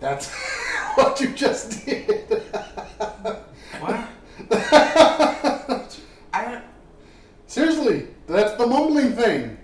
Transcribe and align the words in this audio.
That's 0.00 0.30
what 0.94 1.20
you 1.20 1.28
just 1.32 1.84
did. 1.84 2.42
What? 3.80 4.08
I 6.32 6.62
Seriously, 7.46 8.08
that's 8.26 8.54
the 8.56 8.66
mumbling 8.66 9.12
thing. 9.12 9.56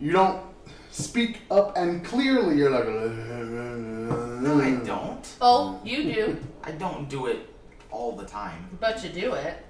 You 0.00 0.12
don't 0.12 0.42
speak 0.90 1.40
up 1.50 1.76
and 1.76 2.04
clearly. 2.04 2.56
You're 2.58 2.70
like. 2.70 2.86
no, 2.86 4.60
I 4.60 4.72
don't. 4.84 5.26
Oh, 5.40 5.80
you 5.84 6.12
do, 6.14 6.36
I 6.62 6.72
don't 6.72 7.08
do 7.08 7.26
it 7.26 7.48
all 7.90 8.12
the 8.12 8.26
time. 8.26 8.76
but 8.80 9.02
you 9.02 9.10
do 9.10 9.34
it 9.34 9.64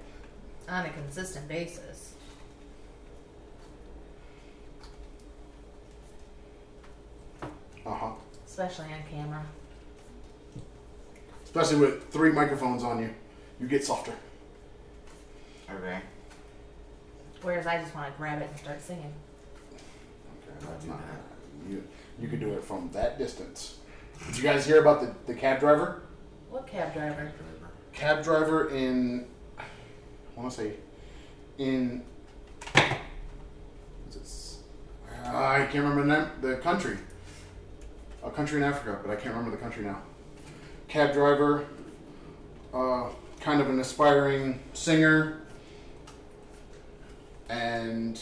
on 0.67 0.85
a 0.85 0.89
consistent 0.89 1.47
basis. 1.47 2.13
Uh 7.85 7.93
huh. 7.95 8.11
Especially 8.45 8.85
on 8.85 9.01
camera. 9.09 9.43
Especially 11.49 11.77
with 11.77 12.11
three 12.11 12.31
microphones 12.31 12.83
on 12.83 12.99
you, 12.99 13.09
you 13.59 13.67
get 13.67 13.83
softer. 13.83 14.13
Okay. 15.67 15.99
Whereas 17.41 17.65
I 17.65 17.81
just 17.81 17.95
want 17.95 18.13
to 18.13 18.15
grab 18.19 18.39
it 18.39 18.49
and 18.51 18.59
start 18.59 18.79
singing. 18.79 19.11
Okay, 19.73 20.53
that's 20.61 20.85
not. 20.85 20.99
You 21.67 21.83
you 22.21 22.27
can 22.27 22.39
do 22.39 22.53
it 22.53 22.63
from 22.63 22.91
that 22.91 23.17
distance. 23.17 23.79
Did 24.27 24.37
you 24.37 24.43
guys 24.43 24.63
hear 24.63 24.79
about 24.79 25.01
the, 25.01 25.15
the 25.25 25.33
cab 25.33 25.59
driver? 25.59 26.03
What 26.51 26.67
cab 26.67 26.93
driver? 26.93 27.31
Cab 27.93 28.23
driver 28.23 28.69
in. 28.69 29.25
I 29.57 29.63
want 30.39 30.51
to 30.51 30.55
say, 30.55 30.73
in. 31.57 32.03
What's 34.03 34.17
this? 34.17 34.59
I 35.25 35.65
can't 35.71 35.83
remember 35.83 36.03
the 36.03 36.21
name, 36.21 36.31
the 36.41 36.57
country. 36.61 36.97
A 38.23 38.29
country 38.29 38.57
in 38.57 38.63
Africa, 38.63 38.99
but 39.01 39.11
I 39.11 39.15
can't 39.15 39.33
remember 39.33 39.49
the 39.49 39.63
country 39.63 39.83
now. 39.83 40.03
Cab 40.89 41.13
driver, 41.13 41.65
uh, 42.73 43.09
kind 43.39 43.61
of 43.61 43.69
an 43.69 43.79
aspiring 43.79 44.59
singer, 44.73 45.41
and 47.49 48.19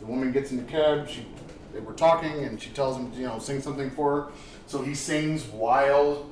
the 0.00 0.06
woman 0.06 0.32
gets 0.32 0.50
in 0.50 0.56
the 0.58 0.64
cab. 0.64 1.08
She, 1.08 1.24
they 1.72 1.80
were 1.80 1.92
talking, 1.92 2.44
and 2.44 2.60
she 2.60 2.70
tells 2.70 2.96
him, 2.96 3.12
you 3.14 3.26
know, 3.26 3.38
sing 3.38 3.60
something 3.60 3.90
for 3.90 4.20
her. 4.22 4.28
So 4.66 4.82
he 4.82 4.94
sings 4.94 5.44
while 5.46 6.28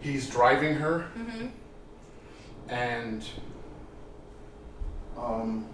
he's 0.00 0.28
driving 0.30 0.74
her, 0.76 1.08
Mm-hmm. 1.18 1.46
and 2.68 3.24
um, 5.18 5.66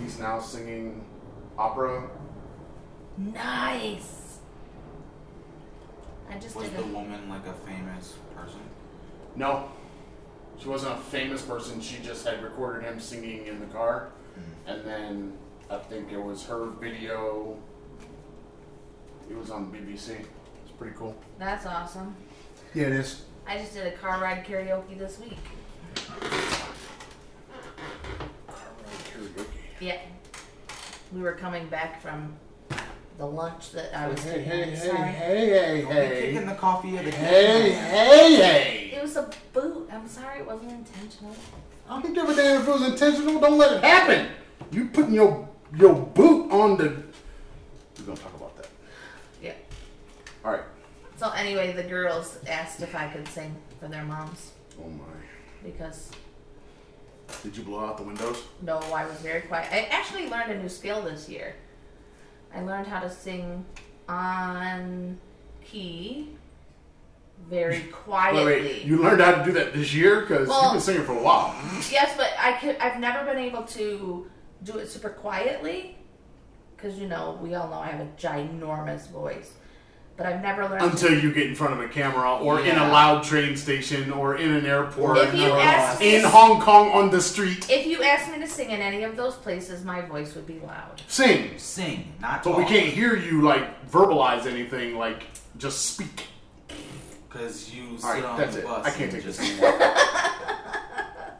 he's 0.00 0.18
now 0.18 0.38
singing 0.40 1.04
opera. 1.58 2.08
Nice. 3.16 4.18
I 6.32 6.38
just 6.38 6.56
Was 6.56 6.68
did 6.68 6.78
the 6.78 6.84
a 6.84 6.86
woman 6.86 7.28
like 7.28 7.46
a 7.46 7.52
famous 7.52 8.14
person? 8.34 8.60
No, 9.36 9.68
she 10.58 10.68
wasn't 10.68 10.92
a 10.94 11.00
famous 11.00 11.42
person. 11.42 11.80
She 11.80 11.98
just 12.02 12.26
had 12.26 12.42
recorded 12.42 12.84
him 12.84 12.98
singing 13.00 13.46
in 13.46 13.60
the 13.60 13.66
car, 13.66 14.12
hmm. 14.34 14.70
and 14.70 14.84
then 14.84 15.32
I 15.70 15.78
think 15.78 16.10
it 16.10 16.18
was 16.18 16.44
her 16.46 16.66
video. 16.66 17.58
It 19.30 19.36
was 19.36 19.50
on 19.50 19.70
BBC. 19.72 20.10
It's 20.10 20.72
pretty 20.78 20.96
cool. 20.96 21.16
That's 21.38 21.66
awesome. 21.66 22.14
Yeah, 22.74 22.86
it 22.86 22.92
is. 22.92 23.22
I 23.46 23.58
just 23.58 23.74
did 23.74 23.86
a 23.86 23.92
car 23.92 24.20
ride 24.20 24.46
karaoke 24.46 24.98
this 24.98 25.18
week. 25.18 25.36
Karaoke. 29.10 29.46
Yeah. 29.80 29.98
We 31.12 31.20
were 31.20 31.34
coming 31.34 31.66
back 31.68 32.00
from 32.00 32.36
the 33.22 33.28
lunch 33.28 33.70
that 33.70 33.96
I 33.96 34.08
was 34.08 34.20
Hey, 34.24 34.30
taking. 34.38 34.50
hey, 34.50 34.70
hey, 34.70 34.76
Sorry. 34.76 35.08
hey, 35.12 35.48
hey, 35.50 35.82
Don't 35.82 35.92
hey. 35.92 36.20
kicking 36.32 36.46
the 36.48 36.54
coffee 36.56 36.96
of 36.96 37.04
the 37.04 37.10
Hey, 37.12 37.70
hey, 37.70 38.34
hey! 38.34 38.90
It 38.96 39.00
was 39.00 39.14
a 39.16 39.30
boot. 39.52 39.88
I'm 39.92 40.08
sorry, 40.08 40.40
it 40.40 40.46
wasn't 40.46 40.72
intentional. 40.72 41.36
I 41.88 42.00
don't 42.02 42.12
give 42.14 42.28
a 42.28 42.34
damn 42.34 42.62
if 42.62 42.66
it 42.66 42.70
was 42.72 42.82
intentional. 42.82 43.38
Don't 43.40 43.58
let 43.58 43.74
it 43.74 43.84
happen. 43.84 44.26
You 44.72 44.86
putting 44.86 45.14
your 45.14 45.48
your 45.76 45.94
boot 45.94 46.50
on 46.50 46.76
the. 46.76 46.88
We're 48.00 48.06
gonna 48.06 48.18
talk 48.18 48.34
about 48.34 48.56
that. 48.56 48.66
Yeah. 49.40 49.52
All 50.44 50.50
right. 50.50 50.64
So 51.16 51.30
anyway, 51.30 51.72
the 51.74 51.84
girls 51.84 52.38
asked 52.48 52.82
if 52.82 52.96
I 52.96 53.06
could 53.06 53.28
sing 53.28 53.54
for 53.78 53.86
their 53.86 54.02
moms 54.04 54.50
Oh 54.84 54.88
my. 54.88 55.04
because 55.62 56.10
Did 57.44 57.56
you 57.56 57.62
blow 57.62 57.84
out 57.86 57.98
the 57.98 58.02
windows? 58.02 58.42
no, 58.62 58.78
I 58.92 59.06
was 59.06 59.18
very 59.18 59.42
quiet. 59.42 59.68
I 59.72 59.82
actually 59.92 60.28
learned 60.28 60.50
a 60.50 60.58
new 60.60 60.68
skill 60.68 61.02
this 61.02 61.28
year. 61.28 61.54
I 62.54 62.60
learned 62.62 62.86
how 62.86 63.00
to 63.00 63.10
sing 63.10 63.64
on 64.08 65.18
key 65.64 66.30
very 67.48 67.80
quietly. 67.84 68.44
Wait, 68.46 68.62
wait. 68.64 68.84
You 68.84 69.02
learned 69.02 69.20
how 69.20 69.32
to 69.32 69.44
do 69.44 69.52
that 69.52 69.72
this 69.72 69.92
year 69.94 70.20
because 70.20 70.48
Well- 70.48 70.62
you've 70.64 70.72
been 70.74 70.80
singing 70.80 71.04
for 71.04 71.12
a 71.12 71.22
while. 71.22 71.54
Yes, 71.90 72.14
but 72.16 72.30
I 72.38 72.52
could. 72.52 72.76
I've 72.76 73.00
never 73.00 73.24
been 73.24 73.38
able 73.42 73.62
to 73.64 74.30
do 74.62 74.78
it 74.78 74.88
super 74.88 75.08
quietly, 75.10 75.96
because 76.76 76.98
you 76.98 77.08
know 77.08 77.38
we 77.42 77.54
all 77.54 77.68
know 77.68 77.78
I 77.78 77.88
have 77.88 78.00
a 78.00 78.08
ginormous 78.18 79.08
voice. 79.08 79.52
But 80.16 80.26
I've 80.26 80.42
never 80.42 80.68
learned. 80.68 80.82
Until 80.84 81.18
you 81.18 81.32
get 81.32 81.46
in 81.46 81.54
front 81.54 81.72
of 81.72 81.80
a 81.80 81.88
camera 81.88 82.36
or 82.36 82.60
in 82.60 82.76
a 82.76 82.88
loud 82.92 83.24
train 83.24 83.56
station 83.56 84.12
or 84.12 84.36
in 84.36 84.50
an 84.52 84.66
airport 84.66 85.16
if 85.18 85.34
you 85.34 85.48
or 85.48 85.58
ask 85.58 86.00
me, 86.00 86.16
in 86.16 86.24
Hong 86.24 86.60
Kong 86.60 86.90
on 86.92 87.10
the 87.10 87.20
street. 87.20 87.66
if 87.70 87.86
you 87.86 88.02
asked 88.02 88.30
me 88.30 88.38
to 88.38 88.46
sing 88.46 88.70
in 88.70 88.80
any 88.80 89.04
of 89.04 89.16
those 89.16 89.34
places, 89.36 89.84
my 89.84 90.02
voice 90.02 90.34
would 90.34 90.46
be 90.46 90.60
loud. 90.60 91.00
Sing. 91.08 91.56
Sing, 91.58 92.12
not 92.20 92.44
But 92.44 92.58
we 92.58 92.64
can't 92.64 92.86
hear 92.88 93.16
you 93.16 93.40
like 93.42 93.88
verbalize 93.90 94.44
anything, 94.46 94.96
like 94.98 95.24
just 95.56 95.86
speak. 95.86 96.26
Because 97.28 97.74
you 97.74 97.96
sit 97.96 98.04
All 98.04 98.12
right, 98.12 98.24
on 98.24 98.38
that's 98.38 98.54
the 98.56 98.60
it. 98.60 98.64
bus 98.66 98.86
I 98.86 98.90
can't 98.90 99.10
take 99.10 99.22
just 99.24 99.38
this 99.40 99.50
anymore. 99.62 99.94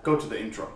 Go 0.03 0.16
to 0.16 0.27
the 0.27 0.41
intro. 0.41 0.72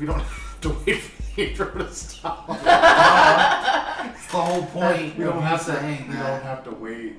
We 0.00 0.06
don't 0.06 0.18
have 0.18 0.60
to 0.62 0.68
wait 0.86 1.00
for 1.02 1.22
the 1.36 1.48
intro 1.50 1.70
to 1.72 1.92
stop. 1.92 2.46
That's 2.64 4.26
the 4.28 4.36
whole 4.38 4.62
point. 4.66 5.16
We 5.18 5.24
don't 5.24 5.42
have 5.42 5.58
to. 5.66 5.72
saying 5.72 6.08
We 6.08 6.14
don't 6.14 6.42
have 6.42 6.64
to 6.64 6.70
wait. 6.70 7.16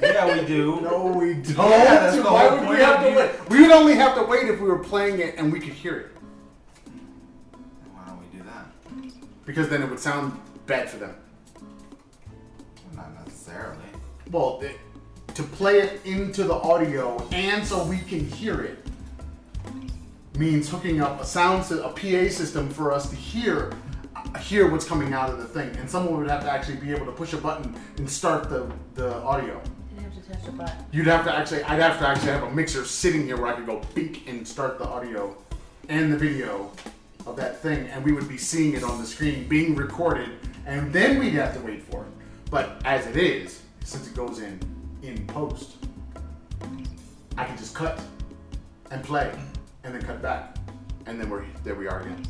Yeah, 0.00 0.40
we 0.40 0.46
do. 0.46 0.80
No, 0.82 1.06
we 1.08 1.34
don't. 1.34 1.48
Yeah, 1.70 1.84
that's 1.84 2.16
the 2.16 2.22
Why 2.22 2.48
whole 2.48 2.50
would 2.52 2.60
we 2.60 2.66
point 2.76 2.78
have 2.78 2.96
of 2.96 3.02
to 3.02 3.10
you- 3.10 3.16
wait? 3.16 3.50
We 3.50 3.60
would 3.62 3.72
only 3.72 3.94
have 3.96 4.14
to 4.14 4.22
wait 4.22 4.48
if 4.48 4.60
we 4.60 4.68
were 4.68 4.78
playing 4.78 5.20
it 5.20 5.34
and 5.36 5.52
we 5.52 5.58
could 5.60 5.72
hear 5.74 5.96
it, 5.98 6.16
Why 7.92 8.04
don't 8.06 8.18
we 8.20 8.38
do 8.38 8.44
that? 8.44 9.44
because 9.44 9.68
then 9.68 9.82
it 9.82 9.90
would 9.90 9.98
sound 10.00 10.38
bad 10.66 10.88
for 10.88 10.96
them. 10.98 11.14
Not 12.94 13.12
necessarily. 13.26 13.84
Well, 14.30 14.60
it, 14.62 14.76
to 15.34 15.42
play 15.42 15.80
it 15.80 16.00
into 16.06 16.44
the 16.44 16.54
audio 16.54 17.18
and 17.32 17.66
so 17.66 17.84
we 17.84 17.98
can 17.98 18.20
hear 18.26 18.60
it 18.62 18.85
means 20.38 20.68
hooking 20.68 21.00
up 21.00 21.20
a 21.20 21.24
sound, 21.24 21.70
a 21.70 21.88
PA 21.88 22.30
system 22.32 22.68
for 22.70 22.92
us 22.92 23.08
to 23.10 23.16
hear 23.16 23.72
hear 24.40 24.70
what's 24.70 24.84
coming 24.84 25.12
out 25.12 25.30
of 25.30 25.38
the 25.38 25.44
thing. 25.44 25.74
And 25.76 25.88
someone 25.88 26.18
would 26.18 26.28
have 26.28 26.42
to 26.42 26.50
actually 26.50 26.76
be 26.76 26.90
able 26.92 27.06
to 27.06 27.12
push 27.12 27.32
a 27.32 27.38
button 27.38 27.74
and 27.96 28.08
start 28.08 28.48
the 28.50 28.70
the 28.94 29.16
audio. 29.22 29.60
You 29.96 30.02
have 30.02 30.14
to 30.14 30.32
touch 30.32 30.48
a 30.48 30.52
button. 30.52 30.76
You'd 30.92 31.06
have 31.06 31.24
to 31.24 31.34
actually, 31.34 31.62
I'd 31.64 31.80
have 31.80 31.98
to 31.98 32.08
actually 32.08 32.32
have 32.32 32.42
a 32.42 32.50
mixer 32.50 32.84
sitting 32.84 33.24
here 33.24 33.36
where 33.36 33.52
I 33.52 33.54
could 33.54 33.66
go 33.66 33.80
bink 33.94 34.28
and 34.28 34.46
start 34.46 34.78
the 34.78 34.86
audio 34.86 35.36
and 35.88 36.12
the 36.12 36.18
video 36.18 36.70
of 37.26 37.36
that 37.36 37.60
thing, 37.60 37.88
and 37.88 38.04
we 38.04 38.12
would 38.12 38.28
be 38.28 38.36
seeing 38.36 38.74
it 38.74 38.84
on 38.84 39.00
the 39.00 39.06
screen 39.06 39.48
being 39.48 39.74
recorded, 39.74 40.30
and 40.66 40.92
then 40.92 41.18
we'd 41.18 41.34
have 41.34 41.54
to 41.54 41.60
wait 41.60 41.82
for 41.82 42.02
it. 42.02 42.08
But 42.50 42.80
as 42.84 43.06
it 43.06 43.16
is, 43.16 43.62
since 43.84 44.06
it 44.06 44.14
goes 44.14 44.40
in 44.40 44.60
in 45.02 45.26
post, 45.26 45.76
I 47.36 47.44
can 47.44 47.56
just 47.56 47.74
cut 47.74 48.00
and 48.90 49.02
play, 49.02 49.32
and 49.86 49.94
then 49.94 50.02
cut 50.02 50.20
back, 50.20 50.56
and 51.06 51.20
then 51.20 51.30
we're 51.30 51.44
there. 51.62 51.76
We 51.76 51.86
are 51.86 52.00
again. 52.00 52.26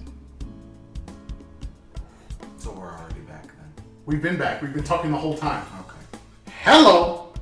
So 2.58 2.70
we're 2.72 2.92
already 2.92 3.20
back 3.20 3.44
then. 3.46 3.84
We've 4.04 4.20
been 4.22 4.36
back. 4.36 4.60
We've 4.60 4.74
been 4.74 4.84
talking 4.84 5.10
the 5.10 5.16
whole 5.16 5.36
time. 5.38 5.64
Okay. 5.80 6.20
Hello. 6.62 7.32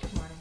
Good 0.00 0.14
morning. 0.14 0.36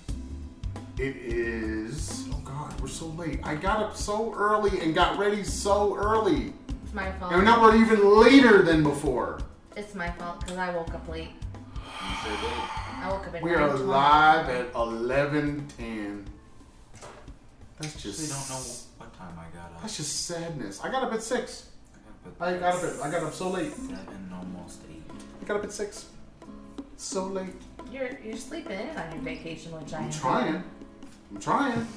It 0.98 1.16
is. 1.16 2.28
Oh 2.34 2.42
God, 2.44 2.80
we're 2.82 2.88
so 2.90 3.08
late. 3.08 3.40
I 3.44 3.56
got 3.56 3.80
up 3.82 3.96
so 3.96 4.34
early 4.36 4.80
and 4.82 4.94
got 4.94 5.18
ready 5.18 5.44
so 5.46 5.96
early, 5.96 6.52
It's 6.84 6.94
my 6.94 7.10
fault. 7.14 7.32
and 7.34 7.46
now 7.46 7.62
we're 7.62 7.78
even 7.78 8.20
later 8.20 8.64
than 8.64 8.84
before. 8.84 9.40
It's 9.78 9.96
my 9.96 10.12
fault 10.12 10.42
because 10.42 10.58
I 10.58 10.72
woke 10.76 10.94
up 10.94 11.08
late. 11.08 11.30
You 11.74 12.16
sure 12.24 12.32
did. 12.32 12.60
I 13.02 13.10
woke 13.12 13.28
up 13.28 13.36
at 13.36 13.42
We 13.44 13.54
are 13.54 13.70
9:20. 13.70 13.86
live 13.88 14.50
at 14.50 14.76
eleven 14.76 15.68
ten. 15.78 16.26
That's 17.80 17.94
Actually, 17.96 18.12
just. 18.12 18.30
don't 18.30 18.50
know 18.50 18.64
what 18.64 18.95
time 19.28 19.40
I 19.40 19.56
got 19.56 19.66
up. 19.66 19.82
That's 19.82 19.98
just 19.98 20.26
sadness. 20.26 20.82
I 20.84 20.92
got 20.92 21.04
up 21.04 21.14
at 21.14 21.22
six. 21.22 21.70
I 22.40 22.56
I 22.56 22.58
got 22.60 22.76
up 22.76 22.84
at. 22.84 23.02
I 23.02 23.12
got 23.12 23.24
up 23.24 23.34
so 23.34 23.50
late. 23.50 23.74
seven, 23.74 24.34
almost 24.34 24.82
eight. 24.92 25.04
I 25.42 25.46
got 25.46 25.58
up 25.58 25.64
at 25.64 25.72
six. 25.72 26.06
So 26.98 27.26
late. 27.26 27.54
you're 27.92 28.18
you're 28.24 28.38
sleeping 28.38 28.80
in 28.80 28.98
on 28.98 29.12
your 29.12 29.22
vacation 29.22 29.72
with 29.72 29.84
I'm 29.84 29.88
Giant. 29.88 30.14
trying. 30.14 30.64
I'm 31.32 31.40
trying. 31.40 31.88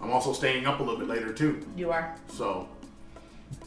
I'm 0.00 0.10
also 0.12 0.32
staying 0.32 0.66
up 0.66 0.80
a 0.80 0.82
little 0.82 0.98
bit 0.98 1.08
later 1.08 1.32
too. 1.32 1.66
You 1.76 1.92
are. 1.92 2.16
So 2.28 2.68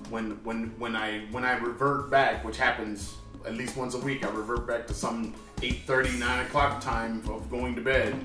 when 0.09 0.31
when 0.43 0.73
when 0.79 0.95
I 0.95 1.25
when 1.31 1.43
I 1.43 1.57
revert 1.57 2.09
back, 2.09 2.43
which 2.43 2.57
happens 2.57 3.15
at 3.45 3.55
least 3.55 3.77
once 3.77 3.93
a 3.95 3.99
week, 3.99 4.25
I 4.25 4.29
revert 4.29 4.67
back 4.67 4.85
to 4.87 4.93
some 4.93 5.33
8:30, 5.57 6.19
9 6.19 6.45
o'clock 6.45 6.81
time 6.81 7.23
of 7.29 7.49
going 7.49 7.75
to 7.75 7.81
bed. 7.81 8.15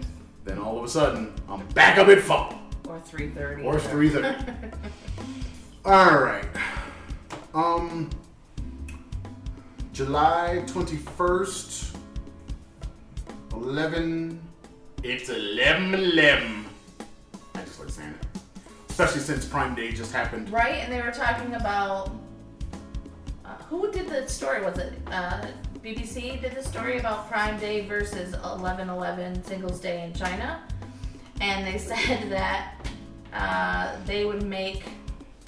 Then 0.45 0.59
all 0.59 0.77
of 0.77 0.85
a 0.85 0.89
sudden, 0.89 1.33
I'm 1.49 1.65
back 1.69 1.99
up 1.99 2.09
at 2.09 2.21
five 2.21 2.55
Or 2.89 3.01
three 3.01 3.31
thirty. 3.31 3.63
or 3.63 3.77
3:30. 3.79 4.73
all 5.85 6.19
right. 6.19 6.45
Um. 7.55 8.11
July 9.93 10.65
21st, 10.67 11.95
11. 13.53 14.41
It's 15.05 15.29
11 15.29 15.95
11. 15.95 16.65
I 17.55 17.61
just 17.61 17.79
like 17.79 17.89
saying 17.91 18.09
it. 18.09 18.41
Especially 18.89 19.21
since 19.21 19.45
Prime 19.45 19.77
Day 19.77 19.93
just 19.93 20.11
happened. 20.13 20.51
Right, 20.51 20.77
and 20.77 20.93
they 20.93 21.01
were 21.01 21.13
talking 21.13 21.55
about 21.55 22.11
uh, 23.45 23.55
who 23.69 23.89
did 23.93 24.09
the 24.09 24.27
story? 24.29 24.65
Was 24.65 24.79
it 24.79 24.95
uh, 25.13 25.47
BBC 25.81 26.41
did 26.43 26.57
the 26.57 26.63
story 26.65 26.99
about 26.99 27.31
Prime 27.31 27.57
Day 27.61 27.87
versus 27.87 28.35
11/11 28.35 29.45
Singles 29.47 29.79
Day 29.79 30.03
in 30.03 30.13
China, 30.13 30.61
and 31.41 31.67
they 31.67 31.79
said 31.91 32.31
that 32.31 32.75
uh, 33.33 33.97
they 34.07 34.25
would 34.25 34.43
make 34.43 34.85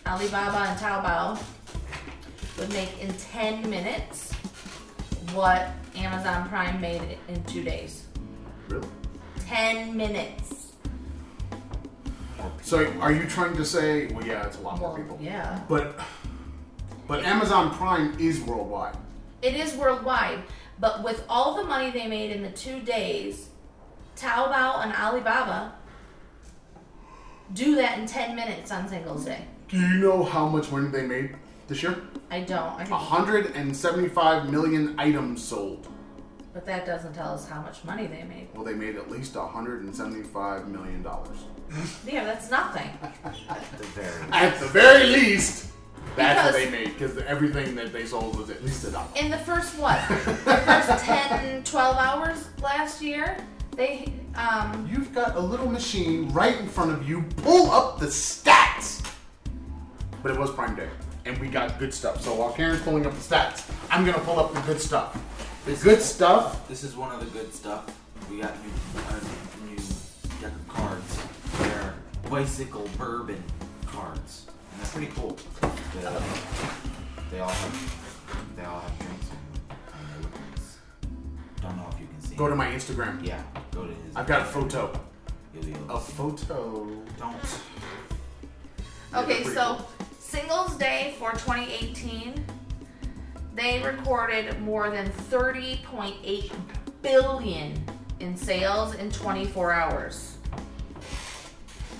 Alibaba 0.07 0.71
and 0.71 0.79
Taobao 0.79 1.43
would 2.59 2.73
make 2.73 3.01
in 3.01 3.13
10 3.13 3.69
minutes 3.69 4.33
what 5.33 5.71
Amazon 5.95 6.49
Prime 6.49 6.81
made 6.81 7.19
in 7.29 7.43
two 7.45 7.63
days. 7.63 8.07
Really? 8.69 8.89
10 9.47 9.97
minutes. 9.97 10.73
So 12.63 12.93
are 13.01 13.13
you 13.13 13.27
trying 13.27 13.57
to 13.57 13.65
say, 13.65 14.07
well, 14.09 14.25
yeah, 14.25 14.47
it's 14.47 14.59
a 14.59 14.61
lot 14.61 14.79
more 14.79 14.97
people. 14.97 15.19
yeah. 15.21 15.61
But, 15.69 16.01
but 17.07 17.25
Amazon 17.25 17.73
Prime 17.75 18.17
is 18.19 18.41
worldwide. 18.41 18.97
It 19.43 19.55
is 19.55 19.75
worldwide, 19.75 20.41
but 20.81 21.05
with 21.05 21.25
all 21.29 21.57
the 21.57 21.65
money 21.65 21.91
they 21.91 22.07
made 22.07 22.31
in 22.31 22.43
the 22.43 22.51
two 22.51 22.81
days, 22.81 23.51
Taobao 24.17 24.83
and 24.85 24.93
Alibaba 24.95 25.75
do 27.53 27.77
that 27.77 27.99
in 27.99 28.07
10 28.07 28.35
minutes 28.35 28.73
on 28.73 28.89
Singles 28.89 29.25
Day. 29.25 29.45
Do 29.69 29.79
you 29.79 29.95
know 29.99 30.25
how 30.25 30.49
much 30.49 30.71
money 30.73 30.89
they 30.89 31.07
made 31.07 31.37
this 31.69 31.83
year? 31.83 31.97
I 32.31 32.41
don't. 32.41 32.73
I 32.75 32.79
think, 32.85 32.91
175 32.91 34.51
million 34.51 34.99
items 34.99 35.45
sold. 35.45 35.87
but 36.55 36.65
that 36.67 36.87
doesn't 36.87 37.13
tell 37.13 37.29
us 37.35 37.49
how 37.49 37.61
much 37.63 37.85
money 37.85 38.07
they 38.07 38.23
made. 38.25 38.49
Well, 38.55 38.65
they 38.65 38.75
made 38.75 38.97
at 38.97 39.11
least 39.11 39.37
175 39.37 40.69
million 40.69 41.03
dollars. 41.03 41.39
Yeah, 42.07 42.25
that's 42.25 42.51
nothing. 42.51 42.89
At 43.25 43.79
the 43.79 43.85
very 43.87 44.31
At 44.33 44.59
the 44.61 44.67
very 44.69 45.07
least, 45.09 45.73
that's 46.17 46.43
what 46.43 46.53
Because- 46.53 46.55
they 46.55 46.71
made 46.71 46.99
because 46.99 47.19
everything 47.19 47.75
that 47.75 47.93
they 47.93 48.07
sold 48.07 48.37
was 48.39 48.51
at 48.51 48.65
least 48.65 48.85
a 48.87 48.91
dollar. 48.93 49.09
In 49.17 49.31
the 49.31 49.39
first 49.39 49.77
what? 49.79 50.01
the 50.09 50.15
first 50.25 51.05
10, 51.05 51.65
12 51.65 51.97
hours 51.97 52.49
last 52.63 53.03
year, 53.03 53.37
they 53.77 54.13
um 54.35 54.89
You've 54.91 55.15
got 55.15 55.37
a 55.37 55.41
little 55.41 55.69
machine 55.71 56.29
right 56.31 56.59
in 56.59 56.67
front 56.67 56.91
of 56.93 57.09
you. 57.09 57.23
Pull 57.43 57.71
up 57.71 58.01
the 58.01 58.07
stats. 58.07 59.07
But 60.23 60.33
it 60.33 60.39
was 60.39 60.51
Prime 60.51 60.75
Day, 60.75 60.89
and 61.25 61.39
we 61.39 61.49
got 61.49 61.79
good 61.79 61.95
stuff. 61.95 62.21
So 62.21 62.35
while 62.35 62.53
Karen's 62.53 62.83
pulling 62.83 63.07
up 63.07 63.13
the 63.13 63.21
stats, 63.21 63.71
I'm 63.91 64.05
gonna 64.05 64.19
pull 64.19 64.41
up 64.41 64.53
the 64.53 64.61
good 64.63 64.81
stuff. 64.81 65.17
The 65.67 65.75
good 65.77 66.01
stuff. 66.01 66.67
This 66.69 66.83
is 66.83 66.97
one 66.97 67.13
of 67.13 67.21
the 67.21 67.27
good 67.39 67.53
stuff. 67.53 67.87
We 68.31 68.41
got 68.41 68.55
new, 68.65 69.01
uh, 69.01 69.21
new 69.69 69.77
deck 70.41 70.53
of 70.53 70.69
cards. 70.69 71.23
They're 71.59 71.95
bicycle 72.29 72.89
bourbon 72.99 73.43
cards, 73.87 74.47
and 74.73 74.81
they're 74.81 74.91
pretty 74.91 75.13
cool. 75.13 75.37
They, 75.95 76.01
they 77.31 77.41
all 77.41 77.49
have 77.49 78.53
they 78.57 78.65
all 78.65 78.81
have 78.81 78.99
drinks 78.99 79.27
Go 82.37 82.49
to 82.49 82.55
my 82.57 82.67
Instagram. 82.69 83.25
yeah. 83.27 83.43
Go 83.73 83.83
to 83.85 83.89
his. 83.93 84.15
I've 84.15 84.27
got 84.27 84.43
a 84.43 84.45
photo. 84.45 84.93
You'll 85.55 85.65
be 85.65 85.71
able 85.73 85.87
to 85.89 85.95
A 85.95 86.01
see. 86.01 86.13
photo. 86.13 86.85
Don't. 87.19 87.37
Yeah, 89.13 89.21
Okay, 89.21 89.45
so 89.45 89.77
cool. 89.77 89.91
Singles 90.19 90.77
Day 90.77 91.15
for 91.19 91.33
2018, 91.33 92.45
they 93.55 93.83
recorded 93.83 94.61
more 94.61 94.91
than 94.91 95.09
30.8 95.31 96.53
billion 97.01 97.83
in 98.21 98.37
sales 98.37 98.95
in 98.97 99.11
24 99.11 99.73
hours. 99.73 100.37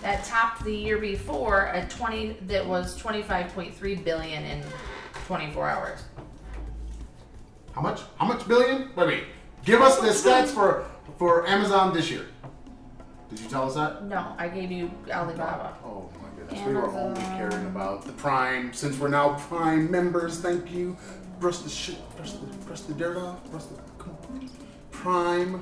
That 0.03 0.25
topped 0.25 0.65
the 0.65 0.75
year 0.75 0.99
before 0.99 1.67
at 1.69 1.89
20 1.89 2.35
that 2.43 2.67
was 2.67 3.01
25.3 3.01 4.05
billion 4.05 4.43
in 4.45 4.63
24 5.27 5.69
hours. 5.69 6.05
How 7.73 7.81
much? 7.81 8.01
How 8.19 8.27
much 8.27 8.47
billion? 8.47 8.91
Wait, 8.95 9.07
wait. 9.07 9.25
Give 9.67 9.83
us 9.83 9.99
the 9.99 10.09
stats 10.09 10.47
for 10.49 10.87
for 11.19 11.47
Amazon 11.47 11.93
this 11.93 12.11
year. 12.11 12.27
Did 13.31 13.41
you 13.41 13.49
tell 13.49 13.67
us 13.69 13.75
that? 13.75 14.05
No, 14.05 14.35
I 14.39 14.49
gave 14.49 14.71
you 14.71 14.91
Alibaba. 15.11 15.77
Oh 15.85 16.09
my 16.23 16.29
goodness. 16.39 16.61
Amazon. 16.61 16.75
We 16.75 16.81
were 16.81 16.99
only 16.99 17.21
caring 17.23 17.67
about 17.67 18.05
the 18.07 18.13
Prime. 18.13 18.73
Since 18.73 18.99
we're 18.99 19.09
now 19.09 19.35
Prime 19.49 19.91
members, 19.91 20.39
thank 20.39 20.71
you. 20.73 20.97
Brush 21.41 21.59
the 21.59 21.69
shit, 21.69 21.99
brush 22.17 22.33
the, 22.33 22.47
brush 22.65 22.81
the 22.83 22.95
dirt 22.95 23.17
off, 23.19 23.45
brush 23.51 23.65
the, 23.65 23.75
come 24.03 24.17
on. 24.31 24.49
Prime. 24.91 25.61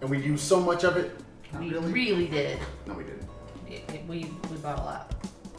And 0.00 0.10
we 0.10 0.18
used 0.20 0.42
so 0.44 0.58
much 0.58 0.82
of 0.84 0.96
it. 0.96 1.14
Not 1.52 1.62
We 1.62 1.70
really. 1.70 1.92
really 1.92 2.26
did. 2.26 2.58
No, 2.86 2.94
we 2.94 3.04
didn't. 3.04 3.28
It- 3.68 3.84
it- 3.94 4.04
We, 4.08 4.24
we 4.50 4.56
bought 4.56 4.78
a 4.78 4.82
lot. 4.82 5.14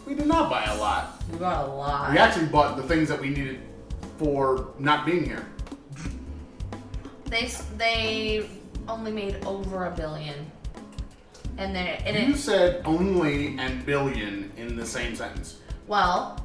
We 0.07 0.15
did 0.15 0.25
not 0.25 0.49
buy 0.49 0.65
a 0.65 0.75
lot. 0.77 1.21
We 1.31 1.37
bought 1.37 1.69
a 1.69 1.71
lot. 1.71 2.11
We 2.11 2.17
actually 2.17 2.47
bought 2.47 2.75
the 2.77 2.83
things 2.83 3.07
that 3.09 3.21
we 3.21 3.29
needed 3.29 3.61
for 4.17 4.73
not 4.79 5.05
being 5.05 5.23
here. 5.23 5.45
They 7.29 7.51
they 7.77 8.49
only 8.87 9.11
made 9.11 9.43
over 9.45 9.85
a 9.85 9.91
billion, 9.91 10.49
and 11.57 11.75
then 11.75 11.87
and 11.87 12.15
You 12.27 12.33
it 12.33 12.37
said 12.37 12.81
only 12.85 13.57
and 13.59 13.85
billion 13.85 14.51
in 14.57 14.75
the 14.75 14.85
same 14.85 15.15
sentence. 15.15 15.57
well, 15.87 16.43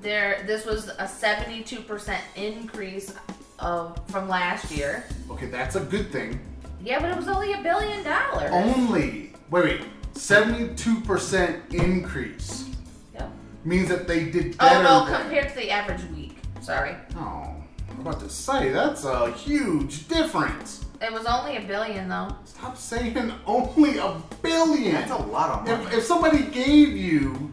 there 0.00 0.42
this 0.46 0.64
was 0.64 0.88
a 0.98 1.06
seventy 1.06 1.62
two 1.62 1.80
percent 1.80 2.22
increase 2.34 3.12
of 3.58 4.00
from 4.08 4.28
last 4.28 4.70
year. 4.70 5.04
Okay, 5.30 5.46
that's 5.46 5.76
a 5.76 5.80
good 5.80 6.10
thing. 6.10 6.40
Yeah, 6.82 7.00
but 7.00 7.10
it 7.10 7.16
was 7.16 7.28
only 7.28 7.52
a 7.52 7.62
billion 7.62 8.04
dollars. 8.04 8.50
Only, 8.52 9.32
wait, 9.50 9.64
wait, 9.64 9.80
72% 10.14 11.74
increase 11.74 12.70
Yep. 13.14 13.30
means 13.64 13.88
that 13.88 14.06
they 14.06 14.26
did 14.30 14.54
Oh 14.60 14.82
no, 14.82 15.04
than- 15.10 15.22
compared 15.22 15.48
to 15.48 15.54
the 15.56 15.70
average 15.70 16.04
week. 16.14 16.38
Sorry, 16.60 16.94
Oh, 17.16 17.55
I'm 17.96 18.06
about 18.06 18.20
to 18.20 18.28
say, 18.28 18.68
that's 18.68 19.04
a 19.04 19.32
huge 19.32 20.06
difference. 20.06 20.84
it 21.00 21.10
was 21.10 21.24
only 21.24 21.56
a 21.56 21.62
billion 21.62 22.08
though. 22.10 22.28
Stop 22.44 22.76
saying 22.76 23.32
only 23.46 23.96
a 23.96 24.20
billion. 24.42 24.94
That's 24.94 25.10
a 25.10 25.16
lot 25.16 25.50
of 25.50 25.66
money. 25.66 25.86
If, 25.86 25.94
if 25.94 26.04
somebody 26.04 26.42
gave 26.42 26.90
you 26.90 27.50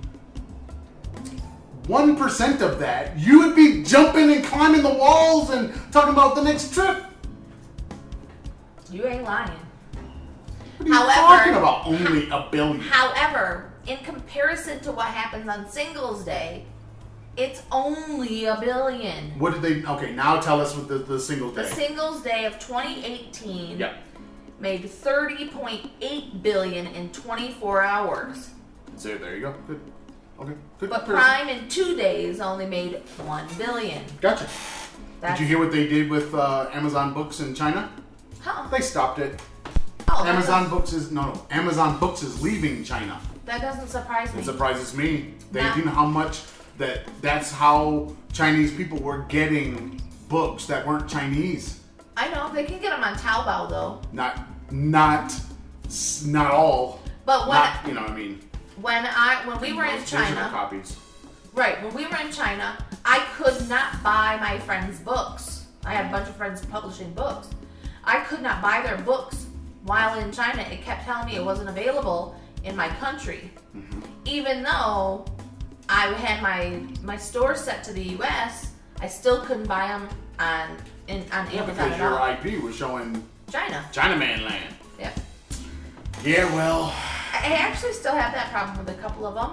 1% 1.84 2.62
of 2.62 2.80
that, 2.80 3.18
you 3.18 3.40
would 3.40 3.56
be 3.56 3.84
jumping 3.84 4.32
and 4.34 4.44
climbing 4.44 4.84
the 4.84 4.94
walls 4.94 5.50
and 5.50 5.74
talking 5.94 6.12
about 6.12 6.36
the 6.36 6.44
next 6.44 6.74
trip. 6.74 7.06
You 8.92 9.06
ain't 9.08 9.24
lying. 9.24 9.50
What 10.80 10.90
are 10.90 11.48
you 11.48 11.54
talking 11.54 11.54
about? 11.56 11.88
Only 11.88 12.30
a 12.30 12.50
billion. 12.52 12.82
However, 12.82 13.72
in 13.88 13.98
comparison 14.00 14.82
to 14.82 14.92
what 14.92 15.08
happens 15.08 15.48
on 15.48 15.70
Singles 15.70 16.26
Day, 16.26 16.66
it's 17.38 17.64
only 17.72 18.46
a 18.46 18.58
billion. 18.60 19.38
What 19.40 19.54
did 19.54 19.62
they? 19.84 19.88
Okay, 19.88 20.14
now 20.14 20.40
tell 20.40 20.62
us 20.62 20.76
what 20.76 20.88
the, 20.88 21.00
the 21.00 21.20
single 21.20 21.52
The 21.52 21.64
day. 21.64 21.70
Singles 21.70 22.22
Day 22.22 22.46
of 22.46 22.60
2018 22.60 23.80
Yep. 23.80 23.96
made 24.60 24.84
30.8 24.84 26.42
billion 26.42 26.88
in 26.88 27.10
24 27.12 27.82
hours. 27.82 28.50
So 28.98 29.18
there 29.18 29.36
you 29.36 29.42
go. 29.42 29.56
Good. 29.68 29.80
Okay. 30.40 30.54
Good. 30.80 30.90
But. 30.90 31.06
Prime 31.06 31.50
in 31.50 31.68
two 31.70 31.96
days 31.96 32.40
only 32.40 32.66
made 32.66 33.02
1 33.18 33.48
billion. 33.58 34.04
Gotcha. 34.22 34.48
That's, 35.22 35.40
Did 35.40 35.44
you 35.44 35.48
hear 35.48 35.60
what 35.60 35.72
they 35.72 35.88
did 35.88 36.10
with 36.10 36.34
uh, 36.36 36.70
Amazon 36.74 37.14
Books 37.14 37.40
in 37.40 37.56
China? 37.56 37.90
Huh. 38.42 38.68
They 38.70 38.82
stopped 38.82 39.20
it. 39.20 39.42
Oh, 40.10 40.26
Amazon 40.26 40.70
Books 40.70 40.92
is 40.94 41.12
no, 41.12 41.34
no. 41.34 41.48
Amazon 41.50 41.98
Books 42.00 42.22
is 42.24 42.42
leaving 42.44 42.84
China. 42.84 43.20
That 43.46 43.62
doesn't 43.62 43.88
surprise 43.88 44.34
me. 44.34 44.42
It 44.42 44.46
surprises 44.46 44.96
me. 44.96 45.34
They 45.52 45.62
didn't 45.64 45.86
know 45.86 45.92
how 45.92 46.06
much 46.06 46.42
that. 46.78 47.02
That's 47.22 47.52
how 47.52 48.16
Chinese 48.32 48.74
people 48.74 49.00
were 49.00 49.20
getting 49.30 50.02
books 50.30 50.66
that 50.66 50.86
weren't 50.86 51.10
Chinese. 51.10 51.80
I 52.16 52.30
know 52.30 52.52
they 52.54 52.64
can 52.66 52.80
get 52.80 52.92
them 52.92 53.04
on 53.04 53.16
Taobao 53.16 53.70
though. 53.70 54.02
Not, 54.12 54.40
not, 54.72 55.34
not 56.26 56.52
all. 56.52 57.00
But 57.26 57.48
when 57.48 57.58
Not, 57.58 57.88
you 57.88 57.94
know, 57.94 58.02
what 58.02 58.12
I 58.12 58.16
mean, 58.16 58.42
when 58.82 59.06
I 59.06 59.42
when 59.48 59.60
we 59.62 59.74
were 59.74 59.86
in 59.86 60.04
China, 60.06 60.50
copies. 60.50 60.98
Right, 61.54 61.82
when 61.84 61.94
we 61.94 62.08
were 62.08 62.18
in 62.18 62.32
China, 62.32 62.84
I 63.06 63.20
could 63.36 63.70
not 63.70 64.02
buy 64.04 64.38
my 64.40 64.58
friends' 64.60 65.00
books. 65.00 65.68
I 65.86 65.94
had 65.94 66.08
a 66.08 66.10
bunch 66.10 66.28
of 66.28 66.36
friends 66.36 66.66
publishing 66.66 67.14
books. 67.14 67.48
I 68.04 68.22
could 68.22 68.42
not 68.42 68.62
buy 68.62 68.82
their 68.82 68.98
books 68.98 69.46
while 69.84 70.20
in 70.20 70.32
China. 70.32 70.64
It 70.64 70.82
kept 70.82 71.06
telling 71.06 71.28
me 71.28 71.36
it 71.36 71.46
wasn't 71.46 71.70
available 71.70 72.36
in 72.64 72.76
my 72.76 72.90
country, 72.90 73.52
mm-hmm. 73.76 74.02
even 74.26 74.64
though 74.64 75.26
I 75.94 76.08
had 76.14 76.42
my 76.42 76.82
my 77.04 77.18
store 77.18 77.56
set 77.56 77.84
to 77.84 77.94
the 77.94 78.02
U.S. 78.18 78.72
I 79.00 79.08
still 79.08 79.42
couldn't 79.42 79.68
buy 79.68 79.88
them 79.88 80.10
on 80.40 80.78
in 81.08 81.22
on 81.32 81.48
Amazon 81.50 81.90
because 81.90 81.98
your 82.00 82.20
all. 82.20 82.28
IP 82.32 82.64
was 82.64 82.76
showing 82.76 83.24
China. 83.52 83.86
Chinaman 83.94 84.44
land. 84.44 84.76
Yeah. 85.00 85.12
Yeah, 86.24 86.46
well, 86.56 86.92
I 87.32 87.42
I 87.44 87.54
actually 87.54 87.94
still 87.94 88.16
have 88.16 88.34
that 88.34 88.50
problem 88.50 88.84
with 88.84 88.98
a 88.98 89.00
couple 89.00 89.28
of 89.28 89.36
them. 89.36 89.52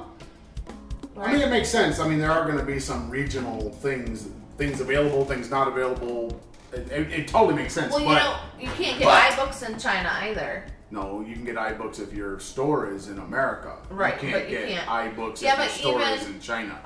I 1.18 1.32
mean, 1.32 1.42
it 1.42 1.50
makes 1.50 1.68
sense. 1.68 1.98
I 1.98 2.08
mean, 2.08 2.18
there 2.18 2.30
are 2.30 2.46
going 2.46 2.56
to 2.56 2.64
be 2.64 2.80
some 2.80 3.10
regional 3.10 3.70
things, 3.70 4.28
things 4.56 4.80
available, 4.80 5.26
things 5.26 5.50
not 5.50 5.68
available. 5.68 6.40
It, 6.72 6.90
it, 6.90 7.12
it 7.12 7.28
totally 7.28 7.54
makes 7.54 7.74
sense. 7.74 7.92
well, 7.92 8.00
you 8.00 8.06
but 8.06 8.22
know, 8.22 8.36
you 8.58 8.68
can't 8.68 8.98
get 8.98 9.04
but- 9.04 9.32
iBooks 9.32 9.68
in 9.68 9.78
China 9.78 10.10
either. 10.22 10.64
No, 10.90 11.20
you 11.20 11.34
can 11.34 11.44
get 11.44 11.56
iBooks 11.56 12.00
if 12.00 12.12
your 12.12 12.38
store 12.40 12.90
is 12.92 13.08
in 13.08 13.18
America. 13.18 13.76
Right, 13.90 14.14
You 14.22 14.30
can't 14.30 14.42
but 14.42 14.50
you 14.50 14.58
get 14.58 14.68
can't. 14.86 15.16
iBooks 15.16 15.40
Yeah, 15.42 15.62
if 15.62 15.82
your 15.82 15.94
store 15.94 16.02
is 16.02 16.26
in 16.26 16.40
China. 16.40 16.80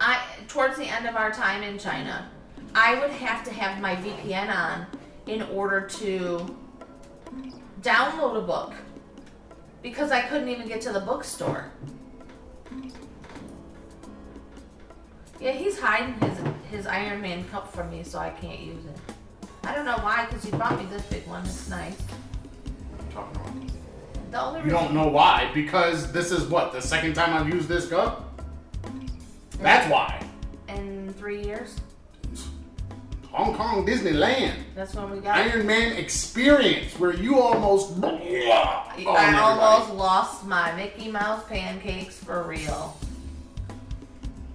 I 0.00 0.20
towards 0.48 0.76
the 0.76 0.84
end 0.84 1.06
of 1.06 1.16
our 1.16 1.30
time 1.32 1.62
in 1.62 1.78
China, 1.78 2.30
I 2.74 2.98
would 3.00 3.10
have 3.10 3.42
to 3.44 3.52
have 3.52 3.80
my 3.80 3.96
VPN 3.96 4.54
on 4.54 4.86
in 5.26 5.42
order 5.42 5.80
to 5.80 6.56
download 7.82 8.36
a 8.36 8.46
book 8.46 8.74
because 9.82 10.10
I 10.10 10.20
couldn't 10.22 10.48
even 10.48 10.68
get 10.68 10.80
to 10.82 10.92
the 10.92 11.00
bookstore. 11.00 11.70
Yeah, 15.40 15.52
he's 15.52 15.78
hiding 15.78 16.14
his 16.20 16.38
his 16.70 16.86
Iron 16.86 17.20
Man 17.20 17.44
cup 17.48 17.72
from 17.72 17.90
me, 17.90 18.02
so 18.02 18.18
I 18.18 18.30
can't 18.30 18.60
use 18.60 18.84
it. 18.84 19.48
I 19.64 19.74
don't 19.74 19.84
know 19.84 19.98
why, 19.98 20.26
because 20.26 20.44
he 20.44 20.50
brought 20.50 20.78
me 20.78 20.86
this 20.86 21.02
big 21.06 21.26
one. 21.26 21.44
It's 21.44 21.68
nice. 21.68 21.96
Talking 23.16 23.36
about. 23.36 24.30
The 24.30 24.40
only 24.42 24.60
You 24.64 24.70
don't 24.70 24.92
know 24.92 25.08
why 25.08 25.50
because 25.54 26.12
this 26.12 26.30
is 26.30 26.44
what 26.46 26.72
the 26.72 26.82
second 26.82 27.14
time 27.14 27.32
I've 27.34 27.48
used 27.52 27.68
this 27.68 27.88
cup. 27.88 28.40
That's 29.60 29.90
why. 29.90 30.22
in 30.68 31.14
three 31.14 31.42
years. 31.42 31.76
Hong 33.30 33.54
Kong 33.54 33.86
Disneyland. 33.86 34.54
That's 34.74 34.94
when 34.94 35.10
we 35.10 35.18
got. 35.18 35.38
it. 35.38 35.52
Iron 35.54 35.66
Man 35.66 35.92
experience 35.96 36.98
where 36.98 37.14
you 37.14 37.38
almost 37.40 37.92
on 38.02 38.04
I 38.04 38.10
oh, 39.06 39.14
everybody. 39.14 39.36
almost 39.36 39.92
lost 39.94 40.46
my 40.46 40.72
Mickey 40.74 41.10
Mouse 41.10 41.44
pancakes 41.48 42.16
for 42.18 42.42
real. 42.44 42.96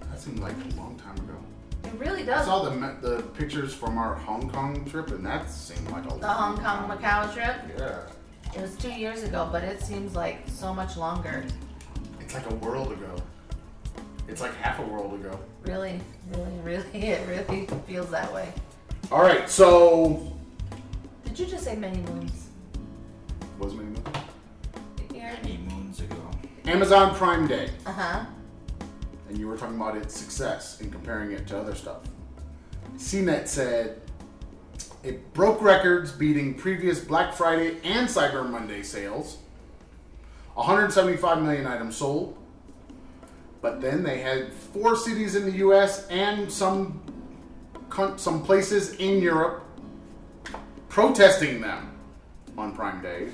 That 0.10 0.20
seemed 0.20 0.40
like 0.40 0.54
a 0.54 0.76
long 0.76 1.00
time 1.00 1.16
ago. 1.18 1.36
It 1.84 1.94
really 2.00 2.24
does. 2.24 2.48
I 2.48 2.52
does. 2.52 2.64
saw 2.64 2.70
the 2.70 3.08
the 3.08 3.22
pictures 3.24 3.74
from 3.74 3.98
our 3.98 4.16
Hong 4.16 4.50
Kong 4.50 4.84
trip, 4.90 5.10
and 5.12 5.26
that 5.26 5.50
seemed 5.52 5.90
like 5.92 6.06
a 6.06 6.10
long 6.10 6.20
time. 6.20 6.20
The 6.20 6.28
Hong 6.28 6.58
Kong 6.58 6.98
Macau 6.98 7.34
trip. 7.34 7.56
Yeah, 7.78 8.00
It 8.56 8.62
was 8.62 8.76
two 8.76 8.92
years 8.92 9.24
ago, 9.24 9.48
but 9.52 9.64
it 9.64 9.82
seems 9.82 10.16
like 10.16 10.40
so 10.48 10.74
much 10.74 10.98
longer. 10.98 11.44
it's 12.20 12.34
like 12.34 12.50
a 12.50 12.56
world 12.56 12.92
ago. 12.92 13.16
It's 14.28 14.42
like 14.42 14.56
half 14.56 14.80
a 14.80 14.84
world 14.84 15.14
ago. 15.14 15.40
Really, 15.66 16.00
really, 16.34 16.52
really, 16.64 16.86
it 17.08 17.28
really 17.28 17.68
feels 17.88 18.10
that 18.12 18.32
way. 18.34 18.52
All 19.12 19.22
right, 19.22 19.50
so 19.50 20.32
Did 21.26 21.40
you 21.40 21.46
just 21.46 21.64
say 21.64 21.76
many 21.76 21.98
moons? 22.02 22.48
was 23.60 23.74
my 23.74 23.84
email? 23.84 24.04
Many 25.14 25.58
moons 25.70 26.00
ago. 26.02 26.16
Amazon 26.66 27.14
Prime 27.16 27.48
Day, 27.48 27.70
Uh 27.86 27.92
huh. 27.92 28.26
and 29.30 29.38
you 29.38 29.48
were 29.48 29.58
talking 29.58 29.76
about 29.76 29.96
its 29.98 30.18
success 30.20 30.80
and 30.82 30.92
comparing 30.92 31.32
it 31.32 31.48
to 31.48 31.60
other 31.60 31.76
stuff. 31.76 32.02
CNET 32.98 33.48
said 33.48 34.02
it 35.04 35.34
broke 35.34 35.62
records, 35.62 36.12
beating 36.12 36.54
previous 36.54 37.00
Black 37.00 37.34
Friday 37.34 37.78
and 37.84 38.08
Cyber 38.08 38.48
Monday 38.50 38.84
sales. 38.84 39.38
175 40.54 41.42
million 41.42 41.66
items 41.66 41.96
sold. 41.96 42.38
But 43.62 43.82
then 43.82 44.04
they 44.04 44.20
had 44.20 44.52
four 44.52 44.96
cities 44.96 45.36
in 45.36 45.46
the 45.46 45.58
U.S. 45.58 46.08
and 46.08 46.52
some 46.52 47.02
some 48.16 48.42
places 48.42 48.96
in 48.96 49.22
Europe 49.22 49.66
protesting 50.88 51.62
them 51.62 51.92
on 52.58 52.74
Prime 52.74 53.02
Day. 53.02 53.30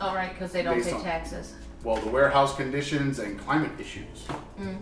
All 0.00 0.14
right, 0.14 0.32
because 0.32 0.52
they 0.52 0.62
don't 0.62 0.82
pay 0.82 0.92
on- 0.92 1.02
taxes. 1.02 1.54
Well, 1.84 1.96
the 1.96 2.08
warehouse 2.10 2.56
conditions 2.56 3.18
and 3.20 3.38
climate 3.38 3.72
issues. 3.78 4.26
Mm. 4.58 4.78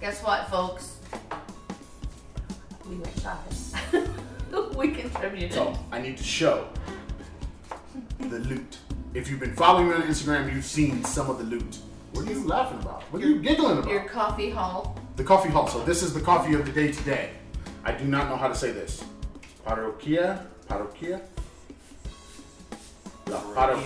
Guess 0.00 0.22
what, 0.22 0.48
folks? 0.50 0.98
We 2.88 2.96
went 2.96 3.18
shopping. 3.20 3.65
we 4.80 4.88
contributed. 4.92 5.52
So 5.52 5.76
I 5.92 6.00
need 6.00 6.16
to 6.18 6.24
show 6.24 6.68
the 8.20 8.38
loot. 8.40 8.78
If 9.14 9.30
you've 9.30 9.40
been 9.40 9.54
following 9.54 9.88
me 9.88 9.94
on 9.94 10.02
Instagram, 10.02 10.52
you've 10.52 10.64
seen 10.64 11.02
some 11.04 11.30
of 11.30 11.38
the 11.38 11.44
loot. 11.44 11.78
What 12.12 12.26
are 12.28 12.32
you 12.32 12.46
laughing 12.46 12.80
about? 12.80 13.02
What 13.12 13.22
are 13.22 13.26
you 13.26 13.40
giggling 13.40 13.78
about? 13.78 13.90
Your 13.90 14.04
coffee 14.04 14.50
haul. 14.50 14.98
The 15.16 15.24
coffee 15.24 15.48
haul. 15.48 15.66
So 15.68 15.80
this 15.84 16.02
is 16.02 16.12
the 16.12 16.20
coffee 16.20 16.54
of 16.54 16.64
the 16.66 16.72
day 16.72 16.92
today. 16.92 17.30
I 17.84 17.92
do 17.92 18.04
not 18.04 18.28
know 18.28 18.36
how 18.36 18.48
to 18.48 18.54
say 18.54 18.72
this. 18.72 19.02
Parroquia, 19.66 20.44
parroquia. 20.68 21.20
La, 23.28 23.38
paro- 23.54 23.82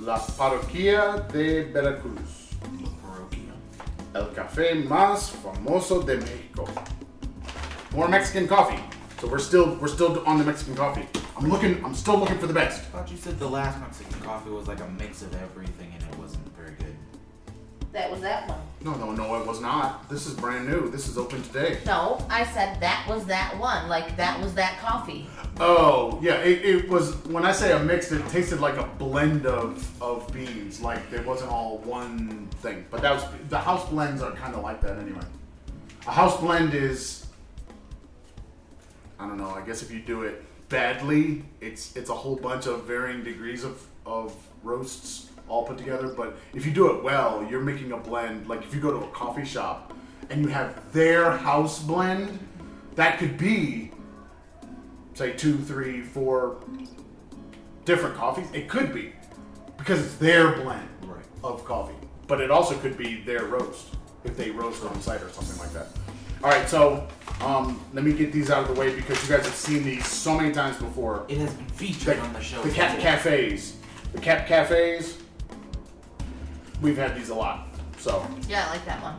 La 0.00 0.18
parroquia 0.18 1.28
de 1.32 1.64
Veracruz. 1.72 2.54
La 2.80 2.90
paroquia. 3.02 3.52
El 4.14 4.26
café 4.34 4.74
más 4.86 5.30
famoso 5.30 6.02
de 6.04 6.16
Mexico. 6.16 6.66
More 7.94 8.08
Mexican 8.08 8.46
coffee. 8.46 8.80
So 9.20 9.28
we're 9.28 9.38
still 9.38 9.74
we're 9.74 9.88
still 9.88 10.26
on 10.26 10.38
the 10.38 10.44
Mexican 10.44 10.74
coffee. 10.74 11.06
I'm 11.36 11.50
looking. 11.50 11.84
I'm 11.84 11.94
still 11.94 12.16
looking 12.16 12.38
for 12.38 12.46
the 12.46 12.54
best. 12.54 12.80
I 12.80 12.84
thought 12.84 13.10
you 13.10 13.18
said 13.18 13.38
the 13.38 13.46
last 13.46 13.78
Mexican 13.78 14.18
coffee 14.22 14.48
was 14.48 14.66
like 14.66 14.80
a 14.80 14.88
mix 14.88 15.20
of 15.20 15.34
everything 15.42 15.92
and 15.92 16.02
it 16.10 16.18
wasn't 16.18 16.48
very 16.56 16.70
good. 16.76 16.96
That 17.92 18.10
was 18.10 18.22
that 18.22 18.48
one. 18.48 18.60
No, 18.82 18.94
no, 18.94 19.12
no, 19.12 19.38
it 19.38 19.46
was 19.46 19.60
not. 19.60 20.08
This 20.08 20.26
is 20.26 20.32
brand 20.32 20.66
new. 20.66 20.88
This 20.90 21.06
is 21.06 21.18
open 21.18 21.42
today. 21.42 21.80
No, 21.84 22.24
I 22.30 22.46
said 22.46 22.80
that 22.80 23.04
was 23.06 23.26
that 23.26 23.58
one. 23.58 23.90
Like 23.90 24.16
that 24.16 24.40
was 24.40 24.54
that 24.54 24.78
coffee. 24.78 25.26
Oh, 25.58 26.18
yeah. 26.22 26.36
It, 26.36 26.64
it 26.64 26.88
was 26.88 27.14
when 27.26 27.44
I 27.44 27.52
say 27.52 27.72
a 27.72 27.78
mix, 27.78 28.10
it 28.12 28.26
tasted 28.30 28.60
like 28.60 28.78
a 28.78 28.86
blend 28.98 29.44
of 29.44 30.02
of 30.02 30.32
beans. 30.32 30.80
Like 30.80 31.12
it 31.12 31.26
wasn't 31.26 31.52
all 31.52 31.76
one 31.78 32.48
thing. 32.62 32.86
But 32.90 33.02
that 33.02 33.12
was 33.12 33.24
the 33.50 33.58
house 33.58 33.86
blends 33.90 34.22
are 34.22 34.32
kind 34.32 34.54
of 34.54 34.62
like 34.62 34.80
that 34.80 34.98
anyway. 34.98 35.26
A 36.06 36.10
house 36.10 36.40
blend 36.40 36.72
is 36.72 37.26
I 39.20 39.26
don't 39.26 39.36
know. 39.36 39.50
I 39.50 39.60
guess 39.60 39.82
if 39.82 39.90
you 39.90 40.00
do 40.00 40.22
it 40.22 40.42
badly, 40.68 41.44
it's 41.60 41.94
it's 41.96 42.08
a 42.10 42.14
whole 42.14 42.36
bunch 42.36 42.66
of 42.66 42.84
varying 42.84 43.22
degrees 43.22 43.64
of 43.64 43.86
of 44.06 44.34
roasts 44.62 45.28
all 45.48 45.64
put 45.64 45.76
together. 45.78 46.08
But 46.08 46.36
if 46.54 46.64
you 46.64 46.72
do 46.72 46.96
it 46.96 47.02
well, 47.02 47.46
you're 47.50 47.60
making 47.60 47.92
a 47.92 47.96
blend. 47.98 48.48
Like 48.48 48.62
if 48.62 48.74
you 48.74 48.80
go 48.80 48.90
to 48.90 49.04
a 49.04 49.10
coffee 49.10 49.44
shop 49.44 49.92
and 50.30 50.42
you 50.42 50.48
have 50.48 50.92
their 50.92 51.32
house 51.32 51.82
blend, 51.82 52.38
that 52.94 53.18
could 53.18 53.36
be 53.36 53.90
say 55.14 55.32
two, 55.32 55.58
three, 55.58 56.00
four 56.00 56.56
different 57.84 58.16
coffees. 58.16 58.46
It 58.54 58.68
could 58.68 58.94
be 58.94 59.12
because 59.76 60.04
it's 60.04 60.14
their 60.16 60.52
blend 60.52 60.88
Right. 61.04 61.24
of 61.42 61.64
coffee, 61.64 61.94
but 62.26 62.40
it 62.40 62.50
also 62.50 62.76
could 62.78 62.96
be 62.96 63.22
their 63.22 63.44
roast 63.44 63.96
if 64.24 64.36
they 64.36 64.50
roast 64.50 64.84
on 64.84 65.00
site 65.02 65.22
or 65.22 65.28
something 65.30 65.58
like 65.58 65.72
that. 65.72 65.88
All 66.42 66.48
right, 66.50 66.66
so 66.68 67.06
um, 67.42 67.84
let 67.92 68.02
me 68.04 68.12
get 68.12 68.32
these 68.32 68.50
out 68.50 68.62
of 68.68 68.74
the 68.74 68.80
way 68.80 68.94
because 68.94 69.22
you 69.28 69.36
guys 69.36 69.44
have 69.44 69.54
seen 69.54 69.84
these 69.84 70.06
so 70.06 70.36
many 70.36 70.52
times 70.52 70.78
before. 70.78 71.26
It 71.28 71.38
has 71.38 71.52
been 71.52 71.66
featured 71.66 72.18
on 72.18 72.32
the 72.32 72.40
show. 72.40 72.62
The 72.62 72.70
cat 72.70 72.98
cafes, 72.98 73.76
the 74.12 74.20
cat 74.20 74.46
cafes. 74.46 75.18
We've 76.80 76.96
had 76.96 77.14
these 77.14 77.28
a 77.28 77.34
lot. 77.34 77.68
So 77.98 78.26
Yeah, 78.48 78.66
I 78.66 78.70
like 78.70 78.86
that 78.86 79.02
one. 79.02 79.16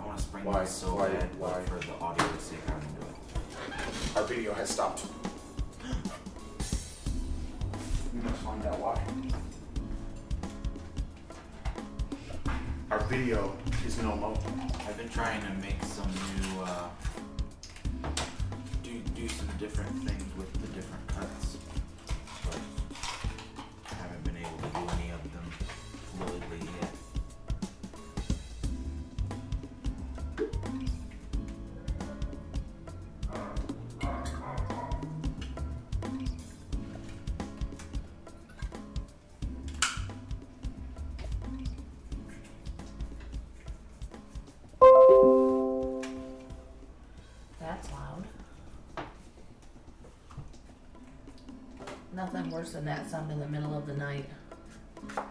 I 0.00 0.06
want 0.06 0.16
to 0.16 0.24
spring 0.24 0.44
Why? 0.44 0.60
this 0.60 0.70
so 0.70 0.94
Why? 0.94 1.08
bad, 1.08 1.28
Why? 1.38 1.52
but 1.52 1.68
for 1.82 1.86
the 1.86 1.92
audio's 2.00 2.40
sake, 2.42 2.58
I'm 2.66 2.74
gonna 2.80 2.86
do 2.98 3.06
it. 3.06 4.16
our 4.16 4.22
video 4.24 4.54
has 4.54 4.70
stopped. 4.70 5.04
We 8.14 8.20
must 8.22 8.36
find 8.36 8.64
out 8.64 8.78
why. 8.80 9.02
Our 12.90 13.00
video 13.00 13.54
is 13.86 13.98
no 14.02 14.16
mo. 14.16 14.34
I've 14.88 14.96
been 14.96 15.08
trying 15.10 15.42
to 15.42 15.52
make 15.60 15.82
some 15.84 16.10
new, 16.10 16.62
uh, 16.62 16.88
do 18.82 18.98
do 19.14 19.28
some 19.28 19.46
different 19.58 19.90
things 20.08 20.27
Nothing 52.68 52.84
worse 52.84 52.84
than 52.84 53.04
that 53.04 53.10
sound 53.10 53.32
in 53.32 53.40
the 53.40 53.48
middle 53.48 53.74
of 53.74 53.86
the 53.86 53.94
night. 53.94 54.28
Oh, 55.16 55.22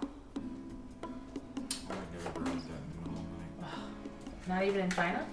I 1.89 1.95
never 2.13 2.29
heard 2.29 2.45
that 2.45 2.47
in 2.47 2.61
the 2.63 3.01
middle 3.01 3.13
of 3.13 3.25
the 3.27 3.61
night. 3.61 3.77
Not 4.47 4.63
even 4.63 4.81
in 4.81 4.89
China? 4.89 5.27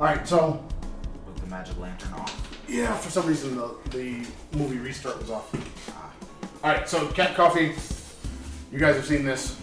All 0.00 0.06
right, 0.06 0.26
so 0.26 0.64
With 1.26 1.36
the 1.36 1.46
magic 1.48 1.78
lantern 1.78 2.14
off. 2.14 2.62
yeah, 2.66 2.94
for 2.96 3.10
some 3.10 3.26
reason 3.26 3.54
the 3.54 3.74
the 3.90 4.26
movie 4.56 4.78
restart 4.78 5.18
was 5.20 5.30
off. 5.30 5.54
Ah, 5.90 6.10
All 6.64 6.72
right, 6.72 6.88
so 6.88 7.06
cat 7.08 7.34
coffee. 7.36 7.74
You 8.72 8.78
guys 8.78 8.96
have 8.96 9.04
seen 9.04 9.26
this 9.26 9.58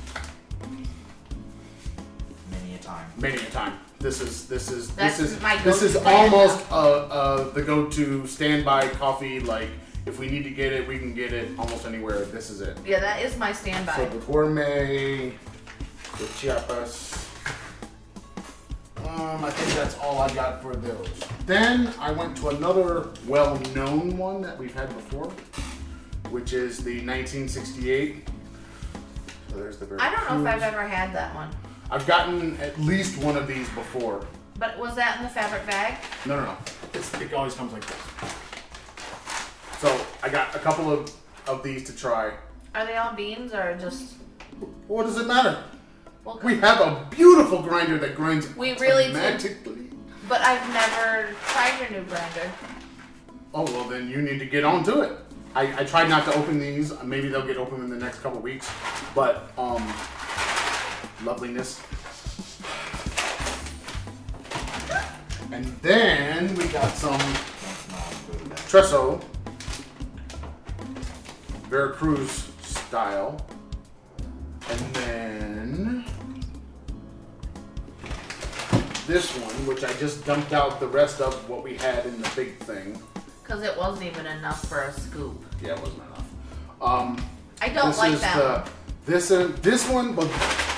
many 2.51 2.75
a 2.75 2.77
time. 2.77 3.07
many 3.17 3.37
a 3.37 3.49
time. 3.49 3.79
This 3.97 4.21
is 4.21 4.47
this 4.47 4.69
is 4.69 4.91
That's 4.95 5.17
this 5.17 5.31
is 5.31 5.41
my 5.41 5.57
this 5.63 5.81
is 5.81 5.93
go-to 5.93 6.03
plan 6.03 6.31
almost 6.31 6.71
uh, 6.71 6.75
uh, 6.75 7.49
the 7.53 7.63
go-to 7.63 8.27
standby 8.27 8.89
coffee. 8.89 9.39
Like 9.39 9.69
if 10.05 10.19
we 10.19 10.29
need 10.29 10.43
to 10.43 10.51
get 10.51 10.71
it, 10.71 10.87
we 10.87 10.99
can 10.99 11.15
get 11.15 11.33
it 11.33 11.49
almost 11.57 11.87
anywhere. 11.87 12.25
This 12.25 12.51
is 12.51 12.61
it. 12.61 12.77
Yeah, 12.85 12.99
that 12.99 13.23
is 13.23 13.35
my 13.37 13.51
standby. 13.51 13.91
So 13.93 13.97
standby. 14.03 14.19
the 14.19 14.31
gourmet, 14.31 15.33
the 16.19 16.27
Chiapas. 16.37 17.26
Um, 19.07 19.45
I 19.45 19.51
think 19.51 19.73
that's 19.73 19.97
all 19.99 20.19
I 20.19 20.33
got 20.33 20.61
for 20.61 20.75
those. 20.75 21.09
Then 21.45 21.93
I 21.99 22.11
went 22.11 22.35
to 22.37 22.49
another 22.49 23.09
well-known 23.25 24.17
one 24.17 24.41
that 24.41 24.57
we've 24.57 24.73
had 24.73 24.93
before, 24.93 25.31
which 26.29 26.51
is 26.51 26.79
the 26.83 26.95
1968. 27.05 28.27
So 29.49 29.55
there's 29.55 29.77
the 29.77 29.85
very. 29.85 30.01
I 30.01 30.11
don't 30.11 30.43
know 30.43 30.49
if 30.49 30.55
I've 30.55 30.61
ever 30.61 30.85
had 30.85 31.13
that 31.15 31.33
one. 31.33 31.49
I've 31.89 32.05
gotten 32.05 32.57
at 32.57 32.77
least 32.79 33.17
one 33.23 33.37
of 33.37 33.47
these 33.47 33.69
before. 33.69 34.27
But 34.59 34.77
was 34.77 34.95
that 34.95 35.17
in 35.17 35.23
the 35.23 35.29
fabric 35.29 35.65
bag? 35.65 35.99
No, 36.25 36.35
no, 36.35 36.45
no. 36.45 36.57
It's, 36.93 37.13
it 37.21 37.33
always 37.33 37.53
comes 37.53 37.71
like 37.71 37.85
this. 37.85 37.97
So 39.79 40.05
I 40.21 40.29
got 40.29 40.53
a 40.53 40.59
couple 40.59 40.91
of, 40.91 41.13
of 41.47 41.63
these 41.63 41.85
to 41.85 41.95
try. 41.95 42.33
Are 42.75 42.85
they 42.85 42.97
all 42.97 43.13
beans 43.13 43.53
or 43.53 43.77
just? 43.79 44.15
What 44.87 45.03
does 45.03 45.17
it 45.17 45.27
matter? 45.27 45.63
Well, 46.27 46.41
We 46.43 46.57
have 46.57 46.81
a 46.81 47.07
beautiful 47.09 47.61
grinder 47.61 47.97
that 47.99 48.13
grinds 48.13 48.53
We 48.57 48.73
really 48.79 49.05
do. 49.05 49.11
automatically. 49.11 49.91
but 50.27 50.41
I've 50.41 50.67
never 50.73 51.33
tried 51.45 51.79
your 51.79 51.89
new 52.01 52.05
grinder. 52.09 52.51
Oh 53.53 53.63
well, 53.63 53.85
then 53.85 54.09
you 54.09 54.21
need 54.21 54.37
to 54.39 54.45
get 54.45 54.65
on 54.65 54.83
to 54.83 54.99
it. 55.03 55.11
I, 55.55 55.79
I 55.81 55.83
tried 55.85 56.09
not 56.09 56.25
to 56.25 56.33
open 56.35 56.59
these. 56.59 56.91
Maybe 57.01 57.29
they'll 57.29 57.47
get 57.47 57.55
open 57.55 57.81
in 57.81 57.89
the 57.89 57.95
next 57.95 58.19
couple 58.19 58.41
weeks. 58.41 58.69
But 59.15 59.53
um, 59.57 59.81
loveliness. 61.23 61.81
And 65.53 65.63
then 65.81 66.53
we 66.55 66.65
got 66.67 66.93
some 66.93 67.17
That's 67.17 67.89
not 67.89 68.13
good. 68.27 68.51
Tresso, 68.67 69.23
Veracruz 71.69 72.49
style, 72.61 73.39
and 74.69 74.79
then 74.93 75.96
this 79.07 79.31
one, 79.39 79.65
which 79.65 79.83
I 79.83 79.91
just 79.93 80.25
dumped 80.25 80.53
out 80.53 80.79
the 80.79 80.87
rest 80.87 81.21
of 81.21 81.33
what 81.49 81.63
we 81.63 81.77
had 81.77 82.05
in 82.05 82.21
the 82.21 82.29
big 82.35 82.57
thing. 82.59 83.01
Because 83.41 83.63
it 83.63 83.75
wasn't 83.77 84.05
even 84.07 84.25
enough 84.25 84.67
for 84.67 84.81
a 84.81 84.93
scoop. 84.93 85.41
Yeah, 85.63 85.69
it 85.75 85.79
wasn't 85.79 86.03
enough. 86.03 86.29
Um, 86.81 87.25
I 87.61 87.69
don't 87.69 87.87
this 87.87 87.97
like 87.97 88.11
is 88.13 88.21
that 88.21 88.65
the 88.65 88.71
this 89.11 89.31
uh, 89.31 89.51
this 89.61 89.89
one, 89.89 90.13
but 90.13 90.27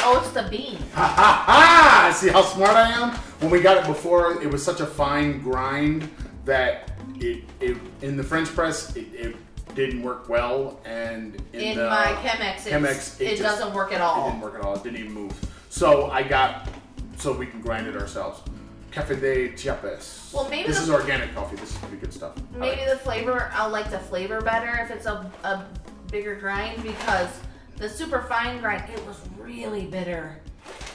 Oh, 0.01 0.17
it's 0.23 0.31
the 0.31 0.47
bean. 0.49 0.77
ha 0.93 1.07
ha 1.07 1.43
ha! 1.45 2.13
See 2.15 2.29
how 2.29 2.43
smart 2.43 2.71
I 2.75 2.89
am? 2.91 3.09
When 3.41 3.49
we 3.51 3.59
got 3.59 3.77
it 3.77 3.85
before, 3.87 4.41
it 4.41 4.49
was 4.49 4.63
such 4.63 4.79
a 4.79 4.85
fine 4.85 5.41
grind 5.41 6.07
that 6.45 6.91
it, 7.15 7.43
it 7.59 7.75
in 8.01 8.15
the 8.15 8.23
French 8.23 8.47
press 8.49 8.95
it, 8.95 9.07
it 9.13 9.35
didn't 9.75 10.01
work 10.03 10.29
well, 10.29 10.79
and 10.85 11.35
in, 11.53 11.59
In 11.59 11.77
the, 11.77 11.85
my 11.89 12.13
Chemex, 12.23 12.61
Chemex, 12.69 13.19
it, 13.19 13.31
just- 13.37 13.41
doesn't 13.41 13.73
work 13.73 13.91
at 13.91 13.95
It 13.95 14.01
all. 14.01 14.29
didn't 14.29 14.41
work 14.41 14.55
at 14.55 14.61
all. 14.61 14.75
It 14.75 14.83
didn't 14.83 14.99
even 14.99 15.13
move. 15.13 15.33
So 15.69 16.09
I 16.11 16.23
got 16.23 16.67
so 17.19 17.33
we 17.33 17.45
can 17.45 17.61
grind 17.61 17.87
it 17.87 17.95
ourselves. 17.95 18.41
Cafe 18.91 19.15
de 19.17 19.49
Chiapas. 19.55 20.31
Well, 20.33 20.49
maybe 20.49 20.67
this 20.67 20.77
the- 20.77 20.83
is 20.83 20.89
organic 20.89 21.35
coffee. 21.35 21.57
This 21.57 21.71
is 21.71 21.77
pretty 21.77 21.97
good 21.97 22.13
stuff. 22.13 22.33
Maybe 22.55 22.81
like 22.81 22.89
the 22.89 22.97
flavor, 22.97 23.51
I'll 23.53 23.69
like 23.69 23.91
the 23.91 23.99
flavor 23.99 24.41
better 24.41 24.79
if 24.83 24.89
it's 24.89 25.05
a, 25.05 25.31
a 25.43 25.65
bigger 26.11 26.35
grind 26.35 26.81
because 26.81 27.29
the 27.77 27.87
super 27.87 28.23
fine 28.23 28.59
grind, 28.61 28.89
it 28.89 29.05
was 29.05 29.17
really 29.37 29.85
bitter. 29.85 30.39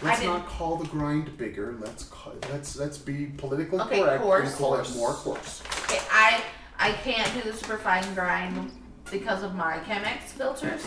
Let's 0.02 0.20
didn't- 0.20 0.46
call 0.46 0.76
the 0.76 0.88
grind 0.88 1.36
bigger. 1.38 1.76
Let's 1.80 2.04
call, 2.04 2.34
let's 2.50 2.76
let's 2.76 2.98
be 2.98 3.26
politically 3.26 3.78
Okay, 3.80 4.00
correct 4.02 4.22
coarse. 4.22 4.48
and 4.48 4.56
call 4.58 4.74
it 4.76 4.94
more 4.96 5.12
coarse. 5.12 5.62
Okay, 5.84 6.00
I 6.10 6.42
I 6.78 6.92
can't 6.92 7.32
do 7.34 7.48
the 7.48 7.56
super 7.56 7.78
fine 7.78 8.12
grind 8.14 8.70
because 9.10 9.42
of 9.42 9.54
my 9.54 9.78
Chemex 9.86 10.22
filters, 10.22 10.84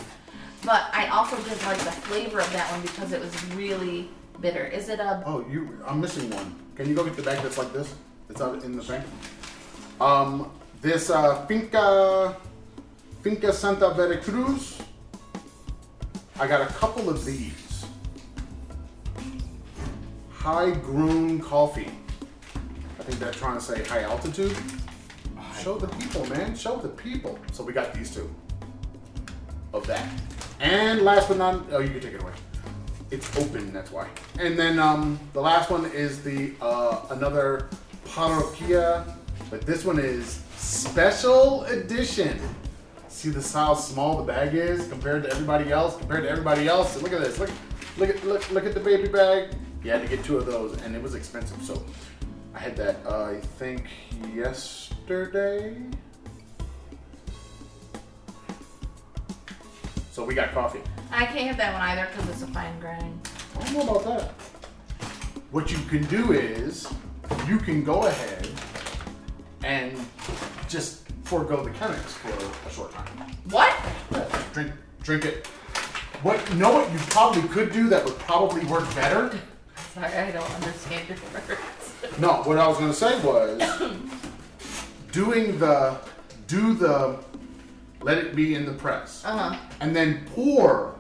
but 0.65 0.89
I 0.93 1.08
also 1.08 1.38
didn't 1.38 1.65
like 1.65 1.78
the 1.80 1.91
flavor 1.91 2.39
of 2.39 2.52
that 2.54 2.69
one 2.71 2.82
because 2.82 3.12
it 3.13 3.21
was 3.21 3.45
really 3.54 4.10
bitter. 4.41 4.65
Is 4.65 4.89
it 4.89 5.00
a? 5.00 5.23
Oh, 5.26 5.45
you! 5.50 5.80
I'm 5.86 6.02
missing 6.02 6.30
one. 6.30 6.56
Can 6.76 6.88
you 6.88 6.95
go 6.95 7.04
get 7.04 7.15
the 7.15 7.23
bag 7.23 7.41
that's 7.41 7.58
like 7.58 7.73
this? 7.73 7.93
It's 8.30 8.41
out 8.41 8.63
in 8.63 8.76
the 8.76 8.84
thing. 8.84 9.04
Um, 10.00 10.52
this 10.82 11.10
uh, 11.10 11.45
Finca 11.45 12.38
Finca 13.21 13.52
Santa 13.52 13.93
Veracruz. 13.93 14.82
I 16.39 16.47
got 16.47 16.62
a 16.62 16.73
couple 16.73 17.10
of 17.10 17.26
these. 17.26 17.86
High 20.30 20.71
grown 20.71 21.39
coffee. 21.39 21.91
I 23.00 23.04
think 23.04 23.19
they're 23.19 23.32
trying 23.32 23.58
to 23.58 23.63
say 23.63 23.84
high 23.84 24.04
altitude. 24.04 24.56
Show 25.62 25.78
the 25.78 25.88
people, 25.88 26.26
man. 26.28 26.56
Show 26.56 26.78
the 26.78 26.89
people. 26.89 27.39
So 27.52 27.63
we 27.63 27.73
got 27.73 27.93
these 27.93 28.13
two 28.13 28.30
of 29.73 29.86
that. 29.88 30.08
And 30.60 31.02
last 31.02 31.28
but 31.28 31.38
not, 31.38 31.65
oh, 31.71 31.80
you 31.80 31.89
can 31.89 32.00
take 32.00 32.13
it 32.13 32.21
away. 32.21 32.32
It's 33.10 33.38
open, 33.38 33.72
that's 33.72 33.91
why. 33.91 34.08
And 34.38 34.60
then 34.60 34.80
um, 34.80 35.20
the 35.34 35.41
last 35.41 35.70
one 35.70 35.86
is 35.91 36.22
the 36.22 36.52
uh, 36.62 37.06
another 37.10 37.70
Parroquia, 38.06 39.15
but 39.50 39.62
this 39.62 39.86
one 39.86 39.98
is 39.98 40.43
special 40.58 41.63
edition. 41.63 42.39
See 43.08 43.30
this 43.30 43.54
how 43.54 43.74
small 43.76 44.17
the 44.17 44.24
bag 44.24 44.56
is 44.56 44.88
compared 44.89 45.24
to 45.24 45.30
everybody 45.32 45.72
else. 45.72 45.98
Compared 45.98 46.24
to 46.24 46.30
everybody 46.30 46.67
else, 46.67 47.02
look 47.02 47.13
at 47.13 47.22
this. 47.22 47.39
Look, 47.39 47.50
look 47.98 48.10
at 48.10 48.24
look 48.26 48.52
look 48.52 48.65
at 48.65 48.74
the 48.74 48.80
baby 48.80 49.08
bag. 49.08 49.56
You 49.84 49.91
had 49.91 50.02
to 50.02 50.08
get 50.08 50.24
two 50.26 50.38
of 50.38 50.46
those, 50.46 50.80
and 50.82 50.96
it 50.96 51.02
was 51.02 51.15
expensive. 51.15 51.62
So 51.63 51.84
I 52.54 52.60
had 52.60 52.76
that. 52.76 52.98
Uh, 53.06 53.38
I 53.38 53.39
think 53.39 53.86
yesterday. 54.34 55.78
So 60.18 60.26
we 60.26 60.34
got 60.34 60.52
coffee. 60.52 60.80
I 61.12 61.28
can't 61.28 61.46
have 61.46 61.58
that 61.58 61.74
one 61.74 61.82
either 61.84 62.08
because 62.10 62.28
it's 62.32 62.42
a 62.42 62.48
fine 62.48 62.80
grind. 62.80 63.30
I 63.56 63.64
don't 63.66 63.86
know 63.86 63.96
about 63.96 64.04
that. 64.18 64.32
What 65.52 65.72
you 65.72 65.78
can 65.88 66.04
do 66.06 66.32
is 66.32 66.92
you 67.46 67.60
can 67.60 67.84
go 67.84 68.08
ahead 68.08 68.50
and 69.64 69.96
just 70.68 71.08
forego 71.22 71.64
the 71.64 71.70
Chemex 71.70 72.00
for 72.00 72.68
a 72.68 72.74
short 72.74 72.94
time. 72.94 73.06
What? 73.52 73.78
Yeah, 74.12 74.44
drink 74.54 74.72
drink 75.04 75.24
it. 75.26 75.46
What 76.24 76.50
you 76.50 76.56
know 76.56 76.72
what 76.72 76.92
you 76.92 76.98
probably 77.12 77.48
could 77.50 77.72
do 77.72 77.88
that 77.90 78.04
would 78.04 78.18
probably 78.18 78.66
work 78.66 78.92
better? 78.96 79.40
Sorry, 79.94 80.12
I 80.12 80.32
don't 80.32 80.50
understand 80.56 81.10
your 81.10 81.18
words. 81.48 82.18
No, 82.18 82.42
what 82.42 82.58
I 82.58 82.68
was 82.68 82.80
gonna 82.80 82.92
say 82.92 83.20
was 83.24 83.62
doing 85.12 85.60
the 85.60 85.96
do 86.48 86.74
the 86.74 87.20
let 88.02 88.18
it 88.18 88.36
be 88.36 88.56
in 88.56 88.66
the 88.66 88.74
press. 88.74 89.24
Uh 89.26 89.50
huh. 89.52 89.60
And 89.82 89.96
then 89.96 90.26
pour 90.34 90.96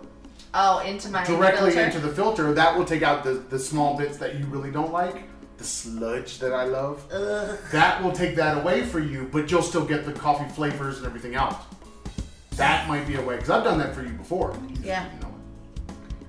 Oh, 0.53 0.79
into 0.79 1.09
my 1.09 1.23
directly 1.25 1.71
filter? 1.71 1.85
into 1.85 1.99
the 1.99 2.13
filter, 2.13 2.53
that 2.53 2.75
will 2.77 2.85
take 2.85 3.03
out 3.03 3.23
the, 3.23 3.33
the 3.33 3.59
small 3.59 3.97
bits 3.97 4.17
that 4.17 4.35
you 4.39 4.45
really 4.45 4.71
don't 4.71 4.91
like, 4.91 5.23
the 5.57 5.63
sludge 5.63 6.39
that 6.39 6.53
I 6.53 6.63
love. 6.63 7.05
Ugh. 7.11 7.57
That 7.71 8.01
will 8.03 8.11
take 8.13 8.35
that 8.37 8.57
away 8.57 8.83
for 8.83 8.99
you, 8.99 9.27
but 9.31 9.51
you'll 9.51 9.61
still 9.61 9.85
get 9.85 10.05
the 10.05 10.13
coffee 10.13 10.49
flavors 10.53 10.97
and 10.97 11.05
everything 11.05 11.35
else. 11.35 11.55
That 12.51 12.87
might 12.87 13.05
be 13.05 13.15
a 13.15 13.21
way, 13.21 13.35
because 13.35 13.51
I've 13.51 13.63
done 13.63 13.77
that 13.79 13.93
for 13.93 14.01
you 14.01 14.13
before. 14.13 14.57
Yeah. 14.81 15.05
You 15.13 15.19
know. 15.21 15.35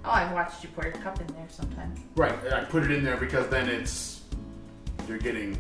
Oh, 0.05 0.11
I've 0.11 0.33
watched 0.33 0.63
you 0.63 0.69
pour 0.71 0.85
your 0.85 0.93
cup 0.95 1.21
in 1.21 1.27
there 1.29 1.47
sometimes. 1.49 1.99
Right, 2.17 2.35
I 2.53 2.65
put 2.65 2.83
it 2.83 2.91
in 2.91 3.05
there 3.05 3.17
because 3.17 3.49
then 3.49 3.69
it's, 3.69 4.23
you're 5.07 5.19
getting 5.19 5.57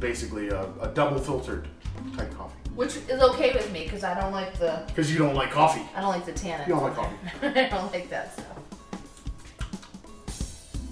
basically 0.00 0.48
a, 0.48 0.62
a 0.80 0.88
double 0.88 1.18
filtered 1.20 1.68
type 2.16 2.34
coffee. 2.36 2.58
Which 2.74 2.96
is 2.96 3.20
okay 3.20 3.52
with 3.52 3.70
me 3.72 3.84
because 3.84 4.02
I 4.02 4.18
don't 4.18 4.32
like 4.32 4.54
the 4.58 4.84
Because 4.86 5.12
you 5.12 5.18
don't 5.18 5.34
like 5.34 5.50
coffee. 5.50 5.82
I 5.94 6.00
don't 6.00 6.10
like 6.10 6.24
the 6.24 6.32
tannin. 6.32 6.66
You 6.68 6.74
don't 6.74 6.82
like 6.82 6.94
coffee. 6.94 7.16
I 7.42 7.68
don't 7.68 7.92
like 7.92 8.08
that 8.10 8.32
stuff. 8.32 8.46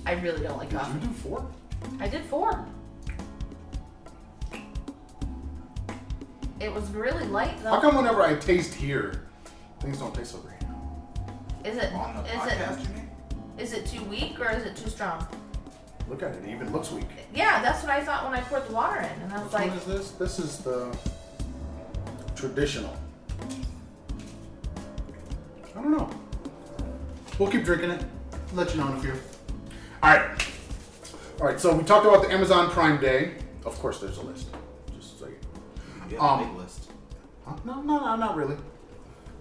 I 0.07 0.13
really 0.15 0.43
don't 0.43 0.59
like 0.59 0.71
Did 0.71 0.79
coffee. 0.79 0.99
you 1.01 1.07
do 1.07 1.13
four? 1.15 1.51
I 2.01 2.09
did 2.09 2.25
four. 2.25 2.67
It 6.61 6.73
was 6.73 6.91
really 6.91 7.27
light 7.29 7.57
though. 7.63 7.71
How 7.71 7.81
come 7.81 7.97
whenever 7.97 8.23
I 8.23 8.35
taste 8.35 8.75
here, 8.75 9.27
things 9.81 9.99
don't 9.99 10.15
taste 10.15 10.33
so 10.33 10.39
great? 10.39 10.57
Is 11.65 11.79
it 11.79 11.85
is 11.85 11.91
podcast, 11.91 12.81
it 12.83 13.63
is 13.63 13.73
it 13.73 13.87
too 13.87 14.03
weak 14.05 14.39
or 14.41 14.51
is 14.51 14.65
it 14.65 14.77
too 14.77 14.91
strong? 14.91 15.27
Look 16.11 16.23
at 16.25 16.33
it, 16.35 16.45
it 16.45 16.51
even 16.51 16.73
looks 16.73 16.91
weak. 16.91 17.07
Yeah, 17.33 17.63
that's 17.63 17.83
what 17.85 17.93
I 17.93 18.03
thought 18.03 18.25
when 18.29 18.35
I 18.39 18.43
poured 18.43 18.67
the 18.69 18.73
water 18.75 18.99
in, 18.99 19.23
and 19.23 19.33
I 19.33 19.37
was 19.37 19.45
Which 19.45 19.53
like, 19.53 19.69
one 19.69 19.79
is 19.79 19.85
this? 19.85 20.11
This 20.13 20.39
is 20.41 20.59
the 20.59 20.95
traditional. 22.35 22.97
I 25.77 25.81
don't 25.83 25.93
know. 25.97 26.11
We'll 27.39 27.51
keep 27.51 27.65
drinking 27.65 27.91
it. 27.91 28.05
Let 28.55 28.75
you 28.75 28.81
know 28.81 28.89
in 28.89 28.95
a 28.95 29.01
few. 29.01 29.13
All 30.03 30.11
right. 30.11 30.47
All 31.41 31.47
right. 31.47 31.61
So 31.61 31.75
we 31.75 31.85
talked 31.85 32.05
about 32.05 32.23
the 32.23 32.33
Amazon 32.33 32.69
Prime 32.71 33.01
Day. 33.01 33.35
Of 33.65 33.79
course, 33.79 34.01
there's 34.01 34.19
a 34.19 34.23
list. 34.23 34.49
Just 34.97 35.19
so 35.21 35.27
you. 35.27 35.37
You 36.11 36.17
have 36.17 36.21
a 36.21 36.23
Um, 36.43 36.49
big 36.49 36.59
list. 36.59 36.91
Huh? 37.47 37.55
No, 37.65 37.81
no, 37.83 38.01
no, 38.01 38.17
not 38.17 38.35
really. 38.37 38.57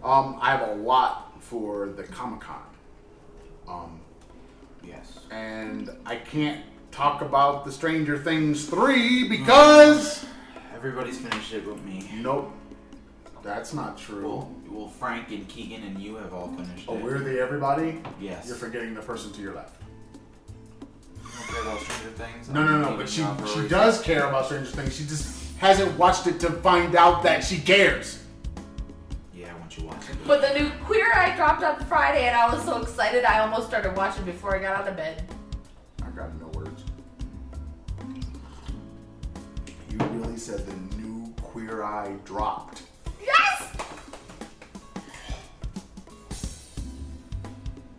Um, 0.04 0.38
I 0.40 0.52
have 0.52 0.70
a 0.70 0.76
lot 0.76 1.42
for 1.42 1.88
the 1.88 2.04
Comic 2.04 2.42
Con. 2.42 2.62
Um, 3.68 4.00
Yes. 4.84 5.20
and 5.32 5.90
I 6.06 6.16
can't 6.16 6.64
talk 6.92 7.22
about 7.22 7.66
the 7.66 7.72
Stranger 7.72 8.18
Things 8.18 8.66
three 8.66 9.28
because. 9.28 10.24
Mm. 10.24 10.28
Everybody's 10.76 11.18
finished 11.20 11.54
it 11.54 11.66
but 11.66 11.84
me. 11.84 12.10
Nope. 12.16 12.54
That's 13.44 13.74
not 13.74 13.98
true. 13.98 14.28
Well, 14.28 14.56
well, 14.70 14.88
Frank 14.88 15.30
and 15.32 15.48
Keegan 15.48 15.84
and 15.84 16.00
you 16.00 16.16
have 16.16 16.34
all 16.34 16.48
finished 16.50 16.86
Oh, 16.88 16.96
it. 16.98 17.04
we're 17.04 17.20
the 17.20 17.40
everybody? 17.40 18.02
Yes. 18.20 18.48
You're 18.48 18.56
forgetting 18.56 18.94
the 18.94 19.02
person 19.02 19.32
to 19.34 19.42
your 19.42 19.54
left. 19.56 19.82
You 21.24 21.30
don't 21.32 21.48
care 21.48 21.62
about 21.62 21.80
Stranger 21.82 22.10
Things? 22.18 22.50
No, 22.50 22.62
I'm 22.62 22.82
no, 22.82 22.90
no, 22.92 22.98
but 22.98 23.10
she 23.10 23.22
you 23.22 23.28
out 23.28 23.38
for 23.40 23.46
a 23.46 23.48
she 23.48 23.54
reason. 23.62 23.70
does 23.70 24.02
care 24.02 24.28
about 24.28 24.46
Stranger 24.46 24.72
Things. 24.72 24.96
She 24.96 25.04
just 25.06 25.58
hasn't 25.58 25.98
watched 25.98 26.28
it 26.28 26.40
to 26.42 26.50
find 26.52 26.96
out 26.96 27.24
that 27.24 27.44
she 27.44 27.60
cares. 27.60 28.24
Yeah, 29.70 29.76
once 29.76 29.78
you 29.78 29.86
watch 29.86 30.10
it. 30.10 30.28
but 30.28 30.42
the 30.42 30.60
new 30.60 30.70
Queer 30.86 31.12
Eye 31.14 31.36
dropped 31.36 31.64
on 31.64 31.84
Friday, 31.86 32.28
and 32.28 32.36
I 32.36 32.54
was 32.54 32.64
so 32.64 32.82
excited 32.82 33.24
I 33.24 33.40
almost 33.40 33.68
started 33.68 33.96
watching 33.96 34.26
before 34.26 34.56
I 34.56 34.60
got 34.60 34.80
out 34.80 34.88
of 34.88 34.96
bed. 34.96 35.24
I 36.04 36.10
got 36.10 36.34
no 36.40 36.48
words. 36.48 36.84
You 39.90 39.98
really 39.98 40.38
said 40.38 40.66
the 40.66 40.98
new 40.98 41.34
Queer 41.42 41.84
Eye 41.84 42.16
dropped. 42.26 42.84
Yes. 43.22 43.74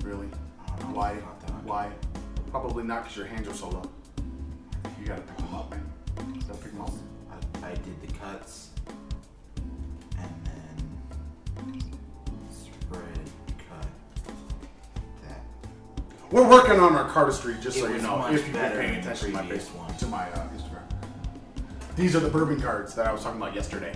Really? 0.03 0.29
I 0.67 0.79
don't 0.79 0.91
know 0.91 0.97
Why? 0.97 1.13
about 1.13 1.41
that. 1.43 1.65
Why? 1.65 1.91
Probably 2.51 2.85
not 2.85 3.03
because 3.03 3.17
your 3.17 3.27
hands 3.27 3.47
are 3.49 3.55
so 3.55 3.69
low. 3.69 3.91
You 5.01 5.07
gotta 5.07 5.23
pick 5.23 5.37
them 5.37 5.55
up, 5.55 5.71
man. 5.71 5.87
You 6.35 6.41
gotta 6.43 6.55
pick 6.55 6.73
them 6.73 6.81
up. 6.81 6.93
I, 7.63 7.69
I 7.69 7.75
did 7.75 8.03
the 8.03 8.13
cuts 8.19 8.70
cut 12.99 13.87
that. 15.23 15.41
We're 16.31 16.49
working 16.49 16.79
on 16.81 16.95
our 16.97 17.09
cardistry, 17.09 17.61
just 17.61 17.77
It 17.77 17.81
so 17.81 17.87
you 17.89 17.95
was 17.95 18.03
know, 18.03 18.19
much 18.19 18.35
if 18.35 18.39
you've 18.45 18.53
been 18.53 18.63
better 18.63 18.81
paying 18.81 18.93
than 18.95 19.03
the 19.03 19.11
attention 19.11 19.29
to 19.29 19.35
my, 19.35 19.41
previous 19.41 19.69
one. 19.69 19.95
to 19.97 20.07
my 20.07 20.31
uh, 20.31 20.49
Instagram. 20.49 21.97
These 21.97 22.17
are 22.17 22.21
the 22.21 22.31
bourbon 22.31 22.61
cards 22.61 22.95
that 22.95 23.07
I 23.07 23.13
was 23.13 23.23
talking 23.23 23.41
about 23.41 23.55
yesterday. 23.55 23.93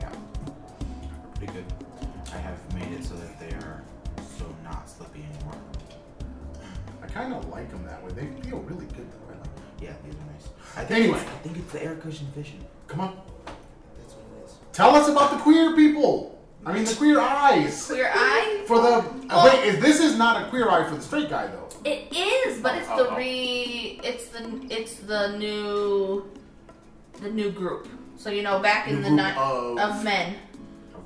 Yeah. 0.00 0.10
They're 0.10 1.46
pretty 1.46 1.52
good. 1.52 1.64
I 2.32 2.38
have 2.38 2.74
made 2.74 2.92
it 2.98 3.04
so 3.04 3.14
that 3.14 3.38
they 3.40 3.54
are 3.56 3.82
so 4.38 4.46
not 4.64 4.88
slippy 4.88 5.24
anymore. 5.34 5.54
I 7.02 7.06
kind 7.06 7.32
of 7.32 7.48
like 7.48 7.70
them 7.70 7.84
that 7.84 8.02
way. 8.04 8.12
They 8.12 8.26
feel 8.48 8.58
really 8.60 8.86
good 8.86 9.10
that 9.10 9.28
way. 9.28 9.34
Like, 9.40 9.50
Yeah, 9.80 9.92
these 10.04 10.14
are 10.14 10.26
nice. 10.32 10.48
I 10.76 10.84
think 10.84 11.00
Anyway. 11.04 11.18
it's, 11.18 11.26
I 11.30 11.38
think 11.38 11.56
it's 11.58 11.72
the 11.72 11.82
air 11.84 11.94
cushion 11.96 12.26
finish. 12.34 12.52
come 12.88 13.00
on, 13.00 13.20
That's 13.98 14.14
what 14.14 14.42
it 14.42 14.44
is. 14.46 14.54
tell 14.72 14.94
us 14.94 15.08
about 15.08 15.30
the 15.30 15.38
queer 15.38 15.74
people. 15.76 16.35
I 16.66 16.72
mean, 16.72 16.84
the 16.84 16.94
queer 16.94 17.20
eyes. 17.20 17.86
Queer 17.86 18.10
Eye. 18.12 18.64
For 18.66 18.78
the 18.78 19.04
Well- 19.28 19.44
wait, 19.46 19.64
is, 19.68 19.80
this 19.80 20.00
is 20.00 20.16
not 20.18 20.42
a 20.42 20.48
queer 20.50 20.68
eye 20.68 20.82
for 20.88 20.96
the 20.96 21.00
straight 21.02 21.30
guy 21.30 21.46
though. 21.46 21.68
It 21.84 22.12
is, 22.12 22.60
but 22.60 22.74
it's 22.74 22.88
Oh, 22.90 23.04
the 23.04 23.10
oh. 23.10 23.16
re. 23.16 24.00
It's 24.02 24.26
the 24.28 24.66
it's 24.68 24.94
the 24.96 25.36
new 25.38 26.28
the 27.22 27.30
new 27.30 27.50
group. 27.52 27.88
So 28.18 28.30
you 28.30 28.42
know, 28.42 28.58
back 28.58 28.88
in 28.88 28.96
New 28.96 29.02
the 29.02 29.08
group 29.10 29.16
night 29.20 29.36
of- 29.36 29.78
of 29.78 30.02
men 30.04 30.34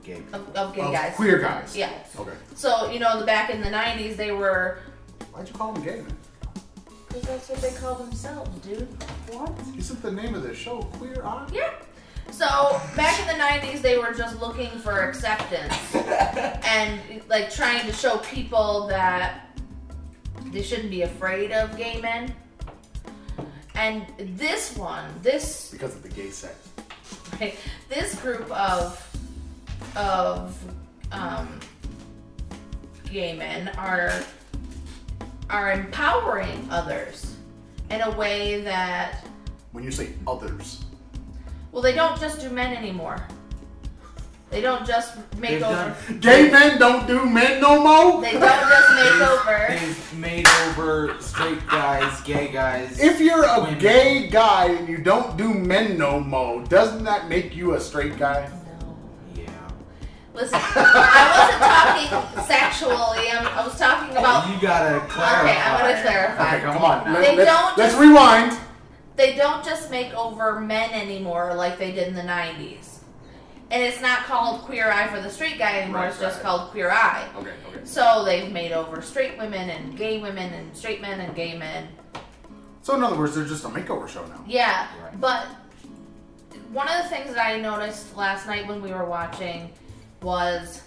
Okay. 0.02 0.22
of, 0.32 0.48
of 0.56 0.74
gay 0.74 0.80
Of 0.80 0.92
guys. 0.92 1.14
queer 1.16 1.38
guys. 1.38 1.76
Yeah. 1.76 1.90
Okay. 2.18 2.32
So 2.54 2.90
you 2.90 2.98
know, 2.98 3.20
the 3.20 3.26
back 3.26 3.50
in 3.50 3.60
the 3.60 3.68
'90s, 3.70 4.16
they 4.16 4.32
were. 4.32 4.78
Why'd 5.32 5.46
you 5.46 5.54
call 5.54 5.72
them 5.74 5.82
gay, 5.84 5.96
man? 5.96 6.16
Because 7.08 7.22
that's 7.24 7.48
what 7.50 7.60
they 7.60 7.72
call 7.72 7.96
themselves, 7.96 8.50
dude. 8.66 8.88
What? 9.32 9.52
Isn't 9.76 10.00
the 10.00 10.10
name 10.12 10.34
of 10.34 10.42
the 10.42 10.54
show 10.54 10.78
Queer 10.98 11.22
Eye? 11.24 11.46
Yeah. 11.52 11.70
So 12.32 12.80
back 12.96 13.20
in 13.20 13.26
the 13.26 13.42
'90s, 13.42 13.82
they 13.82 13.98
were 13.98 14.12
just 14.12 14.40
looking 14.40 14.70
for 14.78 15.08
acceptance 15.08 15.74
and 15.94 17.00
like 17.28 17.52
trying 17.52 17.86
to 17.86 17.92
show 17.92 18.18
people 18.18 18.86
that 18.88 19.46
they 20.46 20.62
shouldn't 20.62 20.90
be 20.90 21.02
afraid 21.02 21.52
of 21.52 21.76
gay 21.76 22.00
men. 22.00 22.34
And 23.74 24.06
this 24.18 24.76
one, 24.76 25.04
this 25.22 25.70
Because 25.70 25.94
of 25.94 26.02
the 26.02 26.08
gay 26.08 26.30
sex. 26.30 26.68
right, 27.40 27.56
this 27.88 28.20
group 28.20 28.50
of 28.50 29.06
of 29.96 30.56
um, 31.12 31.60
gay 33.10 33.34
men 33.36 33.68
are 33.76 34.12
are 35.48 35.72
empowering 35.72 36.66
others 36.70 37.36
in 37.90 38.00
a 38.02 38.10
way 38.12 38.60
that 38.62 39.24
When 39.72 39.82
you 39.82 39.90
say 39.90 40.12
others, 40.26 40.84
well 41.72 41.82
they 41.82 41.94
don't 41.94 42.18
just 42.20 42.40
do 42.40 42.50
men 42.50 42.76
anymore 42.76 43.16
they 44.50 44.60
don't 44.60 44.84
just 44.84 45.16
make 45.38 45.50
They've 45.60 45.62
over 45.62 45.94
done- 46.08 46.18
gay 46.18 46.50
men 46.50 46.76
don't 46.78 47.06
do 47.06 47.24
men 47.24 47.60
no 47.60 47.80
more. 47.80 48.20
they 48.20 48.32
don't 48.32 48.42
just 48.42 48.90
make 48.94 49.28
over 49.28 49.66
They've 49.68 50.14
made 50.18 50.46
over 50.66 51.14
straight 51.20 51.64
guys, 51.68 52.20
gay 52.22 52.48
guys. 52.48 52.98
If 52.98 53.20
you're 53.20 53.44
a 53.44 53.60
Women. 53.60 53.78
gay 53.78 54.26
guy 54.26 54.70
and 54.72 54.88
you 54.88 54.98
don't 54.98 55.36
do 55.36 55.54
men 55.54 55.96
no 55.96 56.18
more, 56.18 56.64
doesn't 56.64 57.04
that 57.04 57.28
make 57.28 57.54
you 57.54 57.74
a 57.74 57.80
straight 57.80 58.18
guy? 58.18 58.50
no. 58.80 58.96
yeah. 59.36 59.50
listen 60.34 60.58
i 60.60 61.30
wasn't 61.38 61.62
talking 62.10 62.44
sexually 62.50 63.30
I'm, 63.30 63.46
i 63.46 63.64
was 63.64 63.78
talking 63.78 64.16
about 64.16 64.48
you 64.52 64.60
gotta 64.60 64.98
clarify. 65.06 65.42
okay 65.48 65.60
i'm 65.60 65.78
gonna 65.80 66.02
clarify 66.02 66.56
Okay, 66.56 66.64
come 66.64 66.82
on. 66.82 67.12
They 67.22 67.36
Let, 67.36 67.44
don't 67.46 67.78
Let's 67.78 67.92
just- 67.92 68.00
rewind. 68.02 68.58
They 69.20 69.34
don't 69.36 69.62
just 69.62 69.90
make 69.90 70.14
over 70.14 70.58
men 70.60 70.90
anymore 70.92 71.52
like 71.54 71.78
they 71.78 71.92
did 71.92 72.08
in 72.08 72.14
the 72.14 72.22
90s. 72.22 73.00
And 73.70 73.82
it's 73.82 74.00
not 74.00 74.20
called 74.20 74.62
Queer 74.62 74.90
Eye 74.90 75.08
for 75.08 75.20
the 75.20 75.28
straight 75.28 75.58
guy 75.58 75.80
anymore, 75.80 76.00
Right, 76.02 76.08
it's 76.10 76.18
just 76.18 76.40
called 76.40 76.70
Queer 76.70 76.90
Eye. 76.90 77.28
Okay, 77.36 77.50
okay. 77.68 77.80
So 77.84 78.24
they've 78.24 78.50
made 78.50 78.72
over 78.72 79.02
straight 79.02 79.36
women 79.36 79.68
and 79.68 79.94
gay 79.94 80.18
women 80.20 80.50
and 80.54 80.74
straight 80.74 81.02
men 81.02 81.20
and 81.20 81.34
gay 81.36 81.56
men. 81.58 81.88
So 82.80 82.94
in 82.94 83.04
other 83.04 83.16
words, 83.16 83.34
they're 83.34 83.44
just 83.44 83.62
a 83.64 83.68
makeover 83.68 84.08
show 84.08 84.24
now. 84.26 84.42
Yeah, 84.46 84.86
Right. 85.04 85.20
but 85.20 85.46
one 86.72 86.88
of 86.88 87.02
the 87.02 87.08
things 87.10 87.34
that 87.34 87.46
I 87.46 87.58
noticed 87.60 88.16
last 88.16 88.46
night 88.46 88.66
when 88.66 88.80
we 88.80 88.90
were 88.90 89.04
watching 89.04 89.70
was 90.22 90.80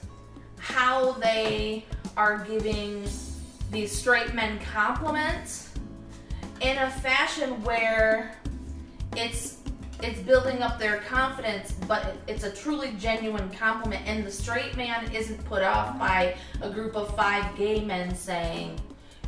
how 0.58 1.12
they 1.14 1.86
are 2.18 2.40
giving 2.40 3.08
these 3.70 3.96
straight 3.96 4.34
men 4.34 4.60
compliments 4.74 5.70
in 6.64 6.78
a 6.78 6.90
fashion 6.90 7.62
where 7.64 8.36
it's 9.16 9.58
it's 10.02 10.20
building 10.20 10.62
up 10.62 10.80
their 10.80 10.98
confidence, 10.98 11.72
but 11.88 12.16
it's 12.28 12.44
a 12.44 12.52
truly 12.52 12.94
genuine 13.00 13.50
compliment, 13.52 14.02
and 14.06 14.26
the 14.26 14.32
straight 14.32 14.76
man 14.76 15.10
isn't 15.14 15.44
put 15.46 15.64
off 15.64 15.98
by 15.98 16.36
a 16.62 16.70
group 16.70 16.96
of 16.98 17.16
five 17.16 17.56
gay 17.56 17.80
men 17.86 18.14
saying, 18.14 18.80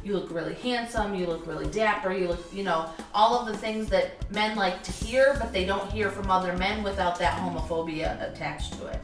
"You 0.03 0.15
look 0.15 0.31
really 0.31 0.55
handsome, 0.55 1.15
you 1.15 1.27
look 1.27 1.47
really 1.47 1.67
dapper, 1.67 2.11
you 2.11 2.27
look, 2.27 2.45
you 2.51 2.63
know, 2.63 2.89
all 3.13 3.39
of 3.39 3.47
the 3.47 3.57
things 3.57 3.87
that 3.89 4.29
men 4.31 4.57
like 4.57 4.83
to 4.83 4.91
hear, 4.91 5.37
but 5.39 5.53
they 5.53 5.65
don't 5.65 5.89
hear 5.91 6.09
from 6.09 6.29
other 6.29 6.53
men 6.57 6.83
without 6.83 7.17
that 7.19 7.39
homophobia 7.39 8.21
attached 8.29 8.73
to 8.79 8.87
it." 8.87 8.99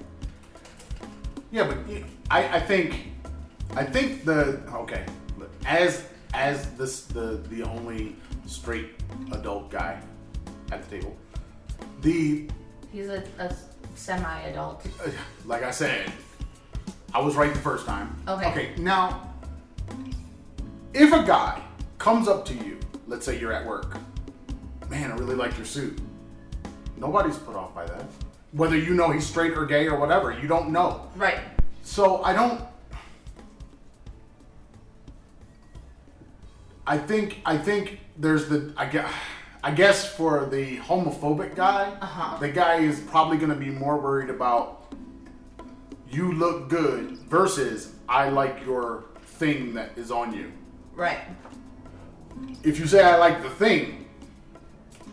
Yeah, 1.52 1.68
but 1.68 1.78
I, 2.30 2.58
I 2.58 2.60
think, 2.60 3.12
I 3.76 3.84
think 3.84 4.26
the 4.26 4.62
okay, 4.74 5.06
as 5.66 6.06
as 6.34 6.72
this 6.72 7.02
the 7.04 7.42
the 7.50 7.64
only 7.64 8.16
straight 8.46 8.92
adult 9.32 9.70
guy 9.70 10.02
at 10.72 10.84
the 10.84 10.98
table, 10.98 11.16
the 12.02 12.50
He's 12.92 13.08
a, 13.08 13.24
a 13.40 13.56
semi-adult. 13.96 14.86
uh, 15.06 15.10
like 15.46 15.64
I 15.64 15.72
said, 15.72 16.12
I 17.14 17.20
was 17.22 17.36
right 17.36 17.54
the 17.54 17.60
first 17.60 17.86
time. 17.86 18.16
Okay. 18.28 18.48
Okay. 18.52 18.70
Now, 18.78 19.34
if 20.94 21.14
a 21.14 21.24
guy 21.24 21.62
comes 21.98 22.28
up 22.28 22.44
to 22.46 22.54
you, 22.54 22.78
let's 23.08 23.26
say 23.26 23.40
you're 23.40 23.54
at 23.54 23.66
work, 23.66 23.98
man, 24.90 25.12
I 25.12 25.16
really 25.16 25.36
like 25.36 25.56
your 25.56 25.66
suit. 25.66 26.00
Nobody's 26.98 27.38
put 27.38 27.56
off 27.56 27.74
by 27.74 27.86
that. 27.86 28.06
Whether 28.52 28.78
you 28.78 28.94
know 28.94 29.10
he's 29.12 29.26
straight 29.26 29.54
or 29.58 29.66
gay 29.66 29.88
or 29.88 29.98
whatever, 29.98 30.38
you 30.38 30.48
don't 30.48 30.70
know. 30.72 31.08
Right. 31.16 31.40
So 31.84 32.22
I 32.24 32.34
don't. 32.34 32.62
I 36.86 36.98
think 36.98 37.42
I 37.46 37.58
think 37.58 38.00
there's 38.18 38.48
the 38.50 38.74
I 38.78 38.86
guess 38.86 39.12
I 39.64 39.72
guess 39.72 40.06
for 40.16 40.46
the 40.46 40.78
homophobic 40.78 41.56
guy, 41.56 41.96
Uh-huh. 42.02 42.38
the 42.40 42.50
guy 42.50 42.78
is 42.80 43.00
probably 43.00 43.38
going 43.38 43.52
to 43.52 43.56
be 43.56 43.70
more 43.70 43.98
worried 43.98 44.30
about 44.30 44.94
you 46.10 46.34
look 46.34 46.68
good 46.70 47.12
versus 47.30 47.94
I 48.10 48.30
like 48.30 48.66
your 48.66 49.06
thing 49.40 49.74
that 49.76 49.92
is 49.98 50.12
on 50.12 50.34
you. 50.34 50.52
Right. 50.96 51.20
If 52.64 52.80
you 52.80 52.88
say 52.88 53.04
I 53.04 53.18
like 53.18 53.44
the 53.44 53.50
thing, 53.50 54.10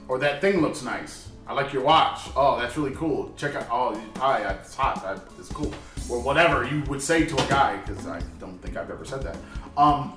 or 0.09 0.19
that 0.19 0.41
thing 0.41 0.61
looks 0.61 0.83
nice, 0.83 1.29
I 1.47 1.53
like 1.53 1.73
your 1.73 1.83
watch. 1.83 2.21
Oh, 2.35 2.59
that's 2.59 2.77
really 2.77 2.95
cool. 2.97 3.33
Check 3.37 3.55
out. 3.55 3.67
Oh, 3.71 4.01
hi, 4.17 4.39
it's 4.51 4.75
hot. 4.75 5.23
It's 5.39 5.51
cool. 5.53 5.73
Or 6.11 6.21
whatever 6.21 6.65
you 6.67 6.83
would 6.85 7.03
say 7.03 7.25
to 7.27 7.35
a 7.35 7.47
guy, 7.49 7.77
because 7.77 8.07
I 8.07 8.21
don't 8.41 8.59
think 8.63 8.77
I've 8.77 8.91
ever 8.91 9.05
said 9.05 9.23
that. 9.23 9.37
Um, 9.77 10.17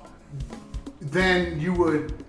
then 1.10 1.60
you 1.60 1.72
would, 1.74 2.24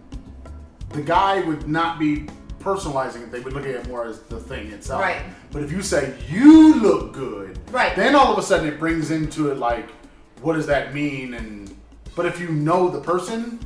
the 0.89 1.01
guy 1.01 1.41
would 1.41 1.67
not 1.67 1.99
be 1.99 2.25
personalizing 2.59 3.23
it. 3.23 3.31
They 3.31 3.39
would 3.39 3.53
look 3.53 3.65
at 3.65 3.71
it 3.71 3.87
more 3.87 4.05
as 4.05 4.19
the 4.21 4.39
thing 4.39 4.71
itself. 4.71 5.01
Right. 5.01 5.21
But 5.51 5.63
if 5.63 5.71
you 5.71 5.81
say 5.81 6.15
you 6.29 6.75
look 6.81 7.13
good, 7.13 7.59
Right. 7.71 7.95
Then 7.95 8.13
all 8.13 8.31
of 8.31 8.37
a 8.37 8.43
sudden 8.43 8.67
it 8.67 8.79
brings 8.79 9.09
into 9.09 9.51
it 9.51 9.57
like, 9.57 9.89
what 10.41 10.53
does 10.53 10.67
that 10.67 10.93
mean? 10.93 11.33
And 11.33 11.75
but 12.15 12.25
if 12.27 12.39
you 12.39 12.49
know 12.49 12.87
the 12.87 13.01
person, 13.01 13.59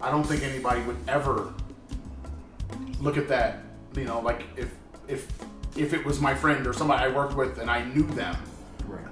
I 0.00 0.10
don't 0.10 0.24
think 0.24 0.42
anybody 0.42 0.82
would 0.82 0.96
ever 1.08 1.52
look 3.00 3.16
at 3.16 3.26
that. 3.28 3.58
You 3.96 4.04
know, 4.04 4.20
like 4.20 4.44
if 4.56 4.72
if 5.08 5.26
if 5.76 5.92
it 5.92 6.04
was 6.04 6.20
my 6.20 6.34
friend 6.34 6.66
or 6.66 6.72
somebody 6.72 7.04
I 7.04 7.08
worked 7.08 7.34
with 7.34 7.58
and 7.58 7.68
I 7.68 7.84
knew 7.86 8.04
them, 8.04 8.36
Right. 8.86 9.04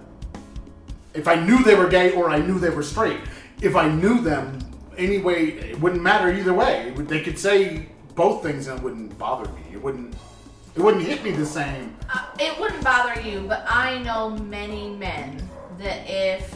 if 1.14 1.26
I 1.26 1.34
knew 1.34 1.62
they 1.64 1.74
were 1.74 1.88
gay 1.88 2.12
or 2.12 2.30
I 2.30 2.38
knew 2.38 2.58
they 2.60 2.70
were 2.70 2.84
straight, 2.84 3.18
if 3.60 3.74
I 3.74 3.88
knew 3.88 4.20
them 4.20 4.58
anyway, 4.98 5.46
it 5.70 5.80
wouldn't 5.80 6.02
matter 6.02 6.30
either 6.32 6.52
way. 6.54 6.92
Would- 6.96 7.08
They 7.08 7.20
could 7.22 7.38
say 7.38 7.86
both 8.14 8.42
things 8.42 8.66
and 8.66 8.78
it 8.78 8.82
wouldn't 8.84 9.18
bother 9.18 9.50
me. 9.52 9.62
It 9.72 9.82
wouldn't. 9.82 10.14
It 10.74 10.80
wouldn't 10.80 11.04
hit 11.04 11.22
me 11.22 11.32
the 11.32 11.44
same. 11.44 11.94
Uh, 12.12 12.24
it 12.40 12.58
wouldn't 12.58 12.82
bother 12.82 13.20
you, 13.20 13.40
but 13.46 13.62
I 13.68 13.98
know 13.98 14.30
many 14.30 14.88
men 14.90 15.46
that 15.78 16.00
if 16.08 16.54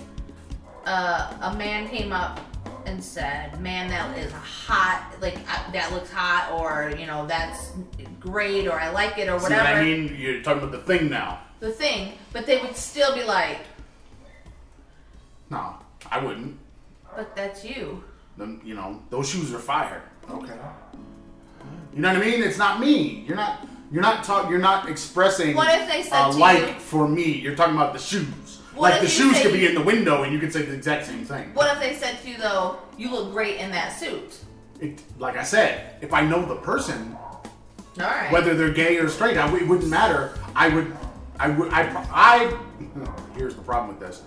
uh, 0.86 1.32
a 1.42 1.54
man 1.56 1.86
came 1.88 2.12
up 2.12 2.40
and 2.86 3.02
said, 3.02 3.60
"Man, 3.60 3.90
that 3.90 4.16
is 4.16 4.32
hot," 4.32 5.12
like 5.20 5.36
uh, 5.52 5.70
that 5.72 5.92
looks 5.92 6.10
hot, 6.10 6.50
or 6.58 6.94
you 6.98 7.06
know, 7.06 7.26
that's 7.26 7.72
great, 8.20 8.66
or 8.66 8.80
I 8.80 8.88
like 8.90 9.18
it, 9.18 9.28
or 9.28 9.38
See 9.38 9.44
whatever. 9.44 9.64
what 9.64 9.76
I 9.76 9.84
mean? 9.84 10.16
You're 10.18 10.40
talking 10.42 10.62
about 10.62 10.72
the 10.72 10.78
thing 10.98 11.10
now. 11.10 11.40
The 11.60 11.72
thing, 11.72 12.12
but 12.32 12.46
they 12.46 12.58
would 12.60 12.76
still 12.76 13.14
be 13.14 13.22
like, 13.24 13.58
No, 15.50 15.74
I 16.10 16.18
wouldn't. 16.24 16.58
"But 17.14 17.34
that's 17.36 17.64
you." 17.64 18.02
Them, 18.36 18.60
you 18.64 18.74
know, 18.74 19.02
those 19.10 19.28
shoes 19.28 19.52
are 19.54 19.58
fire. 19.58 20.02
Okay. 20.30 20.52
You 21.94 22.02
know 22.02 22.08
what 22.12 22.22
I 22.22 22.24
mean? 22.24 22.42
It's 22.42 22.58
not 22.58 22.80
me. 22.80 23.24
You're 23.26 23.36
not. 23.36 23.66
You're 23.90 24.02
not 24.02 24.24
talk. 24.24 24.50
You're 24.50 24.58
not 24.58 24.88
expressing. 24.88 25.54
What 25.56 25.68
if 25.80 25.88
they 25.88 26.02
said 26.02 26.28
a 26.28 26.32
to 26.32 26.38
like 26.38 26.58
you- 26.66 26.74
for 26.80 27.08
me? 27.08 27.24
You're 27.32 27.54
talking 27.54 27.74
about 27.76 27.92
the 27.92 27.98
shoes. 27.98 28.60
What 28.74 28.90
like 28.90 28.94
if 28.96 29.02
the 29.02 29.08
shoes 29.08 29.36
say 29.36 29.42
could 29.44 29.52
be 29.54 29.66
in 29.66 29.74
the 29.74 29.82
window, 29.82 30.22
and 30.24 30.32
you 30.32 30.38
could 30.38 30.52
say 30.52 30.62
the 30.62 30.74
exact 30.74 31.06
same 31.06 31.24
thing. 31.24 31.50
What 31.54 31.72
if 31.74 31.80
they 31.80 31.94
said 31.94 32.20
to 32.22 32.28
you 32.28 32.36
though, 32.36 32.78
"You 32.98 33.10
look 33.10 33.32
great 33.32 33.56
in 33.58 33.70
that 33.70 33.96
suit"? 33.98 34.38
It, 34.80 35.02
like 35.18 35.38
I 35.38 35.42
said, 35.44 35.94
if 36.02 36.12
I 36.12 36.20
know 36.20 36.44
the 36.44 36.56
person, 36.56 37.16
All 37.98 38.04
right. 38.04 38.30
whether 38.30 38.54
they're 38.54 38.72
gay 38.72 38.98
or 38.98 39.08
straight, 39.08 39.38
I, 39.38 39.46
it 39.56 39.66
wouldn't 39.66 39.88
matter. 39.88 40.38
I 40.54 40.68
would, 40.68 40.94
I 41.40 41.48
would, 41.48 41.72
I, 41.72 41.86
pro- 41.86 42.04
I. 42.12 42.58
Here's 43.36 43.54
the 43.54 43.62
problem 43.62 43.96
with 43.96 44.00
this. 44.06 44.20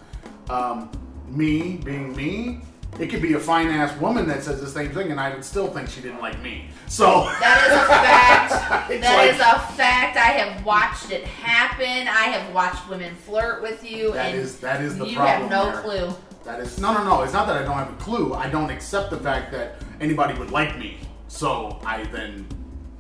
Um, 0.49 0.89
me 1.27 1.77
being 1.83 2.15
me, 2.15 2.61
it 2.99 3.08
could 3.10 3.21
be 3.21 3.34
a 3.34 3.39
fine 3.39 3.67
ass 3.67 3.97
woman 3.99 4.28
that 4.28 4.43
says 4.43 4.60
the 4.60 4.67
same 4.67 4.91
thing, 4.91 5.12
and 5.12 5.19
I 5.19 5.34
would 5.34 5.45
still 5.45 5.67
think 5.67 5.89
she 5.89 6.02
didn't 6.02 6.21
like 6.21 6.41
me. 6.41 6.65
So 6.88 7.25
That 7.39 7.67
is 7.67 7.73
a 7.73 7.86
fact. 7.86 8.89
That 9.02 9.17
like- 9.17 9.34
is 9.36 9.39
a 9.39 9.60
fact. 9.78 10.17
I 10.17 10.32
have 10.39 10.65
watched 10.65 11.12
it 11.12 11.23
happen. 11.23 12.08
I 12.08 12.23
have 12.36 12.54
watched 12.54 12.89
women 12.89 13.15
flirt 13.15 13.62
with 13.62 13.89
you, 13.89 14.13
That 14.13 14.32
and 14.32 14.39
is- 14.39 14.58
that 14.60 14.82
is 14.82 14.97
the 14.97 15.06
you 15.08 15.15
problem 15.17 15.49
have 15.49 15.52
no 15.52 15.71
there. 15.71 15.82
clue. 15.82 16.15
that 16.43 16.60
is 16.60 16.80
no, 16.80 16.93
no, 16.93 17.04
no. 17.04 17.21
It's 17.21 17.34
not 17.34 17.47
that 17.47 17.58
I 17.58 17.63
don't 17.63 17.75
have 17.78 17.91
a 17.91 17.95
clue. 18.04 18.34
I 18.34 18.49
don't 18.49 18.69
accept 18.71 19.12
the 19.12 19.17
fact 19.17 19.52
that 19.52 19.75
anybody 20.02 20.38
would 20.39 20.52
like 20.52 20.78
me. 20.78 20.97
So 21.28 21.80
I 21.86 22.04
then. 22.06 22.47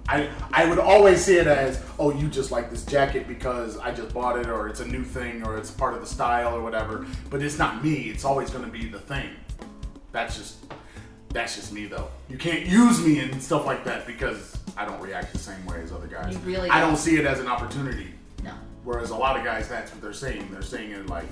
I, 0.07 0.27
I 0.51 0.65
would 0.65 0.79
always 0.79 1.23
see 1.23 1.37
it 1.37 1.45
as, 1.45 1.83
oh, 1.99 2.11
you 2.11 2.27
just 2.29 2.49
like 2.49 2.71
this 2.71 2.83
jacket 2.83 3.27
because 3.27 3.77
I 3.77 3.91
just 3.91 4.11
bought 4.11 4.39
it, 4.39 4.47
or 4.47 4.67
it's 4.67 4.79
a 4.79 4.85
new 4.85 5.03
thing, 5.03 5.45
or 5.45 5.55
it's 5.55 5.69
part 5.69 5.93
of 5.93 6.01
the 6.01 6.07
style, 6.07 6.55
or 6.55 6.63
whatever. 6.63 7.05
But 7.29 7.43
it's 7.43 7.59
not 7.59 7.83
me. 7.83 8.09
It's 8.09 8.25
always 8.25 8.49
going 8.49 8.65
to 8.65 8.71
be 8.71 8.87
the 8.87 8.97
thing. 8.99 9.29
That's 10.11 10.37
just 10.37 10.57
that's 11.29 11.55
just 11.55 11.71
me, 11.71 11.85
though. 11.85 12.07
You 12.27 12.37
can't 12.37 12.65
use 12.65 13.05
me 13.05 13.19
and 13.19 13.41
stuff 13.41 13.65
like 13.65 13.83
that 13.85 14.07
because 14.07 14.57
I 14.75 14.85
don't 14.85 14.99
react 14.99 15.31
the 15.31 15.39
same 15.39 15.63
way 15.65 15.81
as 15.81 15.91
other 15.91 16.07
guys. 16.07 16.33
You 16.33 16.39
really 16.39 16.69
I 16.69 16.79
don't 16.81 16.97
see 16.97 17.17
it 17.17 17.25
as 17.25 17.39
an 17.39 17.47
opportunity. 17.47 18.07
No. 18.43 18.53
Whereas 18.83 19.11
a 19.11 19.15
lot 19.15 19.37
of 19.37 19.43
guys, 19.43 19.67
that's 19.69 19.91
what 19.91 20.01
they're 20.01 20.13
saying. 20.13 20.49
They're 20.51 20.61
saying 20.61 20.91
it 20.91 21.07
like, 21.07 21.25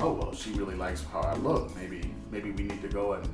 oh 0.00 0.12
well, 0.12 0.34
she 0.34 0.50
really 0.52 0.74
likes 0.74 1.04
how 1.12 1.20
I 1.20 1.34
look. 1.34 1.74
Maybe 1.76 2.12
maybe 2.30 2.50
we 2.50 2.64
need 2.64 2.82
to 2.82 2.88
go 2.88 3.12
and 3.12 3.28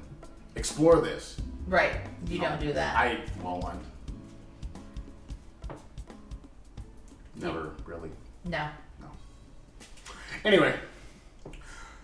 explore 0.56 1.00
this. 1.00 1.40
Right. 1.66 1.92
You 2.26 2.40
don't 2.40 2.60
do 2.60 2.72
that. 2.72 2.96
I 2.96 3.20
well, 3.42 3.64
I'm 3.72 3.80
never 7.36 7.70
really. 7.86 8.10
no. 8.44 8.68
No. 9.00 9.06
Anyway, 10.44 10.74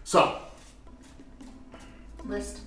so 0.04 0.40
List. 2.28 2.60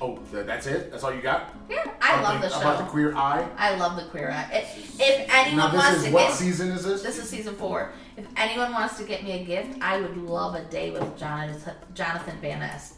Oh, 0.00 0.18
that's 0.32 0.66
it. 0.66 0.90
That's 0.90 1.02
all 1.04 1.12
you 1.14 1.22
got. 1.22 1.54
Yeah, 1.68 1.90
I 2.00 2.18
About 2.20 2.34
love 2.34 2.42
the 2.42 2.48
show. 2.50 2.60
about 2.60 2.78
the 2.78 2.84
queer 2.84 3.14
eye. 3.16 3.46
I 3.56 3.76
love 3.76 3.96
the 3.96 4.04
queer 4.10 4.30
eye. 4.30 4.48
If, 4.52 5.00
if 5.00 5.28
anyone 5.34 5.72
wants 5.74 5.98
is 5.98 6.04
to 6.04 6.10
what 6.12 6.28
get 6.28 6.34
season 6.36 6.68
is 6.70 6.84
this? 6.84 7.02
this 7.02 7.18
is 7.18 7.28
season 7.28 7.54
four. 7.56 7.92
If 8.16 8.26
anyone 8.36 8.72
wants 8.72 8.96
to 8.98 9.04
get 9.04 9.22
me 9.24 9.32
a 9.40 9.44
gift, 9.44 9.78
I 9.80 10.00
would 10.00 10.16
love 10.16 10.54
a 10.54 10.64
day 10.64 10.90
with 10.90 11.16
Jonathan 11.18 11.74
Jonathan 11.94 12.38
Van 12.40 12.60
Ness. 12.60 12.94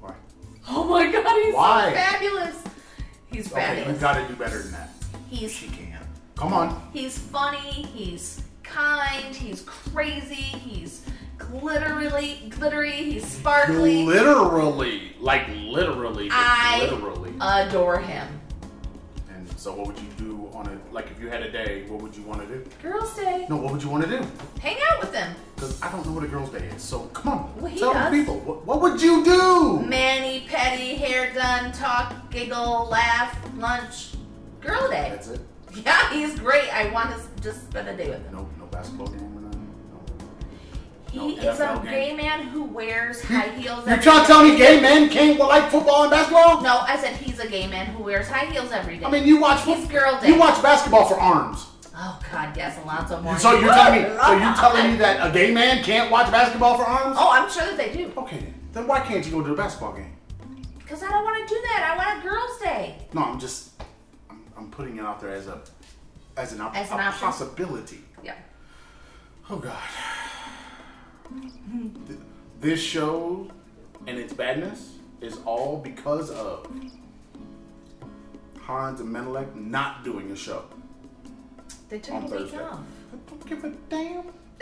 Why? 0.00 0.14
Oh 0.68 0.84
my 0.84 1.10
god, 1.10 1.44
he's 1.44 1.54
Why? 1.54 1.88
so 1.90 1.94
fabulous. 1.94 2.64
He's 3.26 3.52
Okay, 3.52 3.86
you've 3.86 4.00
got 4.00 4.14
to 4.14 4.26
do 4.28 4.34
better 4.36 4.58
than 4.62 4.72
that. 4.72 4.90
he's 5.28 5.52
She 5.52 5.68
can. 5.68 5.98
Come 6.36 6.52
on. 6.52 6.88
He's 6.92 7.18
funny, 7.18 7.58
he's 7.82 8.42
kind, 8.62 9.34
he's 9.34 9.62
crazy, 9.62 10.34
he's 10.34 11.02
glitterly 11.52 12.48
glittery, 12.50 12.92
he's 12.92 13.26
sparkly. 13.26 14.04
Literally, 14.04 15.12
like 15.20 15.48
literally, 15.48 16.28
I 16.30 16.80
literally. 16.90 17.32
adore 17.40 17.98
him. 17.98 18.26
And 19.34 19.48
so, 19.58 19.74
what 19.74 19.86
would 19.88 19.98
you 19.98 20.08
do 20.16 20.50
on 20.52 20.66
a 20.68 20.94
like 20.94 21.10
if 21.10 21.20
you 21.20 21.28
had 21.28 21.42
a 21.42 21.50
day? 21.50 21.84
What 21.88 22.00
would 22.02 22.16
you 22.16 22.22
want 22.22 22.40
to 22.40 22.46
do? 22.46 22.64
Girls' 22.82 23.14
Day. 23.16 23.46
No, 23.48 23.56
what 23.56 23.72
would 23.72 23.82
you 23.82 23.88
want 23.90 24.04
to 24.04 24.08
do? 24.10 24.26
Hang 24.60 24.76
out 24.90 25.00
with 25.00 25.14
him. 25.14 25.34
Because 25.54 25.80
I 25.82 25.90
don't 25.90 26.04
know 26.06 26.12
what 26.12 26.24
a 26.24 26.28
girl's 26.28 26.50
day 26.50 26.66
is. 26.74 26.82
So 26.82 27.00
come 27.14 27.32
on, 27.32 27.52
Well, 27.56 27.66
he 27.70 27.78
tell 27.78 27.92
does. 27.92 28.10
the 28.10 28.18
people. 28.18 28.38
What, 28.40 28.66
what 28.66 28.80
would 28.82 29.00
you 29.00 29.24
do? 29.24 29.80
Manny, 29.86 30.44
petty, 30.48 30.94
hair 30.94 31.32
done, 31.32 31.72
talk, 31.72 32.30
giggle, 32.30 32.88
laugh, 32.90 33.38
lunch. 33.56 34.12
Girl 34.60 34.88
Day. 34.88 35.10
That's 35.10 35.28
it. 35.28 35.40
Yeah, 35.84 36.10
he's 36.12 36.38
great. 36.38 36.74
I 36.74 36.90
want 36.90 37.10
to 37.10 37.42
just 37.42 37.68
spend 37.68 37.88
a 37.88 37.96
day 37.96 38.08
with 38.08 38.24
him. 38.26 38.34
No, 38.34 38.48
no 38.58 38.66
basketball 38.66 39.08
game. 39.08 39.35
He 41.20 41.36
No 41.36 41.50
is 41.52 41.60
a 41.60 41.80
game. 41.82 41.92
gay 41.92 42.14
man 42.14 42.42
who 42.48 42.64
wears 42.64 43.22
high 43.22 43.48
heels. 43.50 43.84
You're 43.86 43.94
every 43.94 44.02
trying 44.04 44.20
to 44.22 44.26
tell 44.26 44.42
me 44.44 44.56
gay 44.56 44.80
men 44.80 45.08
can't 45.08 45.38
like 45.38 45.70
football 45.70 46.02
and 46.02 46.10
basketball? 46.10 46.60
No, 46.62 46.78
I 46.80 46.96
said 46.96 47.16
he's 47.16 47.38
a 47.38 47.48
gay 47.48 47.66
man 47.66 47.86
who 47.86 48.02
wears 48.02 48.28
high 48.28 48.46
heels 48.46 48.70
every 48.72 48.98
day. 48.98 49.04
I 49.06 49.10
mean, 49.10 49.24
you 49.26 49.40
watch 49.40 49.62
He's 49.64 49.76
foot- 49.80 49.90
girl 49.90 50.20
day. 50.20 50.28
You 50.28 50.38
watch 50.38 50.60
basketball 50.62 51.06
for 51.06 51.18
arms. 51.18 51.66
Oh 51.98 52.20
God, 52.30 52.54
yes, 52.56 52.78
Alonzo 52.84 53.22
Mourning. 53.22 53.40
So 53.40 53.58
you're 53.58 53.72
telling 53.72 54.02
me? 54.02 54.08
So 54.08 54.32
you're 54.32 54.54
telling 54.64 54.90
me 54.92 54.96
that 54.98 55.26
a 55.26 55.32
gay 55.32 55.52
man 55.54 55.82
can't 55.82 56.10
watch 56.10 56.30
basketball 56.30 56.76
for 56.76 56.84
arms? 56.84 57.16
Oh, 57.18 57.30
I'm 57.32 57.50
sure 57.50 57.64
that 57.64 57.76
they 57.78 57.90
do. 57.92 58.12
Okay, 58.18 58.36
then. 58.38 58.54
then 58.72 58.86
why 58.86 59.00
can't 59.00 59.24
you 59.24 59.32
go 59.32 59.42
to 59.42 59.52
a 59.52 59.56
basketball 59.56 59.94
game? 59.94 60.12
Because 60.78 61.02
I 61.02 61.08
don't 61.10 61.24
want 61.24 61.48
to 61.48 61.54
do 61.54 61.60
that. 61.62 61.94
I 61.94 61.96
want 61.96 62.20
a 62.24 62.28
girls' 62.28 62.58
day. 62.60 62.98
No, 63.14 63.22
I'm 63.24 63.40
just, 63.40 63.70
I'm, 64.30 64.42
I'm 64.58 64.70
putting 64.70 64.98
it 64.98 65.04
out 65.04 65.20
there 65.20 65.32
as 65.32 65.46
a, 65.48 65.60
as 66.36 66.52
an, 66.52 66.60
op- 66.60 66.76
As 66.76 66.90
an 66.90 67.00
a 67.00 67.02
option? 67.04 67.26
possibility. 67.26 68.00
Yeah. 68.22 68.34
Oh 69.48 69.56
God. 69.56 69.72
Th- 72.06 72.18
This 72.60 72.80
show 72.80 73.48
and 74.06 74.18
its 74.18 74.32
badness 74.32 74.94
is 75.20 75.38
all 75.44 75.78
because 75.78 76.30
of 76.30 76.66
Hans 78.62 79.00
and 79.00 79.14
Menelek 79.14 79.54
not 79.54 80.04
doing 80.04 80.30
a 80.30 80.36
show. 80.36 80.64
They 81.88 81.98
took 81.98 82.14
On 82.14 82.24
a 82.24 82.26
week 82.26 82.54
off. 82.54 82.80
I 83.12 83.16
don't 83.30 83.46
give 83.46 83.64
a 83.64 83.70
damn. 83.88 84.24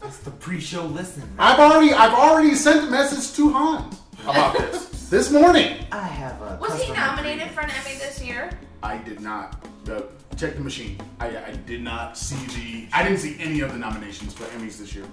That's 0.00 0.18
the 0.18 0.30
pre-show 0.30 0.84
listen. 0.86 1.22
I've 1.38 1.58
already, 1.58 1.92
I've 1.92 2.12
already 2.14 2.54
sent 2.54 2.86
a 2.86 2.90
message 2.90 3.34
to 3.36 3.50
Hans 3.52 4.00
about 4.24 4.56
this 4.58 5.08
this 5.10 5.30
morning. 5.30 5.84
I 5.92 6.02
have 6.02 6.40
a. 6.42 6.58
Was 6.60 6.80
he 6.82 6.92
nominated 6.92 7.50
for 7.50 7.60
an 7.60 7.70
Emmy 7.70 7.96
this 7.98 8.22
year? 8.22 8.50
I 8.82 8.98
did 8.98 9.20
not 9.20 9.64
uh, 9.90 10.02
check 10.36 10.54
the 10.54 10.60
machine. 10.60 10.98
I, 11.18 11.28
I 11.28 11.52
did 11.66 11.82
not 11.82 12.16
see 12.16 12.36
the. 12.46 12.88
I 12.92 13.02
didn't 13.02 13.18
see 13.18 13.36
any 13.40 13.60
of 13.60 13.72
the 13.72 13.78
nominations 13.78 14.32
for 14.34 14.44
Emmys 14.44 14.78
this 14.78 14.94
year. 14.94 15.04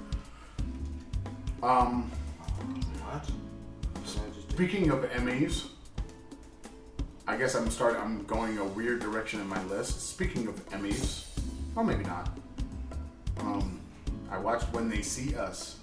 Um, 1.62 2.12
What? 3.02 3.26
Should 4.06 4.22
I 4.22 4.36
just 4.36 4.50
do- 4.50 4.56
speaking 4.56 4.90
of 4.92 5.00
Emmys, 5.12 5.68
I 7.28 7.38
guess 7.38 7.56
I'm 7.56 7.70
starting. 7.70 8.02
I'm 8.02 8.24
going 8.26 8.58
a 8.58 8.66
weird 8.66 9.00
direction 9.00 9.40
in 9.40 9.48
my 9.48 9.64
list. 9.66 10.10
Speaking 10.10 10.48
of 10.48 10.70
Emmys, 10.72 11.26
well, 11.74 11.86
maybe 11.86 12.04
not. 12.04 12.38
Um, 13.40 13.80
I 14.30 14.38
watched 14.38 14.72
When 14.74 14.90
They 14.90 15.02
See 15.02 15.36
Us. 15.36 15.78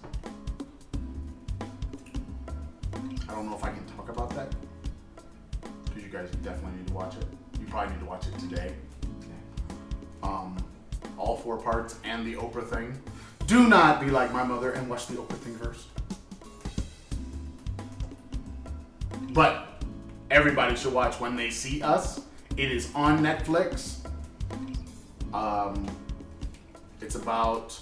I 3.29 3.35
don't 3.35 3.49
know 3.49 3.57
if 3.57 3.65
I 3.65 3.71
can 3.71 3.85
talk 3.97 4.09
about 4.09 4.31
that 4.35 4.53
because 5.85 6.03
you 6.03 6.09
guys 6.11 6.29
definitely 6.43 6.79
need 6.79 6.89
to 6.89 6.93
watch 6.95 7.17
it. 7.17 7.25
You 7.61 7.67
probably 7.67 7.95
need 7.95 8.01
to 8.01 8.07
watch 8.07 8.27
it 8.27 8.37
today. 8.39 8.75
Um, 10.23 10.57
all 11.19 11.37
four 11.37 11.57
parts 11.57 11.97
and 12.05 12.27
the 12.27 12.35
Oprah 12.35 12.67
thing. 12.67 13.01
Do 13.47 13.69
not 13.69 14.01
be 14.01 14.11
like 14.11 14.33
my 14.33 14.45
mother 14.45 14.73
and 14.73 14.89
watch 14.89 15.07
the 15.07 15.15
Oprah 15.15 15.37
thing 15.39 15.57
first. 15.57 15.87
But 19.33 19.83
everybody 20.31 20.77
should 20.77 20.93
watch 20.93 21.21
When 21.21 21.37
They 21.37 21.51
See 21.51 21.83
Us. 21.83 22.21
It 22.57 22.71
is 22.71 22.91
on 22.95 23.21
Netflix. 23.21 23.99
Um, 25.33 25.87
it's 27.01 27.15
about 27.15 27.79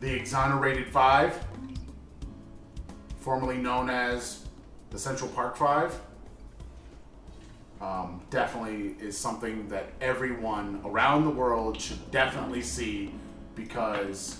the 0.00 0.14
Exonerated 0.14 0.88
Five, 0.88 1.38
formerly 3.18 3.56
known 3.56 3.88
as 3.88 4.46
the 4.90 4.98
Central 4.98 5.30
Park 5.30 5.56
Five. 5.56 5.98
Um, 7.82 8.22
definitely 8.30 8.94
is 9.04 9.18
something 9.18 9.66
that 9.66 9.90
everyone 10.00 10.80
around 10.84 11.24
the 11.24 11.30
world 11.30 11.80
should 11.80 12.12
definitely 12.12 12.62
see 12.62 13.12
because 13.56 14.38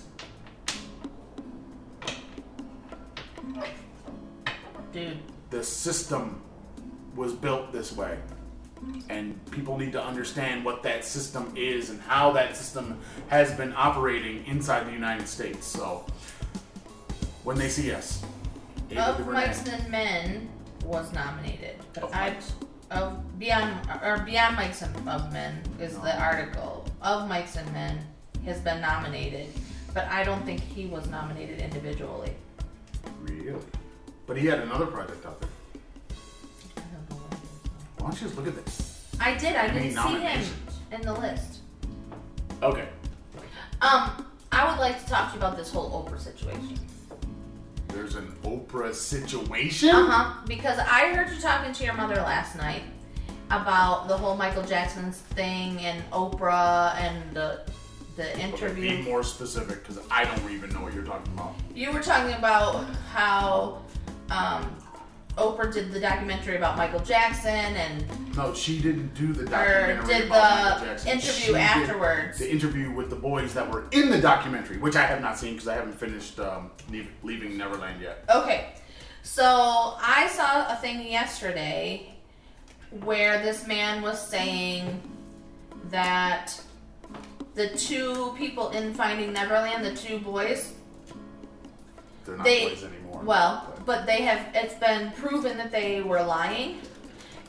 Dude, 4.93 5.17
the 5.49 5.61
system 5.61 6.41
was 7.17 7.33
built 7.33 7.73
this 7.73 7.91
way. 7.91 8.17
And 9.09 9.39
people 9.51 9.77
need 9.77 9.91
to 9.91 10.01
understand 10.01 10.63
what 10.63 10.81
that 10.83 11.03
system 11.03 11.51
is 11.57 11.89
and 11.89 11.99
how 11.99 12.31
that 12.31 12.55
system 12.55 12.97
has 13.27 13.51
been 13.53 13.73
operating 13.75 14.45
inside 14.45 14.87
the 14.87 14.91
United 14.91 15.27
States. 15.27 15.67
So, 15.67 16.05
when 17.43 17.57
they 17.57 17.69
see 17.69 17.91
us, 17.91 18.23
Ava 18.89 19.01
of 19.01 19.17
DuVernay- 19.17 19.47
Mice 19.47 19.67
and 19.67 19.89
Men 19.89 20.49
was 20.85 21.11
nominated, 21.11 21.75
but 21.93 22.13
I 22.15 22.31
Mics. 22.31 22.51
Of 22.93 23.39
Beyond 23.39 23.73
or 24.03 24.19
Beyond 24.25 24.57
Mics 24.57 24.81
and 24.81 25.09
of 25.09 25.31
Men 25.33 25.61
is 25.79 25.97
the 25.97 26.17
article 26.21 26.85
of 27.01 27.29
Mics 27.29 27.57
and 27.57 27.71
Men 27.73 27.99
has 28.45 28.59
been 28.59 28.81
nominated, 28.81 29.47
but 29.93 30.05
I 30.07 30.23
don't 30.23 30.43
think 30.45 30.61
he 30.61 30.85
was 30.85 31.07
nominated 31.07 31.59
individually. 31.61 32.33
really, 33.21 33.55
but 34.27 34.37
he 34.37 34.45
had 34.47 34.59
another 34.59 34.85
project 34.85 35.25
out 35.25 35.39
there. 35.41 35.49
I 36.77 36.81
don't 36.81 37.09
know 37.09 37.15
what 37.23 37.33
it 37.33 37.37
is, 37.43 38.01
Why 38.01 38.09
don't 38.09 38.21
you 38.21 38.27
just 38.27 38.37
look 38.37 38.47
at 38.47 38.65
this? 38.65 39.07
I 39.19 39.35
did. 39.35 39.55
I, 39.55 39.67
didn't 39.67 39.81
see 39.81 39.87
him 39.89 39.95
nominations. 39.95 40.53
in 40.91 41.01
the 41.01 41.13
list. 41.13 41.59
Okay, 42.61 42.87
Um, 43.81 44.25
I 44.51 44.69
would 44.69 44.79
like 44.79 45.01
to 45.03 45.09
talk 45.09 45.29
to 45.31 45.33
you 45.33 45.39
about 45.39 45.57
this 45.57 45.71
whole 45.71 45.89
Oprah 45.91 46.19
situation. 46.19 46.79
There's 47.93 48.15
an 48.15 48.31
Oprah 48.43 48.93
situation. 48.93 49.89
Uh 49.89 50.05
huh. 50.07 50.33
Because 50.47 50.79
I 50.79 51.13
heard 51.13 51.29
you 51.33 51.39
talking 51.39 51.73
to 51.73 51.83
your 51.83 51.93
mother 51.93 52.15
last 52.15 52.55
night 52.57 52.83
about 53.51 54.07
the 54.07 54.17
whole 54.17 54.35
Michael 54.35 54.63
Jackson 54.63 55.11
thing 55.11 55.77
and 55.79 56.03
Oprah 56.11 56.95
and 56.95 57.33
the 57.35 57.61
the 58.15 58.31
Okay, 58.33 58.41
interview. 58.43 58.97
be 59.03 59.09
more 59.09 59.23
specific 59.23 59.81
because 59.81 59.99
I 60.11 60.23
don't 60.25 60.51
even 60.51 60.71
know 60.71 60.81
what 60.81 60.93
you're 60.93 61.03
talking 61.03 61.33
about. 61.33 61.55
You 61.73 61.91
were 61.91 61.99
talking 62.01 62.35
about 62.35 62.85
how 63.11 63.81
um, 64.29 64.75
Oprah 65.37 65.73
did 65.73 65.91
the 65.91 65.99
documentary 65.99 66.57
about 66.57 66.77
Michael 66.77 66.99
Jackson 66.99 67.49
and 67.51 68.35
No, 68.37 68.53
she 68.53 68.79
didn't 68.79 69.13
do 69.15 69.33
the 69.33 69.43
or 69.43 69.45
documentary 69.47 70.05
did 70.19 70.25
about 70.27 70.63
Michael 70.63 70.79
the 70.79 70.85
Jackson. 70.85 71.09
interview 71.09 71.31
She 71.33 71.47
did 71.53 71.55
afterwards. 71.55 72.37
The 72.39 72.51
interview 72.51 72.91
with 72.91 73.09
the 73.09 73.15
boys 73.15 73.53
that 73.55 73.69
were 73.69 73.85
in 73.91 74.09
the 74.11 74.21
documentary, 74.21 74.77
which 74.77 74.95
I 74.95 75.03
have 75.05 75.21
not 75.21 75.37
seen 75.39 75.53
because 75.53 75.67
I 75.67 75.73
haven't 75.75 75.99
finished 75.99 76.39
um, 76.39 76.69
Leaving 77.23 77.57
Neverland 77.57 77.99
yet. 78.01 78.23
Okay, 78.33 78.73
so 79.23 79.43
I 79.99 80.27
saw 80.31 80.71
a 80.71 80.75
thing 80.77 81.07
yesterday 81.07 82.13
where 83.03 83.41
this 83.41 83.65
man 83.65 84.03
was 84.03 84.21
saying 84.25 85.01
that 85.89 86.59
the 87.55 87.69
two 87.69 88.35
people 88.37 88.69
in 88.69 88.93
Finding 88.93 89.33
Neverland, 89.33 89.83
the 89.83 89.95
two 89.95 90.19
boys, 90.19 90.73
They're 92.25 92.37
not 92.37 92.43
They- 92.45 92.69
boys 92.69 92.83
anymore. 92.83 93.21
well, 93.23 93.72
but 93.85 94.05
they 94.05 94.21
have, 94.21 94.47
it's 94.53 94.75
been 94.75 95.11
proven 95.11 95.57
that 95.57 95.71
they 95.71 96.01
were 96.01 96.21
lying. 96.21 96.79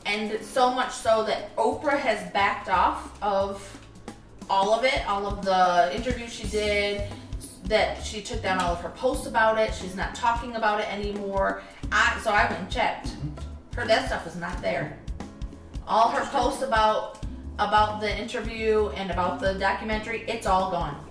And 0.05 0.39
so 0.43 0.71
much 0.71 0.91
so 0.91 1.23
that 1.23 1.55
Oprah 1.55 1.97
has 1.97 2.31
backed 2.31 2.69
off 2.69 3.17
of 3.23 3.81
all 4.49 4.73
of 4.73 4.85
it, 4.85 5.07
all 5.07 5.25
of 5.25 5.43
the 5.43 5.95
interviews 5.95 6.31
she 6.31 6.47
did, 6.47 7.09
that 7.65 8.03
she 8.03 8.21
took 8.21 8.43
down 8.43 8.59
all 8.59 8.73
of 8.73 8.81
her 8.81 8.89
posts 8.89 9.25
about 9.25 9.57
it. 9.57 9.73
She's 9.73 9.95
not 9.95 10.13
talking 10.13 10.55
about 10.55 10.79
it 10.79 10.91
anymore. 10.93 11.63
I, 11.91 12.19
so 12.23 12.31
I 12.31 12.47
went 12.47 12.61
and 12.61 12.69
checked. 12.69 13.15
Her 13.75 13.85
that 13.85 14.07
stuff 14.07 14.27
is 14.27 14.35
not 14.35 14.61
there. 14.61 14.99
All 15.87 16.09
her 16.09 16.25
posts 16.25 16.61
about 16.61 17.25
about 17.57 18.01
the 18.01 18.17
interview 18.19 18.89
and 18.95 19.11
about 19.11 19.39
the 19.39 19.53
documentary, 19.53 20.25
it's 20.27 20.45
all 20.45 20.71
gone. 20.71 21.05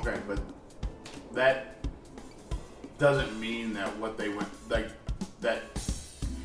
okay, 0.00 0.18
but 0.26 0.40
that 1.32 1.75
doesn't 2.98 3.38
mean 3.38 3.72
that 3.74 3.94
what 3.98 4.16
they 4.16 4.28
went 4.28 4.48
like 4.70 4.88
that. 5.40 5.62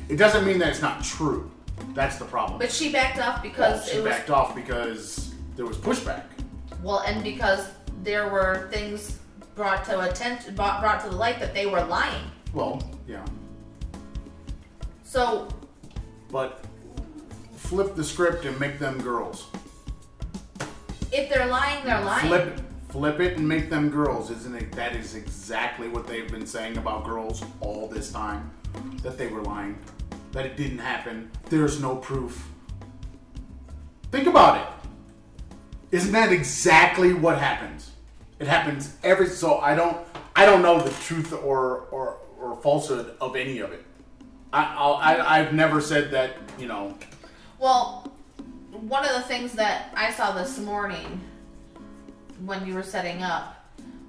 It 0.08 0.16
doesn't 0.16 0.44
mean 0.44 0.58
that 0.58 0.68
it's 0.68 0.82
not 0.82 1.02
true. 1.02 1.50
That's 1.94 2.16
the 2.16 2.24
problem. 2.24 2.58
But 2.58 2.70
she 2.70 2.92
backed 2.92 3.18
off 3.18 3.42
because 3.42 3.88
she 3.88 3.96
it 3.98 4.02
was 4.04 4.12
backed 4.12 4.30
off 4.30 4.54
because 4.54 5.34
there 5.56 5.64
was 5.66 5.76
pushback. 5.76 6.24
Well, 6.82 7.00
and 7.00 7.22
because 7.22 7.68
there 8.02 8.28
were 8.28 8.68
things 8.72 9.18
brought 9.54 9.84
to 9.86 10.00
attention, 10.00 10.54
brought 10.54 10.80
brought 10.80 11.02
to 11.04 11.10
the 11.10 11.16
light 11.16 11.38
that 11.40 11.54
they 11.54 11.66
were 11.66 11.82
lying. 11.84 12.24
Well, 12.52 12.82
yeah, 13.06 13.24
So 15.04 15.48
but 16.30 16.64
flip 17.56 17.94
the 17.94 18.04
script 18.04 18.44
and 18.44 18.58
make 18.60 18.78
them 18.78 19.00
girls. 19.00 19.46
if 21.12 21.28
they're 21.30 21.46
lying, 21.46 21.84
they're 21.84 22.00
lying. 22.04 22.26
Flip 22.28 22.46
it, 22.58 22.60
flip 22.92 23.20
it 23.20 23.38
and 23.38 23.48
make 23.48 23.70
them 23.70 23.88
girls, 23.88 24.30
isn't 24.30 24.54
it? 24.54 24.70
That 24.72 24.94
is 24.94 25.14
exactly 25.14 25.88
what 25.88 26.06
they've 26.06 26.30
been 26.30 26.46
saying 26.46 26.76
about 26.76 27.04
girls 27.04 27.42
all 27.60 27.88
this 27.88 28.12
time. 28.12 28.50
That 29.02 29.16
they 29.16 29.28
were 29.28 29.42
lying. 29.42 29.78
That 30.32 30.44
it 30.44 30.58
didn't 30.58 30.78
happen. 30.78 31.30
There's 31.48 31.80
no 31.80 31.96
proof. 31.96 32.46
Think 34.10 34.26
about 34.26 34.60
it. 34.60 34.66
Isn't 35.90 36.12
that 36.12 36.32
exactly 36.32 37.14
what 37.14 37.38
happens? 37.38 37.92
It 38.38 38.46
happens 38.46 38.94
every 39.02 39.26
so 39.28 39.58
I 39.58 39.74
don't 39.74 39.96
I 40.36 40.44
don't 40.44 40.60
know 40.62 40.80
the 40.80 40.90
truth 41.02 41.32
or 41.32 41.86
or, 41.90 42.18
or 42.38 42.56
falsehood 42.56 43.14
of 43.20 43.36
any 43.36 43.60
of 43.60 43.72
it. 43.72 43.84
I, 44.52 44.64
I 44.64 45.38
I've 45.38 45.54
never 45.54 45.80
said 45.80 46.10
that 46.10 46.36
you 46.58 46.66
know 46.66 46.94
Well, 47.58 48.12
one 48.70 49.04
of 49.04 49.14
the 49.14 49.22
things 49.22 49.52
that 49.52 49.92
I 49.94 50.10
saw 50.12 50.32
this 50.32 50.58
morning 50.58 51.20
when 52.44 52.66
you 52.66 52.74
were 52.74 52.82
setting 52.82 53.22
up 53.22 53.58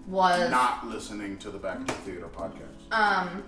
was 0.07 0.49
not 0.49 0.85
listening 0.87 1.37
to 1.37 1.49
the 1.49 1.57
Back 1.57 1.79
to 1.79 1.85
the 1.85 1.93
Theater 2.01 2.27
podcast. 2.35 2.91
um, 2.91 3.43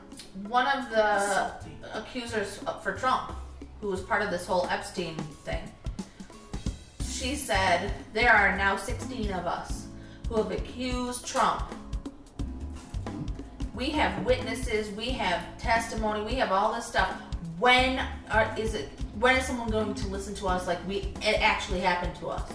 one 0.48 0.66
of 0.68 0.90
the 0.90 1.20
Salty. 1.20 1.72
accusers 1.94 2.60
for 2.82 2.94
Trump, 2.94 3.34
who 3.82 3.88
was 3.90 4.02
part 4.02 4.22
of 4.22 4.30
this 4.32 4.46
whole 4.46 4.66
Epstein 4.70 5.16
thing. 5.44 5.62
She 7.10 7.36
said 7.36 7.92
there 8.14 8.32
are 8.34 8.56
now 8.58 8.78
16 8.78 9.32
of 9.34 9.46
us 9.46 9.88
who 10.30 10.36
have 10.38 10.52
accused 10.52 11.26
Trump. 11.26 11.64
We 13.74 13.90
have 13.90 14.26
witnesses, 14.26 14.90
we 14.96 15.10
have 15.10 15.42
testimony, 15.58 16.24
we 16.24 16.36
have 16.36 16.52
all 16.52 16.74
this 16.74 16.86
stuff. 16.86 17.12
When 17.60 18.02
are, 18.32 18.54
is 18.58 18.74
it? 18.74 18.90
When 19.20 19.36
is 19.36 19.46
someone 19.46 19.70
going 19.70 19.94
to 19.94 20.08
listen 20.08 20.34
to 20.36 20.48
us 20.48 20.68
like 20.68 20.86
we 20.88 21.14
it 21.22 21.42
actually 21.42 21.80
happened 21.82 22.16
to 22.18 22.28
us? 22.30 22.50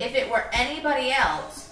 If 0.00 0.14
it 0.14 0.28
were 0.30 0.44
anybody 0.52 1.12
else, 1.12 1.70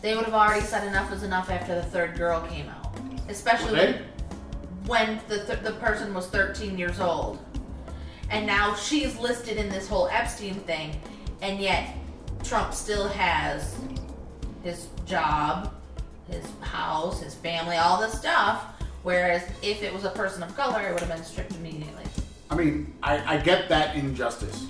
they 0.00 0.14
would 0.16 0.24
have 0.24 0.34
already 0.34 0.64
said 0.64 0.86
enough 0.86 1.12
is 1.12 1.22
enough 1.22 1.50
after 1.50 1.74
the 1.74 1.82
third 1.82 2.16
girl 2.16 2.40
came 2.48 2.68
out. 2.68 2.96
Especially 3.28 3.78
Okay? 3.78 4.02
when 4.86 5.20
the, 5.28 5.44
th- 5.44 5.60
the 5.60 5.72
person 5.72 6.12
was 6.12 6.26
13 6.28 6.76
years 6.78 6.98
old. 7.00 7.38
And 8.30 8.46
now 8.46 8.74
she's 8.74 9.16
listed 9.18 9.58
in 9.58 9.68
this 9.68 9.86
whole 9.88 10.08
Epstein 10.08 10.54
thing, 10.54 10.98
and 11.40 11.60
yet 11.60 11.94
Trump 12.42 12.72
still 12.74 13.06
has 13.08 13.76
his 14.64 14.88
job, 15.06 15.72
his 16.30 16.44
house, 16.60 17.20
his 17.20 17.34
family, 17.34 17.76
all 17.76 18.00
this 18.00 18.18
stuff. 18.18 18.64
Whereas 19.02 19.42
if 19.62 19.82
it 19.82 19.92
was 19.92 20.04
a 20.04 20.10
person 20.10 20.42
of 20.42 20.56
color, 20.56 20.80
it 20.82 20.92
would 20.92 21.00
have 21.00 21.08
been 21.10 21.24
stripped 21.24 21.54
immediately. 21.56 22.04
I 22.50 22.54
mean, 22.54 22.94
I, 23.02 23.34
I 23.34 23.36
get 23.38 23.68
that 23.68 23.96
injustice. 23.96 24.66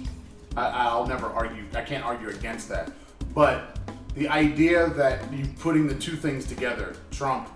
I, 0.56 0.68
I'll 0.68 1.06
never 1.06 1.26
argue. 1.26 1.64
I 1.74 1.82
can't 1.82 2.04
argue 2.04 2.28
against 2.28 2.68
that. 2.68 2.92
But 3.34 3.78
the 4.14 4.28
idea 4.28 4.88
that 4.90 5.32
you 5.32 5.46
putting 5.58 5.86
the 5.86 5.94
two 5.94 6.16
things 6.16 6.46
together, 6.46 6.94
Trump, 7.10 7.48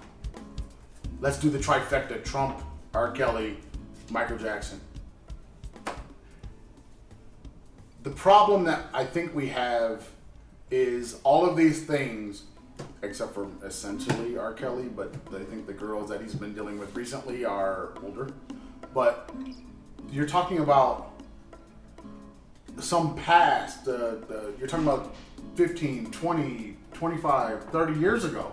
let's 1.21 1.39
do 1.39 1.51
the 1.51 1.59
trifecta: 1.59 2.25
Trump, 2.25 2.63
R. 2.95 3.11
Kelly, 3.13 3.59
Michael 4.11 4.39
Jackson. 4.39 4.81
the 8.07 8.13
problem 8.13 8.63
that 8.63 8.85
I 8.95 9.05
think 9.05 9.35
we 9.35 9.49
have 9.49 10.09
is 10.71 11.19
all 11.25 11.45
of 11.45 11.57
these 11.57 11.85
things, 11.85 12.45
except 13.03 13.35
for 13.35 13.49
essentially 13.65 14.39
R. 14.39 14.53
Kelly, 14.53 14.85
but 14.85 15.13
I 15.35 15.43
think 15.43 15.67
the 15.67 15.73
girls 15.73 16.09
that 16.11 16.21
he's 16.21 16.37
been 16.37 16.55
dealing 16.55 16.79
with 16.79 16.95
recently 16.95 17.45
are 17.45 17.95
older. 18.05 18.29
But 18.95 19.35
you're 20.13 20.29
talking 20.29 20.61
about 20.61 21.16
some 22.81 23.15
past, 23.17 23.89
uh, 23.89 24.17
the, 24.29 24.53
you're 24.59 24.69
talking 24.69 24.87
about 24.87 25.15
15, 25.55 26.11
20, 26.11 26.77
25, 26.93 27.65
30 27.71 28.01
years 28.01 28.25
ago, 28.25 28.53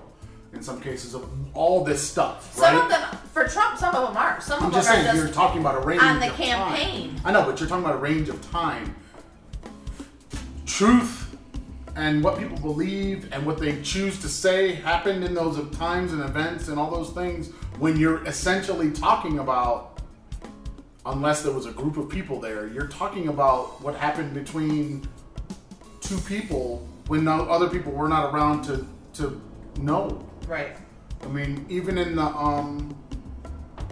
in 0.54 0.62
some 0.62 0.80
cases, 0.80 1.16
of 1.16 1.28
all 1.56 1.84
this 1.84 2.02
stuff, 2.02 2.54
Some 2.54 2.64
right? 2.64 2.84
of 2.84 2.90
them, 2.90 3.20
for 3.34 3.48
Trump, 3.48 3.78
some 3.78 3.96
of 3.96 4.08
them 4.08 4.18
are. 4.18 4.40
Some 4.40 4.60
I'm 4.60 4.66
of 4.68 4.72
them 4.72 4.80
just 4.80 4.90
are 4.90 4.94
saying, 4.94 5.06
just 5.06 5.18
you're 5.18 5.34
talking 5.34 5.62
about 5.62 5.76
a 5.76 5.86
range 5.86 6.02
on 6.02 6.20
the 6.20 6.30
campaign. 6.30 7.16
Time. 7.16 7.22
I 7.26 7.32
know, 7.32 7.44
but 7.44 7.60
you're 7.60 7.68
talking 7.68 7.84
about 7.84 7.96
a 7.96 8.00
range 8.00 8.30
of 8.30 8.40
time. 8.52 8.96
Truth 10.66 11.36
and 11.96 12.24
what 12.24 12.40
people 12.40 12.58
believe 12.58 13.32
and 13.32 13.46
what 13.46 13.60
they 13.60 13.82
choose 13.82 14.20
to 14.20 14.28
say 14.30 14.74
happened 14.74 15.24
in 15.24 15.34
those 15.34 15.58
times 15.76 16.12
and 16.14 16.22
events 16.22 16.68
and 16.68 16.80
all 16.80 16.90
those 16.90 17.12
things 17.12 17.52
when 17.78 17.98
you're 17.98 18.26
essentially 18.26 18.92
talking 18.92 19.40
about 19.40 19.93
unless 21.06 21.42
there 21.42 21.54
was 21.54 21.66
a 21.66 21.72
group 21.72 21.98
of 21.98 22.10
people 22.10 22.40
there 22.40 22.68
you're 22.68 22.88
talking 22.88 23.28
about 23.28 23.82
what 23.82 23.96
happened 23.96 24.34
between 24.34 25.08
two 26.02 26.18
people 26.20 26.88
when 27.08 27.24
no 27.24 27.42
other 27.50 27.70
people 27.70 27.92
were 27.92 28.08
not 28.08 28.34
around 28.34 28.64
to 28.64 28.88
to 29.14 29.42
know 29.80 30.26
right. 30.48 30.78
I 31.24 31.28
mean, 31.28 31.66
even 31.70 31.98
in 31.98 32.16
the 32.16 32.24
um, 32.24 32.96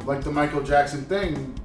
like 0.05 0.23
the 0.23 0.31
Michael 0.31 0.61
Jackson 0.61 1.03
thing, 1.05 1.57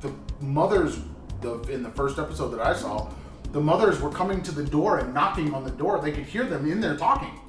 the 0.00 0.12
mothers, 0.40 0.98
the 1.40 1.60
in 1.62 1.82
the 1.82 1.90
first 1.90 2.18
episode 2.18 2.50
that 2.50 2.60
I 2.60 2.74
saw, 2.74 3.10
the 3.52 3.60
mothers 3.60 4.00
were 4.00 4.10
coming 4.10 4.42
to 4.42 4.52
the 4.52 4.64
door 4.64 4.98
and 4.98 5.14
knocking 5.14 5.54
on 5.54 5.64
the 5.64 5.70
door. 5.70 6.00
They 6.00 6.12
could 6.12 6.24
hear 6.24 6.44
them 6.44 6.70
in 6.70 6.80
there 6.80 6.96
talking, 6.96 7.40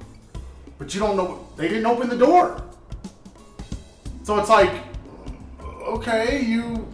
but 0.78 0.94
you 0.94 1.00
don't 1.00 1.16
know. 1.16 1.46
They 1.56 1.68
didn't 1.68 1.86
open 1.86 2.08
the 2.08 2.18
door, 2.18 2.64
so 4.22 4.38
it's 4.38 4.48
like, 4.48 4.72
okay, 5.82 6.42
you 6.42 6.86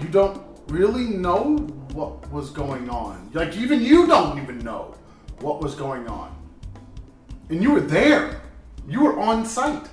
you 0.00 0.08
don't 0.08 0.42
really 0.68 1.04
know 1.04 1.56
what 1.92 2.30
was 2.30 2.50
going 2.50 2.90
on. 2.90 3.30
Like 3.32 3.56
even 3.56 3.82
you 3.82 4.06
don't 4.06 4.40
even 4.42 4.58
know 4.58 4.94
what 5.40 5.60
was 5.60 5.74
going 5.74 6.08
on 6.08 6.34
and 7.50 7.62
you 7.62 7.72
were 7.72 7.80
there. 7.80 8.40
You 8.88 9.00
were 9.00 9.18
on 9.18 9.46
site. 9.46 9.88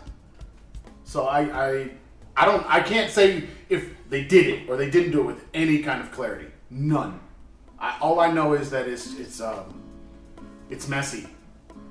So 1.03 1.25
I, 1.25 1.41
I, 1.41 1.89
I 2.35 2.45
don't, 2.45 2.65
I 2.67 2.81
can't 2.81 3.11
say 3.11 3.47
if 3.69 3.89
they 4.09 4.23
did 4.23 4.47
it 4.47 4.69
or 4.69 4.77
they 4.77 4.89
didn't 4.89 5.11
do 5.11 5.21
it 5.21 5.25
with 5.25 5.45
any 5.53 5.79
kind 5.79 6.01
of 6.01 6.11
clarity. 6.11 6.47
None. 6.69 7.19
I, 7.79 7.97
all 7.99 8.19
I 8.19 8.31
know 8.31 8.53
is 8.53 8.69
that 8.71 8.87
it's, 8.87 9.17
it's, 9.19 9.41
um, 9.41 9.81
it's 10.69 10.87
messy, 10.87 11.27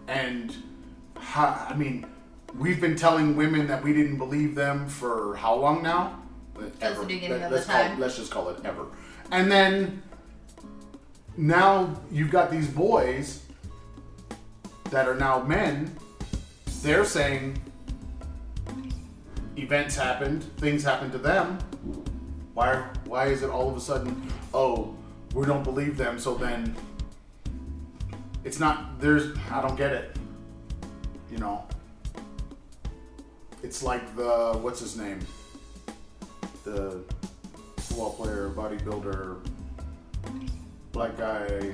and 0.08 0.56
I 1.34 1.74
mean, 1.76 2.06
we've 2.54 2.80
been 2.80 2.96
telling 2.96 3.36
women 3.36 3.66
that 3.68 3.82
we 3.82 3.92
didn't 3.92 4.18
believe 4.18 4.54
them 4.54 4.88
for 4.88 5.36
how 5.36 5.54
long 5.54 5.82
now? 5.82 6.20
Since 6.78 6.98
the 6.98 7.06
beginning 7.06 7.42
of 7.42 7.52
let's 7.52 7.66
the 7.66 7.72
call- 7.72 7.96
let's 7.98 8.16
just 8.16 8.30
call 8.30 8.48
it 8.50 8.64
ever. 8.64 8.86
And 9.30 9.50
then 9.50 10.02
now 11.36 11.94
you've 12.10 12.30
got 12.30 12.50
these 12.50 12.68
boys 12.68 13.42
that 14.90 15.08
are 15.08 15.14
now 15.14 15.42
men, 15.42 15.96
they're 16.82 17.04
saying 17.04 17.60
events 19.56 19.96
happened, 19.96 20.44
things 20.58 20.82
happened 20.82 21.12
to 21.12 21.18
them. 21.18 21.58
Why 22.54 22.84
why 23.04 23.26
is 23.26 23.42
it 23.42 23.50
all 23.50 23.70
of 23.70 23.76
a 23.76 23.80
sudden, 23.80 24.30
oh, 24.52 24.94
we 25.34 25.46
don't 25.46 25.62
believe 25.62 25.96
them, 25.96 26.18
so 26.18 26.34
then 26.34 26.74
it's 28.44 28.58
not 28.58 29.00
there's 29.00 29.36
I 29.50 29.62
don't 29.62 29.76
get 29.76 29.92
it. 29.92 30.16
You 31.30 31.38
know. 31.38 31.64
It's 33.62 33.82
like 33.82 34.16
the 34.16 34.58
what's 34.60 34.80
his 34.80 34.96
name? 34.96 35.20
The 36.64 37.00
football 37.78 38.12
player, 38.14 38.50
bodybuilder, 38.54 39.36
black 40.92 41.16
guy, 41.16 41.72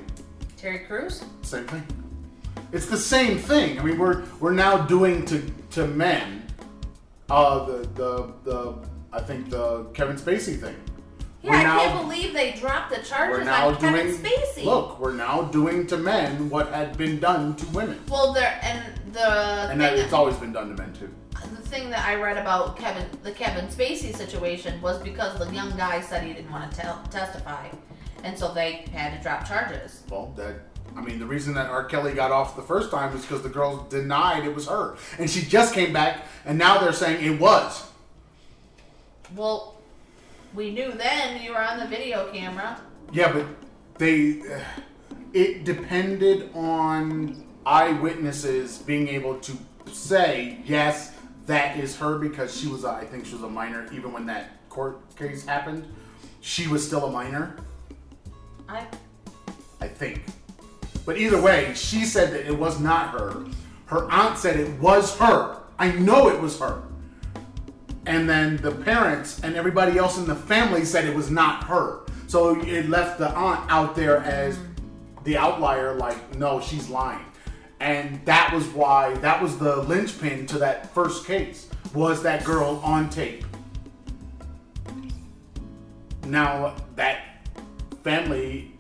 Terry 0.57 0.81
Crews? 0.81 1.25
same 1.43 1.67
thing. 1.67 1.87
It's 2.73 2.87
the 2.87 2.97
same 2.97 3.39
thing. 3.39 3.79
I 3.79 3.83
mean, 3.83 3.99
we're 3.99 4.25
we're 4.41 4.53
now 4.53 4.79
doing 4.79 5.25
to 5.27 5.43
to 5.73 5.87
men. 5.87 6.45
Uh, 7.31 7.65
the 7.65 7.73
the 7.95 8.33
the 8.45 8.75
I 9.13 9.21
think 9.21 9.51
the 9.51 9.85
Kevin 9.95 10.17
Spacey 10.17 10.59
thing. 10.61 10.77
Yeah, 11.43 11.51
We're 11.53 11.57
I 11.59 11.63
now- 11.63 11.79
can't 11.79 12.03
believe 12.09 12.33
they 12.35 12.53
dropped 12.53 12.91
the 12.95 13.03
charges 13.03 13.47
on 13.47 13.77
Kevin 13.77 14.07
doing. 14.07 14.19
Spacey. 14.19 14.65
Look, 14.65 14.99
we're 14.99 15.13
now 15.15 15.43
doing 15.43 15.87
to 15.89 15.97
men 15.97 16.49
what 16.51 16.69
had 16.73 16.97
been 16.99 17.21
done 17.21 17.55
to 17.57 17.67
women, 17.67 18.01
Well, 18.09 18.33
there 18.33 18.59
and 18.63 18.81
the 19.15 19.29
and 19.71 19.81
that 19.81 19.97
it's 19.97 20.13
always 20.13 20.35
been 20.37 20.53
done 20.53 20.69
to 20.71 20.83
men 20.83 20.93
too. 20.93 21.09
The 21.55 21.63
thing 21.63 21.91
that 21.91 22.05
I 22.05 22.15
read 22.17 22.37
about 22.37 22.77
Kevin, 22.77 23.07
the 23.23 23.33
Kevin 23.33 23.67
Spacey 23.67 24.15
situation, 24.15 24.81
was 24.81 24.99
because 25.03 25.39
the 25.39 25.53
young 25.55 25.77
guy 25.77 26.01
said 26.01 26.23
he 26.23 26.33
didn't 26.33 26.51
want 26.51 26.71
to 26.71 26.77
tell, 26.77 27.03
testify, 27.11 27.69
and 28.25 28.39
so 28.39 28.53
they 28.53 28.85
had 28.93 29.17
to 29.17 29.23
drop 29.23 29.47
charges. 29.47 30.03
Well, 30.11 30.33
that 30.37 30.57
I 30.97 31.01
mean, 31.03 31.19
the 31.19 31.27
reason 31.27 31.55
that 31.55 31.69
R. 31.69 31.85
Kelly 31.85 32.15
got 32.15 32.33
off 32.33 32.57
the 32.57 32.63
first 32.63 32.91
time 32.91 33.13
was 33.13 33.23
because 33.23 33.43
the 33.43 33.49
girls 33.49 33.91
denied 33.91 34.45
it 34.45 34.55
was 34.55 34.67
her, 34.67 34.97
and 35.19 35.29
she 35.29 35.43
just 35.43 35.75
came 35.75 35.93
back, 35.93 36.27
and 36.45 36.59
now 36.59 36.79
they're 36.79 36.93
saying 36.93 37.25
it 37.25 37.39
was. 37.39 37.87
Well, 39.35 39.77
we 40.55 40.71
knew 40.71 40.93
then 40.93 41.43
you 41.43 41.51
were 41.51 41.63
on 41.63 41.79
the 41.79 41.87
video 41.87 42.31
camera. 42.33 42.81
Yeah, 43.13 43.33
but 43.33 43.47
they. 43.99 44.41
Uh, 44.41 44.61
it 45.33 45.65
depended 45.65 46.51
on 46.55 47.45
eyewitnesses 47.67 48.79
being 48.79 49.09
able 49.09 49.39
to 49.41 49.53
say 49.93 50.59
yes, 50.65 51.13
that 51.47 51.79
is 51.79 51.97
her 51.97 52.19
because 52.19 52.59
she 52.59 52.69
was. 52.69 52.85
A, 52.85 52.91
I 52.91 53.05
think 53.05 53.27
she 53.27 53.35
was 53.35 53.43
a 53.43 53.49
minor 53.49 53.89
even 53.93 54.13
when 54.13 54.27
that 54.27 54.69
court 54.69 55.17
case 55.17 55.45
happened. 55.45 55.85
She 56.41 56.69
was 56.69 56.87
still 56.87 57.07
a 57.07 57.11
minor, 57.11 57.57
I 58.69 58.87
I 59.81 59.89
think. 59.89 60.23
But 61.05 61.19
either 61.19 61.41
way, 61.41 61.73
she 61.75 62.05
said 62.05 62.33
that 62.33 62.47
it 62.47 62.59
was 62.59 62.81
not 62.81 63.11
her. 63.11 63.45
Her 63.87 64.11
aunt 64.11 64.39
said 64.39 64.59
it 64.59 64.79
was 64.81 65.17
her. 65.19 65.59
I 65.79 65.93
know 65.93 66.29
it 66.29 66.41
was 66.41 66.59
her. 66.59 66.83
And 68.07 68.29
then 68.29 68.57
the 68.59 68.73
parents 68.73 69.41
and 69.43 69.57
everybody 69.57 69.99
else 69.99 70.19
in 70.19 70.27
the 70.27 70.35
family 70.35 70.85
said 70.85 71.05
it 71.05 71.15
was 71.15 71.31
not 71.31 71.65
her. 71.65 72.01
So 72.27 72.61
it 72.61 72.89
left 72.89 73.19
the 73.19 73.31
aunt 73.31 73.71
out 73.71 73.95
there 73.95 74.19
as 74.19 74.59
the 75.25 75.37
outlier, 75.37 75.95
like, 75.95 76.37
no, 76.37 76.61
she's 76.61 76.89
lying. 76.89 77.26
And 77.81 78.25
that 78.25 78.53
was 78.55 78.67
why, 78.69 79.15
that 79.15 79.43
was 79.43 79.59
the 79.59 79.77
linchpin 79.83 80.47
to 80.47 80.59
that 80.59 80.93
first 80.95 81.27
case, 81.27 81.69
was 81.95 82.23
that 82.23 82.45
girl 82.45 82.81
on 82.83 83.11
tape. 83.11 83.45
Now, 86.25 86.75
that 86.97 87.47
family, 88.03 88.73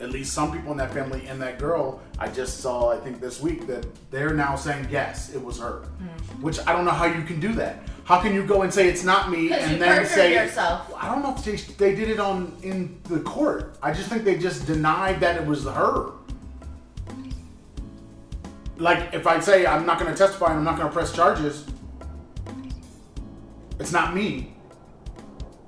at 0.00 0.10
least 0.10 0.32
some 0.32 0.52
people 0.52 0.72
in 0.72 0.78
that 0.78 0.92
family 0.92 1.26
and 1.26 1.40
that 1.42 1.58
girl, 1.58 2.00
I 2.18 2.28
just 2.28 2.60
saw, 2.60 2.90
I 2.90 2.96
think 2.96 3.20
this 3.20 3.40
week, 3.40 3.66
that 3.66 3.86
they're 4.10 4.34
now 4.34 4.56
saying, 4.56 4.88
yes, 4.90 5.34
it 5.34 5.42
was 5.42 5.58
her. 5.58 5.82
Hmm. 5.98 6.42
Which 6.42 6.58
I 6.66 6.72
don't 6.72 6.84
know 6.84 6.90
how 6.90 7.04
you 7.04 7.22
can 7.22 7.40
do 7.40 7.52
that. 7.54 7.82
How 8.04 8.20
can 8.20 8.34
you 8.34 8.44
go 8.44 8.62
and 8.62 8.74
say 8.74 8.88
it's 8.88 9.04
not 9.04 9.30
me 9.30 9.52
and 9.52 9.80
then 9.80 10.04
say 10.06 10.34
yourself. 10.34 10.92
I 10.96 11.06
don't 11.06 11.22
know 11.22 11.32
if 11.32 11.44
they, 11.44 11.56
they 11.74 11.94
did 11.94 12.08
it 12.08 12.18
on 12.18 12.56
in 12.62 13.00
the 13.04 13.20
court. 13.20 13.76
I 13.82 13.92
just 13.92 14.08
think 14.08 14.24
they 14.24 14.36
just 14.36 14.66
denied 14.66 15.20
that 15.20 15.36
it 15.36 15.46
was 15.46 15.64
her. 15.64 16.12
Like 18.80 19.12
if 19.12 19.26
I 19.26 19.38
say 19.40 19.66
I'm 19.66 19.84
not 19.84 20.00
going 20.00 20.10
to 20.10 20.16
testify 20.16 20.48
and 20.48 20.56
I'm 20.58 20.64
not 20.64 20.76
going 20.76 20.88
to 20.88 20.92
press 20.92 21.12
charges, 21.14 21.66
it's 23.78 23.92
not 23.92 24.14
me. 24.14 24.54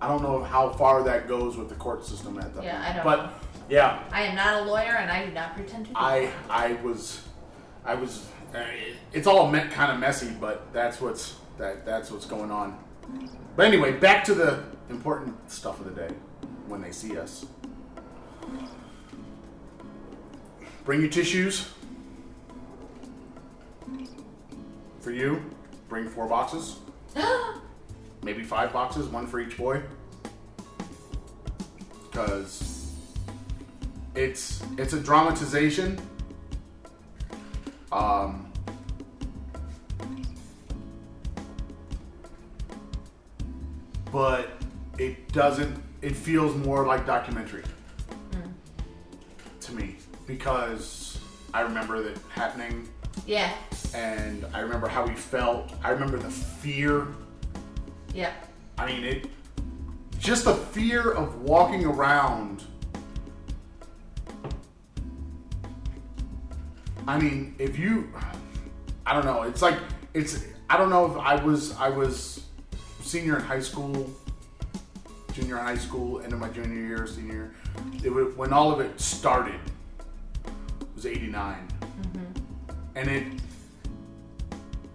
I 0.00 0.08
don't 0.08 0.22
know 0.22 0.42
how 0.42 0.70
far 0.70 1.02
that 1.04 1.28
goes 1.28 1.56
with 1.56 1.68
the 1.68 1.74
court 1.76 2.04
system 2.06 2.38
at 2.38 2.54
that. 2.54 2.64
Yeah, 2.64 2.72
point. 2.76 2.84
I 2.88 2.92
don't 2.94 3.04
But 3.04 3.16
know. 3.26 3.32
yeah, 3.68 4.02
I 4.10 4.22
am 4.22 4.34
not 4.34 4.62
a 4.62 4.64
lawyer, 4.64 4.96
and 4.96 5.10
I 5.10 5.26
do 5.26 5.32
not 5.32 5.54
pretend 5.54 5.84
to 5.86 5.90
be. 5.90 5.96
I 5.96 6.30
I 6.48 6.72
was 6.82 7.20
I 7.84 7.94
was 7.94 8.26
uh, 8.54 8.64
it's 9.12 9.26
all 9.26 9.52
kind 9.52 9.92
of 9.92 9.98
messy, 10.00 10.30
but 10.40 10.72
that's 10.72 11.00
what's 11.00 11.36
that 11.58 11.84
that's 11.84 12.10
what's 12.10 12.26
going 12.26 12.50
on. 12.50 12.78
But 13.56 13.66
anyway, 13.66 13.92
back 13.92 14.24
to 14.24 14.34
the 14.34 14.64
important 14.88 15.50
stuff 15.52 15.78
of 15.80 15.84
the 15.84 16.08
day 16.08 16.14
when 16.66 16.80
they 16.80 16.92
see 16.92 17.18
us. 17.18 17.44
Bring 20.84 21.00
your 21.00 21.10
tissues. 21.10 21.68
For 25.00 25.10
you, 25.10 25.42
bring 25.88 26.08
four 26.08 26.28
boxes, 26.28 26.78
maybe 28.22 28.42
five 28.42 28.72
boxes, 28.72 29.08
one 29.08 29.26
for 29.26 29.40
each 29.40 29.56
boy. 29.56 29.82
Because 32.10 32.94
it's 34.14 34.62
it's 34.78 34.92
a 34.92 35.00
dramatization. 35.00 36.00
Um, 37.90 38.50
but 44.10 44.50
it 44.98 45.32
doesn't. 45.32 45.82
It 46.00 46.16
feels 46.16 46.54
more 46.56 46.86
like 46.86 47.06
documentary. 47.06 47.62
Mm. 48.30 48.52
to 49.60 49.72
me 49.74 49.96
because 50.26 51.18
I 51.52 51.60
remember 51.60 52.02
that 52.02 52.18
happening 52.34 52.88
Yeah. 53.26 53.52
And 53.94 54.46
I 54.54 54.60
remember 54.60 54.88
how 54.88 55.06
he 55.06 55.14
felt. 55.14 55.72
I 55.82 55.90
remember 55.90 56.18
the 56.18 56.30
fear. 56.30 57.06
Yeah. 58.14 58.32
I 58.78 58.86
mean, 58.86 59.04
it 59.04 59.26
just 60.18 60.44
the 60.44 60.54
fear 60.54 61.10
of 61.12 61.42
walking 61.42 61.84
around. 61.84 62.64
I 67.06 67.18
mean, 67.18 67.54
if 67.58 67.78
you, 67.78 68.12
I 69.04 69.12
don't 69.12 69.24
know. 69.24 69.42
It's 69.42 69.62
like 69.62 69.76
it's. 70.14 70.44
I 70.70 70.76
don't 70.76 70.90
know 70.90 71.10
if 71.10 71.16
I 71.18 71.42
was. 71.42 71.72
I 71.76 71.88
was 71.88 72.44
senior 73.02 73.36
in 73.36 73.42
high 73.42 73.60
school, 73.60 74.08
junior 75.32 75.58
in 75.58 75.64
high 75.64 75.76
school, 75.76 76.20
end 76.20 76.32
of 76.32 76.38
my 76.38 76.48
junior 76.48 76.86
year, 76.86 77.06
senior. 77.06 77.32
year. 77.32 77.54
It 78.04 78.10
was, 78.10 78.34
when 78.36 78.52
all 78.52 78.72
of 78.72 78.80
it 78.80 79.00
started. 79.00 79.58
It 80.44 80.86
was 80.94 81.06
'89, 81.06 81.68
Mhm. 82.00 82.42
and 82.94 83.08
it. 83.10 83.24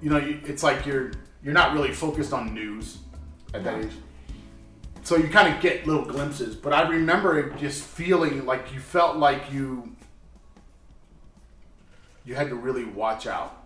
You 0.01 0.09
know, 0.09 0.17
it's 0.45 0.63
like 0.63 0.85
you're 0.85 1.11
you're 1.43 1.53
not 1.53 1.73
really 1.73 1.91
focused 1.93 2.33
on 2.33 2.53
news 2.53 2.99
at 3.53 3.63
that 3.63 3.83
age. 3.83 3.91
So 5.03 5.15
you 5.15 5.29
kind 5.29 5.53
of 5.53 5.61
get 5.61 5.87
little 5.87 6.03
glimpses, 6.05 6.55
but 6.55 6.73
I 6.73 6.87
remember 6.87 7.39
it 7.39 7.57
just 7.57 7.81
feeling 7.83 8.45
like 8.45 8.73
you 8.73 8.79
felt 8.79 9.17
like 9.17 9.51
you 9.51 9.95
you 12.25 12.35
had 12.35 12.49
to 12.49 12.55
really 12.55 12.83
watch 12.85 13.25
out. 13.25 13.65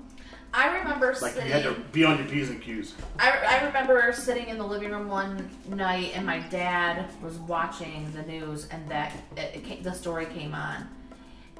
I 0.53 0.77
remember 0.79 1.07
Like 1.21 1.33
sitting. 1.33 1.47
you 1.47 1.53
had 1.53 1.63
to 1.63 1.73
be 1.93 2.03
on 2.03 2.17
your 2.17 2.27
P's 2.27 2.49
and 2.49 2.61
Q's. 2.61 2.93
I, 3.17 3.31
I 3.61 3.65
remember 3.65 4.11
sitting 4.11 4.49
in 4.49 4.57
the 4.57 4.65
living 4.65 4.91
room 4.91 5.07
one 5.07 5.49
night 5.69 6.11
and 6.13 6.25
my 6.25 6.39
dad 6.39 7.05
was 7.23 7.35
watching 7.37 8.11
the 8.13 8.21
news 8.23 8.67
and 8.69 8.85
that 8.89 9.13
it, 9.37 9.55
it 9.55 9.63
came, 9.63 9.81
the 9.81 9.93
story 9.93 10.25
came 10.25 10.53
on 10.53 10.87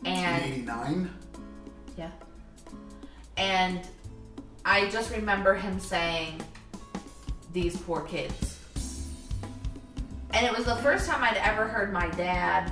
and 0.03 0.43
89? 0.43 1.09
yeah 1.97 2.09
and 3.37 3.79
I 4.63 4.89
just 4.89 5.11
remember 5.11 5.55
him 5.55 5.79
saying 5.79 6.41
these 7.51 7.77
poor 7.77 8.01
kids. 8.01 8.59
And 10.33 10.45
it 10.45 10.55
was 10.55 10.65
the 10.65 10.75
first 10.77 11.09
time 11.09 11.23
I'd 11.23 11.37
ever 11.37 11.67
heard 11.67 11.91
my 11.91 12.07
dad 12.09 12.71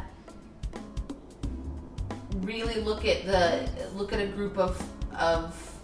really 2.42 2.80
look 2.82 3.06
at 3.06 3.26
the 3.26 3.68
look 3.96 4.14
at 4.14 4.20
a 4.20 4.28
group 4.28 4.58
of 4.58 4.82
of 5.18 5.76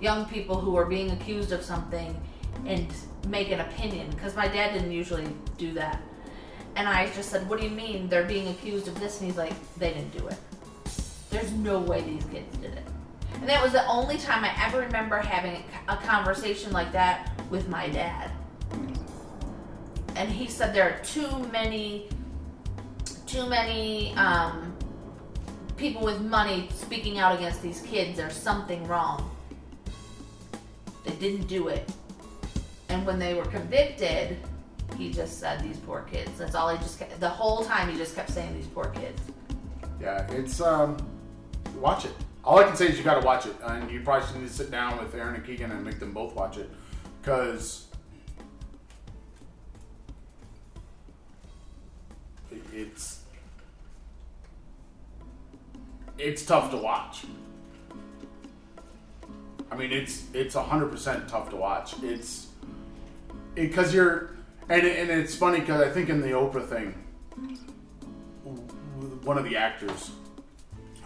young 0.00 0.24
people 0.26 0.58
who 0.58 0.76
are 0.76 0.86
being 0.86 1.10
accused 1.12 1.52
of 1.52 1.62
something 1.62 2.18
and 2.66 2.92
make 3.28 3.52
an 3.52 3.60
opinion 3.60 4.10
because 4.10 4.34
my 4.34 4.48
dad 4.48 4.72
didn't 4.72 4.90
usually 4.90 5.28
do 5.58 5.72
that. 5.74 6.00
And 6.76 6.88
i 6.88 7.06
just 7.10 7.30
said 7.30 7.48
what 7.48 7.60
do 7.60 7.66
you 7.66 7.70
mean 7.70 8.08
they're 8.08 8.24
being 8.24 8.48
accused 8.48 8.88
of 8.88 8.98
this? 8.98 9.20
And 9.20 9.28
he's 9.28 9.36
like 9.36 9.52
they 9.78 9.92
didn't 9.92 10.16
do 10.16 10.26
it. 10.26 10.36
There's 11.30 11.52
no 11.52 11.78
way 11.78 12.00
these 12.00 12.24
kids 12.24 12.56
did 12.56 12.72
it 12.72 12.89
and 13.34 13.48
that 13.48 13.62
was 13.62 13.72
the 13.72 13.86
only 13.86 14.18
time 14.18 14.44
i 14.44 14.52
ever 14.64 14.80
remember 14.80 15.16
having 15.18 15.62
a 15.88 15.96
conversation 15.96 16.72
like 16.72 16.92
that 16.92 17.30
with 17.50 17.68
my 17.68 17.88
dad. 17.88 18.30
And 20.16 20.28
he 20.30 20.46
said 20.46 20.74
there 20.74 20.90
are 20.90 20.98
too 21.04 21.28
many 21.52 22.08
too 23.26 23.48
many 23.48 24.12
um, 24.14 24.76
people 25.76 26.02
with 26.02 26.20
money 26.20 26.68
speaking 26.74 27.18
out 27.18 27.36
against 27.36 27.62
these 27.62 27.80
kids. 27.82 28.16
There's 28.16 28.34
something 28.34 28.86
wrong. 28.88 29.30
They 31.04 31.12
didn't 31.12 31.46
do 31.46 31.68
it. 31.68 31.88
And 32.88 33.06
when 33.06 33.18
they 33.18 33.34
were 33.34 33.44
convicted 33.44 34.36
he 34.96 35.10
just 35.10 35.38
said 35.38 35.62
these 35.62 35.78
poor 35.78 36.02
kids. 36.02 36.30
That's 36.38 36.54
all 36.54 36.68
he 36.68 36.78
just 36.78 36.98
kept, 36.98 37.18
the 37.20 37.28
whole 37.28 37.64
time 37.64 37.90
he 37.90 37.96
just 37.96 38.14
kept 38.14 38.30
saying 38.30 38.54
these 38.54 38.66
poor 38.66 38.86
kids. 38.86 39.22
Yeah, 40.00 40.30
it's 40.30 40.60
um 40.60 40.96
watch 41.76 42.04
it. 42.04 42.12
All 42.44 42.58
I 42.58 42.64
can 42.64 42.74
say 42.76 42.88
is 42.88 42.96
you 42.98 43.04
got 43.04 43.20
to 43.20 43.26
watch 43.26 43.46
it, 43.46 43.54
uh, 43.62 43.72
and 43.72 43.90
you 43.90 44.00
probably 44.00 44.26
should 44.26 44.36
need 44.40 44.48
to 44.48 44.52
sit 44.52 44.70
down 44.70 44.98
with 44.98 45.14
Aaron 45.14 45.34
and 45.34 45.44
Keegan 45.44 45.70
and 45.70 45.84
make 45.84 45.98
them 46.00 46.12
both 46.12 46.34
watch 46.34 46.56
it, 46.56 46.70
because 47.20 47.86
it's 52.72 53.20
it's 56.18 56.44
tough 56.44 56.70
to 56.70 56.76
watch. 56.76 57.24
I 59.70 59.76
mean, 59.76 59.92
it's 59.92 60.24
it's 60.34 60.54
hundred 60.54 60.90
percent 60.90 61.28
tough 61.28 61.50
to 61.50 61.56
watch. 61.56 61.94
It's 62.02 62.48
because 63.54 63.94
you're, 63.94 64.30
and 64.68 64.86
it- 64.86 64.98
and 64.98 65.10
it's 65.10 65.34
funny 65.34 65.60
because 65.60 65.80
I 65.82 65.90
think 65.90 66.08
in 66.08 66.20
the 66.20 66.28
Oprah 66.28 66.66
thing, 66.66 66.94
one 69.24 69.38
of 69.38 69.44
the 69.44 69.56
actors 69.56 70.10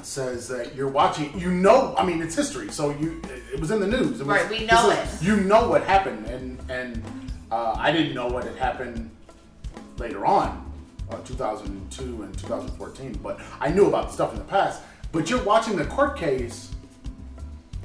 says 0.05 0.49
that 0.49 0.75
you're 0.75 0.89
watching. 0.89 1.39
You 1.39 1.51
know, 1.51 1.95
I 1.97 2.05
mean, 2.05 2.23
it's 2.23 2.35
history, 2.35 2.71
so 2.71 2.91
you 2.91 3.21
it 3.53 3.61
was 3.61 3.71
in 3.71 3.81
the 3.81 3.87
news. 3.87 4.21
It 4.21 4.27
was, 4.27 4.37
Right, 4.43 4.51
we 4.51 4.67
know 4.67 4.91
it. 4.91 5.09
You 5.23 5.37
know 5.37 5.69
what 5.69 5.85
happened, 5.85 6.27
and 6.27 6.59
and 6.71 7.03
uh, 7.51 7.75
I 7.77 7.93
didn't 7.93 8.15
know 8.15 8.27
what 8.27 8.45
had 8.45 8.57
happened 8.57 9.11
later 9.99 10.27
on, 10.27 10.71
uh, 11.11 11.19
2002 11.19 12.23
and 12.23 12.39
2014. 12.39 13.19
But 13.23 13.41
I 13.61 13.69
knew 13.71 13.87
about 13.87 14.13
stuff 14.13 14.33
in 14.33 14.39
the 14.39 14.45
past. 14.45 14.83
But 15.13 15.31
you're 15.31 15.43
watching 15.45 15.77
the 15.77 15.85
court 15.85 16.17
case, 16.17 16.73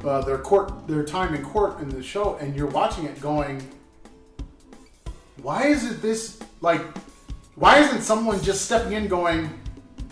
uh, 0.03 0.21
their 0.21 0.39
court, 0.39 0.87
their 0.87 1.05
time 1.05 1.35
in 1.35 1.43
court 1.43 1.79
in 1.79 1.89
the 1.89 2.01
show, 2.01 2.37
and 2.37 2.55
you're 2.55 2.67
watching 2.67 3.05
it 3.05 3.21
going, 3.21 3.61
why 5.41 5.67
is 5.67 5.89
it 5.89 6.01
this 6.01 6.39
like? 6.61 6.81
Why 7.55 7.79
isn't 7.79 8.01
someone 8.01 8.41
just 8.41 8.65
stepping 8.65 8.93
in 8.93 9.07
going, 9.07 9.49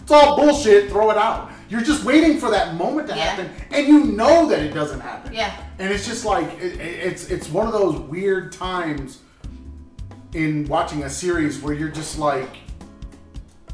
it's 0.01 0.11
all 0.11 0.35
bullshit, 0.35 0.89
throw 0.89 1.09
it 1.11 1.17
out? 1.17 1.49
You're 1.69 1.81
just 1.81 2.03
waiting 2.03 2.39
for 2.39 2.49
that 2.51 2.75
moment 2.75 3.07
to 3.09 3.15
Yeah. 3.15 3.23
happen, 3.25 3.51
and 3.71 3.87
you 3.87 4.05
know 4.05 4.47
that 4.47 4.59
it 4.59 4.73
doesn't 4.73 4.99
happen. 5.01 5.33
Yeah. 5.33 5.51
And 5.79 5.91
it's 5.91 6.05
just 6.07 6.23
like 6.25 6.47
it, 6.61 6.79
it- 6.79 7.07
it's 7.07 7.29
it's 7.29 7.49
one 7.49 7.67
of 7.67 7.73
those 7.73 7.97
weird 7.99 8.51
times 8.53 9.19
in 10.33 10.67
watching 10.67 11.03
a 11.03 11.09
series 11.09 11.59
where 11.61 11.73
you're 11.73 11.89
just 11.89 12.17
like, 12.19 12.49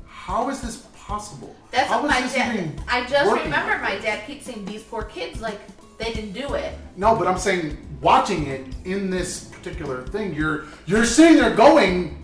how 0.08 0.50
is 0.50 0.62
this 0.62 0.78
possible? 0.96 1.56
that's 1.72 1.90
How 1.90 2.02
what 2.02 2.10
my 2.12 2.22
dad 2.22 2.72
i 2.88 3.04
just 3.06 3.30
remember 3.32 3.72
like 3.74 3.82
my 3.82 3.98
dad 3.98 4.26
keeps 4.28 4.46
saying 4.46 4.64
these 4.64 4.84
poor 4.84 5.04
kids 5.04 5.42
like 5.42 5.60
they 5.98 6.14
didn't 6.14 6.32
do 6.34 6.54
it 6.54 6.76
No, 6.96 7.16
but 7.16 7.28
I'm 7.28 7.38
saying 7.38 7.78
watching 8.02 8.48
it 8.48 8.66
in 8.86 9.10
this 9.10 9.46
particular 9.46 10.06
thing, 10.08 10.34
you're 10.34 10.66
you're 10.86 11.06
sitting 11.06 11.38
there 11.38 11.54
going, 11.56 12.23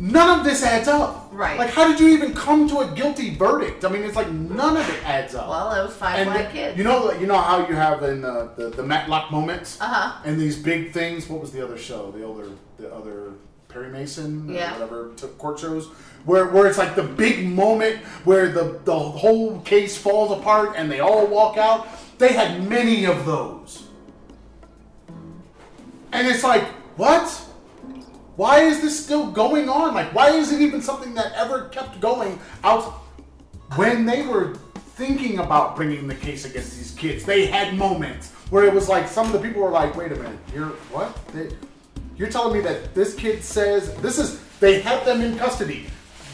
none 0.00 0.38
of 0.40 0.44
this 0.44 0.62
adds 0.64 0.88
up. 0.88 1.28
Right. 1.30 1.56
Like, 1.58 1.70
how 1.70 1.86
did 1.86 2.00
you 2.00 2.08
even 2.08 2.34
come 2.34 2.68
to 2.70 2.78
a 2.80 2.88
guilty 2.94 3.34
verdict? 3.36 3.84
I 3.84 3.88
mean, 3.90 4.02
it's 4.02 4.16
like 4.16 4.30
none 4.32 4.76
of 4.76 4.88
it 4.88 5.04
adds 5.06 5.34
up. 5.34 5.48
well 5.48 5.72
it 5.72 5.82
was 5.86 5.94
five 5.94 6.18
and 6.18 6.30
black 6.30 6.52
kids 6.52 6.76
you 6.76 6.82
know, 6.84 7.12
you 7.12 7.26
know 7.26 7.38
how 7.38 7.68
you 7.68 7.74
have 7.76 8.02
in 8.02 8.22
the 8.22 8.50
the, 8.56 8.70
the 8.70 8.82
Matlock 8.82 9.30
moments 9.30 9.78
Uh-huh. 9.80 10.20
and 10.24 10.40
these 10.40 10.56
big 10.58 10.92
things. 10.92 11.28
What 11.28 11.40
was 11.40 11.52
the 11.52 11.62
other 11.62 11.78
show? 11.78 12.10
The 12.10 12.28
other 12.28 12.48
the 12.78 12.92
other 12.92 13.32
Perry 13.68 13.88
Mason 13.90 14.50
or 14.50 14.54
Yeah. 14.54 14.72
whatever 14.72 15.12
took 15.16 15.38
court 15.38 15.58
shows. 15.60 15.86
Where, 16.24 16.46
where 16.48 16.66
it's 16.66 16.76
like 16.76 16.96
the 16.96 17.02
big 17.04 17.46
moment 17.46 17.96
where 18.24 18.48
the, 18.50 18.80
the 18.84 18.98
whole 18.98 19.60
case 19.60 19.96
falls 19.96 20.32
apart 20.38 20.74
and 20.76 20.90
they 20.90 21.00
all 21.00 21.26
walk 21.26 21.56
out. 21.56 21.86
They 22.18 22.32
had 22.34 22.68
many 22.68 23.06
of 23.06 23.24
those. 23.24 23.84
And 26.12 26.26
it's 26.26 26.42
like, 26.44 26.64
what? 26.96 27.24
Why 28.40 28.60
is 28.60 28.80
this 28.80 28.98
still 28.98 29.30
going 29.30 29.68
on? 29.68 29.92
Like, 29.92 30.14
why 30.14 30.30
is 30.30 30.50
it 30.50 30.62
even 30.62 30.80
something 30.80 31.12
that 31.12 31.34
ever 31.34 31.68
kept 31.68 32.00
going 32.00 32.40
out 32.64 32.84
when 33.76 34.06
they 34.06 34.22
were 34.22 34.54
thinking 34.96 35.40
about 35.40 35.76
bringing 35.76 36.06
the 36.06 36.14
case 36.14 36.46
against 36.46 36.74
these 36.78 36.92
kids? 36.92 37.22
They 37.26 37.44
had 37.44 37.76
moments 37.76 38.30
where 38.48 38.64
it 38.64 38.72
was 38.72 38.88
like 38.88 39.08
some 39.08 39.26
of 39.26 39.32
the 39.32 39.40
people 39.46 39.60
were 39.60 39.68
like, 39.68 39.94
wait 39.94 40.12
a 40.12 40.16
minute, 40.16 40.38
you're 40.54 40.70
what? 40.90 41.14
They, 41.34 41.50
you're 42.16 42.30
telling 42.30 42.54
me 42.54 42.60
that 42.62 42.94
this 42.94 43.14
kid 43.14 43.44
says 43.44 43.94
this 43.96 44.18
is 44.18 44.40
they 44.58 44.80
have 44.80 45.04
them 45.04 45.20
in 45.20 45.36
custody. 45.36 45.88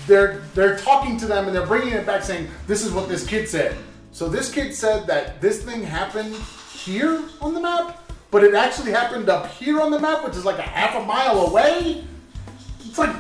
They're 0.07 0.45
they're 0.55 0.79
talking 0.79 1.17
to 1.17 1.27
them 1.27 1.47
and 1.47 1.57
they're 1.57 1.67
bringing 1.67 1.93
it 1.93 2.07
back 2.07 2.23
saying 2.23 2.47
this 2.69 2.85
is 2.85 2.93
what 2.93 3.09
this 3.09 3.27
kid 3.27 3.49
said. 3.49 3.77
So 4.13 4.29
this 4.29 4.55
kid 4.55 4.77
said 4.77 5.09
that 5.09 5.41
this 5.41 5.65
thing 5.65 5.83
happened 5.83 6.37
here 6.73 7.25
on 7.41 7.53
the 7.53 7.61
map, 7.61 8.06
but 8.31 8.45
it 8.45 8.55
actually 8.55 8.93
happened 8.93 9.29
up 9.29 9.51
here 9.53 9.81
on 9.81 9.91
the 9.91 9.99
map, 9.99 10.25
which 10.25 10.37
is 10.37 10.45
like 10.45 10.59
a 10.59 10.63
half 10.63 10.95
a 10.95 11.05
mile 11.05 11.47
away. 11.47 12.05
It's 12.81 12.99
like 12.99 13.15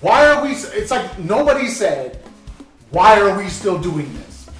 why 0.00 0.26
are 0.26 0.42
we? 0.42 0.52
It's 0.52 0.90
like 0.90 1.18
nobody 1.18 1.68
said 1.68 2.20
why 2.90 3.20
are 3.20 3.38
we 3.38 3.48
still 3.48 3.78
doing 3.78 4.12
this. 4.14 4.50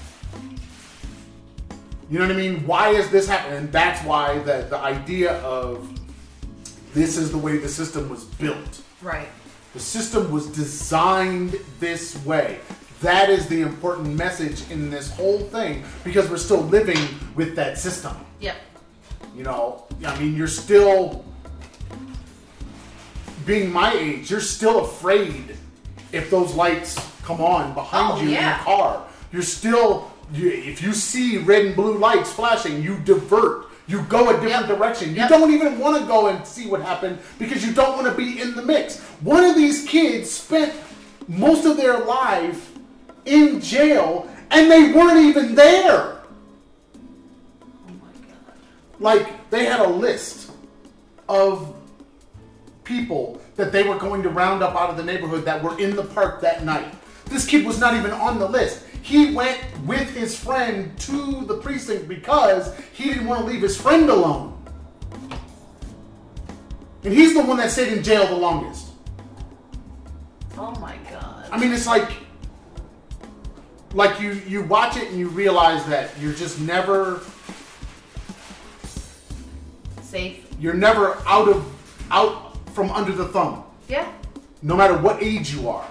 You 2.08 2.18
know 2.18 2.26
what 2.26 2.34
I 2.34 2.38
mean? 2.38 2.66
Why 2.66 2.90
is 2.90 3.10
this 3.10 3.28
happening? 3.28 3.58
And 3.58 3.72
that's 3.72 4.04
why 4.04 4.38
the, 4.38 4.66
the 4.68 4.78
idea 4.78 5.34
of 5.42 5.88
this 6.92 7.16
is 7.16 7.30
the 7.30 7.38
way 7.38 7.58
the 7.58 7.68
system 7.68 8.08
was 8.08 8.24
built. 8.24 8.82
right 9.02 9.28
The 9.74 9.80
system 9.80 10.30
was 10.30 10.46
designed 10.48 11.56
this 11.78 12.24
way. 12.24 12.60
That 13.00 13.30
is 13.30 13.46
the 13.46 13.62
important 13.62 14.14
message 14.16 14.68
in 14.70 14.90
this 14.90 15.10
whole 15.10 15.40
thing 15.40 15.84
because 16.04 16.28
we're 16.28 16.36
still 16.36 16.62
living 16.62 16.98
with 17.34 17.56
that 17.56 17.78
system. 17.78 18.16
yep 18.40 18.56
You 19.40 19.46
know, 19.46 19.84
I 20.04 20.18
mean, 20.18 20.36
you're 20.36 20.46
still 20.46 21.24
being 23.46 23.72
my 23.72 23.90
age. 23.94 24.30
You're 24.30 24.38
still 24.38 24.84
afraid 24.84 25.56
if 26.12 26.30
those 26.30 26.52
lights 26.52 26.94
come 27.22 27.40
on 27.40 27.72
behind 27.72 28.18
Oh, 28.18 28.20
you 28.20 28.28
in 28.28 28.34
yeah. 28.34 28.58
the 28.58 28.64
car 28.64 29.02
You're 29.32 29.40
still, 29.40 30.12
you, 30.34 30.50
if 30.50 30.82
you 30.82 30.92
see 30.92 31.38
red 31.38 31.64
and 31.64 31.74
blue 31.74 31.96
lights 31.96 32.30
flashing, 32.30 32.82
you 32.82 32.98
divert. 32.98 33.68
You 33.86 34.02
go 34.10 34.28
a 34.28 34.34
different 34.34 34.68
Yep. 34.68 34.76
direction. 34.76 35.08
You 35.14 35.22
Yep. 35.22 35.30
don't 35.30 35.54
even 35.54 35.78
want 35.78 35.98
to 35.98 36.04
go 36.06 36.26
and 36.26 36.46
see 36.46 36.66
what 36.66 36.82
happened 36.82 37.18
because 37.38 37.64
you 37.64 37.72
don't 37.72 37.96
want 37.96 38.08
to 38.08 38.12
be 38.14 38.42
in 38.42 38.54
the 38.54 38.62
mix. 38.62 38.98
One 39.22 39.42
of 39.42 39.56
these 39.56 39.86
kids 39.86 40.28
spent 40.30 40.74
most 41.28 41.64
of 41.64 41.78
their 41.78 42.00
life 42.00 42.72
in 43.24 43.62
jail 43.62 44.28
and 44.50 44.70
they 44.70 44.92
weren't 44.92 45.20
even 45.20 45.54
there. 45.54 46.19
Like 49.00 49.50
they 49.50 49.64
had 49.64 49.80
a 49.80 49.88
list 49.88 50.52
of 51.28 51.74
people 52.84 53.40
that 53.56 53.72
they 53.72 53.82
were 53.82 53.98
going 53.98 54.22
to 54.22 54.28
round 54.28 54.62
up 54.62 54.74
out 54.76 54.90
of 54.90 54.96
the 54.96 55.04
neighborhood 55.04 55.44
that 55.46 55.62
were 55.62 55.78
in 55.80 55.96
the 55.96 56.04
park 56.04 56.40
that 56.42 56.64
night. 56.64 56.94
This 57.26 57.46
kid 57.46 57.64
was 57.64 57.78
not 57.80 57.94
even 57.94 58.10
on 58.10 58.38
the 58.38 58.48
list. 58.48 58.84
He 59.02 59.34
went 59.34 59.58
with 59.86 60.14
his 60.14 60.38
friend 60.38 60.96
to 61.00 61.44
the 61.46 61.56
precinct 61.58 62.08
because 62.08 62.76
he 62.92 63.04
didn't 63.04 63.26
want 63.26 63.40
to 63.40 63.46
leave 63.46 63.62
his 63.62 63.80
friend 63.80 64.10
alone. 64.10 64.56
And 67.02 67.14
he's 67.14 67.32
the 67.32 67.42
one 67.42 67.56
that 67.56 67.70
stayed 67.70 67.92
in 67.92 68.02
jail 68.02 68.26
the 68.26 68.36
longest. 68.36 68.88
Oh 70.58 70.72
my 70.72 70.96
god. 71.10 71.48
I 71.50 71.58
mean, 71.58 71.72
it's 71.72 71.86
like, 71.86 72.10
like 73.94 74.20
you 74.20 74.32
you 74.46 74.62
watch 74.62 74.96
it 74.96 75.08
and 75.08 75.18
you 75.18 75.28
realize 75.28 75.86
that 75.86 76.10
you're 76.20 76.34
just 76.34 76.60
never 76.60 77.22
Safe. 80.10 80.44
you're 80.58 80.74
never 80.74 81.16
out 81.26 81.48
of 81.48 81.64
out 82.10 82.56
from 82.74 82.90
under 82.90 83.12
the 83.12 83.26
thumb, 83.28 83.64
Yeah. 83.88 84.10
no 84.62 84.74
matter 84.76 84.96
what 84.98 85.22
age 85.22 85.52
you 85.54 85.68
are. 85.68 85.86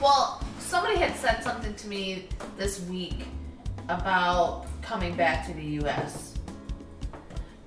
Well, 0.00 0.42
somebody 0.58 0.96
had 0.96 1.14
said 1.16 1.42
something 1.44 1.74
to 1.74 1.88
me 1.88 2.28
this 2.56 2.80
week 2.88 3.26
about 3.88 4.66
coming 4.80 5.14
back 5.14 5.46
to 5.46 5.52
the 5.52 5.62
US. 5.82 6.34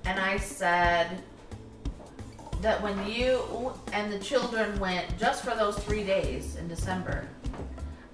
And 0.04 0.18
I 0.18 0.36
said 0.38 1.22
that 2.62 2.82
when 2.82 3.06
you 3.08 3.72
and 3.92 4.12
the 4.12 4.18
children 4.18 4.78
went 4.80 5.16
just 5.18 5.44
for 5.44 5.54
those 5.54 5.76
three 5.78 6.02
days 6.04 6.56
in 6.56 6.66
December, 6.68 7.28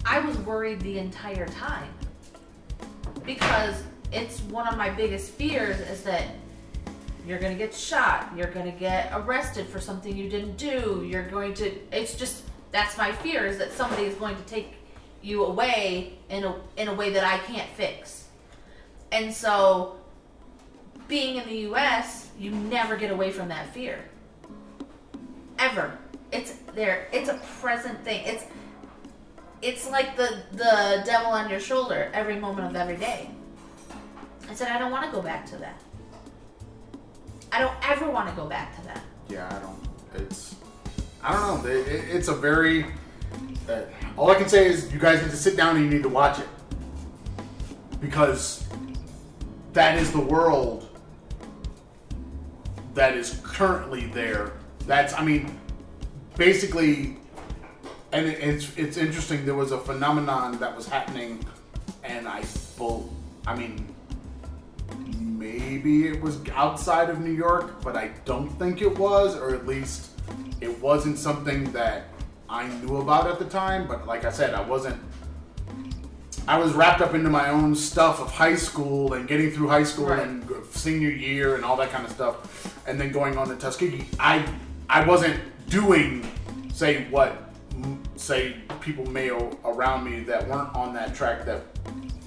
I 0.05 0.19
was 0.19 0.37
worried 0.39 0.81
the 0.81 0.99
entire 0.99 1.47
time. 1.47 1.89
Because 3.25 3.81
it's 4.11 4.41
one 4.41 4.67
of 4.67 4.77
my 4.77 4.89
biggest 4.89 5.31
fears 5.31 5.79
is 5.79 6.03
that 6.03 6.25
you're 7.25 7.39
gonna 7.39 7.55
get 7.55 7.73
shot, 7.73 8.31
you're 8.35 8.51
gonna 8.51 8.71
get 8.71 9.11
arrested 9.13 9.67
for 9.67 9.79
something 9.79 10.15
you 10.15 10.29
didn't 10.29 10.57
do, 10.57 11.05
you're 11.07 11.27
going 11.27 11.53
to 11.55 11.71
it's 11.95 12.15
just 12.15 12.43
that's 12.71 12.97
my 12.97 13.11
fear 13.11 13.45
is 13.45 13.57
that 13.59 13.71
somebody 13.71 14.03
is 14.03 14.15
going 14.15 14.35
to 14.35 14.43
take 14.43 14.73
you 15.21 15.45
away 15.45 16.13
in 16.29 16.43
a 16.43 16.55
in 16.75 16.87
a 16.89 16.93
way 16.93 17.11
that 17.11 17.23
I 17.23 17.37
can't 17.39 17.69
fix. 17.71 18.25
And 19.11 19.33
so 19.33 19.95
being 21.07 21.37
in 21.37 21.47
the 21.47 21.71
US, 21.71 22.29
you 22.37 22.51
never 22.51 22.95
get 22.97 23.11
away 23.11 23.31
from 23.31 23.47
that 23.49 23.73
fear. 23.73 24.03
Ever. 25.59 25.97
It's 26.31 26.53
there. 26.73 27.07
It's 27.13 27.29
a 27.29 27.39
present 27.61 28.03
thing. 28.03 28.25
It's 28.25 28.43
it's 29.61 29.89
like 29.89 30.17
the 30.17 30.43
the 30.51 31.03
devil 31.05 31.31
on 31.31 31.49
your 31.49 31.59
shoulder 31.59 32.09
every 32.13 32.37
moment 32.39 32.67
of 32.67 32.75
every 32.75 32.97
day. 32.97 33.29
I 34.49 34.55
said 34.55 34.69
I 34.69 34.79
don't 34.79 34.91
want 34.91 35.05
to 35.05 35.11
go 35.11 35.21
back 35.21 35.45
to 35.47 35.57
that. 35.57 35.79
I 37.53 37.59
don't 37.59 37.75
ever 37.87 38.09
want 38.09 38.27
to 38.29 38.35
go 38.35 38.47
back 38.47 38.75
to 38.79 38.85
that. 38.87 39.03
Yeah, 39.29 39.47
I 39.47 39.59
don't. 39.59 39.79
It's 40.25 40.55
I 41.21 41.33
don't 41.33 41.63
know. 41.63 41.69
It, 41.69 41.87
it- 41.87 42.15
it's 42.15 42.27
a 42.27 42.33
very. 42.33 42.85
Uh, 43.69 43.83
all 44.17 44.29
I 44.31 44.35
can 44.35 44.49
say 44.49 44.65
is 44.67 44.91
you 44.91 44.99
guys 44.99 45.21
need 45.21 45.31
to 45.31 45.37
sit 45.37 45.55
down 45.55 45.75
and 45.77 45.85
you 45.85 45.91
need 45.91 46.03
to 46.03 46.09
watch 46.09 46.39
it 46.39 46.47
because 48.01 48.65
that 49.71 49.97
is 49.97 50.11
the 50.11 50.19
world 50.19 50.89
that 52.93 53.15
is 53.15 53.39
currently 53.43 54.07
there. 54.07 54.53
That's 54.85 55.13
I 55.13 55.23
mean, 55.23 55.57
basically, 56.35 57.17
and 58.11 58.27
it, 58.27 58.39
it's 58.39 58.75
it's 58.77 58.97
interesting. 58.97 59.45
There 59.45 59.55
was 59.55 59.71
a 59.71 59.79
phenomenon 59.79 60.57
that 60.59 60.75
was 60.75 60.87
happening, 60.87 61.45
and 62.03 62.27
I 62.27 62.41
full. 62.41 63.13
I 63.45 63.55
mean, 63.55 63.92
maybe 65.43 66.07
it 66.07 66.21
was 66.21 66.39
outside 66.53 67.09
of 67.09 67.19
New 67.19 67.31
York, 67.33 67.81
but 67.83 67.95
I 67.97 68.11
don't 68.25 68.49
think 68.57 68.81
it 68.81 68.97
was, 68.97 69.35
or 69.35 69.53
at 69.53 69.67
least 69.67 70.11
it 70.61 70.81
wasn't 70.81 71.17
something 71.17 71.71
that 71.73 72.05
I 72.49 72.67
knew 72.67 72.97
about 72.97 73.27
at 73.27 73.39
the 73.39 73.45
time. 73.45 73.87
But 73.87 74.07
like 74.07 74.23
I 74.23 74.31
said, 74.31 74.53
I 74.53 74.61
wasn't. 74.61 74.99
I 76.47 76.57
was 76.57 76.73
wrapped 76.73 77.01
up 77.01 77.13
into 77.13 77.29
my 77.29 77.49
own 77.49 77.73
stuff 77.75 78.19
of 78.19 78.29
high 78.31 78.55
school 78.55 79.13
and 79.13 79.27
getting 79.27 79.51
through 79.51 79.69
high 79.69 79.83
school 79.83 80.07
Right. 80.07 80.27
and 80.27 80.45
senior 80.71 81.09
year 81.09 81.55
and 81.55 81.63
all 81.63 81.77
that 81.77 81.89
kind 81.89 82.05
of 82.05 82.11
stuff, 82.11 82.35
and 82.87 82.99
then 82.99 83.11
going 83.11 83.37
on 83.37 83.47
to 83.49 83.55
Tuskegee. 83.55 84.05
I 84.19 84.45
I 84.89 85.05
wasn't 85.05 85.39
doing 85.69 86.29
say 86.73 87.05
what 87.09 87.49
say 88.15 88.55
people 88.81 89.05
may 89.05 89.29
around 89.29 90.03
me 90.09 90.21
that 90.23 90.47
weren't 90.47 90.73
on 90.75 90.93
that 90.93 91.15
track 91.15 91.45
that 91.45 91.61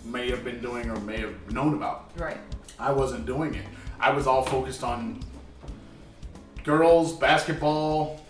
may 0.05 0.31
have 0.31 0.45
been 0.45 0.61
doing 0.61 0.89
or 0.91 0.97
may 1.01 1.19
have 1.19 1.53
known 1.53 1.75
about. 1.75 2.11
Right. 2.17 2.39
I 2.79 2.93
wasn't 2.93 3.27
doing 3.27 3.55
it. 3.55 3.65
I 3.99 4.11
was 4.13 4.27
all 4.27 4.43
focused 4.43 4.83
on 4.85 5.21
girls, 6.65 7.13
basketball, 7.15 8.21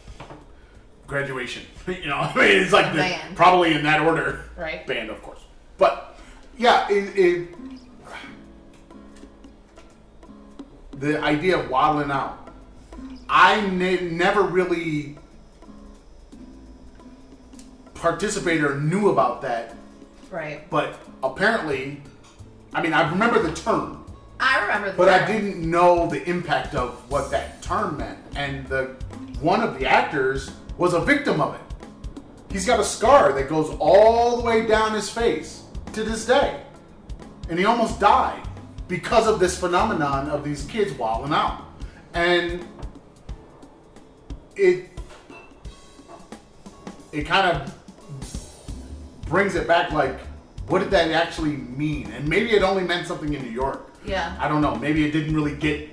graduation. 1.07 1.63
You 1.87 2.09
know, 2.09 2.17
I 2.17 2.35
mean, 2.35 2.63
it's 2.63 2.73
like 2.73 2.93
the, 2.95 3.17
probably 3.37 3.73
in 3.75 3.85
that 3.85 4.01
order. 4.01 4.43
Right. 4.57 4.85
Band, 4.89 5.09
of 5.09 5.23
course. 5.23 5.39
But 5.79 6.19
yeah, 6.59 6.89
it, 6.91 7.17
it 7.17 7.49
the 10.99 11.21
idea 11.23 11.59
of 11.59 11.71
wilding 11.71 12.11
out. 12.11 12.49
I 13.29 13.61
ne- 13.69 14.11
never 14.11 14.43
really 14.43 15.17
participated 17.95 18.65
or 18.65 18.81
knew 18.81 19.11
about 19.11 19.43
that, 19.43 19.75
Right. 20.31 20.69
but 20.71 20.99
apparently, 21.23 22.03
I 22.75 22.83
mean, 22.83 22.93
I 22.93 23.09
remember 23.11 23.41
the 23.43 23.53
term. 23.55 24.05
I 24.39 24.61
remember 24.61 24.91
the 24.91 24.97
But 24.97 25.09
I 25.09 25.27
didn't 25.27 25.69
know 25.69 26.09
the 26.09 26.23
impact 26.29 26.75
of 26.75 27.11
what 27.11 27.31
that 27.31 27.63
term 27.63 27.97
meant. 27.97 28.19
And 28.35 28.67
the 28.67 28.95
one 29.41 29.63
of 29.63 29.79
the 29.79 29.87
actors 29.87 30.51
was 30.79 30.95
a 30.95 31.01
victim 31.01 31.41
of 31.41 31.55
it. 31.55 31.61
He's 32.51 32.67
got 32.67 32.81
a 32.81 32.85
scar 32.85 33.33
that 33.33 33.49
goes 33.49 33.75
all 33.79 34.39
the 34.39 34.43
way 34.43 34.67
down 34.67 34.95
his 34.95 35.11
face 35.11 35.63
to 35.93 36.03
this 36.03 36.27
day. 36.27 36.63
And 37.49 37.59
he 37.59 37.65
almost 37.65 38.01
died 38.01 38.47
because 38.89 39.27
of 39.27 39.41
this 39.41 39.59
phenomenon 39.59 40.29
of 40.31 40.45
these 40.45 40.65
kids 40.65 40.93
wilding 40.93 41.33
out. 41.33 41.65
And 42.15 42.67
it 44.55 44.91
it 47.13 47.25
kind 47.25 47.57
of 47.57 47.75
brings 49.27 49.55
it 49.55 49.67
back 49.67 49.93
like 49.93 50.19
what 50.69 50.81
did 50.81 50.91
that 50.91 51.11
actually 51.13 51.57
mean? 51.57 52.11
And 52.13 52.29
maybe 52.29 52.51
it 52.51 52.63
only 52.63 52.83
meant 52.83 53.07
something 53.07 53.33
in 53.33 53.43
New 53.43 53.51
York. 53.51 53.86
Yeah. 54.07 54.37
I 54.39 54.49
don't 54.49 54.61
know. 54.63 54.75
Maybe 54.77 55.05
it 55.05 55.13
didn't 55.13 55.35
really 55.35 55.55
get. 55.55 55.91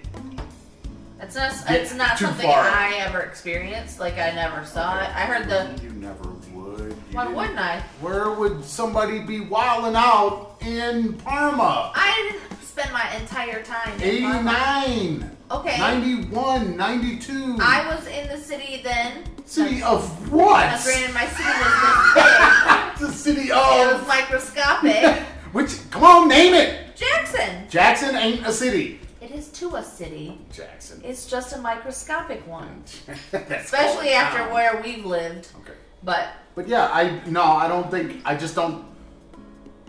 It's 1.22 1.36
not. 1.36 1.53
It's 1.70 1.93
not 1.93 2.18
something 2.18 2.45
far. 2.45 2.59
I 2.59 2.95
ever 2.97 3.22
experienced. 3.22 3.99
Like 3.99 4.16
I 4.18 4.32
never 4.32 4.66
saw 4.66 4.99
it. 5.01 5.09
I 5.09 5.22
heard 5.22 5.47
the. 5.49 5.82
You 5.84 5.91
never 5.91 6.30
would. 6.53 6.89
You 6.89 6.95
Why 7.11 7.24
didn't- 7.24 7.36
wouldn't 7.38 7.59
I? 7.59 7.82
Where 8.01 8.32
would 8.32 8.64
somebody 8.66 9.20
be 9.20 9.39
wilding 9.39 9.95
out 9.95 10.57
in 10.61 11.14
Parma? 11.14 11.91
I 11.95 12.30
didn't 12.32 12.61
spend 12.61 12.91
my 12.91 13.09
entire 13.16 13.64
time. 13.64 13.93
in 14.01 14.24
Parma. 14.24 14.51
89, 14.51 15.38
Okay. 15.51 15.78
91, 15.78 16.76
92. 16.76 17.57
I 17.61 17.88
was 17.95 18.05
in 18.07 18.28
the 18.28 18.38
city 18.38 18.82
then. 18.84 19.24
City 19.45 19.82
of 19.84 20.32
what? 20.32 20.66
Now, 20.66 20.82
granted, 20.84 21.14
my 21.14 21.28
city 21.28 21.49
was 21.61 22.14
this 22.16 22.99
the 22.99 23.11
city 23.14 23.41
big. 23.43 23.49
It 23.51 23.53
was 23.93 24.01
of. 24.01 24.07
microscopic. 24.07 25.24
Which? 25.54 25.89
Come 25.91 26.04
on, 26.04 26.28
name 26.28 26.54
it. 26.56 26.95
Jackson. 26.95 27.70
Jackson 27.70 28.16
ain't 28.16 28.45
a 28.45 28.51
city. 28.51 28.99
It 29.22 29.32
is 29.32 29.49
to 29.49 29.76
a 29.76 29.84
city. 29.84 30.38
Jackson. 30.51 31.01
It's 31.06 31.28
just 31.28 31.56
a 31.56 31.60
microscopic 31.60 32.45
one. 32.47 32.84
Especially 33.34 34.10
after 34.10 34.51
where 34.51 34.82
we've 34.82 35.06
lived. 35.06 35.49
Okay. 35.62 35.74
But 36.04 36.30
But 36.56 36.68
yeah, 36.68 36.89
I 36.91 37.22
no, 37.30 37.43
I 37.43 37.68
don't 37.68 37.89
think 37.89 38.22
I 38.26 38.36
just 38.36 38.56
don't. 38.56 38.84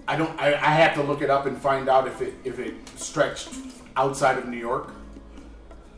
I 0.07 0.17
don't. 0.17 0.39
I, 0.39 0.55
I 0.55 0.71
have 0.71 0.95
to 0.95 1.03
look 1.03 1.23
it 1.23 1.31
up 1.31 1.47
and 1.47 1.57
find 1.59 1.89
out 1.89 2.07
if 2.07 2.21
it 2.21 2.35
if 2.45 2.59
it 2.59 2.75
stretched 2.97 3.49
outside 3.97 4.39
of 4.39 4.47
New 4.47 4.59
York. 4.59 4.93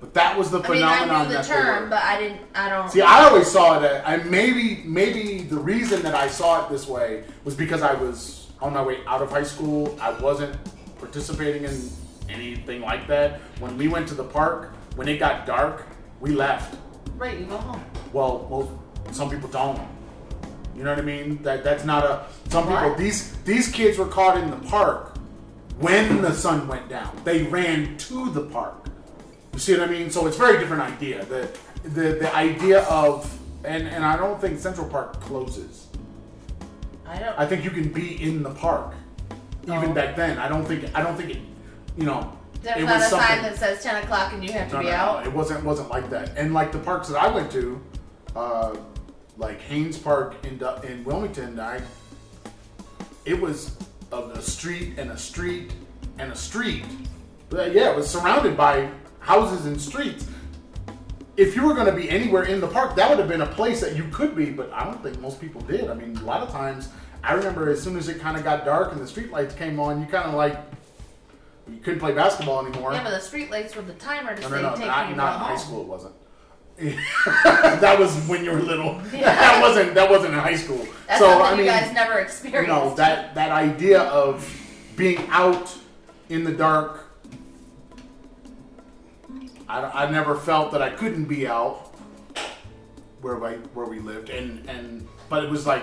But 0.00 0.14
that 0.14 0.38
was 0.38 0.50
the 0.50 0.62
I 0.62 0.68
mean, 0.68 0.82
I 0.82 1.00
phenomenon 1.00 1.28
knew 1.28 1.36
the 1.38 1.42
term, 1.42 1.90
but 1.90 2.02
I 2.02 2.20
didn't. 2.20 2.40
I 2.54 2.68
don't. 2.68 2.90
See, 2.90 3.02
I 3.02 3.24
always 3.24 3.50
saw 3.50 3.82
it. 3.82 4.02
I 4.06 4.18
maybe 4.18 4.82
maybe 4.84 5.42
the 5.42 5.58
reason 5.58 6.02
that 6.02 6.14
I 6.14 6.28
saw 6.28 6.64
it 6.64 6.70
this 6.70 6.86
way 6.86 7.24
was 7.44 7.56
because 7.56 7.82
I 7.82 7.94
was 7.94 8.45
on 8.60 8.72
my 8.74 8.82
way 8.82 8.98
out 9.06 9.22
of 9.22 9.30
high 9.30 9.42
school. 9.42 9.96
I 10.00 10.10
wasn't 10.10 10.56
participating 10.98 11.64
in 11.64 11.90
anything 12.28 12.80
like 12.80 13.06
that. 13.08 13.40
When 13.60 13.76
we 13.76 13.88
went 13.88 14.08
to 14.08 14.14
the 14.14 14.24
park, 14.24 14.72
when 14.96 15.08
it 15.08 15.18
got 15.18 15.46
dark, 15.46 15.86
we 16.20 16.30
left. 16.32 16.76
right, 17.16 17.38
you 17.38 17.46
go 17.46 17.56
home. 17.58 17.84
Well, 18.12 18.46
most 18.50 19.16
some 19.16 19.30
people 19.30 19.48
don't. 19.48 19.80
You 20.74 20.84
know 20.84 20.90
what 20.90 20.98
I 20.98 21.02
mean? 21.02 21.42
That 21.42 21.64
that's 21.64 21.84
not 21.84 22.04
a. 22.04 22.26
Some 22.48 22.64
people 22.64 22.90
What? 22.90 22.98
these 22.98 23.36
these 23.44 23.68
kids 23.68 23.98
were 23.98 24.06
caught 24.06 24.36
in 24.36 24.50
the 24.50 24.56
park 24.68 25.16
when 25.78 26.22
the 26.22 26.32
sun 26.32 26.66
went 26.68 26.88
down. 26.88 27.18
They 27.24 27.44
ran 27.44 27.96
to 27.98 28.30
the 28.30 28.42
park. 28.42 28.86
You 29.52 29.58
see 29.58 29.72
what 29.78 29.88
I 29.88 29.92
mean? 29.92 30.10
So 30.10 30.26
it's 30.26 30.36
a 30.36 30.38
very 30.38 30.58
different 30.58 30.82
idea. 30.82 31.24
The 31.24 31.48
the 31.84 32.18
the 32.20 32.34
idea 32.34 32.82
of 32.84 33.38
and 33.64 33.88
and 33.88 34.04
I 34.04 34.16
don't 34.16 34.40
think 34.40 34.58
Central 34.58 34.88
Park 34.88 35.20
closes. 35.20 35.85
I 37.08 37.18
don't. 37.18 37.38
I 37.38 37.46
think 37.46 37.64
you 37.64 37.70
can 37.70 37.92
be 37.92 38.22
in 38.22 38.42
the 38.42 38.50
park 38.50 38.94
even 39.64 39.90
Oh. 39.90 39.92
back 39.92 40.16
then. 40.16 40.38
I 40.38 40.48
don't 40.48 40.64
think 40.64 40.84
I 40.94 41.02
don't 41.02 41.16
think 41.16 41.30
it. 41.30 41.38
You 41.96 42.04
know, 42.04 42.32
There's 42.62 42.76
it 42.78 42.84
not 42.84 42.96
a 42.96 42.98
was 42.98 43.08
something. 43.08 43.28
sign 43.28 43.42
that 43.42 43.56
says 43.56 43.82
10 43.82 44.02
o'clock 44.04 44.32
and 44.32 44.44
you 44.44 44.52
have 44.52 44.68
to 44.68 44.74
No, 44.74 44.80
be 44.80 44.86
no, 44.86 44.90
no, 44.92 44.96
out. 44.96 45.26
It 45.26 45.32
wasn't 45.32 45.64
wasn't 45.64 45.88
like 45.90 46.10
that. 46.10 46.36
And 46.36 46.52
like 46.54 46.72
the 46.72 46.78
parks 46.78 47.08
that 47.08 47.16
I 47.22 47.28
went 47.28 47.50
to, 47.52 47.80
uh, 48.34 48.76
like 49.38 49.60
Haynes 49.62 49.98
Park 49.98 50.34
in 50.44 50.58
Du- 50.58 50.80
in 50.82 51.04
Wilmington, 51.04 51.58
I 51.60 51.80
it 53.24 53.40
was 53.40 53.76
a, 54.12 54.18
a 54.18 54.42
street 54.42 54.94
and 54.98 55.10
a 55.10 55.16
street 55.18 55.72
and 56.18 56.30
a 56.32 56.36
street. 56.36 56.84
But 57.48 57.72
yeah, 57.72 57.90
it 57.90 57.96
was 57.96 58.08
surrounded 58.10 58.56
by 58.56 58.88
houses 59.20 59.66
and 59.66 59.80
streets. 59.80 60.26
If 61.36 61.54
you 61.54 61.66
were 61.66 61.74
going 61.74 61.86
to 61.86 61.92
be 61.92 62.08
anywhere 62.08 62.44
in 62.44 62.60
the 62.60 62.66
park, 62.66 62.96
that 62.96 63.08
would 63.10 63.18
have 63.18 63.28
been 63.28 63.42
a 63.42 63.46
place 63.46 63.80
that 63.82 63.94
you 63.96 64.04
could 64.10 64.34
be. 64.34 64.46
But 64.50 64.72
I 64.72 64.84
don't 64.84 65.02
think 65.02 65.20
most 65.20 65.40
people 65.40 65.60
did. 65.62 65.90
I 65.90 65.94
mean, 65.94 66.16
a 66.16 66.22
lot 66.24 66.40
of 66.42 66.50
times, 66.50 66.88
I 67.22 67.34
remember 67.34 67.68
as 67.70 67.82
soon 67.82 67.96
as 67.96 68.08
it 68.08 68.20
kind 68.20 68.36
of 68.36 68.44
got 68.44 68.64
dark 68.64 68.92
and 68.92 69.00
the 69.00 69.06
street 69.06 69.30
lights 69.30 69.54
came 69.54 69.78
on, 69.78 70.00
you 70.00 70.06
kind 70.06 70.26
of 70.28 70.34
like 70.34 70.56
you 71.70 71.78
couldn't 71.78 72.00
play 72.00 72.12
basketball 72.12 72.64
anymore. 72.66 72.92
Yeah, 72.92 73.02
but 73.04 73.10
the 73.10 73.20
street 73.20 73.50
lights 73.50 73.76
with 73.76 73.86
the 73.86 73.94
timer 73.94 74.34
to 74.34 74.40
No, 74.42 74.48
say 74.48 74.62
no, 74.62 74.70
no, 74.70 74.76
take 74.76 74.86
not, 74.86 75.10
you 75.10 75.16
not 75.16 75.34
in 75.34 75.40
home. 75.40 75.48
high 75.48 75.56
school. 75.56 75.80
It 75.82 75.86
wasn't. 75.88 76.14
that 76.78 77.96
was 77.98 78.14
when 78.28 78.44
you 78.44 78.50
were 78.52 78.60
little. 78.60 78.94
that 79.12 79.60
wasn't. 79.62 79.94
That 79.94 80.10
wasn't 80.10 80.34
in 80.34 80.38
high 80.40 80.56
school. 80.56 80.86
That's 81.06 81.18
so 81.20 81.42
I 81.42 81.50
mean, 81.52 81.60
you 81.60 81.64
guys 81.66 81.92
never 81.92 82.14
you 82.14 82.18
experienced. 82.24 82.68
know 82.68 82.94
that 82.96 83.34
that 83.34 83.50
idea 83.50 84.02
of 84.02 84.46
being 84.96 85.26
out 85.28 85.74
in 86.28 86.44
the 86.44 86.52
dark. 86.52 87.05
I, 89.68 90.04
I 90.06 90.10
never 90.10 90.34
felt 90.36 90.72
that 90.72 90.82
I 90.82 90.90
couldn't 90.90 91.24
be 91.24 91.46
out 91.46 91.94
where 93.20 93.42
I, 93.44 93.54
where 93.74 93.86
we 93.86 93.98
lived, 93.98 94.30
and 94.30 94.68
and 94.68 95.06
but 95.28 95.44
it 95.44 95.50
was 95.50 95.66
like 95.66 95.82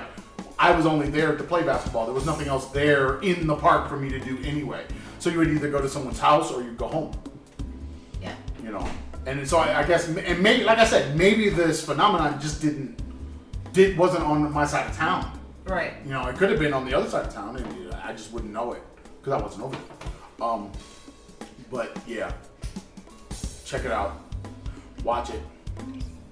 I 0.59 0.71
was 0.71 0.85
only 0.85 1.09
there 1.09 1.35
to 1.35 1.43
play 1.43 1.63
basketball. 1.63 2.05
There 2.05 2.13
was 2.13 2.25
nothing 2.25 2.47
else 2.47 2.67
there 2.67 3.19
in 3.21 3.47
the 3.47 3.55
park 3.55 3.89
for 3.89 3.97
me 3.97 4.09
to 4.09 4.19
do 4.19 4.37
anyway. 4.43 4.85
So 5.19 5.29
you 5.29 5.37
would 5.39 5.49
either 5.49 5.69
go 5.69 5.81
to 5.81 5.89
someone's 5.89 6.19
house 6.19 6.51
or 6.51 6.61
you'd 6.61 6.77
go 6.77 6.87
home 6.87 7.11
Yeah. 8.21 8.35
you 8.63 8.71
know. 8.71 8.87
And 9.25 9.47
so 9.47 9.57
I, 9.57 9.79
I 9.79 9.83
guess, 9.87 10.07
and 10.09 10.43
maybe, 10.43 10.65
like 10.65 10.79
I 10.79 10.85
said, 10.85 11.15
maybe 11.15 11.47
this 11.49 11.83
phenomenon 11.85 12.41
just 12.41 12.61
didn't, 12.61 13.01
did 13.71 13.97
wasn't 13.97 14.23
on 14.23 14.51
my 14.51 14.65
side 14.65 14.89
of 14.89 14.95
town. 14.97 15.39
Right. 15.65 15.93
You 16.03 16.11
know, 16.11 16.27
it 16.27 16.35
could 16.35 16.49
have 16.49 16.59
been 16.59 16.73
on 16.73 16.83
the 16.85 16.93
other 16.93 17.09
side 17.09 17.25
of 17.27 17.33
town, 17.33 17.55
and 17.55 17.93
I 17.95 18.11
just 18.11 18.33
wouldn't 18.33 18.51
know 18.51 18.73
it 18.73 18.83
because 19.21 19.39
I 19.39 19.41
wasn't 19.41 19.63
over 19.63 19.77
there. 19.77 20.45
Um, 20.47 20.71
but 21.71 21.97
yeah, 22.05 22.33
check 23.73 23.85
it 23.85 23.91
out, 23.91 24.21
watch 25.03 25.31
it, 25.31 25.41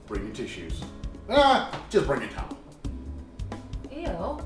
bring 0.06 0.24
your 0.26 0.36
tissues. 0.36 0.80
Ah, 1.28 1.72
just 1.90 2.06
bring 2.06 2.22
a 2.22 2.28
towel. 2.28 2.56
Ew. 3.92 4.38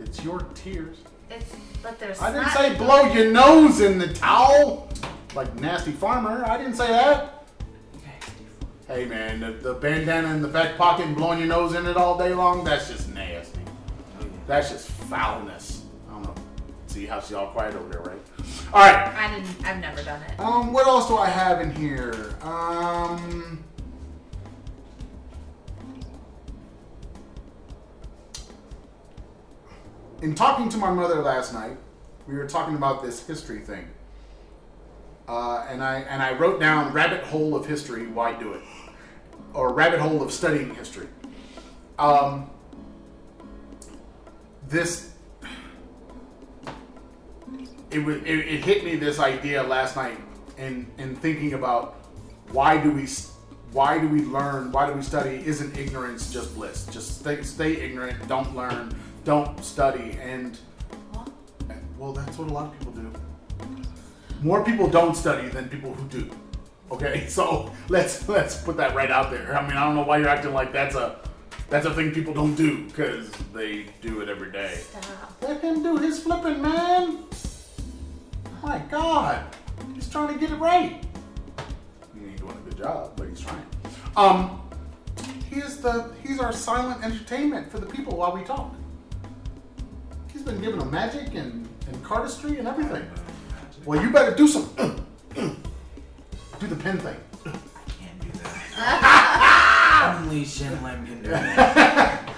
It's 0.00 0.24
your 0.24 0.40
tears. 0.54 0.96
It's 1.30 1.54
but 1.80 1.96
there's. 2.00 2.20
I 2.20 2.32
didn't 2.32 2.50
say 2.50 2.74
blow 2.74 3.04
your 3.12 3.30
nose 3.30 3.80
in 3.80 3.98
the 3.98 4.12
towel 4.12 4.88
like 5.36 5.54
nasty 5.60 5.92
farmer. 5.92 6.44
I 6.44 6.58
didn't 6.58 6.74
say 6.74 6.88
that. 6.88 7.46
Hey 8.88 9.04
man, 9.04 9.38
the, 9.38 9.52
the 9.52 9.74
bandana 9.74 10.34
in 10.34 10.42
the 10.42 10.48
back 10.48 10.76
pocket 10.76 11.06
and 11.06 11.14
blowing 11.14 11.38
your 11.38 11.46
nose 11.46 11.74
in 11.74 11.86
it 11.86 11.96
all 11.96 12.18
day 12.18 12.34
long, 12.34 12.64
that's 12.64 12.88
just 12.88 13.14
nasty. 13.14 13.60
That's 14.48 14.70
just 14.70 14.88
foulness. 14.88 15.84
I 16.08 16.14
don't 16.14 16.22
know. 16.24 16.34
See 16.88 17.06
how 17.06 17.20
she's 17.20 17.34
all 17.34 17.48
quiet 17.48 17.76
over 17.76 17.88
there, 17.90 18.00
right? 18.00 18.47
Alright. 18.72 19.14
I 19.16 19.34
didn't. 19.34 19.66
I've 19.66 19.80
never 19.80 20.02
done 20.02 20.22
it. 20.22 20.38
Um, 20.38 20.72
what 20.72 20.86
else 20.86 21.08
do 21.08 21.16
I 21.16 21.26
have 21.26 21.60
in 21.60 21.74
here? 21.74 22.34
Um 22.42 23.64
In 30.20 30.34
talking 30.34 30.68
to 30.70 30.76
my 30.76 30.90
mother 30.90 31.22
last 31.22 31.54
night, 31.54 31.76
we 32.26 32.34
were 32.34 32.46
talking 32.46 32.74
about 32.74 33.02
this 33.02 33.24
history 33.24 33.60
thing. 33.60 33.86
Uh, 35.28 35.64
and 35.68 35.82
I 35.82 36.00
and 36.00 36.22
I 36.22 36.32
wrote 36.36 36.58
down 36.58 36.92
rabbit 36.92 37.22
hole 37.22 37.54
of 37.54 37.66
history, 37.66 38.06
why 38.08 38.32
do 38.32 38.52
it? 38.54 38.62
Or 39.54 39.72
rabbit 39.72 40.00
hole 40.00 40.22
of 40.22 40.32
studying 40.32 40.74
history. 40.74 41.06
Um, 41.98 42.50
this 44.68 45.14
it, 47.90 48.00
was, 48.00 48.16
it, 48.18 48.26
it 48.26 48.64
hit 48.64 48.84
me 48.84 48.96
this 48.96 49.18
idea 49.18 49.62
last 49.62 49.96
night 49.96 50.18
in 50.58 50.86
in 50.98 51.14
thinking 51.16 51.54
about 51.54 51.94
why 52.50 52.76
do 52.78 52.90
we 52.90 53.06
why 53.72 53.98
do 53.98 54.08
we 54.08 54.22
learn 54.22 54.72
why 54.72 54.86
do 54.86 54.92
we 54.92 55.02
study? 55.02 55.42
Isn't 55.44 55.76
ignorance 55.76 56.32
just 56.32 56.54
bliss? 56.54 56.86
Just 56.86 57.20
stay, 57.20 57.42
stay 57.42 57.76
ignorant 57.76 58.26
don't 58.28 58.54
learn 58.54 58.94
don't 59.24 59.62
study. 59.64 60.18
And 60.20 60.58
well 61.98 62.12
that's 62.12 62.38
what 62.38 62.50
a 62.50 62.52
lot 62.52 62.66
of 62.66 62.78
people 62.78 62.92
do. 62.92 63.12
More 64.42 64.64
people 64.64 64.88
don't 64.88 65.16
study 65.16 65.48
than 65.48 65.68
people 65.68 65.94
who 65.94 66.08
do. 66.08 66.30
Okay? 66.90 67.26
So 67.28 67.72
let's 67.88 68.28
let's 68.28 68.60
put 68.62 68.76
that 68.76 68.94
right 68.94 69.10
out 69.10 69.30
there. 69.30 69.56
I 69.56 69.66
mean 69.66 69.76
i 69.76 69.84
don't 69.84 69.94
know 69.94 70.04
why 70.04 70.18
you're 70.18 70.28
acting 70.28 70.52
like 70.52 70.72
that's 70.72 70.94
a 70.94 71.20
that's 71.70 71.84
a 71.84 71.92
thing 71.92 72.12
people 72.12 72.32
don't 72.32 72.54
do 72.54 72.84
because 72.86 73.30
they 73.52 73.86
do 74.00 74.20
it 74.22 74.28
every 74.28 74.50
day. 74.50 74.74
Stop. 74.76 75.36
let 75.42 75.60
him 75.60 75.82
do 75.82 75.98
his 75.98 76.22
flipping, 76.22 76.62
man. 76.62 77.24
My 78.62 78.78
God, 78.90 79.44
he's 79.94 80.08
trying 80.08 80.34
to 80.34 80.40
get 80.40 80.50
it 80.50 80.56
right. 80.56 81.04
He 82.14 82.24
ain't 82.26 82.38
doing 82.38 82.56
a 82.56 82.68
good 82.68 82.78
job, 82.78 83.12
but 83.16 83.28
he's 83.28 83.40
trying. 83.40 83.64
Um, 84.16 84.60
he's 85.48 85.78
the 85.78 86.10
he's 86.22 86.40
our 86.40 86.52
silent 86.52 87.04
entertainment 87.04 87.70
for 87.70 87.78
the 87.78 87.86
people 87.86 88.16
while 88.16 88.34
we 88.34 88.42
talk. 88.42 88.74
He's 90.32 90.42
been 90.42 90.60
giving 90.60 90.78
them 90.78 90.90
magic 90.90 91.34
and 91.34 91.68
and 91.86 92.04
cardistry 92.04 92.58
and 92.58 92.66
everything. 92.68 93.08
Well, 93.84 94.02
you 94.02 94.10
better 94.10 94.34
do 94.34 94.48
some. 94.48 94.68
do 95.34 96.66
the 96.66 96.76
pen 96.76 96.98
thing. 96.98 97.16
I 97.46 97.50
can't 97.98 98.20
do 98.20 98.28
that. 98.40 100.20
Only 100.20 100.44
Shin 100.44 100.82
Lim 100.82 101.06
can 101.06 101.22
do 101.22 101.30
that. 101.30 102.24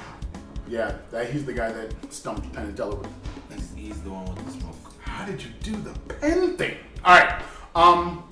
Yeah, 0.71 0.99
that 1.11 1.29
he's 1.31 1.45
the 1.45 1.53
guy 1.53 1.73
that 1.73 2.13
stumped 2.13 2.53
Penn 2.53 2.67
and 2.67 2.77
Teller 2.77 2.95
with. 2.95 3.11
He's, 3.53 3.73
he's 3.75 4.01
the 4.03 4.11
one 4.11 4.25
with 4.27 4.45
the 4.47 4.53
smoke. 4.53 4.70
How 5.21 5.27
did 5.27 5.43
you 5.43 5.51
do 5.63 5.77
the 5.77 5.93
pen 6.15 6.57
thing? 6.57 6.79
All 7.05 7.15
right. 7.15 7.43
Um, 7.75 8.27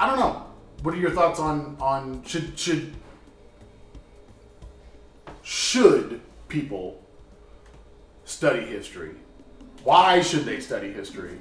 I 0.00 0.08
don't 0.08 0.18
know. 0.18 0.44
What 0.82 0.92
are 0.92 0.96
your 0.96 1.12
thoughts 1.12 1.38
on 1.38 1.76
on 1.78 2.24
should 2.24 2.58
should 2.58 2.96
should 5.42 6.20
people 6.48 7.00
study 8.24 8.62
history? 8.62 9.14
Why 9.84 10.20
should 10.20 10.44
they 10.44 10.58
study 10.58 10.92
history? 10.92 11.38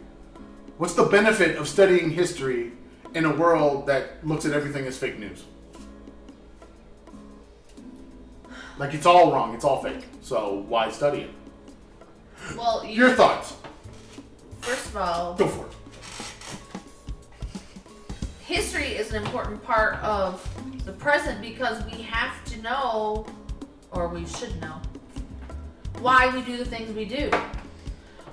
What's 0.77 0.93
the 0.93 1.05
benefit 1.05 1.57
of 1.57 1.67
studying 1.67 2.11
history 2.11 2.73
in 3.15 3.25
a 3.25 3.35
world 3.35 3.87
that 3.87 4.23
looks 4.23 4.45
at 4.45 4.53
everything 4.53 4.85
as 4.85 4.99
fake 4.99 5.17
news? 5.17 5.45
Like 8.77 8.93
it's 8.93 9.07
all 9.07 9.31
wrong, 9.31 9.55
it's 9.55 9.65
all 9.65 9.81
fake. 9.81 10.05
So 10.21 10.63
why 10.67 10.91
study 10.91 11.21
it? 11.21 11.31
Well, 12.57 12.83
you, 12.85 12.93
Your 13.05 13.11
thoughts? 13.13 13.53
first 14.61 14.87
of 14.87 14.97
all, 14.97 15.33
Go 15.35 15.47
for 15.47 15.65
it. 15.65 15.71
history 18.41 18.87
is 18.87 19.11
an 19.13 19.23
important 19.25 19.63
part 19.63 19.95
of 20.03 20.47
the 20.85 20.91
present 20.93 21.41
because 21.41 21.83
we 21.85 22.01
have 22.03 22.43
to 22.45 22.61
know, 22.61 23.25
or 23.91 24.07
we 24.07 24.25
should 24.25 24.59
know, 24.61 24.79
why 25.99 26.33
we 26.35 26.41
do 26.41 26.57
the 26.57 26.65
things 26.65 26.91
we 26.93 27.05
do. 27.05 27.29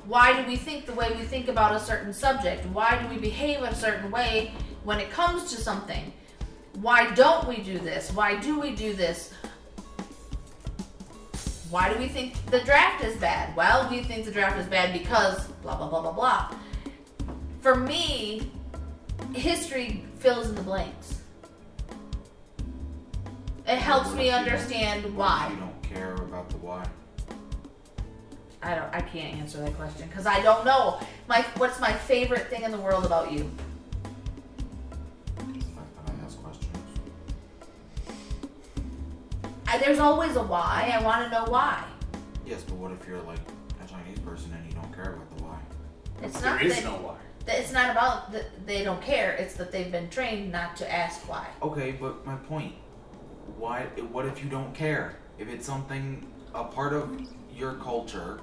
Why 0.06 0.40
do 0.40 0.46
we 0.46 0.56
think 0.56 0.84
the 0.86 0.92
way 0.92 1.14
we 1.18 1.24
think 1.24 1.48
about 1.48 1.74
a 1.74 1.80
certain 1.80 2.12
subject? 2.12 2.66
Why 2.66 3.00
do 3.02 3.08
we 3.08 3.18
behave 3.18 3.62
a 3.62 3.74
certain 3.74 4.10
way 4.10 4.52
when 4.84 5.00
it 5.00 5.10
comes 5.10 5.50
to 5.50 5.56
something? 5.56 6.12
Why 6.74 7.10
don't 7.14 7.48
we 7.48 7.58
do 7.62 7.78
this? 7.78 8.12
Why 8.12 8.36
do 8.36 8.60
we 8.60 8.74
do 8.74 8.92
this? 8.92 9.32
Why 11.70 11.92
do 11.92 11.98
we 11.98 12.08
think 12.08 12.34
the 12.46 12.60
draft 12.60 13.04
is 13.04 13.16
bad? 13.16 13.54
Well, 13.56 13.88
we 13.90 14.02
think 14.02 14.24
the 14.24 14.30
draft 14.30 14.58
is 14.58 14.66
bad 14.66 14.92
because 14.92 15.46
blah, 15.62 15.76
blah, 15.76 15.88
blah, 15.88 16.02
blah, 16.02 16.12
blah. 16.12 16.54
For 17.60 17.74
me, 17.74 18.50
history 19.34 20.04
fills 20.18 20.48
in 20.48 20.54
the 20.54 20.62
blanks. 20.62 21.20
It 23.66 23.78
helps 23.78 24.12
me 24.14 24.30
understand 24.30 25.16
why. 25.16 25.48
You 25.50 25.56
don't 25.56 25.82
care 25.82 26.14
about 26.14 26.50
the 26.50 26.58
why. 26.58 26.86
I 28.62 28.74
don't. 28.74 28.94
I 28.94 29.00
can't 29.00 29.38
answer 29.38 29.58
that 29.58 29.74
question 29.76 30.08
because 30.08 30.26
I 30.26 30.42
don't 30.42 30.64
know. 30.64 30.98
My 31.28 31.42
what's 31.56 31.80
my 31.80 31.92
favorite 31.92 32.48
thing 32.48 32.62
in 32.62 32.70
the 32.70 32.78
world 32.78 33.04
about 33.04 33.32
you? 33.32 33.50
I, 39.66 39.72
I 39.72 39.74
ask 39.74 39.76
questions. 39.76 39.76
I 39.76 39.76
I, 39.76 39.78
there's 39.78 39.98
always 39.98 40.36
a 40.36 40.42
why. 40.42 40.92
I 40.94 41.02
want 41.02 41.24
to 41.24 41.30
know 41.30 41.44
why. 41.50 41.84
Yes, 42.46 42.62
but 42.62 42.74
what 42.76 42.92
if 42.92 43.06
you're 43.08 43.22
like 43.22 43.38
a 43.84 43.88
Chinese 43.88 44.18
person 44.20 44.52
and 44.52 44.66
you 44.66 44.72
don't 44.72 44.92
care 44.94 45.14
about 45.14 45.36
the 45.36 45.42
why? 45.44 45.58
It's 46.22 46.40
There 46.40 46.50
not 46.50 46.62
is 46.62 46.74
that, 46.76 46.84
no 46.84 46.92
why. 46.92 47.16
that 47.46 47.58
it's 47.58 47.72
not 47.72 47.90
about 47.90 48.32
that 48.32 48.66
they 48.66 48.84
don't 48.84 49.02
care. 49.02 49.32
It's 49.32 49.54
that 49.54 49.72
they've 49.72 49.90
been 49.92 50.08
trained 50.10 50.52
not 50.52 50.76
to 50.78 50.92
ask 50.92 51.28
why. 51.28 51.46
Okay, 51.62 51.92
but 51.92 52.24
my 52.26 52.36
point. 52.36 52.74
Why? 53.58 53.82
What 54.12 54.26
if 54.26 54.42
you 54.42 54.48
don't 54.50 54.74
care? 54.74 55.16
If 55.38 55.48
it's 55.48 55.66
something 55.66 56.26
a 56.54 56.64
part 56.64 56.92
of 56.92 57.20
your 57.54 57.74
culture 57.74 58.40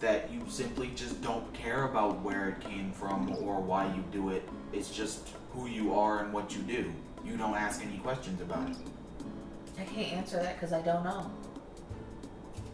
that 0.00 0.30
you 0.30 0.42
simply 0.48 0.90
just 0.94 1.22
don't 1.22 1.52
care 1.54 1.84
about 1.84 2.20
where 2.22 2.48
it 2.50 2.60
came 2.60 2.92
from 2.92 3.34
or 3.42 3.60
why 3.60 3.86
you 3.94 4.04
do 4.12 4.30
it, 4.30 4.46
it's 4.72 4.90
just 4.90 5.30
who 5.52 5.66
you 5.66 5.94
are 5.94 6.22
and 6.22 6.32
what 6.32 6.54
you 6.54 6.62
do. 6.62 6.92
You 7.24 7.36
don't 7.36 7.54
ask 7.54 7.82
any 7.84 7.98
questions 7.98 8.40
about 8.42 8.68
it. 8.70 8.76
I 9.94 9.96
can't 9.96 10.12
answer 10.14 10.42
that 10.42 10.56
because 10.56 10.72
I 10.72 10.82
don't 10.82 11.04
know. 11.04 11.30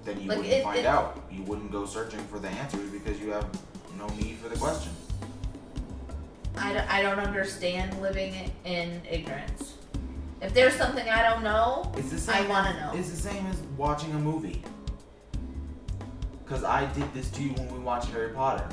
Then 0.04 0.20
you 0.22 0.28
Like, 0.28 0.38
wouldn't 0.38 0.54
it- 0.54 0.64
find 0.64 0.78
it- 0.78 0.86
out. 0.86 1.20
You 1.30 1.42
wouldn't 1.42 1.70
go 1.70 1.84
searching 1.84 2.20
for 2.28 2.38
the 2.38 2.48
answers 2.48 2.90
because 2.90 3.20
you 3.20 3.30
have 3.32 3.46
no 3.98 4.06
need 4.08 4.38
for 4.38 4.48
the 4.48 4.56
question. 4.56 4.92
I 6.56 6.72
don't, 6.72 6.90
I 6.90 7.02
don't 7.02 7.18
understand 7.18 8.00
living 8.00 8.34
in, 8.64 9.02
ignorance. 9.08 9.74
If 10.40 10.54
there's 10.54 10.74
something 10.74 11.06
I 11.06 11.22
don't 11.28 11.42
know, 11.44 11.92
I 12.28 12.46
want 12.48 12.68
to 12.68 12.80
know. 12.80 12.92
It's 12.94 13.10
the 13.10 13.16
same 13.16 13.46
as 13.48 13.56
watching 13.76 14.12
a 14.12 14.18
movie. 14.18 14.62
Cause 16.46 16.64
I 16.64 16.86
did 16.86 17.12
this 17.12 17.30
to 17.32 17.42
you 17.42 17.50
when 17.52 17.70
we 17.72 17.78
watched 17.80 18.08
Harry 18.08 18.32
Potter. 18.32 18.66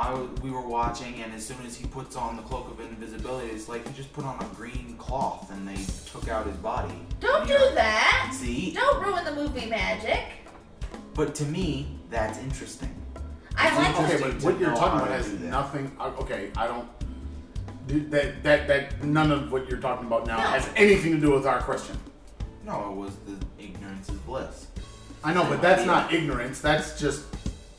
I 0.00 0.10
w- 0.12 0.30
we 0.42 0.50
were 0.50 0.66
watching, 0.66 1.22
and 1.22 1.34
as 1.34 1.44
soon 1.44 1.58
as 1.66 1.76
he 1.76 1.86
puts 1.86 2.16
on 2.16 2.36
the 2.36 2.42
cloak 2.42 2.70
of 2.70 2.80
invisibility, 2.80 3.48
it's 3.48 3.68
like 3.68 3.86
he 3.86 3.92
just 3.92 4.10
put 4.14 4.24
on 4.24 4.38
a 4.40 4.44
green 4.56 4.94
cloth 4.98 5.50
and 5.52 5.68
they 5.68 5.76
took 6.10 6.26
out 6.28 6.46
his 6.46 6.56
body. 6.56 6.94
Don't 7.20 7.46
do 7.46 7.52
you're- 7.52 7.74
that. 7.74 8.32
See, 8.34 8.72
Don't 8.72 9.04
ruin 9.04 9.24
the 9.26 9.32
movie 9.34 9.66
magic. 9.66 10.22
but 11.14 11.34
to 11.34 11.44
me, 11.44 11.98
that's 12.08 12.38
interesting. 12.38 12.94
I 13.56 13.68
It's 13.68 13.76
like 13.76 14.00
Okay, 14.10 14.20
but 14.22 14.42
what 14.42 14.58
you're 14.58 14.74
talking 14.74 15.00
about 15.00 15.08
to 15.08 15.14
has 15.16 15.32
nothing. 15.40 15.94
uh, 16.00 16.10
Okay, 16.20 16.50
I 16.56 16.66
don't. 16.66 16.88
That 18.10 18.42
that 18.44 18.68
that 18.68 19.04
none 19.04 19.30
of 19.32 19.50
what 19.52 19.68
you're 19.68 19.80
talking 19.80 20.06
about 20.06 20.26
now 20.26 20.36
No. 20.38 20.42
has 20.44 20.66
anything 20.76 21.12
to 21.12 21.20
do 21.20 21.32
with 21.32 21.46
our 21.46 21.60
question. 21.60 21.98
No, 22.64 22.90
it 22.90 22.96
was 22.96 23.12
the 23.26 23.36
ignorance 23.62 24.08
is 24.08 24.16
bliss. 24.20 24.66
I 25.24 25.34
know, 25.34 25.44
but 25.44 25.60
that's 25.60 25.84
not 25.84 26.12
ignorance. 26.14 26.60
That's 26.60 26.98
just 26.98 27.24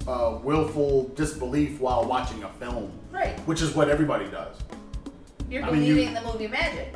uh, 0.08 0.40
willful 0.44 1.10
disbelief 1.16 1.80
while 1.80 2.06
watching 2.06 2.44
a 2.44 2.50
film, 2.54 2.92
right. 3.12 3.38
which 3.42 3.62
is 3.62 3.76
what 3.76 3.90
everybody 3.90 4.26
does. 4.30 4.56
You're 5.50 5.64
I 5.64 5.72
mean, 5.72 5.84
you- 5.84 5.96
believing 5.96 6.14
the 6.14 6.22
movie 6.22 6.48
magic. 6.48 6.96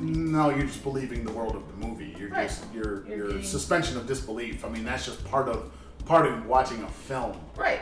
No, 0.00 0.48
you're 0.50 0.66
just 0.66 0.82
believing 0.82 1.22
the 1.24 1.32
world 1.32 1.54
of 1.54 1.62
the 1.68 1.86
movie. 1.86 2.14
You're 2.18 2.30
Right. 2.30 2.48
just 2.48 2.64
your 2.72 3.06
You're 3.06 3.30
your 3.32 3.42
suspension 3.42 3.96
of 3.98 4.06
disbelief. 4.06 4.64
I 4.64 4.68
mean, 4.70 4.84
that's 4.84 5.04
just 5.04 5.22
part 5.26 5.48
of 5.48 5.70
part 6.06 6.26
of 6.26 6.46
watching 6.46 6.82
a 6.82 6.88
film. 6.88 7.38
Right. 7.56 7.80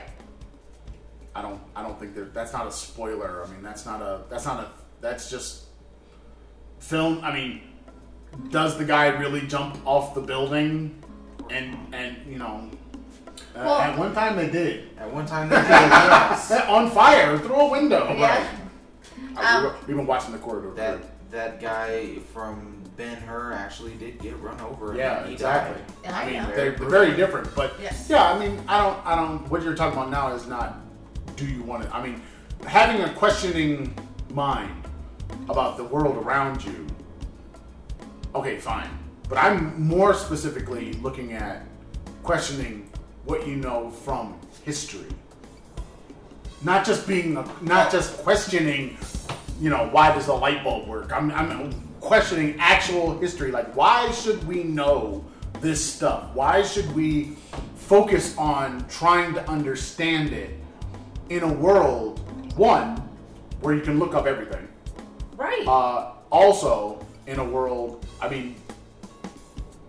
I 1.35 1.43
don't 1.43 1.61
I 1.77 1.83
don't 1.83 1.99
think 2.01 2.15
that 2.17 2.35
that's 2.35 2.53
not 2.53 2.67
a 2.67 2.73
spoiler. 2.73 3.45
I 3.47 3.51
mean, 3.51 3.63
that's 3.63 3.87
not 3.87 4.03
a 4.03 4.23
that's 4.29 4.45
not 4.45 4.59
a 4.61 4.69
that's 5.01 5.31
just 5.31 5.67
film. 6.81 7.21
I 7.23 7.33
mean, 7.33 7.63
does 8.51 8.77
the 8.77 8.85
guy 8.85 9.07
really 9.09 9.43
jump 9.47 9.79
off 9.87 10.15
the 10.15 10.21
building 10.21 11.01
and 11.49 11.95
and 11.95 12.17
you 12.27 12.39
know? 12.39 12.69
Uh, 13.55 13.63
Well- 13.65 13.81
at 13.81 13.99
one 13.99 14.15
time 14.15 14.37
they 14.37 14.49
did. 14.49 14.89
At 14.99 15.13
one 15.13 15.27
time, 15.27 15.49
they 15.49 15.57
did 15.57 15.69
yes. 15.71 16.47
Set 16.49 16.69
on 16.69 16.91
fire 16.91 17.39
through 17.39 17.57
a 17.57 17.69
window. 17.71 18.15
Yeah. 18.17 18.35
Uh, 18.35 18.47
Um, 19.41 19.65
we- 19.65 19.71
we've 19.89 19.97
been 19.97 20.07
watching 20.07 20.33
the 20.33 20.39
corridor. 20.39 20.73
That 20.75 20.99
that 21.31 21.61
guy 21.61 22.17
from 22.35 22.83
Ben 22.97 23.17
Hur 23.17 23.53
actually 23.53 23.95
did 23.95 24.19
get 24.19 24.39
run 24.41 24.61
over. 24.61 24.89
and 24.91 24.99
yeah, 24.99 25.25
he 25.27 25.33
exactly. 25.35 25.81
died. 26.03 26.13
I 26.13 26.23
I 26.23 26.27
mean, 26.31 26.43
know. 26.43 26.57
they're, 26.57 26.71
they're 26.73 26.89
very 26.89 27.15
different, 27.17 27.55
but 27.55 27.75
Yes. 27.81 28.07
yeah, 28.11 28.33
I 28.33 28.39
mean, 28.39 28.61
I 28.69 28.83
don't, 28.83 29.07
I 29.07 29.15
don't. 29.15 29.49
What 29.49 29.63
you're 29.63 29.75
talking 29.77 29.97
about 29.97 30.11
now 30.11 30.33
is 30.35 30.47
not. 30.49 30.81
Do 31.37 31.47
you 31.47 31.63
want 31.63 31.85
to? 31.85 31.95
I 31.95 32.03
mean, 32.03 32.21
having 32.67 33.03
a 33.03 33.13
questioning 33.15 33.95
mind 34.35 34.75
about 35.49 35.77
the 35.77 35.85
world 35.85 36.17
around 36.17 36.63
you. 36.65 36.87
Okay, 38.35 38.59
fine, 38.59 38.91
but 39.29 39.39
I'm 39.39 39.81
more 39.81 40.13
specifically 40.13 40.93
looking 40.95 41.33
at 41.33 41.63
questioning 42.25 42.90
what 43.31 43.47
you 43.47 43.55
know 43.55 43.91
from 43.91 44.37
history. 44.65 45.07
Not 46.63 46.85
just 46.85 47.07
being, 47.07 47.37
a, 47.37 47.49
not 47.63 47.91
just 47.91 48.19
questioning, 48.19 48.99
you 49.61 49.71
know, 49.71 49.89
why 49.93 50.13
does 50.13 50.27
the 50.27 50.35
light 50.35 50.65
bulb 50.65 50.89
work? 50.89 51.13
I'm, 51.13 51.31
I'm 51.31 51.73
questioning 52.01 52.57
actual 52.59 53.17
history. 53.19 53.53
Like, 53.53 53.75
why 53.77 54.11
should 54.11 54.43
we 54.45 54.65
know 54.65 55.25
this 55.61 55.83
stuff? 55.83 56.35
Why 56.35 56.63
should 56.63 56.93
we 56.95 57.37
focus 57.77 58.37
on 58.37 58.85
trying 58.89 59.33
to 59.35 59.49
understand 59.49 60.33
it 60.33 60.59
in 61.29 61.45
a 61.45 61.53
world, 61.53 62.19
one, 62.59 62.97
where 63.61 63.75
you 63.75 63.81
can 63.81 63.99
look 63.99 64.15
up 64.15 64.27
everything? 64.27 64.67
Right. 65.37 65.67
Uh, 65.67 66.13
also, 66.33 67.07
in 67.27 67.39
a 67.39 67.45
world, 67.45 68.05
I 68.21 68.29
mean, 68.29 68.57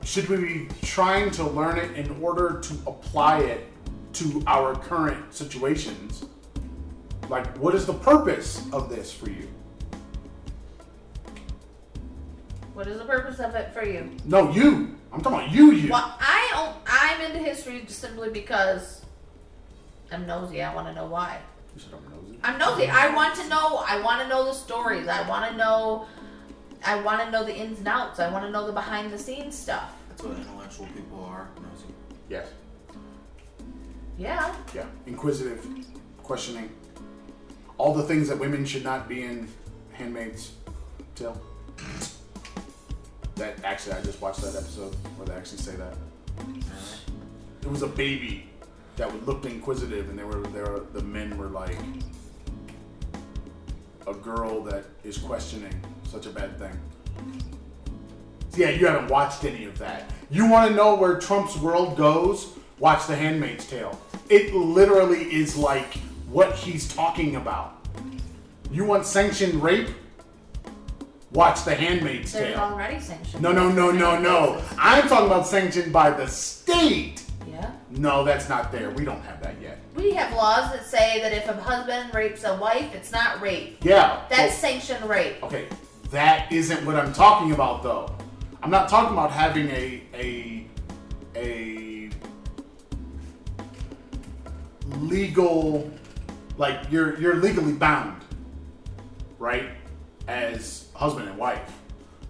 should 0.03 0.27
we 0.29 0.37
be 0.37 0.67
trying 0.81 1.31
to 1.31 1.43
learn 1.43 1.77
it 1.77 1.95
in 1.97 2.21
order 2.21 2.59
to 2.59 2.73
apply 2.87 3.39
it 3.39 3.67
to 4.13 4.43
our 4.47 4.75
current 4.75 5.33
situations? 5.33 6.25
Like, 7.29 7.57
what 7.57 7.75
is 7.75 7.85
the 7.85 7.93
purpose 7.93 8.67
of 8.73 8.89
this 8.89 9.11
for 9.11 9.29
you? 9.29 9.47
what 12.81 12.87
is 12.87 12.97
the 12.97 13.05
purpose 13.05 13.39
of 13.39 13.53
it 13.53 13.71
for 13.73 13.85
you? 13.85 14.09
No, 14.25 14.51
you. 14.51 14.95
I'm 15.13 15.21
talking 15.21 15.39
about 15.39 15.51
you, 15.51 15.71
you. 15.71 15.91
Well, 15.91 16.15
I 16.19 16.73
I'm 16.87 17.21
into 17.21 17.37
history 17.37 17.83
simply 17.87 18.29
because 18.29 19.05
I'm 20.11 20.25
nosy. 20.25 20.63
I 20.63 20.73
want 20.73 20.87
to 20.87 20.93
know 20.93 21.05
why. 21.05 21.39
You 21.75 21.81
said 21.81 21.93
I'm 21.93 22.09
nosy. 22.09 22.39
I'm 22.43 22.57
nosy. 22.57 22.87
I 22.87 23.13
want 23.13 23.35
to 23.35 23.47
know. 23.49 23.83
I 23.87 24.01
want 24.01 24.21
to 24.23 24.27
know 24.27 24.45
the 24.45 24.53
stories. 24.53 25.07
I 25.07 25.27
want 25.29 25.51
to 25.51 25.57
know. 25.57 26.07
I 26.83 26.99
want 27.01 27.21
to 27.21 27.31
know 27.31 27.43
the 27.43 27.55
ins 27.55 27.79
and 27.79 27.87
outs. 27.87 28.19
I 28.19 28.31
want 28.31 28.45
to 28.45 28.51
know 28.51 28.65
the 28.65 28.73
behind 28.73 29.11
the 29.11 29.17
scenes 29.17 29.57
stuff. 29.57 29.93
That's 30.09 30.23
what 30.23 30.37
intellectual 30.37 30.87
people 30.87 31.23
are. 31.23 31.47
Nosy. 31.57 31.93
Yes. 32.29 32.47
Yeah. 34.17 34.53
Yeah. 34.73 34.85
Inquisitive, 35.05 35.65
questioning. 36.23 36.69
All 37.77 37.93
the 37.93 38.03
things 38.03 38.27
that 38.29 38.37
women 38.37 38.65
should 38.65 38.83
not 38.83 39.07
be 39.07 39.23
in 39.23 39.47
Handmaid's 39.93 40.53
Tale. 41.15 41.39
That 43.35 43.63
actually, 43.63 43.93
I 43.93 44.01
just 44.01 44.21
watched 44.21 44.41
that 44.41 44.55
episode 44.55 44.95
where 45.17 45.27
they 45.27 45.33
actually 45.33 45.57
say 45.59 45.75
that. 45.75 45.95
It 47.61 47.69
was 47.69 47.81
a 47.81 47.87
baby 47.87 48.49
that 48.97 49.11
would 49.11 49.25
looked 49.25 49.45
inquisitive, 49.45 50.09
and 50.09 50.17
they 50.17 50.23
were 50.23 50.41
there. 50.47 50.79
The 50.93 51.01
men 51.01 51.37
were 51.37 51.47
like, 51.47 51.77
a 54.07 54.13
girl 54.13 54.63
that 54.63 54.85
is 55.03 55.17
questioning 55.17 55.79
such 56.11 56.25
a 56.25 56.29
bad 56.29 56.57
thing. 56.59 56.77
Yeah, 58.55 58.69
you 58.69 58.85
haven't 58.85 59.07
watched 59.09 59.45
any 59.45 59.63
of 59.63 59.77
that. 59.79 60.11
You 60.29 60.49
want 60.49 60.69
to 60.69 60.75
know 60.75 60.95
where 60.95 61.17
Trump's 61.19 61.55
world 61.57 61.95
goes? 61.95 62.49
Watch 62.79 63.07
The 63.07 63.15
Handmaid's 63.15 63.65
Tale. 63.65 63.99
It 64.29 64.53
literally 64.53 65.21
is 65.33 65.55
like 65.55 65.93
what 66.29 66.53
he's 66.55 66.93
talking 66.93 67.37
about. 67.37 67.85
You 68.69 68.83
want 68.83 69.05
sanctioned 69.05 69.61
rape? 69.63 69.89
Watch 71.31 71.63
The 71.63 71.75
Handmaid's 71.75 72.33
There's 72.33 72.55
Tale. 72.55 72.59
already 72.63 72.99
sanctioned. 72.99 73.41
No, 73.41 73.53
no, 73.53 73.69
no, 73.71 73.89
no, 73.91 74.19
no. 74.19 74.61
I'm 74.77 75.07
talking 75.07 75.27
about 75.27 75.47
sanctioned 75.47 75.93
by 75.93 76.09
the 76.11 76.27
state. 76.27 77.23
Yeah. 77.49 77.71
No, 77.89 78.25
that's 78.25 78.49
not 78.49 78.69
there. 78.71 78.89
We 78.91 79.05
don't 79.05 79.21
have 79.21 79.41
that 79.43 79.55
yet. 79.61 79.79
We 79.95 80.11
have 80.11 80.33
laws 80.33 80.71
that 80.73 80.85
say 80.85 81.21
that 81.21 81.31
if 81.31 81.47
a 81.47 81.53
husband 81.53 82.13
rapes 82.13 82.43
a 82.43 82.55
wife, 82.57 82.93
it's 82.93 83.13
not 83.13 83.39
rape. 83.41 83.77
Yeah. 83.81 84.23
That's 84.29 84.53
but- 84.53 84.59
sanctioned 84.59 85.09
rape. 85.09 85.41
okay. 85.43 85.67
That 86.11 86.51
isn't 86.51 86.85
what 86.85 86.97
I'm 86.97 87.13
talking 87.13 87.53
about, 87.53 87.83
though. 87.83 88.13
I'm 88.61 88.69
not 88.69 88.89
talking 88.89 89.13
about 89.13 89.31
having 89.31 89.69
a 89.69 90.03
a 90.13 90.67
a 91.35 92.09
legal 94.99 95.89
like 96.57 96.91
you're 96.91 97.17
you're 97.19 97.35
legally 97.35 97.71
bound, 97.73 98.21
right? 99.39 99.69
As 100.27 100.89
husband 100.93 101.29
and 101.29 101.37
wife. 101.37 101.79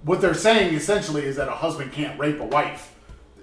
What 0.03 0.21
they're 0.21 0.36
saying 0.36 0.75
essentially 0.75 1.25
is 1.25 1.36
that 1.36 1.47
a 1.47 1.51
husband 1.51 1.91
can't 1.91 2.19
rape 2.19 2.39
a 2.39 2.45
wife. 2.45 2.95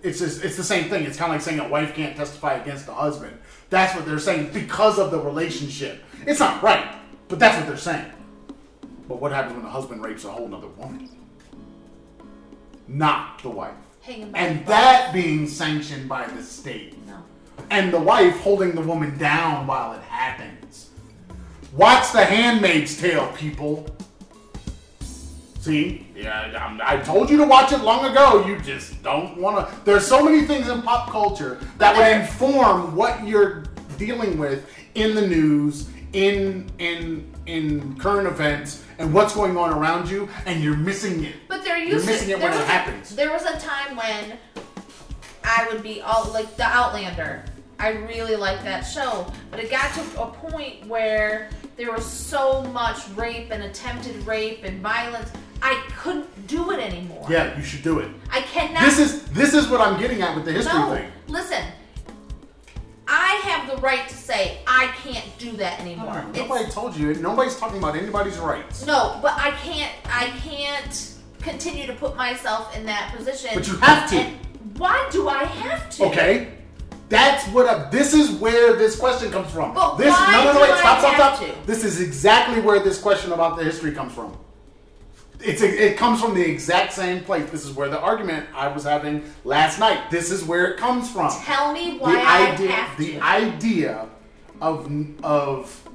It's 0.04 0.20
just 0.20 0.44
it's 0.44 0.56
the 0.56 0.64
same 0.64 0.88
thing. 0.88 1.04
It's 1.04 1.16
kind 1.16 1.32
of 1.32 1.34
like 1.34 1.42
saying 1.42 1.58
a 1.58 1.68
wife 1.68 1.94
can't 1.94 2.16
testify 2.16 2.54
against 2.54 2.86
a 2.86 2.94
husband. 2.94 3.36
That's 3.70 3.94
what 3.96 4.06
they're 4.06 4.20
saying 4.20 4.50
because 4.52 5.00
of 5.00 5.10
the 5.10 5.20
relationship. 5.20 6.02
It's 6.26 6.38
not 6.38 6.62
right, 6.62 6.94
but 7.26 7.40
that's 7.40 7.56
what 7.56 7.66
they're 7.66 7.76
saying. 7.76 8.12
But 9.08 9.20
what 9.20 9.32
happens 9.32 9.56
when 9.56 9.64
a 9.64 9.70
husband 9.70 10.02
rapes 10.02 10.24
a 10.24 10.30
whole 10.30 10.48
nother 10.48 10.68
woman? 10.68 11.08
Not 12.86 13.42
the 13.42 13.48
wife. 13.50 13.74
And 14.34 14.60
the 14.60 14.68
that 14.68 15.12
being 15.12 15.46
sanctioned 15.46 16.08
by 16.08 16.26
the 16.26 16.42
state. 16.42 16.94
No. 17.06 17.16
And 17.70 17.92
the 17.92 18.00
wife 18.00 18.38
holding 18.40 18.72
the 18.74 18.80
woman 18.80 19.16
down 19.18 19.66
while 19.66 19.92
it 19.92 20.02
happens. 20.02 20.90
Watch 21.72 22.12
The 22.12 22.24
Handmaid's 22.24 22.98
Tale, 22.98 23.30
people. 23.36 23.86
See? 25.60 26.06
Yeah, 26.16 26.52
I'm- 26.58 26.80
I 26.82 26.96
told 26.98 27.28
you 27.28 27.36
to 27.38 27.44
watch 27.44 27.72
it 27.72 27.82
long 27.82 28.06
ago. 28.06 28.46
You 28.46 28.58
just 28.60 29.02
don't 29.02 29.36
want 29.36 29.68
to. 29.68 29.74
There's 29.84 30.06
so 30.06 30.22
many 30.24 30.46
things 30.46 30.68
in 30.68 30.80
pop 30.82 31.10
culture 31.10 31.58
that 31.78 31.96
would 31.96 32.06
inform 32.22 32.94
what 32.96 33.26
you're 33.26 33.64
dealing 33.98 34.38
with 34.38 34.64
in 34.94 35.14
the 35.14 35.26
news, 35.26 35.88
in 36.14 36.70
in 36.78 37.30
in 37.48 37.96
current 37.96 38.28
events, 38.28 38.84
and 38.98 39.12
what's 39.12 39.34
going 39.34 39.56
on 39.56 39.72
around 39.72 40.08
you, 40.08 40.28
and 40.46 40.62
you're 40.62 40.76
missing 40.76 41.24
it. 41.24 41.34
But 41.48 41.64
there 41.64 41.78
You're 41.78 41.96
missing 42.04 42.28
it 42.30 42.38
there 42.38 42.50
when 42.50 42.56
it 42.58 42.62
a- 42.62 42.66
happens. 42.66 43.16
there 43.16 43.32
was 43.32 43.42
a 43.44 43.58
time 43.58 43.96
when 43.96 44.38
I 45.44 45.66
would 45.72 45.82
be 45.82 46.02
all 46.02 46.30
like 46.32 46.56
the 46.56 46.64
Outlander. 46.64 47.44
I 47.80 47.90
really 47.90 48.36
liked 48.36 48.64
that 48.64 48.82
show, 48.82 49.32
but 49.50 49.60
it 49.60 49.70
got 49.70 49.92
to 49.94 50.20
a 50.22 50.26
point 50.26 50.86
where 50.86 51.48
there 51.76 51.92
was 51.92 52.04
so 52.04 52.62
much 52.64 53.08
rape 53.16 53.50
and 53.50 53.62
attempted 53.62 54.16
rape 54.26 54.64
and 54.64 54.82
violence. 54.82 55.30
I 55.62 55.82
couldn't 55.96 56.46
do 56.48 56.70
it 56.72 56.80
anymore. 56.80 57.26
Yeah, 57.30 57.56
you 57.56 57.62
should 57.62 57.82
do 57.82 58.00
it. 58.00 58.10
I 58.30 58.42
cannot. 58.42 58.82
This 58.82 58.98
is 58.98 59.22
this 59.28 59.54
is 59.54 59.68
what 59.68 59.80
I'm 59.80 59.98
getting 59.98 60.22
at 60.22 60.34
with 60.36 60.44
the 60.44 60.52
history 60.52 60.78
no. 60.78 60.94
thing. 60.94 61.10
Listen, 61.28 61.64
I 63.10 63.40
have 63.44 63.68
the 63.74 63.80
right 63.80 64.06
to 64.08 64.14
say 64.14 64.58
I 64.66 64.88
can't 65.02 65.24
do 65.38 65.52
that 65.52 65.80
anymore. 65.80 66.18
It's- 66.30 66.36
Nobody 66.48 66.70
told 66.70 66.94
you. 66.96 67.14
Nobody's 67.14 67.56
talking 67.56 67.78
about 67.78 67.96
anybody's 67.96 68.36
rights. 68.38 68.84
No, 68.84 69.18
but 69.22 69.32
I 69.36 69.52
can't. 69.52 69.92
I 70.06 70.26
can't 70.46 71.14
continue 71.40 71.86
to 71.86 71.94
put 71.94 72.16
myself 72.16 72.76
in 72.76 72.84
that 72.86 73.14
position. 73.16 73.50
But 73.54 73.66
you 73.66 73.76
have 73.78 74.10
to. 74.10 74.24
Why 74.76 75.08
do 75.10 75.28
I 75.28 75.44
have 75.44 75.88
to? 75.90 76.04
Okay, 76.06 76.48
that's 77.08 77.46
what. 77.48 77.66
I, 77.66 77.88
this 77.90 78.12
is 78.12 78.30
where 78.32 78.76
this 78.76 78.98
question 78.98 79.30
comes 79.30 79.50
from. 79.50 79.72
But 79.74 79.96
this 79.96 80.10
why 80.12 80.32
no 80.32 80.44
no 80.44 80.52
no 80.52 80.60
wait 80.60 80.78
stop 80.78 80.98
stop 81.00 81.14
stop. 81.14 81.40
to? 81.40 81.66
This 81.66 81.84
is 81.84 82.00
exactly 82.00 82.60
where 82.60 82.78
this 82.80 83.00
question 83.00 83.32
about 83.32 83.56
the 83.56 83.64
history 83.64 83.92
comes 83.92 84.12
from. 84.12 84.36
It's 85.40 85.62
a, 85.62 85.86
it 85.92 85.96
comes 85.96 86.20
from 86.20 86.34
the 86.34 86.42
exact 86.44 86.92
same 86.92 87.22
place. 87.22 87.48
This 87.50 87.64
is 87.64 87.72
where 87.72 87.88
the 87.88 88.00
argument 88.00 88.46
I 88.54 88.68
was 88.68 88.84
having 88.84 89.22
last 89.44 89.78
night. 89.78 90.10
This 90.10 90.30
is 90.30 90.44
where 90.44 90.72
it 90.72 90.78
comes 90.78 91.10
from. 91.10 91.30
Tell 91.42 91.72
me 91.72 91.98
why 91.98 92.12
the 92.12 92.20
I 92.20 92.50
idea 92.52 92.70
have 92.72 92.98
the 92.98 93.12
to. 93.12 93.20
idea 93.24 94.08
of 94.60 94.90
of 95.22 95.88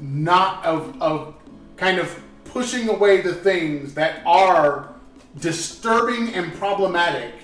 not 0.00 0.64
of 0.64 1.00
of 1.02 1.34
kind 1.76 1.98
of 1.98 2.18
pushing 2.44 2.88
away 2.88 3.20
the 3.20 3.34
things 3.34 3.92
that 3.94 4.22
are 4.24 4.94
disturbing 5.40 6.32
and 6.32 6.54
problematic 6.54 7.34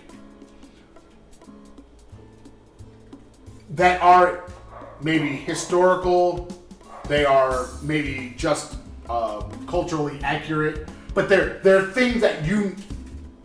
that 3.71 4.01
are 4.03 4.45
maybe 5.03 5.29
historical 5.29 6.49
they 7.09 7.25
are 7.25 7.67
maybe 7.83 8.33
just 8.37 8.77
uh, 9.11 9.41
culturally 9.67 10.19
accurate 10.23 10.89
but 11.15 11.29
they're 11.29 11.59
they're 11.63 11.87
things 11.87 12.21
that 12.21 12.45
you 12.45 12.75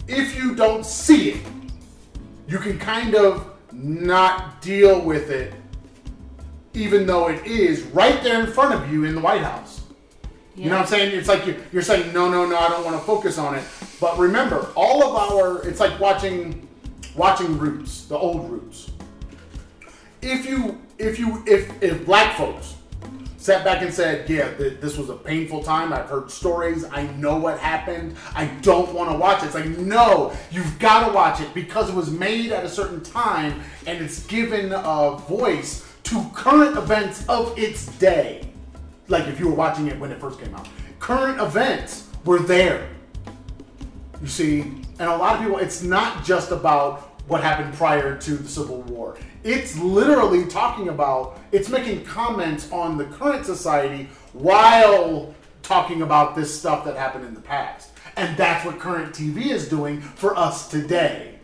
if 0.08 0.36
you 0.38 0.56
don't 0.56 0.86
see 0.86 1.32
it 1.32 1.46
you 2.48 2.58
can 2.58 2.80
kind 2.80 3.16
of 3.16 3.54
not 3.72 4.62
deal 4.62 5.02
with 5.02 5.30
it 5.30 5.54
even 6.78 7.08
though 7.08 7.28
it 7.28 7.46
is 7.46 7.82
right 7.88 8.22
there 8.24 8.44
in 8.44 8.52
front 8.52 8.74
of 8.74 8.92
you 8.92 9.04
in 9.04 9.16
the 9.16 9.22
White 9.22 9.42
House. 9.42 9.82
You 10.56 10.70
know 10.70 10.78
what 10.78 10.82
I'm 10.82 10.88
saying? 10.88 11.16
It's 11.16 11.28
like 11.28 11.46
you're, 11.46 11.58
you're 11.72 11.82
saying, 11.84 12.14
no, 12.14 12.30
no, 12.30 12.46
no, 12.46 12.58
I 12.58 12.70
don't 12.70 12.84
want 12.84 12.98
to 12.98 13.04
focus 13.04 13.38
on 13.38 13.56
it. 13.56 13.64
But 14.02 14.18
remember, 14.18 14.72
all 14.76 15.04
of 15.04 15.16
our, 15.16 15.68
it's 15.68 15.80
like 15.80 16.00
watching, 16.00 16.68
watching 17.16 17.60
Roots, 17.60 18.06
the 18.06 18.18
old 18.18 18.50
Roots. 18.50 18.90
If 20.22 20.48
you, 20.48 20.82
if 20.98 21.20
you, 21.20 21.44
if, 21.46 21.72
if 21.82 22.06
black 22.06 22.38
folks 22.38 22.76
sat 23.48 23.64
back 23.64 23.82
and 23.82 23.94
said, 23.94 24.30
yeah, 24.30 24.54
th- 24.56 24.82
this 24.82 24.98
was 24.98 25.10
a 25.10 25.16
painful 25.16 25.64
time. 25.64 25.94
I've 25.94 26.10
heard 26.10 26.30
stories. 26.30 26.84
I 26.84 27.04
know 27.14 27.38
what 27.38 27.58
happened. 27.60 28.18
I 28.36 28.48
don't 28.62 28.94
want 28.94 29.10
to 29.10 29.18
watch 29.18 29.42
it. 29.42 29.46
It's 29.46 29.56
like, 29.56 29.70
no, 29.70 30.34
you've 30.52 30.78
got 30.80 31.08
to 31.08 31.14
watch 31.14 31.40
it 31.40 31.54
because 31.54 31.88
it 31.90 31.96
was 31.96 32.12
made 32.12 32.52
at 32.52 32.66
a 32.66 32.70
certain 32.70 33.02
time 33.02 33.62
and 33.86 34.04
it's 34.04 34.26
given 34.26 34.74
a 34.74 35.16
voice 35.30 35.90
to 36.04 36.30
current 36.34 36.78
events 36.78 37.26
of 37.30 37.58
its 37.58 37.86
day. 38.00 38.50
Like 39.08 39.28
if 39.28 39.40
you 39.40 39.48
were 39.48 39.56
watching 39.56 39.88
it 39.88 39.98
when 39.98 40.12
it 40.12 40.20
first 40.20 40.42
came 40.42 40.54
out, 40.54 40.68
current 41.00 41.40
events 41.40 42.10
were 42.26 42.40
there. 42.40 42.90
You 44.22 44.28
see, 44.28 44.60
and 45.00 45.10
a 45.10 45.16
lot 45.16 45.36
of 45.36 45.42
people, 45.42 45.58
it's 45.60 45.82
not 45.82 46.26
just 46.26 46.52
about 46.52 47.07
what 47.28 47.44
happened 47.44 47.74
prior 47.74 48.18
to 48.18 48.36
the 48.36 48.48
Civil 48.48 48.82
War. 48.84 49.18
It's 49.44 49.78
literally 49.78 50.46
talking 50.46 50.90
about, 50.90 51.40
it's 51.52 51.70
making 51.70 52.06
comments 52.06 52.72
on 52.72 52.98
the 52.98 53.06
current 53.06 53.46
society 53.46 54.10
while 54.34 55.34
talking 55.62 56.02
about 56.02 56.36
this 56.36 56.58
stuff 56.58 56.86
that 56.86 56.96
happened 56.96 57.26
in 57.26 57.34
the 57.34 57.42
past. 57.42 57.92
And 58.16 58.36
that's 58.38 58.66
what 58.66 58.80
current 58.80 59.14
TV 59.14 59.48
is 59.48 59.68
doing 59.68 60.02
for 60.02 60.38
us 60.38 60.70
today. 60.70 61.36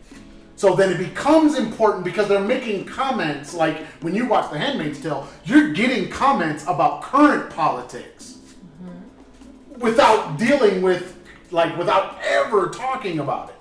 So 0.56 0.74
then 0.74 0.92
it 0.92 0.98
becomes 0.98 1.58
important 1.58 2.04
because 2.04 2.28
they're 2.28 2.40
making 2.40 2.86
comments 2.86 3.54
like 3.54 3.84
when 4.00 4.14
you 4.14 4.26
watch 4.26 4.50
The 4.50 4.58
Handmaid's 4.58 5.00
Tale, 5.00 5.28
you're 5.44 5.72
getting 5.72 6.08
comments 6.08 6.62
about 6.64 7.02
current 7.02 7.50
politics 7.50 8.38
mm-hmm. 8.82 9.80
without 9.80 10.38
dealing 10.38 10.80
with, 10.80 11.18
like, 11.50 11.76
without 11.76 12.18
ever 12.22 12.68
talking 12.68 13.18
about 13.18 13.50
it. 13.50 13.53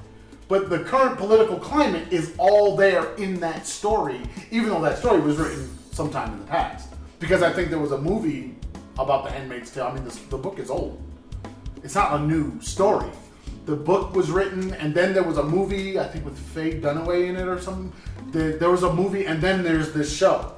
But 0.54 0.70
the 0.70 0.84
current 0.84 1.18
political 1.18 1.58
climate 1.58 2.14
is 2.14 2.36
all 2.38 2.76
there 2.76 3.16
in 3.16 3.40
that 3.40 3.66
story, 3.66 4.22
even 4.52 4.70
though 4.70 4.82
that 4.82 5.00
story 5.00 5.20
was 5.20 5.38
written 5.38 5.68
sometime 5.92 6.32
in 6.32 6.40
the 6.42 6.46
past. 6.46 6.94
Because 7.18 7.42
I 7.42 7.52
think 7.52 7.72
there 7.72 7.80
was 7.80 7.92
a 7.92 7.98
movie 7.98 8.54
about 9.00 9.24
The 9.24 9.32
Handmaid's 9.32 9.72
Tale. 9.72 9.86
I 9.86 9.96
mean, 9.96 10.06
this, 10.06 10.18
the 10.18 10.38
book 10.38 10.60
is 10.60 10.70
old. 10.70 11.02
It's 11.82 11.96
not 11.96 12.22
a 12.22 12.24
new 12.24 12.62
story. 12.62 13.10
The 13.66 13.76
book 13.76 14.14
was 14.14 14.30
written, 14.30 14.76
and 14.76 14.94
then 14.94 15.16
there 15.16 15.24
was 15.24 15.40
a 15.40 15.44
movie, 15.44 15.98
I 15.98 16.06
think 16.06 16.24
with 16.24 16.38
Faye 16.38 16.80
Dunaway 16.80 17.30
in 17.30 17.36
it 17.36 17.48
or 17.48 17.60
something. 17.60 17.92
There, 18.28 18.56
there 18.56 18.70
was 18.70 18.84
a 18.84 18.94
movie, 18.94 19.26
and 19.26 19.42
then 19.42 19.64
there's 19.64 19.92
this 19.92 20.16
show. 20.16 20.54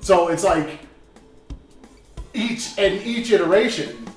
So 0.00 0.26
it's 0.26 0.42
like 0.42 0.80
each 2.34 2.76
and 2.78 3.00
each 3.06 3.30
iteration, 3.30 4.08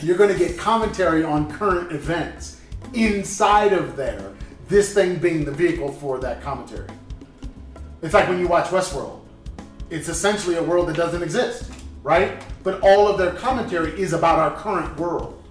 you're 0.00 0.16
going 0.16 0.32
to 0.32 0.38
get 0.38 0.56
commentary 0.56 1.24
on 1.24 1.52
current 1.52 1.92
events 1.92 2.59
inside 2.94 3.72
of 3.72 3.96
there. 3.96 4.32
This 4.68 4.94
thing 4.94 5.18
being 5.18 5.44
the 5.44 5.52
vehicle 5.52 5.92
for 5.92 6.18
that 6.20 6.42
commentary. 6.42 6.88
It's 8.02 8.14
like 8.14 8.28
when 8.28 8.38
you 8.38 8.48
watch 8.48 8.66
Westworld. 8.66 9.20
It's 9.90 10.08
essentially 10.08 10.56
a 10.56 10.62
world 10.62 10.88
that 10.88 10.96
doesn't 10.96 11.22
exist, 11.22 11.70
right? 12.02 12.40
But 12.62 12.80
all 12.82 13.08
of 13.08 13.18
their 13.18 13.32
commentary 13.32 14.00
is 14.00 14.12
about 14.12 14.38
our 14.38 14.56
current 14.56 14.96
world. 14.98 15.42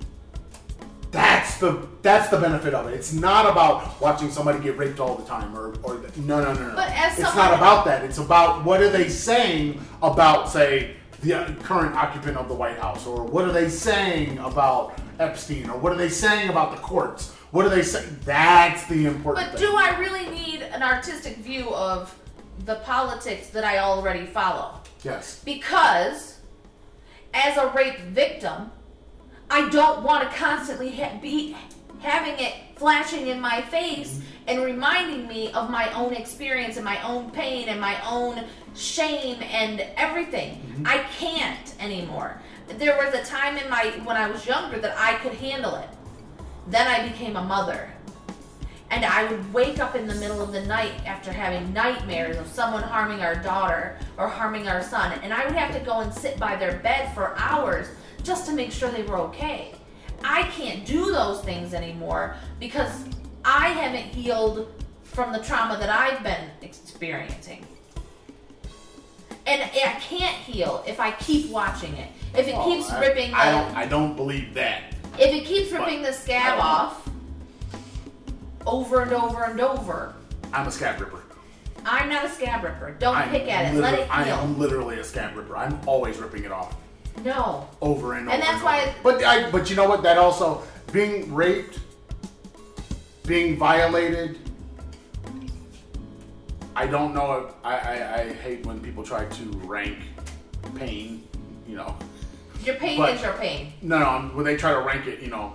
That's 1.12 1.58
the 1.58 1.88
that's 2.02 2.30
the 2.30 2.38
benefit 2.38 2.74
of 2.74 2.88
it. 2.88 2.94
It's 2.94 3.14
not 3.14 3.50
about 3.50 4.00
watching 4.00 4.30
somebody 4.30 4.60
get 4.60 4.78
raped 4.78 5.00
all 5.00 5.16
the 5.16 5.26
time, 5.26 5.58
or 5.58 5.74
or 5.82 6.02
no 6.18 6.42
no 6.42 6.54
no 6.54 6.68
no. 6.70 6.76
But 6.76 6.92
as 6.92 7.20
it's 7.20 7.36
not 7.36 7.54
about 7.54 7.84
that. 7.86 8.06
It's 8.06 8.20
about 8.20 8.64
what 8.64 8.82
are 8.82 8.90
they 8.90 9.10
saying 9.10 9.82
about 10.02 10.50
say 10.50 10.96
the 11.22 11.56
current 11.64 11.96
occupant 11.96 12.38
of 12.38 12.48
the 12.48 12.54
White 12.54 12.78
House, 12.78 13.08
or 13.08 13.24
what 13.24 13.44
are 13.44 13.52
they 13.52 13.70
saying 13.70 14.38
about 14.38 15.00
Epstein, 15.20 15.70
or 15.70 15.78
what 15.78 15.92
are 15.92 15.98
they 15.98 16.10
saying 16.10 16.50
about 16.50 16.72
the 16.72 16.82
courts? 16.82 17.32
What 17.52 17.66
are 17.66 17.70
they 17.70 17.84
saying? 17.84 18.20
That's 18.24 18.86
the 18.88 19.06
important 19.06 19.52
But 19.52 19.60
thing. 19.60 19.70
do 19.70 19.76
I 19.76 19.98
really 20.00 20.30
need 20.30 20.62
an 20.62 20.82
artistic 20.82 21.38
view 21.38 21.70
of 21.70 22.16
the 22.66 22.76
politics 22.76 23.50
that 23.50 23.64
I 23.64 23.80
already 23.80 24.26
follow? 24.26 24.80
yes. 25.04 25.42
Because 25.46 26.38
as 27.34 27.58
a 27.58 27.68
rape 27.68 28.00
victim, 28.00 28.72
I 29.50 29.70
don't 29.70 30.04
want 30.04 30.30
to 30.30 30.36
constantly 30.38 30.92
ha- 30.92 31.18
be 31.22 31.56
having 32.00 32.36
it 32.40 32.54
flashing 32.76 33.28
in 33.28 33.40
my 33.42 33.62
face 33.64 34.16
mm-hmm. 34.16 34.24
and 34.48 34.64
reminding 34.64 35.28
me 35.28 35.52
of 35.54 35.70
my 35.70 35.92
own 35.94 36.14
experience 36.14 36.78
and 36.78 36.86
my 36.86 37.02
own 37.04 37.30
pain 37.32 37.68
and 37.68 37.80
my 37.80 37.98
own 38.10 38.46
shame 38.76 39.42
and 39.42 39.82
everything. 39.98 40.56
Mm-hmm. 40.56 40.88
I 40.88 41.00
can't 41.18 41.74
anymore. 41.80 42.42
There 42.78 42.98
was 42.98 43.14
a 43.14 43.24
time 43.24 43.58
in 43.58 43.70
my 43.70 43.88
when 44.04 44.16
I 44.16 44.30
was 44.30 44.46
younger 44.46 44.80
that 44.80 44.96
I 44.98 45.16
could 45.16 45.34
handle 45.34 45.76
it. 45.76 45.90
Then 46.68 46.88
I 46.88 47.08
became 47.10 47.36
a 47.36 47.44
mother. 47.44 47.90
And 48.92 49.06
I 49.06 49.30
would 49.30 49.54
wake 49.54 49.80
up 49.80 49.96
in 49.96 50.08
the 50.08 50.16
middle 50.16 50.42
of 50.42 50.52
the 50.52 50.66
night 50.66 50.94
after 51.06 51.32
having 51.32 51.74
nightmares 51.74 52.38
of 52.38 52.48
someone 52.48 52.82
harming 52.82 53.22
our 53.22 53.36
daughter 53.36 53.98
or 54.18 54.28
harming 54.28 54.68
our 54.68 54.82
son. 54.82 55.20
And 55.24 55.34
I 55.34 55.46
would 55.46 55.56
have 55.56 55.74
to 55.74 55.80
go 55.80 56.00
and 56.00 56.14
sit 56.14 56.40
by 56.40 56.56
their 56.56 56.78
bed 56.78 57.14
for 57.14 57.38
hours 57.38 57.88
just 58.24 58.46
to 58.48 58.54
make 58.54 58.72
sure 58.72 58.90
they 58.90 59.04
were 59.04 59.18
okay. 59.18 59.74
I 60.24 60.44
can't 60.44 60.86
do 60.86 61.12
those 61.12 61.42
things 61.42 61.74
anymore 61.74 62.36
because 62.60 63.06
I 63.46 63.70
haven't 63.70 64.14
healed 64.14 64.72
from 65.04 65.32
the 65.32 65.40
trauma 65.40 65.78
that 65.78 65.90
I've 65.90 66.24
been 66.24 66.50
experiencing. 66.62 67.66
And 69.50 69.64
I 69.64 70.00
can't 70.00 70.36
heal 70.36 70.84
if 70.88 71.00
I 71.00 71.10
keep 71.12 71.50
watching 71.50 71.94
it. 71.96 72.10
If 72.36 72.48
it 72.48 72.54
oh, 72.56 72.64
keeps 72.66 72.92
Oh, 72.92 72.98
I- 72.98 73.00
ripping 73.00 73.34
I 73.34 73.52
don't 73.52 73.76
I 73.76 73.86
don't 73.88 74.16
believe 74.16 74.54
that. 74.54 74.84
if 75.18 75.34
it 75.34 75.46
keeps 75.46 75.72
ripping 75.72 76.04
the 76.04 76.14
scab 76.14 76.60
off 76.60 77.10
over 78.68 79.02
and 79.02 79.12
over 79.12 79.44
and 79.46 79.60
over, 79.60 80.14
I'm 80.54 80.68
a 80.68 80.72
scab 80.72 81.00
ripper. 81.00 81.24
I'm 81.84 82.10
not 82.10 82.26
a 82.26 82.30
scab 82.30 82.64
ripper. 82.64 82.96
Don't 83.00 83.16
I'm 83.16 83.30
pick 83.30 83.48
at 83.52 83.74
it. 83.74 83.80
Let 83.80 83.98
it 83.98 84.08
I 84.16 84.28
am 84.28 84.60
literally 84.60 85.00
a 85.00 85.04
scab 85.04 85.36
ripper. 85.36 85.58
I'm 85.58 85.80
always 85.88 86.18
ripping 86.20 86.44
it 86.44 86.52
off 86.52 86.76
No. 87.24 87.68
over 87.82 88.14
and 88.14 88.28
over. 88.28 88.34
And 88.36 88.44
that's 88.44 88.56
over. 88.58 88.66
why- 88.66 88.94
But 89.02 89.24
I, 89.24 89.50
but 89.50 89.70
you 89.72 89.76
know 89.76 89.90
what? 89.90 90.04
That 90.04 90.18
also 90.20 90.62
being 90.92 91.34
raped 91.34 91.80
being 93.26 93.58
violated. 93.58 94.38
I 96.80 96.88
don't 96.88 97.14
know. 97.14 97.46
If, 97.48 97.54
I, 97.64 97.76
I 97.78 98.20
I 98.22 98.34
hate 98.34 98.66
when 98.66 98.80
people 98.80 99.04
try 99.04 99.26
to 99.26 99.44
rank 99.76 99.98
pain. 100.76 101.28
You 101.68 101.76
know, 101.76 101.96
Your 102.64 102.76
pain 102.76 102.98
But- 102.98 103.16
is 103.16 103.22
your 103.22 103.34
pain. 103.34 103.74
no, 103.82 104.00
no. 104.00 104.30
When 104.34 104.46
they 104.46 104.56
try 104.58 104.72
to 104.74 104.80
rank 104.80 105.06
it, 105.06 105.20
you 105.22 105.28
know, 105.30 105.54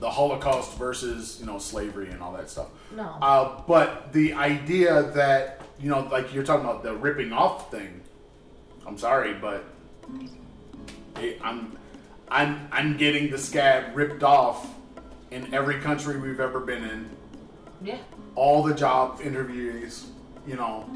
the 0.00 0.10
Holocaust 0.10 0.76
versus 0.76 1.38
you 1.40 1.46
know 1.46 1.58
slavery 1.58 2.10
and 2.10 2.20
all 2.20 2.32
that 2.32 2.50
stuff. 2.50 2.68
No. 2.94 3.16
Uh, 3.22 3.62
but 3.68 4.12
the 4.12 4.34
idea 4.34 5.02
that 5.14 5.62
you 5.80 5.88
know, 5.88 6.00
like 6.10 6.34
you're 6.34 6.44
talking 6.44 6.64
about 6.64 6.82
the 6.82 6.94
ripping 6.94 7.32
off 7.32 7.70
thing. 7.70 8.00
I'm 8.86 8.98
sorry, 8.98 9.32
but 9.34 9.64
it, 11.20 11.38
I'm 11.42 11.78
I'm 12.28 12.68
I'm 12.72 12.96
getting 12.96 13.30
the 13.30 13.38
scab 13.38 13.96
ripped 13.96 14.22
off 14.24 14.66
in 15.30 15.54
every 15.54 15.78
country 15.80 16.18
we've 16.20 16.40
ever 16.40 16.60
been 16.60 16.82
in. 16.84 17.08
Yeah. 17.80 17.98
All 18.34 18.62
the 18.62 18.74
job 18.74 19.20
interviews, 19.22 20.06
you 20.46 20.56
know, 20.56 20.88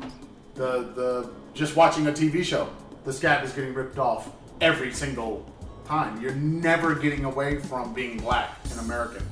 the 0.54 0.90
the 0.94 1.30
just 1.54 1.76
watching 1.76 2.06
a 2.06 2.12
TV 2.12 2.44
show, 2.44 2.68
the 3.04 3.12
scab 3.12 3.44
is 3.44 3.52
getting 3.52 3.74
ripped 3.74 3.98
off 3.98 4.30
every 4.60 4.92
single 4.92 5.50
time. 5.84 6.20
You're 6.20 6.34
never 6.34 6.94
getting 6.94 7.24
away 7.24 7.58
from 7.58 7.94
being 7.94 8.18
black 8.18 8.58
and 8.70 8.80
American. 8.80 9.26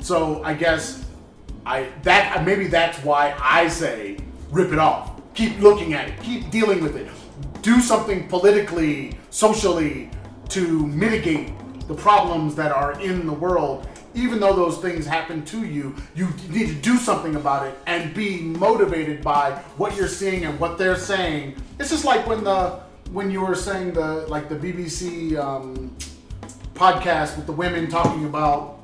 So 0.00 0.42
I 0.42 0.54
guess 0.54 1.04
I 1.64 1.88
that 2.02 2.44
maybe 2.44 2.66
that's 2.66 2.98
why 3.04 3.36
I 3.40 3.68
say 3.68 4.18
rip 4.50 4.72
it 4.72 4.78
off. 4.78 5.20
Keep 5.34 5.60
looking 5.60 5.94
at 5.94 6.08
it. 6.08 6.20
Keep 6.22 6.50
dealing 6.50 6.82
with 6.82 6.96
it. 6.96 7.08
Do 7.62 7.80
something 7.80 8.28
politically, 8.28 9.16
socially 9.30 10.10
to 10.50 10.86
mitigate 10.88 11.52
the 11.88 11.94
problems 11.94 12.54
that 12.56 12.72
are 12.72 13.00
in 13.00 13.26
the 13.26 13.32
world. 13.32 13.88
Even 14.14 14.40
though 14.40 14.54
those 14.54 14.78
things 14.78 15.06
happen 15.06 15.44
to 15.46 15.64
you, 15.64 15.94
you 16.14 16.28
need 16.48 16.68
to 16.68 16.74
do 16.74 16.96
something 16.96 17.36
about 17.36 17.66
it 17.66 17.78
and 17.86 18.14
be 18.14 18.40
motivated 18.40 19.22
by 19.22 19.52
what 19.76 19.96
you're 19.96 20.08
seeing 20.08 20.44
and 20.44 20.58
what 20.60 20.78
they're 20.78 20.96
saying. 20.96 21.56
It's 21.78 21.90
just 21.90 22.04
like 22.04 22.26
when 22.26 22.44
the 22.44 22.80
when 23.10 23.30
you 23.30 23.40
were 23.40 23.54
saying 23.54 23.92
the 23.92 24.26
like 24.28 24.48
the 24.48 24.56
BBC 24.56 25.36
um, 25.38 25.96
podcast 26.74 27.36
with 27.36 27.46
the 27.46 27.52
women 27.52 27.88
talking 27.88 28.24
about 28.24 28.80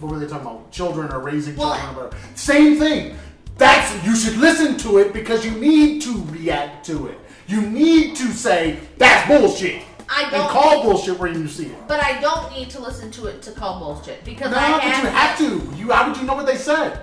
what 0.00 0.12
were 0.12 0.18
they 0.18 0.26
talking 0.26 0.46
about? 0.46 0.70
Children 0.70 1.12
or 1.12 1.20
raising 1.20 1.56
Well, 1.56 1.74
children 1.76 1.96
or 1.96 2.04
whatever. 2.04 2.16
Same 2.34 2.78
thing. 2.78 3.16
That's 3.56 4.04
you 4.04 4.16
should 4.16 4.36
listen 4.36 4.76
to 4.78 4.98
it 4.98 5.12
because 5.12 5.44
you 5.44 5.52
need 5.52 6.02
to 6.02 6.24
react 6.30 6.84
to 6.86 7.06
it. 7.06 7.18
You 7.46 7.62
need 7.62 8.16
to 8.16 8.32
say 8.32 8.80
that's 8.98 9.28
bullshit. 9.28 9.82
I 10.08 10.22
and 10.24 10.32
don't- 10.32 10.50
call 10.50 10.82
bullshit 10.82 11.18
where 11.18 11.30
you 11.32 11.48
see 11.48 11.66
it. 11.66 11.88
But 11.88 12.02
I 12.02 12.20
don't 12.20 12.52
need 12.52 12.70
to 12.70 12.80
listen 12.80 13.10
to 13.12 13.26
it 13.26 13.42
to 13.42 13.52
call 13.52 13.78
bullshit 13.80 14.24
because 14.24 14.50
No, 14.50 14.58
I 14.58 14.72
but 14.72 14.80
have, 14.82 15.04
you 15.04 15.10
have 15.10 15.38
to. 15.38 15.76
You 15.78 15.90
how 15.92 16.08
would 16.08 16.16
you 16.16 16.24
know 16.24 16.34
what 16.34 16.46
they 16.46 16.56
said? 16.56 17.00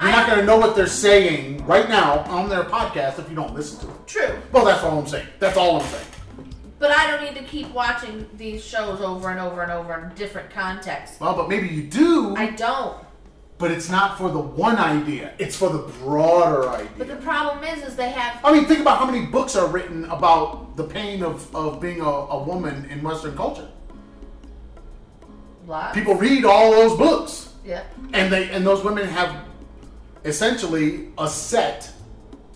You're 0.00 0.10
I- 0.10 0.12
not 0.12 0.28
gonna 0.28 0.44
know 0.44 0.56
what 0.58 0.76
they're 0.76 0.86
saying 0.86 1.66
right 1.66 1.88
now 1.88 2.20
on 2.28 2.48
their 2.48 2.62
podcast 2.64 3.18
if 3.18 3.28
you 3.28 3.34
don't 3.34 3.54
listen 3.54 3.80
to 3.80 3.86
it. 3.92 4.06
True. 4.06 4.38
Well, 4.52 4.64
that's 4.64 4.82
all 4.84 4.98
I'm 4.98 5.06
saying. 5.06 5.26
That's 5.40 5.56
all 5.56 5.80
I'm 5.80 5.86
saying. 5.88 6.04
But 6.78 6.92
I 6.92 7.10
don't 7.10 7.24
need 7.24 7.34
to 7.40 7.42
keep 7.44 7.72
watching 7.74 8.24
these 8.36 8.64
shows 8.64 9.00
over 9.00 9.30
and 9.30 9.40
over 9.40 9.62
and 9.62 9.72
over 9.72 9.94
in 10.08 10.14
different 10.14 10.50
contexts. 10.50 11.18
Well, 11.18 11.34
but 11.34 11.48
maybe 11.48 11.66
you 11.66 11.82
do, 11.82 12.36
I 12.36 12.50
don't. 12.50 12.96
But 13.58 13.70
it's 13.72 13.88
not 13.90 14.16
for 14.18 14.30
the 14.30 14.38
one 14.38 14.76
idea. 14.76 15.32
It's 15.38 15.56
for 15.56 15.68
the 15.68 15.78
broader 16.00 16.68
idea. 16.68 16.88
But 16.96 17.08
the 17.08 17.16
problem 17.16 17.64
is, 17.64 17.82
is 17.84 17.96
they 17.96 18.10
have 18.10 18.38
I 18.44 18.52
mean, 18.52 18.66
think 18.66 18.80
about 18.80 18.98
how 18.98 19.06
many 19.10 19.26
books 19.26 19.56
are 19.56 19.66
written 19.66 20.04
about 20.06 20.76
the 20.76 20.84
pain 20.84 21.22
of, 21.24 21.54
of 21.54 21.80
being 21.80 22.00
a, 22.00 22.04
a 22.08 22.42
woman 22.42 22.86
in 22.90 23.02
Western 23.02 23.36
culture. 23.36 23.68
lots. 25.66 25.94
People 25.94 26.14
read 26.14 26.44
all 26.44 26.70
those 26.70 26.96
books, 26.96 27.52
Yeah. 27.64 27.82
and 28.12 28.32
they 28.32 28.48
and 28.50 28.66
those 28.66 28.84
women 28.84 29.06
have 29.08 29.44
essentially 30.24 31.08
a 31.18 31.28
set 31.28 31.90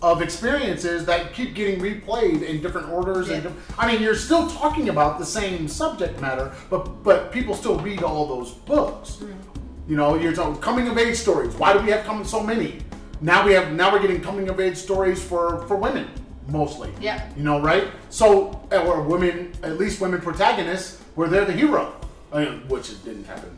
of 0.01 0.21
experiences 0.21 1.05
that 1.05 1.33
keep 1.33 1.53
getting 1.55 1.79
replayed 1.79 2.41
in 2.43 2.61
different 2.61 2.89
orders. 2.89 3.29
And 3.29 3.43
Yeah. 3.43 3.49
diff- 3.49 3.75
I 3.79 3.87
mean, 3.91 4.01
you're 4.01 4.15
still 4.15 4.49
talking 4.49 4.89
about 4.89 5.17
the 5.17 5.25
same 5.25 5.67
subject 5.67 6.19
matter, 6.19 6.51
but 6.69 7.03
but 7.03 7.31
people 7.31 7.55
still 7.55 7.77
read 7.79 8.03
all 8.03 8.25
those 8.25 8.51
books. 8.51 9.17
Mm-hmm. 9.21 9.49
You 9.87 9.97
know, 9.97 10.15
you're 10.15 10.33
talking 10.33 10.61
coming 10.61 10.87
of 10.87 10.97
age 10.97 11.17
stories. 11.17 11.53
Why 11.55 11.73
do 11.73 11.79
we 11.79 11.91
have 11.91 12.05
coming 12.05 12.25
so 12.25 12.41
many? 12.41 12.79
Now 13.21 13.45
we 13.45 13.53
have 13.53 13.73
now 13.73 13.91
we're 13.91 14.01
getting 14.01 14.21
coming 14.21 14.49
of 14.49 14.59
age 14.59 14.77
stories 14.77 15.21
for 15.21 15.65
for 15.67 15.75
women 15.75 16.09
mostly. 16.47 16.91
Yeah. 16.99 17.29
You 17.37 17.43
know, 17.43 17.61
right? 17.61 17.87
So 18.09 18.67
uh, 18.71 18.85
or 18.85 19.01
women, 19.01 19.53
at 19.63 19.77
least 19.77 20.01
women 20.01 20.21
protagonists, 20.21 21.01
where 21.15 21.27
they're 21.29 21.45
the 21.45 21.53
hero, 21.53 21.95
I 22.31 22.45
mean, 22.45 22.67
which 22.67 22.91
it 22.91 23.03
didn't 23.03 23.25
happen. 23.25 23.57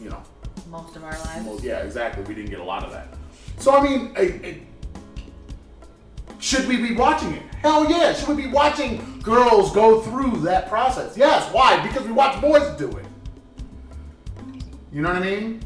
You 0.00 0.10
know, 0.10 0.22
Most 0.70 0.96
of 0.96 1.04
our 1.04 1.18
lives. 1.18 1.44
well, 1.46 1.58
yeah, 1.62 1.78
exactly. 1.78 2.22
We 2.24 2.34
didn't 2.34 2.50
get 2.50 2.60
a 2.60 2.64
lot 2.64 2.84
of 2.84 2.92
that. 2.92 3.08
So 3.58 3.74
I 3.74 3.82
mean, 3.82 4.12
a, 4.16 4.46
a, 4.46 4.62
should 6.38 6.68
we 6.68 6.76
be 6.76 6.94
watching 6.94 7.32
it? 7.32 7.42
Hell 7.62 7.90
yeah! 7.90 8.12
Should 8.12 8.28
we 8.28 8.42
be 8.44 8.48
watching 8.48 9.20
girls 9.20 9.72
go 9.74 10.00
through 10.00 10.40
that 10.40 10.68
process? 10.68 11.16
Yes. 11.16 11.52
Why? 11.52 11.84
Because 11.86 12.06
we 12.06 12.12
watch 12.12 12.40
boys 12.40 12.62
do 12.78 12.88
it. 12.96 13.04
You 14.92 15.02
know 15.02 15.08
what 15.12 15.22
I 15.22 15.26
mean? 15.26 15.60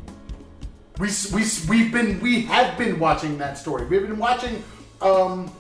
We 0.98 1.08
we 1.32 1.44
we've 1.68 1.92
been 1.92 2.20
we 2.20 2.42
have 2.42 2.76
been 2.76 2.98
watching 2.98 3.38
that 3.38 3.56
story. 3.58 3.86
We've 3.86 4.02
been 4.02 4.18
watching 4.18 4.62
um, 5.00 5.50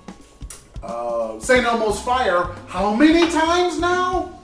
uh, 0.82 1.38
Saint 1.40 1.64
Elmo's 1.64 2.00
Fire 2.02 2.44
how 2.68 2.94
many 2.94 3.30
times 3.30 3.78
now? 3.78 4.38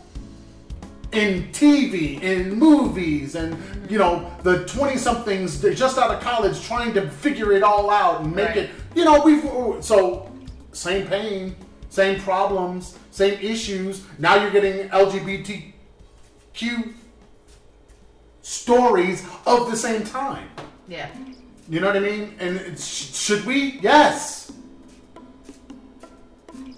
in 1.13 1.45
TV, 1.53 2.21
in 2.21 2.53
movies, 2.53 3.35
and 3.35 3.57
you 3.91 3.97
know 3.97 4.31
the 4.43 4.67
twenty 4.67 4.99
somethings 4.99 5.59
they're 5.59 5.73
just 5.73 5.97
out 5.97 6.11
of 6.15 6.21
college 6.21 6.61
trying 6.63 6.93
to 6.93 7.09
figure 7.11 7.53
it 7.53 7.63
all 7.63 7.89
out 7.89 8.21
and 8.21 8.37
make 8.37 8.49
Right. 8.49 8.57
it. 8.59 8.71
You 8.95 9.07
know 9.07 9.23
we've 9.23 9.43
so 9.83 10.31
same 10.73 11.07
pain, 11.07 11.57
same 11.89 12.21
problems, 12.21 12.99
same 13.11 13.39
issues. 13.41 14.03
Now 14.19 14.35
you're 14.37 14.51
getting 14.51 14.91
LGBTQ 14.91 16.93
stories 18.49 19.27
of 19.45 19.71
the 19.71 19.77
same 19.77 20.05
time. 20.05 20.49
Yeah. 20.89 21.11
You 21.69 21.81
know 21.81 21.89
what 21.89 21.97
I 21.97 22.01
mean? 22.01 22.35
And 22.39 22.57
it's, 22.57 22.87
should 22.87 23.45
we? 23.45 23.79
Yes. 23.81 24.51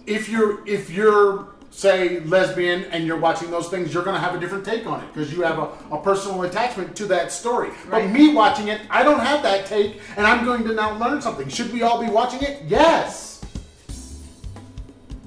If 0.05 0.29
you're 0.29 0.67
if 0.67 0.91
you're 0.91 1.55
say 1.71 2.19
lesbian 2.21 2.85
and 2.87 3.07
you're 3.07 3.19
watching 3.19 3.53
those 3.53 3.69
things, 3.69 3.95
you're 3.95 4.03
gonna 4.03 4.19
have 4.19 4.35
a 4.35 4.41
different 4.41 4.65
take 4.65 4.85
on 4.85 5.01
it 5.01 5.07
because 5.15 5.33
you 5.33 5.43
have 5.43 5.61
a, 5.61 5.69
a 5.93 6.03
personal 6.03 6.43
attachment 6.43 6.97
to 6.97 7.07
that 7.07 7.31
story. 7.31 7.69
Right. 7.87 8.03
But 8.03 8.11
me 8.11 8.35
watching 8.35 8.67
it, 8.67 8.81
I 8.91 9.05
don't 9.05 9.21
have 9.21 9.45
that 9.45 9.67
take, 9.67 10.01
and 10.17 10.27
I'm 10.27 10.45
going 10.45 10.65
to 10.65 10.75
now 10.75 10.99
learn 10.99 11.23
something. 11.23 11.49
Should 11.49 11.73
we 11.73 11.83
all 11.83 12.05
be 12.05 12.11
watching 12.11 12.43
it? 12.43 12.65
Yes. 12.67 13.43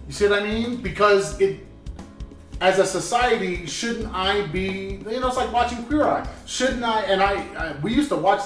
You 0.08 0.14
see 0.14 0.28
what 0.28 0.42
I 0.42 0.44
mean? 0.44 0.82
Because 0.82 1.40
it 1.40 1.66
as 2.64 2.80
a 2.80 2.86
society, 2.86 3.66
shouldn't 3.66 4.08
I 4.14 4.48
be? 4.48 4.98
You 5.10 5.20
know, 5.20 5.28
it's 5.28 5.36
like 5.36 5.52
watching 5.52 5.84
Queer 5.84 6.06
Eye. 6.06 6.26
Shouldn't 6.46 6.82
I? 6.82 7.02
And 7.02 7.22
I, 7.22 7.34
I 7.58 7.76
we 7.82 7.94
used 7.94 8.08
to 8.08 8.16
watch 8.16 8.42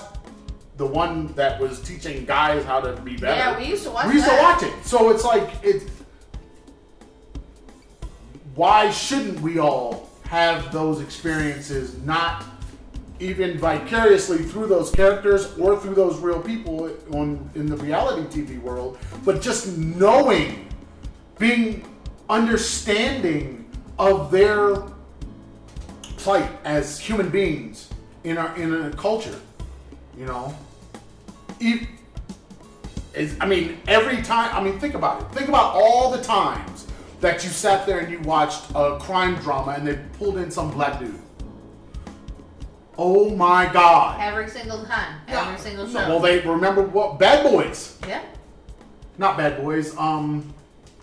the 0.78 0.88
one 0.88 1.28
that 1.36 1.60
was 1.62 1.80
teaching 1.82 2.26
guys 2.26 2.66
how 2.66 2.80
to 2.82 3.00
be 3.02 3.16
better. 3.16 3.36
Yeah, 3.38 3.60
we 3.60 3.66
used 3.68 3.84
to 3.84 3.92
watch 3.92 4.08
We 4.08 4.14
used 4.14 4.26
that. 4.26 4.60
to 4.60 4.66
watch 4.66 4.74
it. 4.74 4.86
So 4.86 5.12
it's 5.12 5.24
like 5.24 5.48
it. 5.64 5.88
Why 8.56 8.90
shouldn't 8.90 9.40
we 9.42 9.60
all 9.60 10.10
have 10.24 10.72
those 10.74 11.00
experiences? 11.00 11.96
Not 12.04 12.44
even 13.20 13.60
vicariously 13.60 14.40
through 14.40 14.66
those 14.66 14.90
characters 14.90 15.56
or 15.60 15.80
through 15.80 15.94
those 15.94 16.18
real 16.18 16.42
people 16.42 16.92
on 17.12 17.48
in 17.54 17.68
the 17.68 17.78
reality 17.78 18.24
TV 18.42 18.60
world, 18.60 18.98
but 19.24 19.44
just 19.44 19.78
knowing, 19.78 20.68
being 21.38 21.86
understanding 22.30 23.67
of 24.00 24.32
their 24.32 24.76
plight 26.18 26.50
as 26.64 27.00
human 27.00 27.30
beings 27.30 27.90
in 28.24 28.38
our 28.38 28.56
in 28.58 28.74
a 28.74 28.92
culture, 28.92 29.40
you 30.18 30.26
know. 30.26 30.56
E- 31.60 31.88
is 33.14 33.36
I 33.42 33.46
mean 33.48 33.80
every 33.88 34.22
time 34.22 34.54
I 34.56 34.62
mean 34.64 34.80
think 34.80 34.94
about 34.94 35.22
it. 35.22 35.32
Think 35.36 35.50
about 35.50 35.74
all 35.74 36.12
the 36.12 36.22
times 36.22 36.88
that 37.22 37.44
you 37.44 37.50
sat 37.50 37.86
there 37.88 38.00
and 38.00 38.12
you 38.12 38.20
watched 38.20 38.70
a 38.76 38.98
crime 39.00 39.36
drama 39.36 39.72
and 39.72 39.88
they 39.88 40.00
pulled 40.18 40.38
in 40.38 40.52
some 40.52 40.70
black 40.72 41.00
dude. 41.00 41.20
Oh 42.98 43.30
my 43.36 43.72
god. 43.72 44.20
Every 44.22 44.50
single 44.50 44.84
time. 44.86 45.22
Every 45.28 45.60
single 45.60 45.88
show. 45.88 46.00
Well, 46.08 46.20
they 46.20 46.40
remember 46.40 46.82
what 46.82 47.20
Bad 47.20 47.44
Boys, 47.44 47.98
yeah. 48.08 48.24
not 49.18 49.38
Bad 49.38 49.62
Boys. 49.62 49.96
Um, 49.98 50.54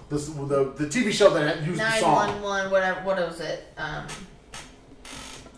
this 0.09 0.26
the 0.28 0.72
the 0.76 0.86
TV 0.86 1.12
show 1.12 1.31
that 1.31 1.56
had 1.56 1.66
used 1.66 1.81
the 1.81 1.90
song. 1.98 2.26
911, 2.26 2.70
whatever, 2.70 3.01
what 3.01 3.16
was 3.16 3.40
it? 3.40 3.66
Um, 3.76 4.06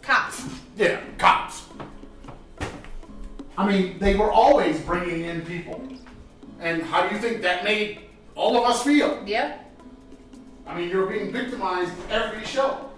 cops. 0.03 0.45
Yeah, 0.77 1.01
cops. 1.19 1.65
I 3.59 3.67
mean, 3.67 3.99
they 3.99 4.17
were 4.17 4.31
always 4.31 4.81
bringing 4.81 5.25
in 5.25 5.43
people, 5.43 5.87
and 6.61 6.83
how 6.83 7.07
do 7.09 7.15
you 7.15 7.21
think 7.21 7.43
that 7.43 7.65
made 7.65 8.01
all 8.35 8.57
of 8.57 8.65
us 8.65 8.83
feel? 8.83 9.23
Yeah. 9.27 9.59
I 10.67 10.79
mean, 10.79 10.89
you're 10.91 11.07
being 11.07 11.33
victimized 11.33 11.93
every 12.11 12.45
show. 12.45 12.91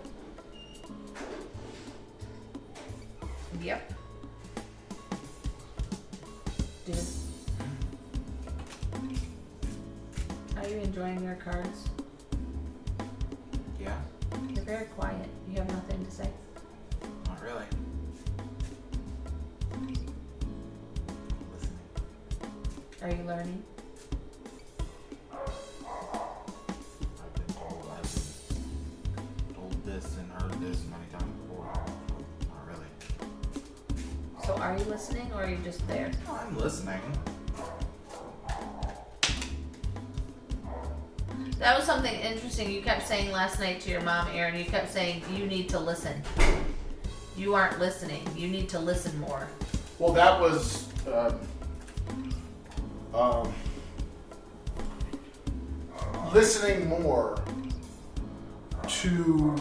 Yep. 3.61 3.93
Are 10.59 10.67
you 10.69 10.77
enjoying 10.79 11.23
your 11.23 11.37
cards? 11.37 11.85
Yeah, 13.81 13.97
You're 14.53 14.65
very 14.65 14.87
quiet. 14.87 15.29
You 15.49 15.59
have 15.59 15.69
nothing 15.69 16.05
to 16.05 16.11
say. 16.11 16.29
not 17.27 17.41
really. 17.43 17.65
Listening. 21.55 21.79
Are 23.03 23.11
you 23.11 23.23
learning? 23.25 23.63
I've 25.33 25.47
been 27.35 27.55
told, 27.55 27.89
I've 27.97 28.13
been 29.15 29.55
told 29.55 29.85
this 29.85 30.17
and 30.19 30.31
heard 30.33 30.61
this 30.61 30.83
many 30.91 31.07
times 31.13 31.37
before. 31.43 31.71
Not 32.49 32.67
really. 32.67 32.91
So 34.45 34.55
are 34.57 34.77
you 34.77 34.85
listening 34.87 35.31
or 35.35 35.45
are 35.45 35.49
you 35.51 35.59
just 35.63 35.87
there? 35.87 36.11
No, 36.27 36.33
I'm 36.35 36.57
listening. 36.59 37.01
That 41.59 41.77
was 41.77 41.87
something 41.87 42.15
interesting 42.15 42.71
you 42.71 42.83
kept 42.83 43.09
saying 43.09 43.33
last 43.33 43.59
night 43.59 43.81
to 43.81 43.91
your 43.91 44.01
mom, 44.03 44.29
Erin. 44.33 44.57
You 44.57 44.65
kept 44.65 44.93
saying 44.93 45.23
you 45.35 45.45
need 45.47 45.69
to 45.71 45.81
listen. 45.81 46.23
You 47.37 47.55
aren't 47.55 47.81
listening. 47.81 48.25
You 48.37 48.47
need 48.47 48.69
to 48.69 48.79
listen 48.79 49.19
more. 49.19 49.49
Well, 49.99 50.13
that 50.13 50.41
was 50.41 50.89
um, 51.13 51.41
um, 53.13 53.53
listening 56.33 56.89
more 56.89 57.43
to 58.87 59.57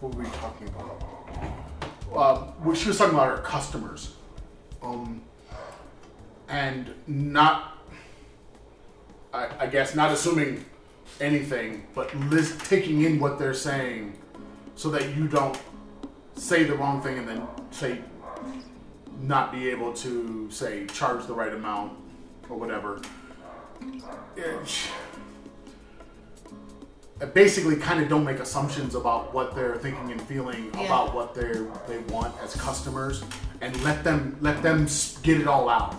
what 0.00 0.14
were 0.14 0.24
we 0.24 0.30
talking 0.32 0.68
about? 0.68 2.52
Uh, 2.64 2.74
she 2.74 2.88
was 2.88 2.98
talking 2.98 3.14
about 3.14 3.30
her 3.30 3.42
customers, 3.42 4.16
um, 4.82 5.22
and 6.50 6.94
not, 7.06 7.78
I, 9.32 9.48
I 9.60 9.66
guess, 9.66 9.94
not 9.94 10.12
assuming 10.12 10.64
anything, 11.20 11.86
but 11.94 12.10
taking 12.64 13.02
in 13.02 13.18
what 13.20 13.38
they're 13.38 13.54
saying, 13.54 14.18
so 14.76 14.90
that 14.90 15.14
you 15.16 15.28
don't 15.28 15.58
say 16.36 16.64
the 16.64 16.74
wrong 16.74 17.00
thing 17.00 17.18
and 17.18 17.28
then 17.28 17.46
say 17.70 18.00
not 19.22 19.52
be 19.52 19.68
able 19.68 19.92
to 19.92 20.50
say 20.50 20.86
charge 20.86 21.26
the 21.26 21.32
right 21.32 21.52
amount 21.54 21.92
or 22.48 22.58
whatever. 22.58 23.00
It- 24.36 25.04
basically, 27.32 27.76
kind 27.76 28.02
of 28.02 28.08
don't 28.08 28.24
make 28.24 28.38
assumptions 28.40 28.94
about 28.94 29.32
what 29.32 29.54
they're 29.54 29.76
thinking 29.76 30.10
and 30.12 30.20
feeling 30.22 30.70
Yeah. 30.74 30.84
about 30.84 31.14
what 31.14 31.34
they 31.34 31.52
they 31.88 31.98
want 32.12 32.34
as 32.42 32.54
customers, 32.56 33.22
and 33.60 33.80
let 33.82 34.04
them 34.04 34.36
let 34.40 34.62
them 34.62 34.86
get 35.22 35.40
it 35.40 35.46
all 35.46 35.68
out. 35.70 35.94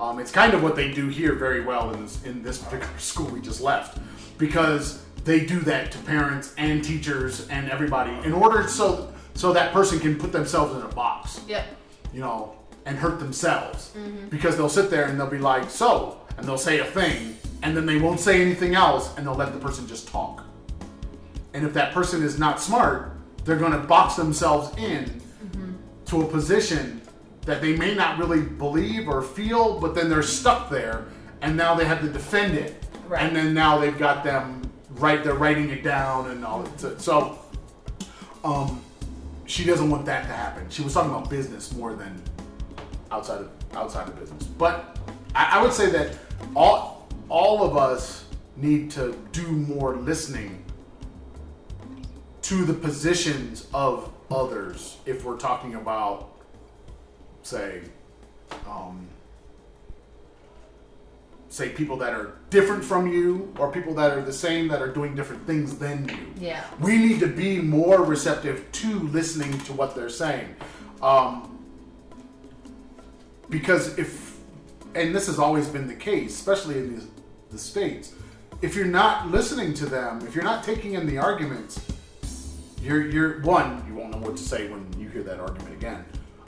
Um, 0.00 0.18
it's 0.18 0.30
kind 0.30 0.54
of 0.54 0.62
what 0.62 0.76
they 0.76 0.92
do 0.92 1.08
here 1.08 1.34
very 1.34 1.60
well 1.62 1.90
in 1.92 2.02
this 2.02 2.22
in 2.24 2.42
this 2.42 2.58
particular 2.58 2.98
school 2.98 3.26
we 3.26 3.40
just 3.40 3.60
left, 3.60 3.98
because 4.38 5.02
they 5.24 5.44
do 5.44 5.60
that 5.60 5.90
to 5.92 5.98
parents 5.98 6.54
and 6.56 6.84
teachers 6.84 7.48
and 7.48 7.70
everybody 7.70 8.12
in 8.24 8.32
order 8.32 8.68
so 8.68 9.12
so 9.34 9.52
that 9.52 9.72
person 9.72 9.98
can 9.98 10.16
put 10.16 10.32
themselves 10.32 10.74
in 10.74 10.82
a 10.82 10.94
box 10.94 11.40
Yep. 11.46 11.66
you 12.12 12.20
know, 12.20 12.56
and 12.86 12.96
hurt 12.96 13.18
themselves 13.18 13.92
mm-hmm. 13.96 14.28
because 14.28 14.56
they'll 14.56 14.68
sit 14.68 14.90
there 14.90 15.06
and 15.06 15.20
they'll 15.20 15.28
be 15.28 15.38
like, 15.38 15.68
so, 15.68 16.20
and 16.38 16.46
they'll 16.46 16.56
say 16.56 16.78
a 16.78 16.84
thing, 16.84 17.36
and 17.62 17.76
then 17.76 17.84
they 17.84 17.98
won't 17.98 18.20
say 18.20 18.40
anything 18.40 18.74
else, 18.74 19.14
and 19.16 19.26
they'll 19.26 19.34
let 19.34 19.52
the 19.52 19.58
person 19.58 19.86
just 19.86 20.08
talk. 20.08 20.44
And 21.52 21.66
if 21.66 21.74
that 21.74 21.92
person 21.92 22.22
is 22.22 22.38
not 22.38 22.60
smart, 22.60 23.12
they're 23.44 23.56
going 23.56 23.72
to 23.72 23.78
box 23.78 24.14
themselves 24.14 24.76
in 24.78 25.04
mm-hmm. 25.04 25.72
to 26.06 26.22
a 26.22 26.26
position 26.26 27.02
that 27.44 27.60
they 27.60 27.76
may 27.76 27.94
not 27.94 28.18
really 28.18 28.42
believe 28.42 29.08
or 29.08 29.22
feel, 29.22 29.80
but 29.80 29.94
then 29.94 30.08
they're 30.08 30.22
stuck 30.22 30.70
there, 30.70 31.06
and 31.42 31.56
now 31.56 31.74
they 31.74 31.84
have 31.84 32.00
to 32.00 32.08
defend 32.08 32.54
it, 32.54 32.85
Right. 33.08 33.22
and 33.22 33.36
then 33.36 33.54
now 33.54 33.78
they've 33.78 33.98
got 33.98 34.24
them 34.24 34.70
right, 34.90 35.22
they're 35.22 35.34
writing 35.34 35.70
it 35.70 35.82
down 35.82 36.30
and 36.30 36.44
all 36.44 36.62
that. 36.62 37.00
So, 37.00 37.38
um, 38.44 38.82
she 39.46 39.64
doesn't 39.64 39.88
want 39.90 40.06
that 40.06 40.22
to 40.22 40.32
happen. 40.32 40.68
She 40.70 40.82
was 40.82 40.94
talking 40.94 41.10
about 41.10 41.30
business 41.30 41.72
more 41.72 41.94
than 41.94 42.20
outside 43.10 43.40
of 43.42 43.50
outside 43.74 44.08
of 44.08 44.18
business. 44.18 44.44
But 44.44 44.98
I, 45.34 45.58
I 45.58 45.62
would 45.62 45.72
say 45.72 45.90
that 45.90 46.16
all 46.54 47.06
all 47.28 47.62
of 47.62 47.76
us 47.76 48.24
need 48.56 48.90
to 48.92 49.16
do 49.32 49.46
more 49.46 49.96
listening 49.96 50.64
to 52.42 52.64
the 52.64 52.74
positions 52.74 53.66
of 53.74 54.12
others 54.30 54.96
if 55.06 55.24
we're 55.24 55.36
talking 55.36 55.74
about 55.74 56.30
say 57.42 57.82
um, 58.68 59.06
say 61.48 61.68
people 61.68 61.96
that 61.98 62.12
are 62.12 62.35
different 62.50 62.84
from 62.84 63.06
you 63.12 63.52
or 63.58 63.70
people 63.72 63.94
that 63.94 64.12
are 64.12 64.22
the 64.22 64.32
same 64.32 64.68
that 64.68 64.80
are 64.80 64.92
doing 64.92 65.14
different 65.14 65.46
things 65.46 65.78
than 65.78 66.08
you. 66.08 66.48
Yeah. 66.48 66.64
we 66.80 66.96
need 66.96 67.20
to 67.20 67.26
be 67.26 67.60
more 67.60 68.02
receptive 68.02 68.70
to 68.72 69.00
listening 69.00 69.58
to 69.60 69.72
what 69.72 69.94
they're 69.94 70.08
saying. 70.08 70.54
Um, 71.02 71.56
because 73.50 73.98
if 73.98 74.36
and 74.94 75.14
this 75.14 75.26
has 75.26 75.38
always 75.38 75.68
been 75.68 75.86
the 75.86 75.94
case 75.94 76.34
especially 76.34 76.78
in 76.78 76.96
the, 76.96 77.04
the 77.50 77.58
states 77.58 78.14
if 78.62 78.74
you're 78.74 78.86
not 78.86 79.30
listening 79.30 79.74
to 79.74 79.86
them 79.86 80.26
if 80.26 80.34
you're 80.34 80.44
not 80.44 80.64
taking 80.64 80.94
in 80.94 81.06
the 81.06 81.18
arguments 81.18 81.80
you're 82.82 83.06
you're 83.06 83.40
one 83.42 83.84
you 83.86 83.94
won't 83.94 84.10
know 84.10 84.18
what 84.18 84.36
to 84.36 84.42
say 84.42 84.68
when 84.68 84.86
you 84.98 85.08
hear 85.08 85.22
that 85.22 85.38
argument 85.38 85.74
again. 85.74 86.04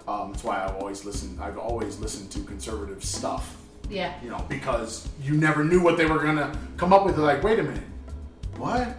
Um, 0.07 0.33
that's 0.33 0.43
why 0.43 0.65
i've 0.65 0.77
always 0.77 1.05
listened 1.05 1.41
i've 1.41 1.59
always 1.59 1.99
listened 1.99 2.31
to 2.33 2.41
conservative 2.41 3.05
stuff 3.05 3.57
Yeah. 3.89 4.15
you 4.23 4.31
know, 4.31 4.45
because 4.49 5.09
you 5.23 5.35
never 5.35 5.65
knew 5.65 5.81
what 5.83 5.97
they 5.97 6.07
were 6.07 6.19
gonna 6.19 6.53
come 6.77 6.93
up 6.93 7.05
with. 7.07 7.17
They're 7.17 7.25
like, 7.25 7.43
wait 7.43 7.59
a 7.59 7.63
minute, 7.63 7.83
what? 8.57 8.97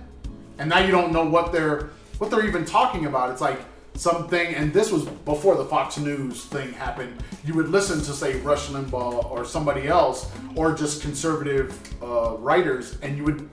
And 0.57 0.70
now 0.70 0.80
you 0.80 0.91
don't 0.91 1.11
know 1.11 1.26
what 1.26 1.52
they're 1.52 1.90
what 2.18 2.30
they're 2.32 2.45
even 2.45 2.66
talking 2.66 3.06
about. 3.06 3.32
It's 3.32 3.40
like 3.41 3.60
something, 3.94 4.56
and 4.56 4.74
this 4.74 4.91
was 4.91 5.03
before 5.06 5.56
the 5.56 5.66
Fox 5.66 5.98
News 5.98 6.45
thing 6.45 6.74
happened. 6.74 7.24
You 7.45 7.53
would 7.56 7.70
listen 7.70 7.99
to 7.99 8.11
say 8.14 8.40
Rush 8.41 8.68
Limbaugh 8.68 9.30
or 9.32 9.45
somebody 9.45 9.88
else, 9.88 10.30
or 10.56 10.74
just 10.74 11.02
conservative 11.02 11.78
uh, 12.03 12.36
writers, 12.40 12.98
and 13.02 13.16
you 13.18 13.24
would 13.24 13.49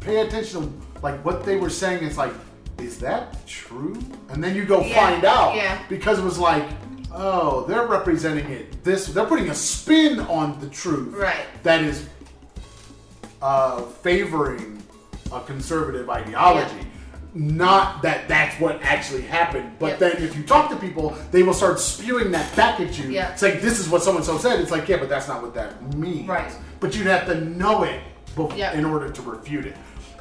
pay 0.00 0.20
attention 0.20 0.60
to 0.94 1.00
like 1.02 1.24
what 1.24 1.44
they 1.44 1.56
were 1.56 1.70
saying. 1.70 2.04
It's 2.04 2.18
like, 2.18 2.32
is 2.78 2.98
that 2.98 3.46
true? 3.46 3.98
And 4.30 4.42
then 4.44 4.54
you 4.54 4.64
go 4.64 4.82
Yeah, 4.82 4.94
find 5.10 5.24
out 5.24 5.56
yeah. 5.56 5.78
because 5.88 6.18
it 6.18 6.24
was 6.24 6.38
like, 6.38 6.66
oh, 7.12 7.64
they're 7.66 7.86
representing 7.86 8.48
it 8.50 8.84
this. 8.84 9.06
They're 9.06 9.26
putting 9.26 9.48
a 9.50 9.54
spin 9.54 10.20
on 10.20 10.58
the 10.60 10.68
truth 10.68 11.14
Right. 11.14 11.44
that 11.62 11.82
is 11.82 12.06
uh, 13.42 13.82
favoring 13.82 14.82
a 15.32 15.40
conservative 15.40 16.08
ideology. 16.10 16.74
Yeah. 16.76 16.84
Not 17.34 18.02
that 18.02 18.26
that's 18.26 18.58
what 18.60 18.80
actually 18.82 19.22
happened, 19.22 19.72
but 19.78 19.90
Yep. 19.90 19.98
then 19.98 20.22
if 20.22 20.34
you 20.36 20.42
talk 20.42 20.70
to 20.70 20.76
people, 20.76 21.16
they 21.30 21.42
will 21.42 21.52
start 21.54 21.78
spewing 21.78 22.30
that 22.32 22.54
back 22.56 22.80
at 22.80 22.98
you. 22.98 23.10
Yeah. 23.10 23.30
It's 23.32 23.42
like 23.42 23.60
this 23.60 23.78
is 23.78 23.88
what 23.88 24.02
someone 24.02 24.24
so 24.24 24.38
said. 24.38 24.60
It's 24.60 24.70
like 24.70 24.88
yeah, 24.88 24.96
but 24.96 25.08
that's 25.08 25.28
not 25.28 25.42
what 25.42 25.54
that 25.54 25.94
means. 25.94 26.26
Right. 26.26 26.50
But 26.80 26.96
you'd 26.96 27.06
have 27.06 27.26
to 27.26 27.40
know 27.42 27.82
it 27.84 28.00
bef- 28.34 28.56
Yep. 28.56 28.74
in 28.74 28.84
order 28.84 29.10
to 29.10 29.22
refute 29.22 29.66
it. 29.66 29.76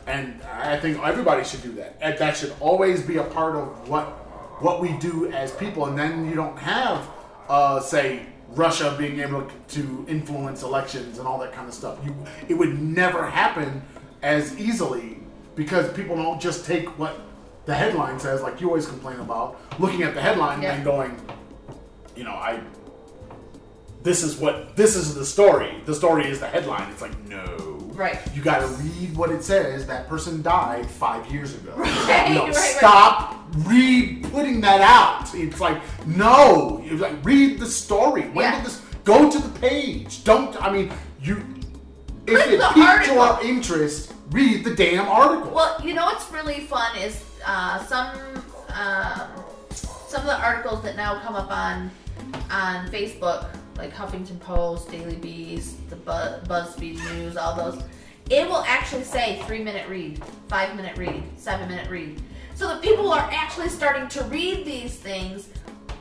And 0.05 0.41
I 0.43 0.77
think 0.77 0.99
everybody 1.03 1.43
should 1.43 1.64
do 1.64 1.72
that. 1.73 1.97
And 2.01 2.18
that 2.19 2.35
should 2.38 2.53
always 2.59 3.01
be 3.01 3.18
a 3.18 3.23
part 3.23 3.55
of 3.55 3.89
what 3.89 4.27
what 4.59 4.81
we 4.81 4.93
do 4.97 5.27
as 5.31 5.51
people. 5.51 5.85
And 5.85 5.97
then 5.97 6.27
you 6.27 6.35
don't 6.35 6.57
have, 6.57 7.07
uh, 7.49 7.79
say, 7.79 8.25
Russia 8.49 8.95
being 8.97 9.19
able 9.19 9.47
to 9.69 10.05
influence 10.07 10.63
elections 10.63 11.19
and 11.19 11.27
all 11.27 11.38
that 11.39 11.51
kind 11.53 11.67
of 11.67 11.73
stuff. 11.73 11.99
You, 12.05 12.15
it 12.47 12.53
would 12.53 12.81
never 12.81 13.25
happen 13.29 13.81
as 14.21 14.57
easily 14.57 15.19
because 15.55 15.91
people 15.93 16.15
don't 16.15 16.41
just 16.41 16.65
take 16.65 16.88
what 16.97 17.19
the 17.65 17.73
headline 17.75 18.19
says, 18.19 18.41
like 18.41 18.61
you 18.61 18.67
always 18.69 18.88
complain 18.88 19.19
about, 19.19 19.59
looking 19.79 20.03
at 20.03 20.13
the 20.13 20.21
headline 20.21 20.61
Yeah. 20.61 20.75
and 20.75 20.85
going, 20.85 21.19
you 22.15 22.23
know, 22.23 22.31
I 22.31 22.61
this 24.07 24.23
is 24.23 24.38
what 24.38 24.73
this 24.77 24.95
is 24.95 25.15
the 25.15 25.25
story. 25.25 25.81
The 25.85 25.93
story 25.93 26.29
is 26.29 26.39
the 26.39 26.47
headline. 26.47 26.89
It's 26.91 27.01
like 27.01 27.27
no. 27.27 27.77
Right. 27.91 28.17
You 28.34 28.41
got 28.41 28.59
to 28.59 28.67
read 28.67 29.17
what 29.17 29.31
it 29.31 29.43
says. 29.43 29.85
That 29.85 30.07
person 30.07 30.41
died 30.41 30.85
five 30.89 31.29
years 31.29 31.53
ago. 31.55 31.73
Right, 31.77 32.31
know, 32.34 32.45
right, 32.45 32.55
right. 32.55 32.55
stop 32.55 33.43
read 33.65 34.23
putting 34.31 34.61
that 34.61 34.79
out. 34.79 35.35
It's 35.35 35.59
like 35.59 35.81
no. 36.07 36.81
You 36.85 36.95
like 36.97 37.15
read 37.25 37.59
the 37.59 37.65
story. 37.65 38.29
When 38.29 38.45
Yeah. 38.45 38.55
did 38.55 38.65
this 38.65 38.81
go 39.03 39.29
to 39.29 39.39
the 39.39 39.59
page? 39.59 40.23
Don't. 40.23 40.55
I 40.63 40.71
mean, 40.71 40.89
you. 41.21 41.43
If 42.27 42.47
it 42.47 42.61
piqued 42.73 43.07
your 43.07 43.39
interest, 43.43 44.13
read 44.31 44.63
the 44.63 44.73
damn 44.73 45.07
article. 45.07 45.51
Well, 45.51 45.81
you 45.84 45.93
know 45.93 46.05
what's 46.05 46.31
really 46.31 46.61
fun 46.61 46.95
is 46.97 47.23
uh, 47.45 47.84
some 47.85 48.09
um, 48.69 49.27
some 50.07 50.21
of 50.21 50.27
the 50.27 50.39
articles 50.39 50.81
that 50.84 50.95
now 50.95 51.19
come 51.19 51.35
up 51.35 51.51
on 51.51 51.91
on 52.49 52.89
Facebook, 52.89 53.47
like 53.78 53.94
Huffington 53.94 54.40
Post, 54.40 54.90
Daily 54.90 55.16
Beast, 55.16 55.90
the 55.90 55.95
Bu- 55.95 56.45
BuzzFeed 56.48 56.98
News, 57.14 57.38
all 57.38 57.56
those. 57.56 57.82
It 58.30 58.48
will 58.48 58.64
actually 58.68 59.04
say 59.04 59.41
three 59.45 59.64
minute 59.64 59.88
read, 59.88 60.22
five 60.48 60.76
minute 60.76 60.98
read, 60.98 61.24
seven 61.38 61.70
minute 61.70 61.90
read. 61.90 62.22
So 62.56 62.68
that 62.68 62.82
people 62.82 63.12
are 63.12 63.30
actually 63.32 63.70
starting 63.70 64.08
to 64.10 64.24
read 64.26 64.66
these 64.66 64.95
things 64.95 65.49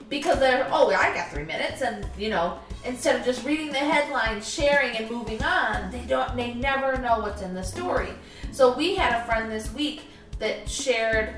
because 0.08 0.38
they're 0.38 0.66
oh 0.70 0.88
I 0.90 1.14
got 1.14 1.30
three 1.30 1.44
minutes 1.44 1.82
and 1.82 2.06
you 2.16 2.30
know 2.30 2.58
instead 2.86 3.16
of 3.16 3.24
just 3.24 3.44
reading 3.44 3.70
the 3.70 3.78
headlines, 3.78 4.48
sharing, 4.48 4.96
and 4.96 5.10
moving 5.10 5.42
on, 5.42 5.90
they 5.90 6.00
don't. 6.00 6.34
They 6.36 6.54
never 6.54 6.96
know 6.98 7.20
what's 7.20 7.42
in 7.42 7.54
the 7.54 7.62
story. 7.62 8.10
So 8.52 8.76
we 8.76 8.94
had 8.94 9.20
a 9.20 9.24
friend 9.24 9.50
this 9.50 9.72
week 9.74 10.02
that 10.38 10.68
shared 10.68 11.36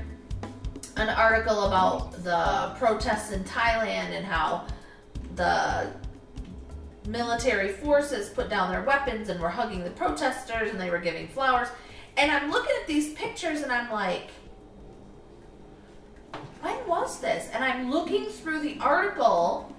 an 0.95 1.09
article 1.09 1.65
about 1.65 2.23
the 2.23 2.75
protests 2.77 3.31
in 3.31 3.43
Thailand 3.43 4.11
and 4.11 4.25
how 4.25 4.67
the 5.35 5.91
military 7.09 7.69
forces 7.69 8.29
put 8.29 8.49
down 8.49 8.71
their 8.71 8.83
weapons 8.83 9.29
and 9.29 9.39
were 9.39 9.49
hugging 9.49 9.83
the 9.83 9.89
protesters 9.89 10.69
and 10.69 10.79
they 10.79 10.89
were 10.89 10.99
giving 10.99 11.27
flowers. 11.27 11.67
And 12.17 12.31
I'm 12.31 12.51
looking 12.51 12.75
at 12.81 12.87
these 12.87 13.13
pictures 13.13 13.61
and 13.61 13.71
I'm 13.71 13.91
like, 13.91 14.29
when 16.61 16.87
was 16.87 17.19
this? 17.19 17.49
And 17.53 17.63
I'm 17.63 17.89
looking 17.89 18.25
through 18.25 18.59
the 18.59 18.77
article 18.79 19.75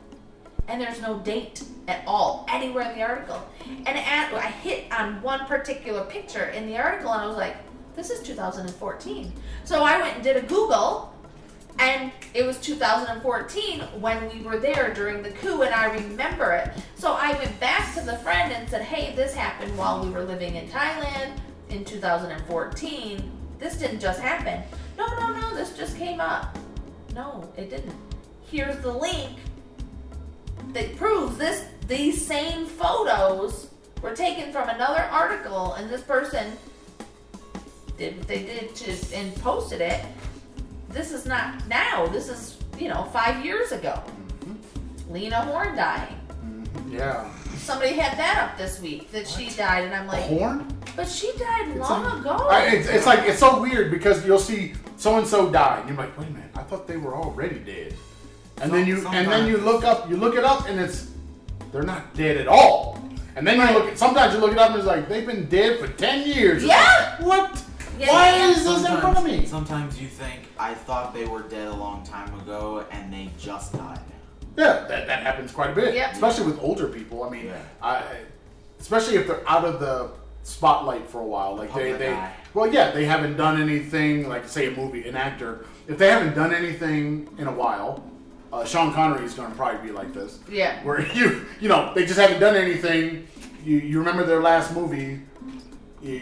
and 0.66 0.80
there's 0.80 1.00
no 1.00 1.18
date 1.20 1.62
at 1.88 2.02
all 2.06 2.46
anywhere 2.48 2.90
in 2.90 2.98
the 2.98 3.02
article. 3.02 3.40
And 3.66 3.88
at, 3.88 4.32
I 4.34 4.50
hit 4.50 4.90
on 4.92 5.20
one 5.22 5.46
particular 5.46 6.04
picture 6.04 6.46
in 6.46 6.66
the 6.66 6.78
article 6.78 7.12
and 7.12 7.22
I 7.22 7.26
was 7.26 7.36
like, 7.36 7.56
this 7.96 8.10
is 8.10 8.22
2014. 8.26 9.32
So 9.64 9.82
I 9.82 10.00
went 10.00 10.14
and 10.14 10.24
did 10.24 10.36
a 10.36 10.42
Google 10.42 11.09
and 11.78 12.12
it 12.34 12.44
was 12.44 12.58
2014 12.58 13.80
when 14.00 14.28
we 14.28 14.42
were 14.42 14.58
there 14.58 14.92
during 14.92 15.22
the 15.22 15.30
coup 15.30 15.62
and 15.62 15.74
I 15.74 15.92
remember 15.94 16.52
it. 16.52 16.70
So 16.94 17.12
I 17.12 17.32
went 17.32 17.58
back 17.60 17.94
to 17.94 18.00
the 18.00 18.16
friend 18.18 18.52
and 18.52 18.68
said, 18.68 18.82
hey, 18.82 19.14
this 19.14 19.34
happened 19.34 19.76
while 19.76 20.04
we 20.04 20.10
were 20.10 20.24
living 20.24 20.56
in 20.56 20.68
Thailand 20.68 21.38
in 21.70 21.84
2014. 21.84 23.32
This 23.58 23.76
didn't 23.76 24.00
just 24.00 24.20
happen. 24.20 24.62
No, 24.98 25.06
no, 25.18 25.32
no, 25.32 25.54
this 25.54 25.76
just 25.76 25.96
came 25.96 26.20
up. 26.20 26.56
No, 27.14 27.50
it 27.56 27.70
didn't. 27.70 27.94
Here's 28.42 28.78
the 28.82 28.92
link 28.92 29.38
that 30.72 30.96
proves 30.96 31.36
this 31.36 31.64
these 31.88 32.24
same 32.24 32.66
photos 32.66 33.70
were 34.02 34.14
taken 34.14 34.52
from 34.52 34.68
another 34.68 35.02
article 35.10 35.74
and 35.74 35.90
this 35.90 36.02
person 36.02 36.52
did 37.98 38.16
what 38.16 38.28
they 38.28 38.42
did 38.42 38.74
to 38.74 39.16
and 39.16 39.34
posted 39.36 39.80
it. 39.80 40.04
This 40.90 41.12
is 41.12 41.26
not 41.26 41.66
now. 41.68 42.06
This 42.06 42.28
is, 42.28 42.58
you 42.78 42.88
know, 42.88 43.04
five 43.12 43.44
years 43.44 43.72
ago. 43.72 44.02
Mm-hmm. 44.44 45.12
Lena 45.12 45.42
Horne 45.42 45.76
dying. 45.76 46.16
Mm-hmm. 46.44 46.92
Yeah. 46.96 47.30
Somebody 47.56 47.92
had 47.94 48.18
that 48.18 48.50
up 48.50 48.58
this 48.58 48.80
week 48.80 49.10
that 49.12 49.28
she 49.28 49.50
died, 49.50 49.84
and 49.84 49.94
I'm 49.94 50.06
like, 50.06 50.24
Corn? 50.24 50.66
but 50.96 51.06
she 51.08 51.30
died 51.38 51.76
long 51.76 52.04
a- 52.06 52.20
ago. 52.20 52.48
I, 52.50 52.66
it's, 52.68 52.88
it's 52.88 53.06
like 53.06 53.28
it's 53.28 53.38
so 53.38 53.60
weird 53.60 53.90
because 53.90 54.24
you'll 54.26 54.38
see 54.38 54.72
so 54.96 55.16
and 55.18 55.26
so 55.26 55.50
die, 55.50 55.78
and 55.78 55.88
you're 55.88 55.96
like, 55.98 56.16
wait 56.18 56.28
a 56.28 56.30
minute, 56.32 56.50
I 56.54 56.62
thought 56.62 56.86
they 56.88 56.96
were 56.96 57.14
already 57.14 57.58
dead. 57.58 57.94
And 58.60 58.72
then 58.72 58.86
you 58.86 59.00
Some- 59.00 59.14
and 59.14 59.30
then 59.30 59.46
you 59.46 59.58
look 59.58 59.84
up, 59.84 60.08
you 60.10 60.16
look 60.16 60.34
it 60.36 60.44
up, 60.44 60.68
and 60.68 60.80
it's 60.80 61.10
they're 61.70 61.82
not 61.82 62.12
dead 62.14 62.36
at 62.36 62.48
all. 62.48 63.02
And 63.36 63.46
then 63.46 63.58
you 63.58 63.78
look 63.78 63.88
at 63.92 63.98
sometimes 63.98 64.34
you 64.34 64.40
look 64.40 64.52
it 64.52 64.58
up 64.58 64.70
and 64.70 64.78
it's 64.78 64.86
like 64.86 65.08
they've 65.08 65.26
been 65.26 65.48
dead 65.48 65.78
for 65.78 65.86
ten 65.86 66.26
years. 66.26 66.64
Yeah. 66.64 67.16
like, 67.20 67.26
what? 67.26 67.64
Yeah, 68.00 68.12
Why 68.12 68.36
yeah. 68.36 68.50
is 68.50 68.64
this 68.64 68.78
in 68.88 68.96
front 68.98 69.18
of 69.18 69.24
me? 69.24 69.44
sometimes 69.46 70.00
you 70.00 70.08
think 70.08 70.40
I 70.58 70.72
thought 70.74 71.12
they 71.12 71.26
were 71.26 71.42
dead 71.42 71.68
a 71.68 71.74
long 71.74 72.02
time 72.02 72.32
ago 72.40 72.84
and 72.90 73.12
they 73.12 73.30
just 73.38 73.72
died. 73.74 74.00
Yeah, 74.56 74.86
that, 74.88 75.06
that 75.06 75.22
happens 75.22 75.52
quite 75.52 75.70
a 75.70 75.74
bit, 75.74 75.94
Yep. 75.94 76.12
especially 76.14 76.46
with 76.46 76.60
older 76.60 76.88
people. 76.88 77.22
I 77.24 77.30
mean, 77.30 77.46
Yeah. 77.46 77.58
I, 77.82 78.02
especially 78.80 79.16
if 79.16 79.26
they're 79.26 79.48
out 79.48 79.64
of 79.64 79.80
the 79.80 80.10
spotlight 80.42 81.06
for 81.08 81.20
a 81.20 81.26
while. 81.26 81.56
Like 81.56 81.74
they, 81.74 81.92
they 81.92 82.12
eye. 82.12 82.32
well, 82.54 82.72
yeah, 82.72 82.90
they 82.90 83.04
haven't 83.04 83.36
done 83.36 83.60
anything. 83.60 84.28
Like 84.28 84.48
say 84.48 84.66
a 84.66 84.70
movie, 84.70 85.06
an 85.08 85.14
actor, 85.16 85.66
if 85.86 85.98
they 85.98 86.08
haven't 86.08 86.34
done 86.34 86.54
anything 86.54 87.28
in 87.38 87.46
a 87.46 87.52
while, 87.52 88.02
uh, 88.52 88.64
Sean 88.64 88.92
Connery 88.92 89.24
is 89.26 89.34
going 89.34 89.50
to 89.50 89.56
probably 89.56 89.86
be 89.88 89.92
like 89.92 90.12
this. 90.14 90.38
Yeah. 90.50 90.82
where 90.84 91.06
you 91.14 91.44
you 91.60 91.68
know 91.68 91.92
they 91.94 92.06
just 92.06 92.18
haven't 92.18 92.40
done 92.40 92.56
anything. 92.56 93.26
You 93.64 93.76
you 93.76 93.98
remember 93.98 94.24
their 94.24 94.40
last 94.40 94.74
movie, 94.74 95.20
you 96.02 96.12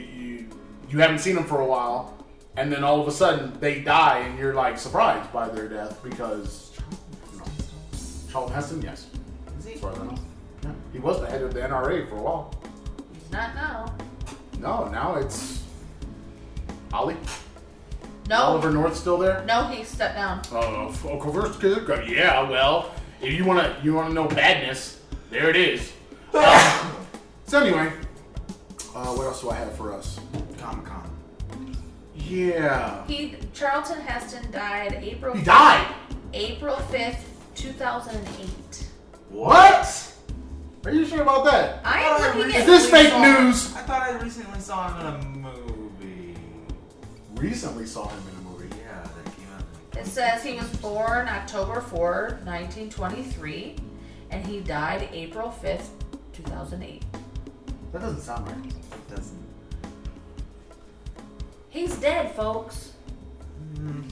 you, 0.89 0.98
haven't 0.98 1.19
seen 1.19 1.35
them 1.35 1.44
for 1.44 1.60
a 1.60 1.66
while, 1.66 2.24
and 2.56 2.73
then 2.73 2.85
all 2.85 3.01
of 3.01 3.09
a 3.09 3.12
sudden 3.12 3.59
they 3.60 3.81
die, 3.81 4.19
and 4.19 4.39
you're 4.39 4.55
like 4.55 4.78
surprised 4.78 5.32
by 5.32 5.48
their 5.48 5.69
death 5.69 6.02
because 6.02 6.73
you 7.32 7.39
know, 7.39 7.44
Charlton 8.31 8.55
Heston, 8.55 8.82
yes, 8.82 9.06
Is 9.59 9.65
he? 9.65 9.74
as 9.74 9.81
far 9.81 9.93
as 9.93 9.98
I 9.98 10.05
know, 10.05 10.19
yeah, 10.62 10.73
he 10.93 10.98
was 10.98 11.20
the 11.20 11.27
head 11.27 11.43
of 11.43 11.55
the 11.55 11.60
NRA 11.60 12.09
for 12.09 12.16
a 12.16 12.23
while. 12.23 12.55
He's 13.12 13.31
not 13.31 13.55
now. 13.55 13.94
No, 14.60 14.89
now 14.89 15.15
it's 15.16 15.62
Ollie. 16.93 17.16
No. 18.28 18.36
Oliver 18.36 18.70
North 18.70 18.97
still 18.97 19.16
there? 19.16 19.43
No, 19.47 19.65
he 19.69 19.85
stepped 19.85 20.16
down. 20.16 20.43
Oh, 20.52 20.89
because 21.02 22.09
yeah. 22.09 22.48
Well, 22.48 22.93
if 23.23 23.32
you 23.32 23.44
wanna 23.44 23.77
you 23.82 23.94
wanna 23.94 24.12
know 24.12 24.28
badness, 24.28 25.01
there 25.31 25.48
it 25.48 25.56
is. 25.56 25.93
Uh, 26.35 26.93
so 27.47 27.60
anyway, 27.60 27.90
uh, 28.98 29.14
what 29.14 29.26
else 29.26 29.40
do 29.42 29.50
I 29.50 29.54
have 29.54 29.74
for 29.76 29.92
us? 29.92 30.18
Comic 30.58 30.84
Con. 30.86 31.04
Yeah, 32.14 33.06
He 33.06 33.36
Charlton 33.54 34.00
Heston 34.00 34.50
died 34.50 34.94
April 35.00 35.34
he 35.36 35.42
died. 35.42 35.94
April 36.34 36.76
fifth, 36.76 37.24
two 37.54 37.72
thousand 37.72 38.16
and 38.16 38.28
eight. 38.40 38.86
What? 39.30 40.14
Are 40.84 40.90
you 40.90 41.06
sure 41.06 41.22
about 41.22 41.44
that? 41.44 41.80
I 41.84 42.02
thought 42.02 42.20
am 42.22 42.38
looking 42.38 42.54
at. 42.54 42.60
Is 42.60 42.66
this 42.66 42.90
fake 42.90 43.10
saw- 43.10 43.22
news? 43.22 43.74
I 43.76 43.80
thought 43.82 44.02
I 44.02 44.18
recently 44.18 44.60
saw 44.60 44.88
him 44.88 45.00
in 45.00 45.44
a 45.44 45.52
movie. 45.52 46.34
Recently 47.36 47.86
saw 47.86 48.08
him 48.08 48.20
in 48.32 48.46
a 48.46 48.50
movie. 48.50 48.68
Yeah, 48.78 49.02
that 49.02 49.24
came 49.36 49.46
out. 49.56 49.98
It 49.98 50.06
says 50.06 50.42
he 50.42 50.54
was 50.54 50.68
born 50.78 51.28
October 51.28 51.80
4, 51.80 52.40
1923, 52.44 53.76
and 54.30 54.44
he 54.44 54.60
died 54.60 55.08
April 55.12 55.54
5th, 55.62 55.88
2008. 56.32 57.04
That 57.92 58.02
doesn't 58.02 58.20
sound 58.20 58.46
right. 58.46 58.72
He's 61.78 61.94
dead, 61.98 62.34
folks. 62.34 62.94
Mm, 63.74 64.10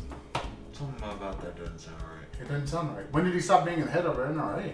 something 0.73 1.03
about 1.03 1.43
that 1.43 1.57
doesn't 1.59 1.81
sound 1.81 2.01
right. 2.01 2.41
It 2.41 2.49
doesn't 2.49 2.69
sound 2.69 2.97
right. 2.97 3.13
When 3.13 3.25
did 3.25 3.35
he 3.35 3.41
stop 3.41 3.65
being 3.65 3.81
the 3.81 3.91
head 3.91 4.07
of 4.07 4.17
our 4.21 4.27
NRA? 4.27 4.71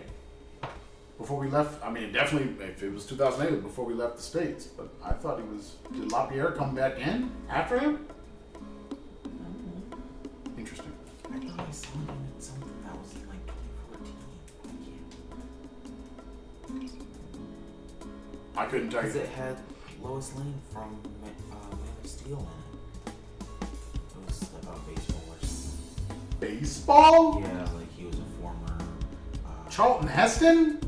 Before 1.17 1.41
we 1.41 1.49
left, 1.49 1.83
I 1.83 1.91
mean, 1.91 2.13
definitely, 2.13 2.63
if 2.63 2.83
it 2.83 2.93
was 2.93 3.07
2008, 3.07 3.49
it 3.49 3.55
was 3.55 3.63
before 3.63 3.87
we 3.87 3.95
left 3.95 4.17
the 4.17 4.23
States. 4.23 4.67
But 4.67 4.93
I 5.03 5.13
thought 5.13 5.41
he 5.41 5.47
was. 5.47 5.77
Did 5.91 6.13
LaPierre 6.13 6.53
come 6.53 6.75
back 6.75 6.99
in 6.99 7.31
after 7.49 7.79
him? 7.79 8.07
Interesting. 10.59 10.93
I 11.33 11.39
thought 11.39 11.67
I 11.67 11.71
saw 11.71 11.93
him 11.93 12.11
in 12.11 12.41
something 12.43 12.75
that 12.85 12.99
was 12.99 13.15
like 13.15 13.47
2014. 16.69 16.91
I 18.55 18.67
couldn't 18.67 18.91
tell 18.91 19.01
Because 19.01 19.17
it 19.17 19.31
had 19.31 19.57
Lois 20.03 20.37
Lane 20.37 20.61
from 20.71 21.01
uh, 21.51 21.55
Man 21.55 21.97
of 22.05 22.11
Steel 22.11 22.37
in 22.37 22.45
it. 22.45 22.62
Baseball? 26.43 27.41
Yeah, 27.41 27.63
like 27.73 27.91
he 27.97 28.05
was 28.05 28.17
a 28.17 28.25
former. 28.41 28.77
Uh, 29.47 29.69
Charlton 29.71 30.09
Heston? 30.09 30.81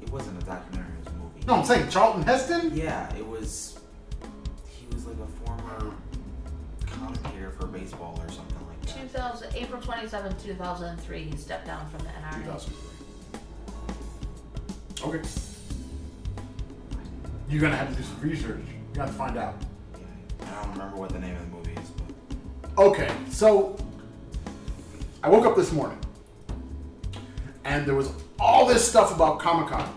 it 0.00 0.10
wasn't 0.10 0.42
a 0.42 0.46
documentary, 0.46 0.94
it 0.94 1.04
was 1.04 1.14
a 1.14 1.18
movie. 1.18 1.40
No, 1.46 1.56
I'm 1.56 1.64
saying 1.66 1.90
Charlton 1.90 2.22
Heston? 2.22 2.70
Yeah, 2.74 3.14
it 3.14 3.26
was. 3.26 3.78
He 4.68 4.86
was 4.94 5.04
like 5.04 5.18
a 5.18 5.26
former 5.44 5.92
commentator 6.86 7.50
for 7.50 7.66
baseball 7.66 8.18
or 8.22 8.30
something 8.32 8.56
like 8.66 8.80
that. 8.86 9.12
2000, 9.12 9.54
April 9.54 9.82
27, 9.82 10.34
2003, 10.38 11.22
he 11.24 11.36
stepped 11.36 11.66
down 11.66 11.86
from 11.90 11.98
the 12.04 12.10
NRA. 12.10 12.44
2003. 12.44 15.08
Okay. 15.08 15.20
You're 17.50 17.60
gonna 17.60 17.76
have 17.76 17.90
to 17.90 17.96
do 17.96 18.02
some 18.02 18.18
research. 18.22 18.64
You 18.66 18.94
got 18.96 19.08
to 19.08 19.12
find 19.12 19.36
out. 19.36 19.56
Yeah, 20.40 20.58
I 20.58 20.62
don't 20.62 20.72
remember 20.72 20.96
what 20.96 21.10
the 21.10 21.18
name 21.18 21.36
of 21.36 21.50
the 21.50 21.56
movie 21.58 21.72
is, 21.72 21.90
but 21.90 22.06
Okay, 22.82 23.10
so 23.28 23.76
I 25.22 25.28
woke 25.28 25.46
up 25.46 25.56
this 25.56 25.72
morning 25.72 25.98
and 27.64 27.86
there 27.86 27.94
was 27.94 28.10
all 28.40 28.66
this 28.66 28.86
stuff 28.86 29.14
about 29.14 29.38
Comic 29.38 29.68
Con. 29.68 29.88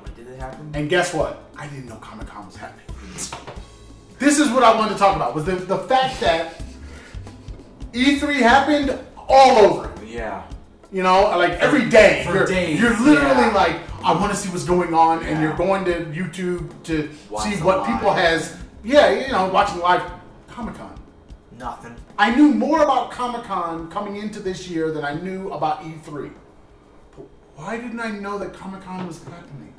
when 0.00 0.14
did 0.14 0.28
it 0.28 0.38
happen? 0.38 0.70
And 0.74 0.88
guess 0.88 1.12
what? 1.12 1.50
I 1.56 1.66
didn't 1.66 1.86
know 1.86 1.96
Comic 1.96 2.28
Con 2.28 2.46
was 2.46 2.56
happening. 2.56 2.84
This 4.18 4.38
is 4.38 4.50
what 4.50 4.62
I 4.62 4.76
wanted 4.76 4.92
to 4.92 4.98
talk 4.98 5.16
about 5.16 5.34
was 5.34 5.44
the, 5.44 5.56
the 5.56 5.78
fact 5.78 6.20
that 6.20 6.62
E3 7.92 8.34
happened 8.36 8.98
all 9.28 9.58
over. 9.58 9.92
yeah. 10.06 10.44
You 10.92 11.02
know, 11.02 11.22
like 11.36 11.50
every 11.54 11.90
day. 11.90 12.22
For 12.24 12.34
you're, 12.34 12.46
days, 12.46 12.80
you're 12.80 12.96
literally 13.00 13.46
yeah. 13.46 13.52
like, 13.52 13.76
I 14.04 14.12
want 14.12 14.30
to 14.32 14.38
see 14.38 14.48
what's 14.50 14.62
going 14.62 14.94
on, 14.94 15.24
and 15.24 15.42
you're 15.42 15.56
going 15.56 15.84
to 15.86 16.04
YouTube 16.04 16.70
to 16.84 17.10
Watch 17.28 17.42
see 17.52 17.60
what 17.60 17.78
live. 17.78 17.86
people 17.88 18.12
has. 18.12 18.56
Yeah, 18.84 19.10
you 19.10 19.32
know, 19.32 19.48
watching 19.48 19.80
live 19.80 20.08
Comic 20.46 20.76
Con. 20.76 20.96
Nothing. 21.58 21.96
I 22.18 22.34
knew 22.34 22.52
more 22.52 22.82
about 22.82 23.10
Comic 23.10 23.44
Con 23.44 23.90
coming 23.90 24.16
into 24.16 24.40
this 24.40 24.68
year 24.68 24.90
than 24.90 25.04
I 25.04 25.14
knew 25.14 25.50
about 25.52 25.82
E3. 25.82 26.32
But 27.16 27.26
why 27.56 27.76
didn't 27.76 28.00
I 28.00 28.10
know 28.10 28.38
that 28.38 28.52
Comic 28.52 28.82
Con 28.82 29.06
was 29.06 29.22
happening? 29.22 29.74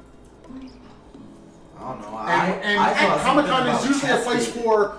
I 1.77 1.91
don't 1.91 2.01
know. 2.01 2.17
And, 2.17 2.29
I, 2.29 2.45
and, 2.47 2.79
and 2.79 2.97
thought 2.97 3.19
Comic 3.21 3.45
Con 3.47 3.67
is 3.67 3.85
usually 3.87 4.11
a 4.11 4.17
place 4.23 4.47
for 4.47 4.97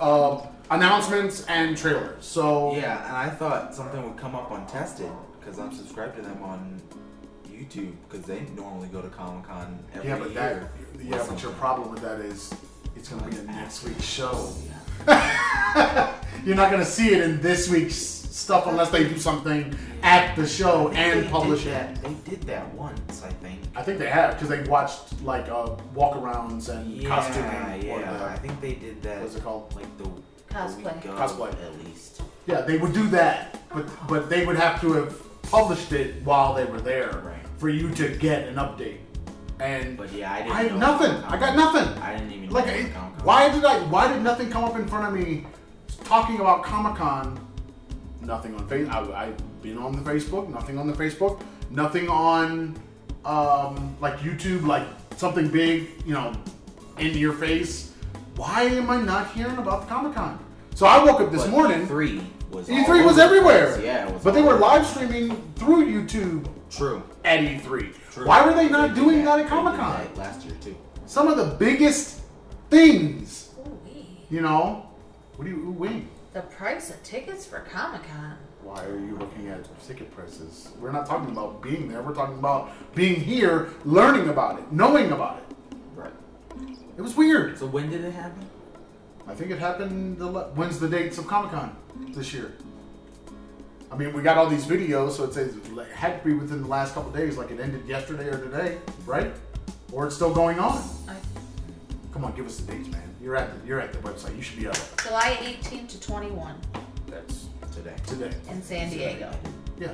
uh, 0.00 0.46
announcements 0.70 1.44
and 1.46 1.76
trailers. 1.76 2.24
So 2.24 2.74
Yeah, 2.76 3.06
and 3.06 3.16
I 3.16 3.28
thought 3.28 3.74
something 3.74 4.02
would 4.02 4.16
come 4.16 4.34
up 4.34 4.50
on 4.50 4.66
Tested 4.66 5.10
because 5.38 5.58
I'm 5.58 5.72
subscribed 5.72 6.16
to 6.16 6.22
them 6.22 6.42
on 6.42 6.80
YouTube 7.48 7.94
because 8.08 8.24
they 8.26 8.42
normally 8.54 8.88
go 8.88 9.00
to 9.00 9.08
Comic 9.08 9.44
Con 9.44 9.78
every 9.94 10.08
Yeah, 10.08 10.18
but 10.18 10.34
that 10.34 10.62
yeah, 11.02 11.24
but 11.28 11.42
your 11.42 11.52
problem 11.52 11.90
with 11.90 12.02
that 12.02 12.20
is 12.20 12.54
it's 12.94 13.08
gonna 13.08 13.28
be 13.28 13.36
in 13.36 13.46
next 13.46 13.84
week's 13.84 14.04
show. 14.04 14.52
Yeah. 14.64 14.72
You're 16.44 16.56
not 16.56 16.70
gonna 16.70 16.84
see 16.84 17.08
it 17.14 17.22
in 17.22 17.40
this 17.40 17.68
week's 17.68 17.96
stuff 17.96 18.66
unless 18.66 18.90
they 18.90 19.04
do 19.08 19.18
something 19.18 19.74
at 20.02 20.36
the 20.36 20.46
show 20.46 20.90
and 20.90 21.28
publish 21.28 21.66
it. 21.66 21.70
that. 21.70 22.02
They 22.02 22.14
did 22.30 22.42
that 22.44 22.72
once, 22.74 23.22
I 23.24 23.30
think. 23.30 23.60
I 23.74 23.82
think 23.82 23.98
they 23.98 24.08
have 24.08 24.34
because 24.34 24.48
they 24.48 24.62
watched 24.68 25.20
like 25.22 25.48
uh, 25.48 25.76
walkarounds 25.94 26.68
and 26.68 26.90
Yeah, 26.96 27.08
costuming. 27.08 27.90
or 27.90 28.00
yeah. 28.00 28.12
the- 28.16 28.24
I 28.24 28.36
think 28.36 28.60
they 28.60 28.74
did 28.74 29.02
that. 29.02 29.22
what's 29.22 29.34
it 29.36 29.42
called? 29.42 29.74
Like 29.74 29.98
the 29.98 30.04
the 30.04 30.54
Cosplay. 30.54 30.94
week 30.94 31.02
Cosplay. 31.16 31.52
at 31.64 31.84
least. 31.84 32.22
Yeah, 32.46 32.60
they 32.62 32.78
would 32.78 32.92
do 32.94 33.08
that, 33.08 33.58
but 33.74 33.86
but 34.08 34.30
they 34.30 34.46
would 34.46 34.56
have 34.56 34.80
to 34.82 34.92
have 34.92 35.20
published 35.42 35.92
it 35.92 36.22
while 36.24 36.54
they 36.54 36.64
were 36.64 36.80
there 36.80 37.10
Right. 37.24 37.42
for 37.58 37.68
you 37.68 37.90
to 37.96 38.08
get 38.16 38.46
an 38.48 38.54
update. 38.56 38.98
And 39.60 39.96
But 39.96 40.12
yeah, 40.12 40.32
I 40.32 40.38
didn't. 40.42 40.52
I 40.52 40.62
had 40.64 40.76
nothing. 40.78 41.10
I 41.24 41.36
got 41.38 41.56
nothing. 41.56 42.02
I 42.02 42.16
didn't 42.16 42.32
even 42.32 42.50
Like, 42.50 42.66
know 42.66 42.72
it, 42.72 42.86
why 43.22 43.48
did 43.50 43.64
I? 43.64 43.78
Why 43.84 44.12
did 44.12 44.22
nothing 44.22 44.50
come 44.50 44.64
up 44.64 44.76
in 44.76 44.86
front 44.86 45.06
of 45.06 45.20
me 45.20 45.46
talking 46.04 46.40
about 46.40 46.62
Comic 46.62 46.96
Con? 46.96 47.40
Nothing 48.20 48.54
on 48.54 48.68
Facebook. 48.68 49.14
I've 49.14 49.62
been 49.62 49.78
on 49.78 49.92
the 49.92 50.10
Facebook. 50.10 50.48
Nothing 50.48 50.78
on 50.78 50.86
the 50.86 50.92
Facebook. 50.92 51.40
Nothing 51.70 52.08
on 52.08 52.76
um, 53.24 53.96
like 54.00 54.18
YouTube. 54.18 54.66
Like 54.66 54.86
something 55.16 55.48
big, 55.48 55.88
you 56.04 56.12
know, 56.12 56.32
in 56.98 57.16
your 57.16 57.32
face. 57.32 57.92
Why 58.36 58.62
am 58.64 58.90
I 58.90 59.00
not 59.00 59.30
hearing 59.32 59.56
about 59.56 59.82
the 59.82 59.86
Comic 59.86 60.14
Con? 60.14 60.38
So 60.74 60.84
I 60.84 61.02
woke 61.02 61.20
up 61.20 61.32
this 61.32 61.42
But 61.44 61.50
morning. 61.50 61.86
E3 61.86 62.22
was. 62.50 62.68
E3 62.68 63.06
was 63.06 63.18
everywhere. 63.18 63.80
Yeah, 63.82 64.06
it 64.08 64.12
was. 64.12 64.22
But 64.22 64.34
they 64.34 64.42
were 64.42 64.56
live 64.58 64.86
streaming 64.86 65.42
through 65.54 65.86
YouTube 65.86 66.46
True. 66.70 67.02
at 67.24 67.40
E3. 67.40 67.94
True. 68.12 68.26
Why 68.26 68.44
were 68.44 68.54
they 68.54 68.68
not 68.68 68.88
did 68.94 68.96
doing 69.02 69.24
that 69.24 69.36
They 69.36 69.42
at 69.42 69.44
did 69.44 69.48
Comic 69.50 69.74
Con? 69.78 70.08
Last 70.16 70.44
year 70.44 70.54
too. 70.60 70.76
Some 71.06 71.28
of 71.28 71.36
the 71.36 71.54
biggest 71.56 72.20
things, 72.70 73.50
Ooh-wee. 73.66 74.18
you 74.30 74.40
know. 74.40 74.88
What 75.36 75.44
do 75.44 75.50
you 75.50 75.56
ooh, 75.68 75.72
wait? 75.72 76.04
The 76.32 76.42
price 76.42 76.90
of 76.90 77.02
tickets 77.02 77.46
for 77.46 77.60
Comic 77.60 78.02
Con. 78.10 78.36
Why 78.62 78.84
are 78.84 78.98
you 78.98 79.16
looking 79.16 79.48
at 79.48 79.60
ticket 79.86 80.10
prices? 80.10 80.70
We're 80.80 80.90
not 80.90 81.06
talking 81.06 81.30
about 81.30 81.62
being 81.62 81.88
there. 81.88 82.02
We're 82.02 82.14
talking 82.14 82.38
about 82.38 82.72
being 82.96 83.20
here, 83.20 83.68
learning 83.84 84.28
about 84.28 84.58
it, 84.58 84.72
knowing 84.72 85.12
about 85.12 85.38
it. 85.38 85.76
Right. 85.94 86.12
It 86.98 87.00
was 87.02 87.14
weird. 87.14 87.56
So 87.58 87.66
when 87.66 87.88
did 87.90 88.04
it 88.04 88.12
happen? 88.12 88.44
I 89.28 89.34
think 89.34 89.50
it 89.52 89.58
happened. 89.60 90.18
The, 90.18 90.26
le- 90.26 90.48
when's 90.54 90.80
the 90.80 90.88
dates 90.88 91.16
of 91.18 91.26
Comic 91.28 91.52
Con 91.52 91.76
this 92.12 92.32
year? 92.34 92.54
I 93.90 93.96
mean, 93.96 94.12
we 94.12 94.22
got 94.22 94.36
all 94.36 94.48
these 94.48 94.64
videos, 94.66 95.12
so 95.12 95.24
it 95.24 95.32
says 95.34 95.54
it 95.54 95.62
had 95.94 96.18
to 96.20 96.24
be 96.28 96.34
within 96.34 96.62
the 96.62 96.68
last 96.68 96.94
couple 96.94 97.10
days, 97.12 97.36
like 97.38 97.50
it 97.50 97.60
ended 97.60 97.86
yesterday 97.86 98.28
or 98.28 98.38
today, 98.38 98.78
right? 99.04 99.32
Or 99.92 100.06
it's 100.06 100.16
still 100.16 100.34
going 100.34 100.58
on. 100.58 100.82
I, 101.08 101.14
Come 102.12 102.24
on, 102.24 102.34
give 102.34 102.46
us 102.46 102.56
the 102.58 102.72
dates, 102.72 102.88
man. 102.88 103.02
You're 103.22 103.36
at 103.36 103.60
the, 103.60 103.66
you're 103.66 103.80
at 103.80 103.92
the 103.92 103.98
website. 103.98 104.34
You 104.36 104.42
should 104.42 104.58
be 104.58 104.66
up 104.66 104.76
July 105.02 105.36
18 105.42 105.86
to 105.86 106.00
21 106.00 106.54
That's 107.08 107.46
Today. 107.74 107.94
today. 108.06 108.30
in 108.50 108.62
San 108.62 108.88
Diego. 108.90 109.30
Yeah. 109.78 109.92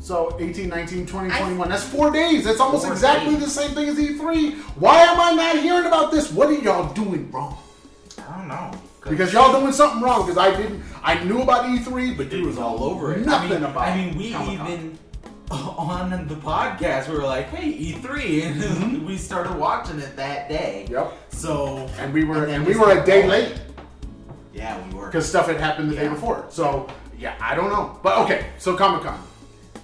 So 0.00 0.36
18, 0.38 0.68
19, 0.68 1.06
20, 1.06 1.30
I- 1.32 1.38
21. 1.40 1.68
That's 1.70 1.84
four 1.84 2.10
days. 2.10 2.44
That's 2.44 2.60
almost 2.60 2.84
Four 2.84 2.92
exactly 2.92 3.32
days. 3.36 3.44
the 3.44 3.50
same 3.50 3.70
thing 3.70 3.88
as 3.88 3.96
E3. 3.96 4.52
Why 4.78 4.98
am 5.04 5.18
I 5.18 5.32
not 5.32 5.62
hearing 5.62 5.86
about 5.86 6.12
this? 6.12 6.30
What 6.30 6.48
are 6.48 6.54
y'all 6.54 6.92
doing 6.92 7.30
wrong? 7.30 7.56
I 8.18 8.36
don't 8.36 8.48
know. 8.48 8.70
Because 9.08 9.32
y'all 9.32 9.60
doing 9.60 9.72
something 9.72 10.00
wrong. 10.02 10.22
Because 10.26 10.38
I 10.38 10.56
didn't. 10.56 10.82
I 11.02 11.22
knew 11.24 11.42
about 11.42 11.64
E3, 11.66 12.16
but 12.16 12.32
it 12.32 12.42
was 12.44 12.58
all 12.58 12.82
over 12.84 13.12
it. 13.14 13.24
Nothing 13.26 13.52
I 13.52 13.54
mean, 13.54 13.64
about. 13.64 13.88
I 13.88 13.96
mean, 13.96 14.16
we 14.16 14.32
Comic-Con. 14.32 14.70
even 14.70 14.98
on 15.50 16.26
the 16.26 16.34
podcast 16.36 17.08
we 17.08 17.16
were 17.16 17.24
like, 17.24 17.48
"Hey, 17.48 17.92
E3," 17.92 18.42
and 18.46 19.06
we 19.06 19.16
started 19.18 19.56
watching 19.58 19.98
it 20.00 20.16
that 20.16 20.48
day. 20.48 20.86
Yep. 20.90 21.12
So 21.30 21.88
And 21.98 22.12
we 22.14 22.24
were 22.24 22.44
And 22.44 22.52
and 22.52 22.66
we 22.66 22.76
were 22.76 22.90
a 22.98 23.04
day 23.04 23.20
going. 23.22 23.28
late 23.28 23.60
yeah, 24.54 24.80
we 24.88 24.94
were. 24.94 25.06
because 25.06 25.28
stuff 25.28 25.48
had 25.48 25.58
happened 25.58 25.90
the 25.90 25.96
day 25.96 26.08
before. 26.08 26.46
So 26.48 26.88
yeah, 27.18 27.34
I 27.40 27.54
don't 27.54 27.70
know. 27.70 27.98
But 28.02 28.18
okay, 28.24 28.46
so 28.58 28.74
Comic 28.76 29.02
Con. 29.02 29.20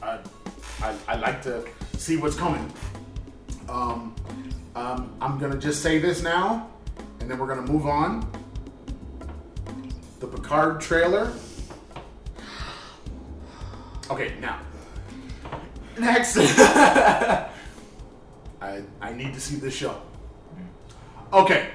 I, 0.03 0.19
I 0.83 0.95
I 1.09 1.17
like 1.17 1.43
to 1.43 1.65
see 1.99 2.17
what's 2.17 2.37
coming. 2.37 2.73
Um, 3.69 4.15
um, 4.75 5.13
I'm 5.21 5.39
gonna 5.39 5.59
just 5.59 5.83
say 5.83 5.99
this 5.99 6.23
now, 6.23 6.71
and 7.21 7.31
then 7.31 7.39
we're 7.39 7.47
gonna 7.49 7.63
move 7.71 7.87
on. 7.87 8.27
The 10.21 10.27
Picard 10.27 10.81
trailer. 10.83 11.33
Okay, 14.11 14.35
now. 14.41 14.61
Next. 15.99 16.37
I 16.39 17.49
I 19.01 19.13
need 19.15 19.33
to 19.35 19.41
see 19.41 19.57
this 19.57 19.75
show. 19.75 20.01
Okay. 21.33 21.71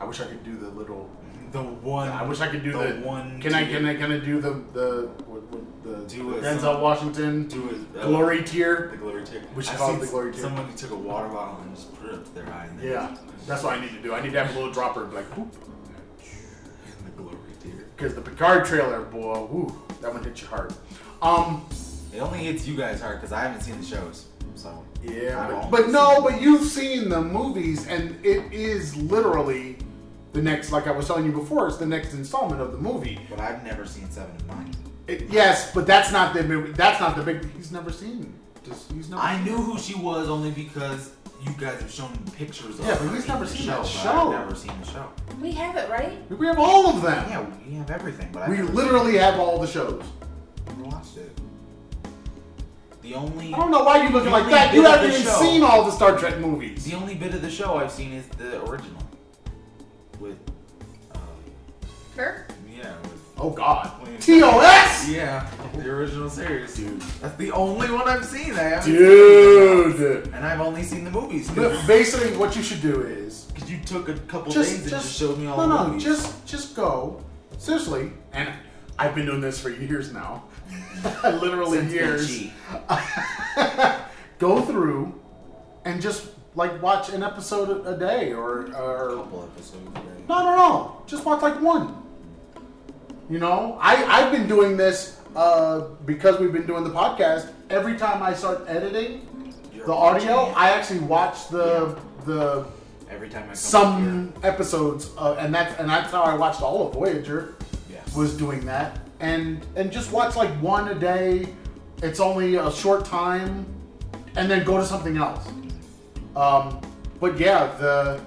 I 0.00 0.04
wish 0.04 0.20
I 0.20 0.24
could 0.24 0.42
do 0.42 0.56
the 0.56 0.68
little. 0.70 1.08
the 1.52 1.62
one. 1.62 2.08
I 2.08 2.24
wish 2.24 2.40
I 2.40 2.48
could 2.48 2.64
do 2.64 2.72
the, 2.72 3.00
one. 3.06 3.40
Can 3.40 3.54
I 3.54 3.64
can 3.64 3.84
I 3.86 3.94
can 3.94 4.10
I 4.10 4.18
do 4.18 4.40
the 4.40 4.50
the 4.72 5.10
what, 5.26 5.42
what, 5.44 5.84
the 5.84 6.08
Do 6.12 6.34
it. 6.34 6.42
Denzel 6.42 6.80
Washington 6.80 7.46
do 7.46 7.68
it? 7.68 8.00
uh, 8.00 8.06
glory 8.08 8.42
tear? 8.42 8.88
The 8.90 8.96
glory 8.96 9.24
tear. 9.24 9.42
Which 9.54 9.66
is 9.66 9.72
I've 9.72 9.78
call 9.78 9.90
it 9.90 9.92
seen 9.92 10.00
the 10.00 10.06
glory 10.06 10.32
tear. 10.32 10.42
Someone 10.42 10.66
who 10.66 10.76
took 10.76 10.90
a 10.90 10.96
water 10.96 11.28
bottle 11.28 11.60
and 11.62 11.76
just 11.76 11.94
put 12.00 12.08
it 12.08 12.14
up 12.14 12.24
to 12.24 12.34
their 12.34 12.46
eye. 12.46 12.68
Yeah, 12.82 13.16
that's 13.46 13.62
what 13.62 13.78
I 13.78 13.80
need 13.80 13.92
to 13.92 14.02
do. 14.02 14.12
I 14.12 14.20
need 14.22 14.32
to 14.32 14.42
have 14.44 14.50
a 14.56 14.58
little 14.58 14.72
dropper 14.72 15.04
like 15.04 15.26
whoop. 15.36 15.54
in 15.54 15.60
the 15.60 15.66
glory 15.66 15.66
tear. 15.66 15.71
Because 18.02 18.16
the 18.16 18.20
Picard 18.20 18.64
trailer, 18.64 19.02
boy, 19.02 19.44
whoo, 19.44 19.72
that 20.00 20.12
one 20.12 20.24
hit 20.24 20.42
you 20.42 20.48
hard. 20.48 20.74
Um, 21.22 21.64
It 22.12 22.18
only 22.18 22.40
hits 22.40 22.66
you 22.66 22.76
guys 22.76 23.00
hard 23.00 23.20
because 23.20 23.30
I 23.30 23.42
haven't 23.42 23.60
seen 23.60 23.78
the 23.78 23.86
shows. 23.86 24.26
So 24.56 24.84
yeah, 25.04 25.66
but, 25.70 25.70
but 25.70 25.90
no, 25.90 26.20
but 26.20 26.42
you've 26.42 26.64
seen 26.64 27.08
the 27.08 27.20
movies, 27.22 27.86
and 27.86 28.18
it 28.26 28.52
is 28.52 28.96
literally 28.96 29.76
the 30.32 30.42
next. 30.42 30.72
Like 30.72 30.88
I 30.88 30.90
was 30.90 31.06
telling 31.06 31.24
you 31.26 31.30
before, 31.30 31.68
it's 31.68 31.76
the 31.76 31.86
next 31.86 32.12
installment 32.12 32.60
of 32.60 32.72
the 32.72 32.78
movie. 32.78 33.20
But 33.30 33.38
I've 33.38 33.62
never 33.62 33.86
seen 33.86 34.10
Seven 34.10 34.34
of 34.34 34.48
Nine. 34.48 34.74
It, 35.06 35.30
yes, 35.30 35.72
but 35.72 35.86
that's 35.86 36.10
not 36.10 36.34
the 36.34 36.42
movie. 36.42 36.72
That's 36.72 36.98
not 36.98 37.14
the 37.14 37.22
big. 37.22 37.48
He's 37.56 37.70
never 37.70 37.92
seen. 37.92 38.34
Just 38.64 38.92
he's 38.92 39.08
never. 39.10 39.22
I 39.22 39.36
seen 39.36 39.44
knew 39.44 39.56
who 39.56 39.78
she 39.78 39.94
was 39.94 40.28
only 40.28 40.50
because 40.50 41.10
you 41.44 41.52
guys 41.58 41.80
have 41.80 41.90
shown 41.90 42.12
me 42.12 42.18
pictures 42.36 42.78
of 42.78 42.86
Yeah, 42.86 42.92
but 42.94 43.08
her 43.08 43.14
he's 43.14 43.22
in 43.24 43.28
never 43.28 43.44
the 43.44 43.50
seen 43.50 43.62
show, 43.66 43.70
that 43.72 43.78
but 43.78 43.86
show. 43.88 44.32
I've 44.32 44.40
never 44.40 44.54
seen 44.54 44.72
the 44.80 44.86
show. 44.86 45.08
We 45.40 45.50
have 45.52 45.76
it, 45.76 45.90
right? 45.90 46.38
We 46.38 46.46
have 46.46 46.58
all 46.58 46.88
of 46.88 47.02
them. 47.02 47.26
Yeah, 47.28 47.44
we 47.68 47.74
have 47.74 47.90
everything, 47.90 48.28
but 48.32 48.42
I've 48.42 48.50
we 48.50 48.56
never 48.58 48.72
literally 48.72 49.16
have 49.18 49.40
all 49.40 49.58
the 49.58 49.66
shows. 49.66 50.04
never 50.68 50.82
watched 50.84 51.16
it. 51.16 51.36
The 53.02 53.14
only 53.14 53.52
I 53.52 53.58
don't 53.58 53.72
know 53.72 53.82
why 53.82 54.02
you're 54.02 54.12
looking 54.12 54.30
The 54.30 54.38
like 54.38 54.48
that. 54.50 54.72
You 54.72 54.82
bit 54.82 54.90
haven't 54.92 55.10
the 55.10 55.18
even 55.18 55.26
show- 55.32 55.40
seen 55.40 55.62
all 55.64 55.82
the 55.84 55.90
Star 55.90 56.16
Trek 56.16 56.38
movies. 56.38 56.84
the 56.84 56.94
only 56.96 57.16
bit 57.16 57.34
of 57.34 57.42
the 57.42 57.50
show 57.50 57.76
I've 57.76 57.90
seen 57.90 58.12
is 58.12 58.26
the 58.38 58.62
original 58.64 59.02
with 60.20 60.38
uh, 61.12 61.18
Her? 62.14 62.46
yeah 62.72 62.92
with 63.02 63.18
Oh 63.38 63.50
God. 63.50 63.90
TOS. 64.20 65.08
yeah 65.08 65.50
the 65.72 65.90
original 65.90 66.30
series. 66.30 66.74
Dude, 66.74 67.00
that's 67.20 67.36
the 67.36 67.50
only 67.52 67.90
one 67.90 68.08
I've 68.08 68.24
seen. 68.24 68.52
I 68.52 68.62
haven't 68.62 68.82
seen 68.84 68.94
Dude. 68.94 70.26
and 70.28 70.44
I've 70.46 70.60
only 70.60 70.82
seen 70.82 71.04
the 71.04 71.10
movies 71.10 71.50
But 71.50 71.86
basically, 71.86 72.36
what 72.36 72.54
you 72.56 72.62
should 72.62 72.82
do 72.82 73.02
is 73.02 73.48
you 73.66 73.78
took 73.84 74.08
a 74.08 74.14
couple 74.14 74.52
just, 74.52 74.70
days 74.70 74.80
and 74.82 74.90
just 74.90 75.06
just 75.06 75.18
showed 75.18 75.38
me 75.38 75.46
all 75.46 75.56
no, 75.56 75.62
the 75.62 75.88
movies. 75.88 76.04
no, 76.04 76.10
movies. 76.10 76.22
just, 76.22 76.46
just 76.46 76.76
go 76.76 77.22
seriously. 77.58 78.12
And 78.32 78.52
I've 78.98 79.14
been 79.14 79.26
doing 79.26 79.40
this 79.40 79.60
for 79.60 79.70
years 79.70 80.12
now, 80.12 80.44
literally 81.24 81.78
Since 81.78 81.92
years. 81.92 82.46
Go 84.38 84.60
through 84.62 85.20
and 85.84 86.02
just 86.02 86.28
like 86.54 86.82
watch 86.82 87.10
an 87.10 87.22
episode 87.22 87.86
a 87.86 87.90
a 87.90 87.96
day, 87.96 88.32
or, 88.32 88.66
a 88.66 89.16
couple 89.16 89.48
episodes. 89.54 89.88
Right? 89.94 90.28
No, 90.28 90.44
no, 90.44 90.56
no. 90.56 91.02
Just 91.06 91.24
watch 91.24 91.42
like 91.42 91.60
one. 91.60 92.02
You 93.30 93.38
know, 93.38 93.78
I 93.80 94.04
I've 94.04 94.32
been 94.32 94.46
doing 94.46 94.76
this 94.76 95.20
uh, 95.34 95.80
because 96.04 96.38
we've 96.38 96.52
been 96.52 96.66
doing 96.66 96.84
the 96.84 96.90
podcast. 96.90 97.52
Every 97.70 97.96
time 97.96 98.22
I 98.22 98.34
start 98.34 98.64
editing 98.68 99.28
You're 99.74 99.86
the 99.86 99.92
audio. 99.92 100.52
I 100.56 100.70
actually 100.70 101.00
watch 101.00 101.48
the 101.48 101.98
the 102.24 102.66
every 103.10 103.28
time 103.28 103.48
I 103.50 103.54
some 103.54 104.32
episodes, 104.42 105.10
uh, 105.16 105.36
and 105.38 105.54
that's 105.54 105.78
and 105.78 105.88
that's 105.88 106.12
how 106.12 106.22
I 106.22 106.34
watched 106.34 106.62
all 106.62 106.86
of 106.86 106.94
Voyager. 106.94 107.54
Yeah. 107.90 108.00
Was 108.16 108.36
doing 108.36 108.64
that, 108.66 108.98
and 109.20 109.64
and 109.76 109.90
just 109.90 110.12
watch 110.12 110.36
like 110.36 110.50
one 110.60 110.88
a 110.88 110.94
day. 110.94 111.48
It's 112.02 112.20
only 112.20 112.56
a 112.56 112.70
short 112.70 113.04
time, 113.04 113.64
and 114.36 114.50
then 114.50 114.64
go 114.64 114.76
to 114.76 114.84
something 114.84 115.16
else. 115.16 115.48
Um, 116.34 116.80
but 117.20 117.38
yeah, 117.38 117.66
the 117.78 118.20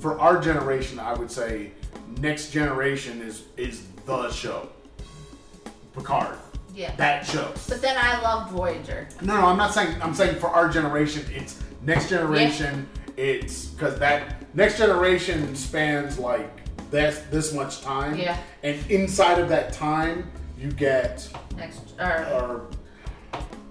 for 0.00 0.18
our 0.18 0.40
generation, 0.40 0.98
I 0.98 1.12
would 1.12 1.30
say 1.30 1.72
next 2.20 2.50
generation 2.50 3.20
is 3.22 3.42
is 3.56 3.82
the 4.06 4.30
show. 4.30 4.68
Picard, 5.94 6.36
Yeah. 6.74 6.94
that 6.96 7.26
show. 7.26 7.52
But 7.68 7.82
then 7.82 7.96
I 7.98 8.20
love 8.22 8.50
Voyager. 8.50 9.08
No, 9.22 9.36
no, 9.40 9.46
I'm 9.46 9.56
not 9.56 9.74
saying. 9.74 10.00
I'm 10.00 10.14
saying 10.14 10.38
for 10.38 10.48
our 10.48 10.68
generation, 10.68 11.24
it's 11.34 11.58
next 11.82 12.08
generation. 12.10 12.88
It's 13.16 13.66
because 13.66 13.98
that 13.98 14.54
next 14.54 14.78
generation 14.78 15.54
spans 15.56 16.18
like 16.18 16.48
that's 16.90 17.18
this 17.30 17.52
much 17.52 17.80
time. 17.82 18.16
Yeah. 18.16 18.36
And 18.62 18.78
inside 18.90 19.38
of 19.38 19.48
that 19.48 19.72
time, 19.72 20.30
You 20.58 20.70
get 20.70 21.26
Next, 21.56 21.94
or 21.98 22.26
or 22.34 22.66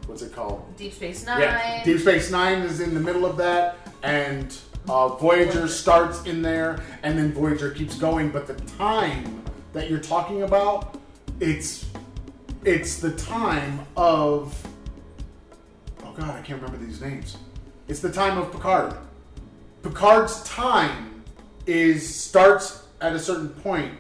what's 0.08 0.24
it 0.24 0.34
called? 0.34 0.66
Deep 0.76 0.92
Space 0.94 1.24
Nine. 1.24 1.40
Yeah, 1.42 1.84
Deep 1.84 2.00
Space 2.00 2.32
Nine 2.32 2.64
is 2.64 2.80
in 2.80 2.96
the 2.96 3.00
middle 3.00 3.26
of 3.28 3.38
that, 3.38 3.78
and 4.02 4.58
uh, 4.90 5.10
Voyager 5.10 5.68
starts 5.68 6.24
in 6.26 6.42
there, 6.42 6.84
and 7.04 7.18
then 7.18 7.32
Voyager 7.32 7.72
keeps 7.72 7.96
going. 7.96 8.30
But 8.30 8.48
the 8.48 8.56
time 8.78 9.44
that 9.74 9.90
you're 9.90 10.00
talking 10.00 10.44
about, 10.44 10.98
it's 11.40 11.86
it's 12.66 13.00
the 13.00 13.12
time 13.12 13.86
of 13.96 14.68
oh 16.04 16.14
god, 16.14 16.36
I 16.36 16.42
can't 16.42 16.62
remember 16.62 16.84
these 16.84 17.02
names. 17.02 17.38
It's 17.88 18.00
the 18.00 18.12
time 18.12 18.38
of 18.38 18.52
Picard. 18.52 18.96
Picard's 19.84 20.44
time 20.44 21.24
is 21.66 22.16
starts 22.16 22.84
at 23.00 23.14
a 23.14 23.20
certain 23.20 23.50
point. 23.50 23.94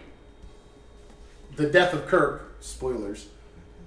The 1.55 1.69
death 1.69 1.93
of 1.93 2.07
Kirk, 2.07 2.55
spoilers, 2.61 3.27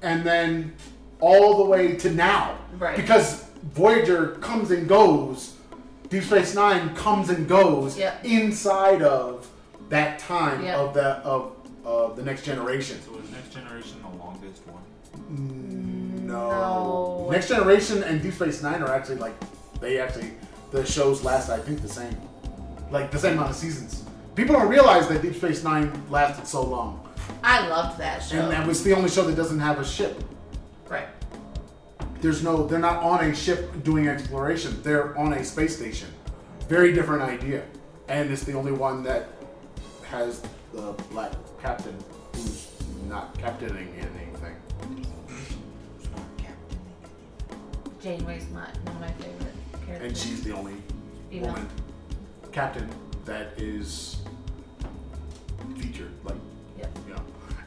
and 0.03 0.24
then 0.24 0.74
all 1.20 1.59
the 1.59 1.65
way 1.65 1.97
to 1.97 2.11
now. 2.11 2.59
Right. 2.79 2.97
Because 2.97 3.45
Voyager 3.74 4.33
comes 4.41 4.70
and 4.70 4.89
goes, 4.89 5.52
Deep 6.12 6.24
Space 6.24 6.55
Nine 6.55 6.94
comes 6.94 7.30
and 7.30 7.48
goes 7.48 7.97
Yep. 7.97 8.24
inside 8.24 9.01
of 9.01 9.48
that 9.89 10.18
time 10.18 10.62
Yep. 10.62 10.76
of 10.76 10.94
that 10.94 11.22
of 11.24 11.52
uh, 11.86 12.12
the 12.14 12.22
next 12.22 12.44
generation. 12.44 13.01
So 13.05 13.18
is 13.18 13.30
Next 13.30 13.48
Generation 13.52 13.97
the 14.02 14.18
longest 14.22 14.60
one? 14.66 16.26
No. 16.26 16.51
No. 16.51 17.28
Next 17.30 17.48
Generation 17.48 18.02
and 18.05 18.22
Deep 18.22 18.34
Space 18.34 18.62
Nine 18.62 18.82
are 18.82 18.94
actually 18.94 19.16
like 19.16 19.32
they 19.80 19.98
actually 19.98 20.32
the 20.70 20.84
shows 20.84 21.24
last 21.24 21.48
I 21.48 21.59
think 21.59 21.80
the 21.80 21.89
same, 21.89 22.14
like 22.90 23.10
the 23.10 23.18
same 23.18 23.32
amount 23.34 23.51
of 23.51 23.56
seasons. 23.56 24.05
People 24.34 24.55
don't 24.55 24.68
realize 24.68 25.09
that 25.09 25.22
Deep 25.22 25.34
Space 25.34 25.64
Nine 25.64 25.90
lasted 26.10 26.47
so 26.47 26.62
long, 26.62 27.01
I 27.43 27.66
loved 27.68 27.98
that 27.98 28.22
show. 28.22 28.36
and 28.39 28.51
that 28.52 28.66
was 28.66 28.84
the 28.84 28.93
only 28.94 29.09
show 29.09 29.22
that 29.24 29.34
doesn't 29.36 29.60
have 29.60 29.78
a 29.80 29.84
ship. 29.84 30.22
There's 32.23 32.43
no, 32.43 32.66
they're 32.66 32.78
not 32.78 33.03
on 33.03 33.24
a 33.24 33.35
ship 33.35 33.82
doing 33.82 34.07
exploration. 34.09 34.81
They're 34.82 35.16
on 35.19 35.32
a 35.35 35.44
space 35.44 35.77
station. 35.77 36.09
Very 36.69 36.93
different 36.93 37.23
idea, 37.23 37.65
and 38.09 38.31
it's 38.31 38.44
the 38.44 38.53
only 38.55 38.73
one 38.73 39.03
that 39.03 39.28
has 40.05 40.40
the 40.73 40.93
black 41.11 41.32
captain 41.61 41.97
who's 42.35 42.69
not 43.09 43.36
captaining 43.39 43.89
anything. 43.99 44.28
Janeway's 48.03 48.49
my 48.51 48.61
one 48.85 48.97
of 48.97 49.01
my 49.01 49.12
favorite 49.12 49.55
characters. 49.86 50.09
and 50.09 50.16
she's 50.16 50.43
the 50.43 50.53
only 50.53 50.74
Female. 51.31 51.49
woman 51.53 51.69
captain 52.51 52.89
that 53.24 53.49
is 53.57 54.16
featured, 55.78 56.11
like 56.24 56.35
Yep. 56.78 56.99
you 57.09 57.15
know. 57.15 57.20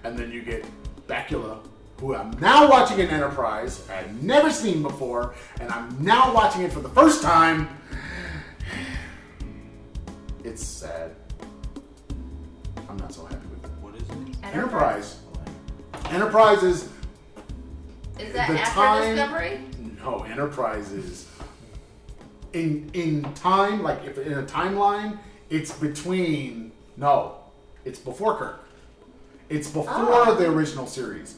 And 0.03 0.18
then 0.19 0.32
you 0.32 0.41
get 0.41 0.65
Bakula, 1.07 1.60
who 1.99 2.13
I'm 2.15 2.31
now 2.39 2.69
watching 2.69 2.99
in 2.99 3.09
Enterprise. 3.09 3.88
I've 3.89 4.22
never 4.22 4.51
seen 4.51 4.81
before, 4.81 5.34
and 5.59 5.69
I'm 5.72 6.03
now 6.03 6.34
watching 6.34 6.61
it 6.63 6.72
for 6.73 6.80
the 6.81 6.89
first 6.89 7.22
time. 7.22 7.69
It's 10.43 10.63
sad. 10.63 11.15
I'm 12.88 12.97
not 12.97 13.11
so 13.11 13.26
happy 13.26 13.47
with 13.47 13.65
it. 13.65 13.72
What 13.81 13.95
is 13.95 14.03
it? 14.03 14.38
Enterprise. 14.43 15.17
Enterprise 16.11 16.61
is 16.61 16.84
Is 18.19 18.31
that 18.34 18.49
The 18.51 18.59
after 18.61 18.73
time- 18.76 19.15
Discovery? 19.15 19.59
No, 20.03 20.19
Enterprise 20.30 20.91
is 20.91 21.27
in 22.53 22.91
in 22.93 23.23
time, 23.34 23.81
like 23.81 24.03
if 24.05 24.19
in 24.19 24.34
a 24.34 24.43
timeline, 24.43 25.17
it's 25.49 25.72
between 25.72 26.72
no, 26.95 27.38
it's 27.84 27.97
before 27.97 28.38
Kirk. 28.38 28.63
It's 29.49 29.67
before 29.67 30.27
Oh. 30.27 30.35
the 30.35 30.47
original 30.47 30.85
series. 30.85 31.38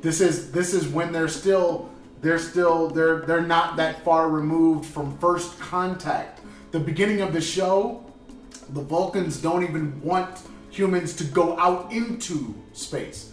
This 0.00 0.20
is 0.20 0.50
this 0.50 0.72
is 0.74 0.88
when 0.88 1.12
they're 1.12 1.28
still 1.28 1.90
they're 2.22 2.38
still 2.38 2.88
they're 2.88 3.20
they're 3.20 3.42
not 3.46 3.76
that 3.76 4.02
far 4.04 4.28
removed 4.28 4.86
from 4.86 5.16
first 5.18 5.58
contact. 5.58 6.40
The 6.70 6.80
beginning 6.80 7.20
of 7.20 7.32
the 7.32 7.40
show, 7.40 8.04
the 8.70 8.80
Vulcans 8.82 9.38
don't 9.40 9.62
even 9.62 10.00
want 10.02 10.40
humans 10.70 11.14
to 11.16 11.24
go 11.24 11.58
out 11.58 11.92
into 11.92 12.54
space. 12.72 13.32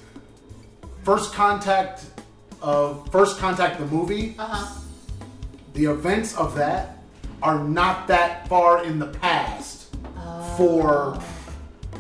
First 1.04 1.34
contact 1.34 2.06
of 2.62 3.08
first 3.12 3.38
contact 3.40 3.80
the 3.80 3.86
movie 3.86 4.36
Uh 4.40 4.46
huh. 4.48 4.80
the 5.74 5.86
events 5.86 6.36
of 6.36 6.56
that 6.56 6.98
are 7.44 7.60
not 7.64 8.08
that 8.08 8.48
far 8.50 8.84
in 8.84 8.98
the 9.00 9.08
past 9.08 9.96
for 10.58 11.20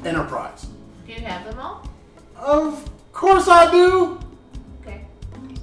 Enterprise. 0.04 0.68
Do 1.06 1.14
you 1.14 1.20
have 1.22 1.46
them 1.46 1.60
all? 1.60 1.88
Of 2.36 2.90
course 3.14 3.48
I 3.48 3.70
do. 3.72 4.20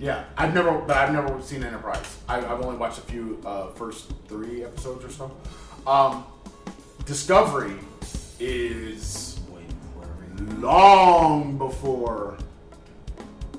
Yeah, 0.05 0.25
I've 0.37 0.53
never, 0.53 0.71
but 0.81 0.99
I've 0.99 1.15
never 1.15 1.41
seen 1.41 1.65
Enterprise. 1.65 2.19
I, 2.29 2.37
I've 2.37 2.61
only 2.61 2.77
watched 2.77 2.99
a 2.99 3.01
few 3.01 3.41
uh, 3.47 3.69
first 3.69 4.13
three 4.29 4.63
episodes 4.63 5.03
or 5.03 5.09
so. 5.09 5.35
Um, 5.87 6.27
Discovery 7.07 7.77
is 8.39 9.41
Way 9.49 9.63
before 9.63 10.11
everything. 10.13 10.61
long 10.61 11.57
before. 11.57 12.37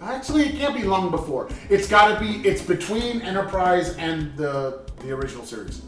Actually, 0.04 0.44
it 0.50 0.56
can't 0.58 0.76
be 0.76 0.84
long 0.84 1.10
before. 1.10 1.50
It's 1.68 1.88
got 1.88 2.14
to 2.14 2.20
be. 2.20 2.48
It's 2.48 2.62
between 2.62 3.24
Enterprise 3.24 3.96
and 3.98 4.38
the 4.38 4.82
the 5.00 5.14
original 5.14 5.46
series. 5.46 5.82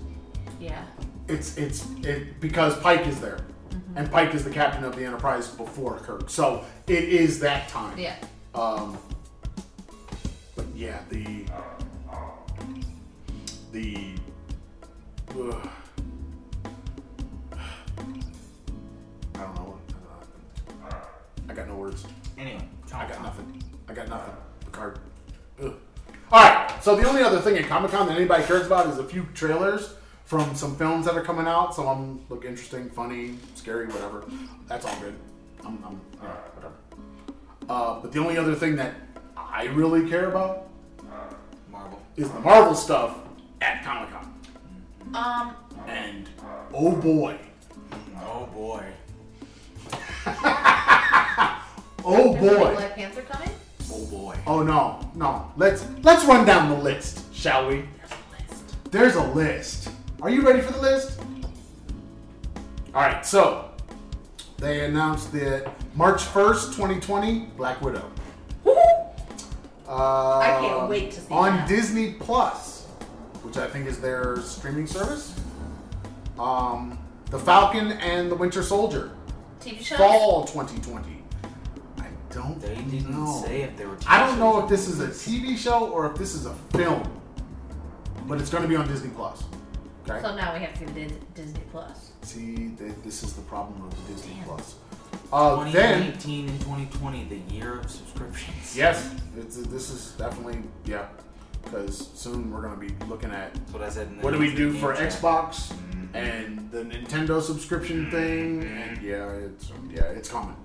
Yeah. 0.60 0.84
it's 1.28 1.56
it's 1.58 1.86
it 2.02 2.40
because 2.40 2.80
Pike 2.80 3.06
is 3.06 3.20
there, 3.22 3.42
and 3.96 4.12
Pike 4.12 4.34
is 4.34 4.44
the 4.44 4.50
captain 4.50 4.84
of 4.84 4.96
the 4.96 5.06
Enterprise 5.06 5.50
before 5.50 5.98
Kirk. 6.00 6.32
So 6.32 6.66
it 6.88 7.04
is 7.04 7.40
that 7.42 7.70
time. 7.70 7.96
Yeah. 8.00 8.16
Um. 8.56 8.98
Yeah, 10.78 11.00
the 11.10 11.44
the. 13.72 14.14
ugh. 15.32 15.70
I 19.34 19.40
don't 19.40 19.56
know. 19.56 19.80
I 21.50 21.54
got 21.56 21.68
no 21.68 21.78
words. 21.78 22.06
Anyway, 22.38 22.62
I 22.94 23.08
got 23.08 23.24
nothing. 23.24 23.64
I 23.90 23.94
got 23.96 24.08
nothing. 24.08 24.36
Picard. 24.66 25.00
Ugh. 25.64 25.74
All 26.32 26.44
right. 26.44 26.72
So 26.84 26.96
the 26.96 27.10
only 27.10 27.24
other 27.24 27.40
thing 27.42 27.58
at 27.58 27.68
Comic 27.68 27.90
Con 27.90 28.06
that 28.06 28.16
anybody 28.16 28.44
cares 28.44 28.68
about 28.68 28.86
is 28.86 29.00
a 29.00 29.04
few 29.04 29.26
trailers 29.34 29.96
from 30.26 30.54
some 30.54 30.76
films 30.76 31.08
that 31.08 31.16
are 31.16 31.24
coming 31.24 31.48
out. 31.48 31.74
Some 31.74 31.88
of 31.88 31.98
them 31.98 32.24
look 32.30 32.46
interesting, 32.46 32.92
funny, 32.92 33.40
scary, 33.56 33.88
whatever. 33.88 34.26
That's 34.68 34.86
all 34.86 34.96
good. 35.00 35.16
I'm, 35.66 35.84
I'm 35.84 36.00
all 36.22 36.28
right, 36.28 36.56
whatever. 36.56 36.76
Uh, 37.68 38.00
but 38.00 38.12
the 38.12 38.20
only 38.20 38.38
other 38.38 38.54
thing 38.54 38.76
that 38.76 38.94
I 39.36 39.64
really 39.66 40.08
care 40.08 40.30
about 40.30 40.67
Marvel. 41.78 42.02
is 42.16 42.30
the 42.30 42.40
Marvel 42.40 42.76
stuff 42.76 43.18
at 43.62 43.84
Comic 43.84 44.10
Con. 44.12 44.34
Um. 45.14 45.56
And 45.88 46.30
oh 46.74 46.96
boy, 46.96 47.38
Oh 48.20 48.50
boy. 48.54 48.84
oh 52.04 52.36
Is 52.36 52.42
boy, 52.42 52.76
Black 52.76 52.96
Panther 52.96 53.22
coming? 53.22 53.50
Oh 53.92 54.06
boy. 54.08 54.36
oh 54.46 54.64
no, 54.64 55.00
no. 55.16 55.52
Let's 55.56 55.86
let's 56.04 56.26
run 56.26 56.46
down 56.46 56.70
the 56.70 56.76
list, 56.76 57.34
shall 57.34 57.68
we? 57.68 57.86
There's 57.86 58.12
a 58.12 58.52
list. 58.52 58.92
There's 58.92 59.16
a 59.16 59.24
list. 59.34 59.90
Are 60.22 60.30
you 60.30 60.42
ready 60.42 60.62
for 60.62 60.74
the 60.74 60.82
list? 60.82 61.20
All 62.94 63.02
right, 63.02 63.26
so 63.26 63.70
they 64.58 64.86
announced 64.86 65.32
that 65.34 65.72
March 65.96 66.22
1st, 66.24 66.74
2020, 66.76 67.52
Black 67.56 67.80
Widow. 67.82 68.10
Uh, 69.88 70.40
I 70.40 70.58
can't 70.60 70.90
wait 70.90 71.12
to 71.12 71.22
see 71.22 71.34
on 71.34 71.58
that. 71.58 71.68
Disney 71.70 72.14
Plus, 72.14 72.86
which 73.44 73.58
I 73.58 73.68
think 73.68 73.88
is 73.88 74.00
their 74.02 74.38
streaming 74.42 74.88
service. 74.88 75.34
Um, 76.38 77.00
the 77.32 77.40
Falcon 77.40 77.94
and 77.94 78.30
the 78.30 78.36
Winter 78.36 78.62
Soldier, 78.64 79.12
TV 79.62 79.82
show? 79.84 79.96
fall 79.98 80.44
2020. 80.46 81.24
I 82.00 82.06
don't 82.32 82.60
They 82.62 82.76
didn't 82.76 83.10
know. 83.12 83.42
say 83.46 83.62
if 83.64 83.76
they 83.78 83.86
were. 83.86 83.98
I 84.08 84.20
don't 84.26 84.40
know 84.40 84.62
if 84.62 84.70
this 84.70 84.88
is 84.88 85.00
a 85.00 85.08
TV 85.08 85.58
show 85.58 85.88
or 85.90 86.12
if 86.12 86.18
this 86.18 86.36
is 86.36 86.46
a 86.46 86.54
film, 86.76 87.04
but 88.28 88.40
it's 88.42 88.50
going 88.50 88.64
to 88.64 88.70
be 88.70 88.76
on 88.76 88.88
Disney 88.88 89.10
Plus. 89.16 89.44
Okay. 90.10 90.22
So 90.22 90.36
now 90.36 90.54
we 90.54 90.60
have 90.60 90.78
to 90.80 90.86
go 90.86 90.94
to 90.94 91.10
Disney 91.34 91.62
Plus. 91.72 92.12
See, 92.22 92.68
this 93.04 93.24
is 93.24 93.34
the 93.34 93.42
problem 93.44 93.84
with 93.84 94.08
Disney 94.08 94.34
Damn. 94.36 94.44
Plus. 94.46 94.76
Uh, 95.34 95.64
then, 95.72 96.14
2019 96.14 96.50
and 96.50 96.60
2020, 96.62 97.24
the 97.26 97.54
year 97.54 97.80
of 97.80 97.90
subscriptions. 97.92 98.76
yes, 98.78 99.14
it's, 99.38 99.58
this 99.58 99.90
is 99.90 100.12
definitely 100.18 100.60
yeah, 100.86 101.08
because 101.64 102.10
soon 102.14 102.50
we're 102.52 102.62
going 102.62 102.74
to 102.74 102.80
be 102.80 103.06
looking 103.06 103.32
at 103.32 103.54
That's 103.54 103.74
what 103.74 103.82
I 103.82 103.90
said. 103.90 104.08
In 104.08 104.18
the 104.18 104.24
what 104.24 104.32
do 104.34 104.40
we 104.40 104.54
do 104.56 104.72
for 104.74 104.94
chat. 104.94 105.12
Xbox 105.12 105.74
Mhm. 105.74 106.16
and 106.16 106.72
the 106.72 106.84
Nintendo 106.84 107.42
subscription 107.42 108.10
thing, 108.10 108.64
and 108.64 109.02
yeah, 109.02 109.28
it's 109.32 109.72
yeah, 109.90 110.04
it's 110.04 110.30
coming. 110.30 110.56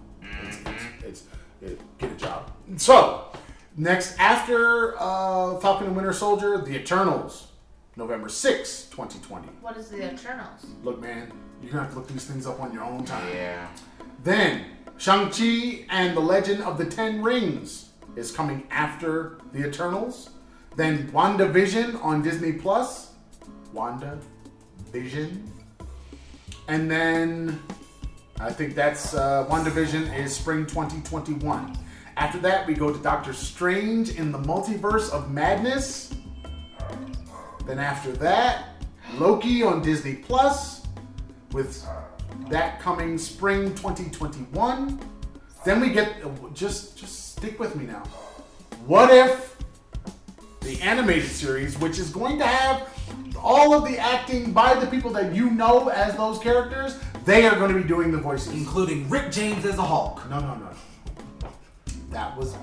It's, 0.45 0.57
it's, 0.59 0.85
it's 1.05 1.23
it, 1.61 1.99
get 1.99 2.13
a 2.13 2.15
job. 2.15 2.51
So 2.77 3.27
next 3.77 4.17
after 4.21 4.95
uh, 5.01 5.59
Falcon 5.59 5.89
and 5.89 5.97
Winter 5.97 6.13
Soldier, 6.13 6.59
The 6.59 6.77
Eternals, 6.77 7.49
November 7.97 8.29
sixth, 8.29 8.91
2020. 8.93 9.49
What 9.61 9.77
is 9.77 9.89
the 9.89 10.13
Eternals? 10.13 10.67
Look, 10.85 11.01
man, 11.01 11.33
you're 11.61 11.73
gonna 11.73 11.85
have 11.85 11.93
to 11.93 11.99
look 11.99 12.09
these 12.09 12.25
things 12.25 12.47
up 12.47 12.61
on 12.61 12.73
your 12.73 12.85
own 12.85 13.05
time. 13.05 13.29
Yeah. 13.35 13.67
Then 14.23 14.65
Shang-Chi 14.99 15.87
and 15.91 16.17
the 16.17 16.21
Legend 16.21 16.63
of 16.63 16.79
the 16.79 16.85
Ten 16.85 17.23
Rings, 17.23 17.91
is 18.17 18.31
coming 18.31 18.67
after 18.71 19.39
the 19.53 19.67
Eternals. 19.67 20.31
Then 20.77 21.09
WandaVision 21.13 22.03
on 22.03 22.23
Disney 22.23 22.53
Plus. 22.53 23.13
Wanda 23.73 24.19
Vision. 24.93 25.51
And 26.69 26.91
then 26.91 27.61
I 28.39 28.53
think 28.53 28.75
that's 28.75 29.15
uh, 29.15 29.47
WandaVision 29.49 30.17
is 30.19 30.37
spring 30.37 30.67
2021. 30.67 31.77
After 32.17 32.39
that, 32.41 32.67
we 32.67 32.75
go 32.75 32.93
to 32.93 32.99
Doctor 33.03 33.33
Strange 33.33 34.11
in 34.11 34.31
the 34.31 34.39
Multiverse 34.39 35.11
of 35.11 35.31
Madness. 35.31 36.15
Then 37.67 37.79
after 37.79 38.13
that, 38.13 38.85
Loki 39.15 39.63
on 39.63 39.83
Disney 39.83 40.17
Plus, 40.17 40.87
with 41.53 41.87
that 42.53 42.79
coming 42.81 43.19
spring 43.19 43.75
2021. 43.75 45.01
Then 45.65 45.81
we 45.81 45.91
get 45.91 46.23
uh, 46.25 46.29
just 46.53 46.97
just 46.97 47.33
stick 47.33 47.59
with 47.59 47.75
me 47.77 47.87
now. 47.87 48.05
What 48.87 49.11
if 49.11 49.57
the 50.61 50.81
animated 50.81 51.31
series, 51.31 51.79
which 51.79 51.99
is 51.99 52.11
going 52.11 52.39
to 52.39 52.47
have 52.47 52.89
all 53.41 53.75
of 53.75 53.85
the 53.85 53.99
acting 53.99 54.53
by 54.53 54.75
the 54.75 54.87
people 54.87 55.11
that 55.13 55.35
you 55.35 55.51
know 55.51 55.89
as 55.89 56.15
those 56.17 56.39
characters, 56.39 56.99
they 57.25 57.47
are 57.47 57.57
going 57.57 57.73
to 57.73 57.81
be 57.81 57.87
doing 57.87 58.13
the 58.13 58.19
voices. 58.19 58.53
Including 58.53 59.09
Rick 59.09 59.33
James 59.33 59.65
as 59.65 59.79
a 59.79 59.83
Hulk. 59.83 60.29
No, 60.29 60.39
no, 60.39 60.55
no. 60.55 60.69
That 62.11 62.37
was 62.37 62.55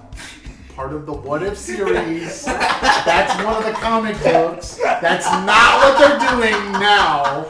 part 0.79 0.93
of 0.93 1.05
the 1.05 1.11
What 1.11 1.43
If 1.43 1.57
series. 1.69 2.45
That's 2.45 3.43
one 3.43 3.55
of 3.55 3.65
the 3.65 3.73
comic 3.73 4.15
books. 4.23 4.75
That's 4.75 5.25
not 5.25 5.83
what 5.83 5.99
they're 5.99 6.17
doing 6.29 6.71
now. 6.71 7.45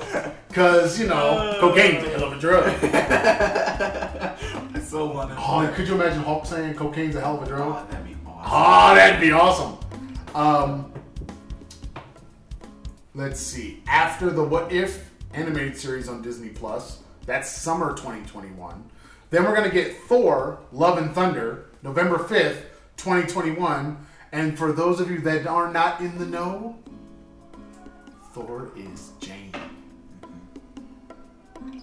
Because, 0.48 1.00
you 1.00 1.06
know, 1.06 1.56
cocaine's 1.60 2.08
a 2.08 2.10
hell 2.10 2.24
of 2.24 2.34
a 2.34 2.40
drug. 2.40 2.64
I 2.82 4.80
so 4.84 5.14
want 5.14 5.30
to. 5.30 5.36
Oh, 5.38 5.72
could 5.76 5.88
you 5.88 5.94
imagine 5.94 6.24
Hulk 6.24 6.48
saying 6.48 6.74
cocaine's 6.74 7.16
a 7.16 7.22
hell 7.22 7.38
of 7.38 7.44
a 7.44 7.46
drug? 7.46 7.62
Oh, 7.62 7.86
that'd 7.92 8.08
be 8.08 8.16
awesome. 8.26 8.52
Oh, 8.52 8.96
that'd 8.96 9.22
be 9.22 9.32
awesome. 9.32 9.78
Um, 10.34 10.92
let's 13.14 13.40
see. 13.40 13.84
After 13.88 14.32
the 14.32 14.44
What 14.44 14.72
If 14.72 15.12
animated 15.36 15.78
series 15.78 16.10
on 16.10 16.24
Disney 16.24 16.50
Plus, 16.50 17.04
that's 17.28 17.48
summer 17.52 17.92
2021. 17.92 18.84
Then 19.30 19.44
we're 19.44 19.56
gonna 19.56 19.70
get 19.70 19.96
Thor: 20.08 20.62
Love 20.72 20.98
and 20.98 21.14
Thunder, 21.14 21.66
November 21.84 22.18
5th, 22.18 22.64
2021. 23.00 23.98
And 24.32 24.58
for 24.58 24.72
those 24.72 25.00
of 25.00 25.10
you 25.10 25.20
that 25.22 25.48
are 25.48 25.72
not 25.72 26.02
in 26.02 26.18
the 26.18 26.26
know, 26.26 26.78
Thor 28.34 28.72
is 28.76 29.12
Jane. 29.20 29.52
Mm-hmm. 31.56 31.80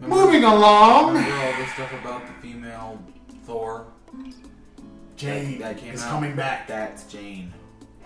Remember- 0.00 0.24
Moving 0.24 0.44
along, 0.44 1.14
Remember 1.14 1.34
all 1.36 1.52
this 1.54 1.72
stuff 1.72 1.92
about 2.02 2.26
the 2.26 2.32
female 2.46 3.00
Thor? 3.44 3.86
Jane 5.16 5.58
that 5.60 5.78
came 5.78 5.94
is 5.94 6.02
out? 6.02 6.10
coming 6.10 6.34
back. 6.34 6.66
That's 6.66 7.04
Jane. 7.04 7.52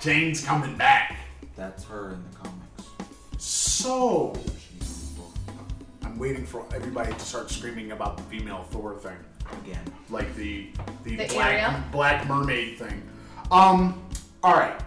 Jane's 0.00 0.44
coming 0.44 0.76
back. 0.76 1.16
That's 1.56 1.84
her 1.84 2.12
in 2.12 2.22
the 2.30 2.36
comics. 2.36 3.42
So 3.42 4.34
She's 4.58 5.10
in 5.10 5.14
the 5.14 5.20
book 5.22 5.34
I'm 6.02 6.18
waiting 6.18 6.44
for 6.44 6.66
everybody 6.74 7.12
to 7.14 7.20
start 7.20 7.50
screaming 7.50 7.92
about 7.92 8.18
the 8.18 8.22
female 8.24 8.64
Thor 8.70 8.94
thing, 8.98 9.16
again. 9.62 9.82
like 10.10 10.34
the 10.36 10.68
the, 11.04 11.16
The 11.16 11.26
black 11.28 11.52
Ariel? 11.54 11.80
black 11.92 12.28
mermaid 12.28 12.78
thing. 12.78 13.02
Um, 13.50 14.00
all 14.42 14.54
right. 14.54 14.80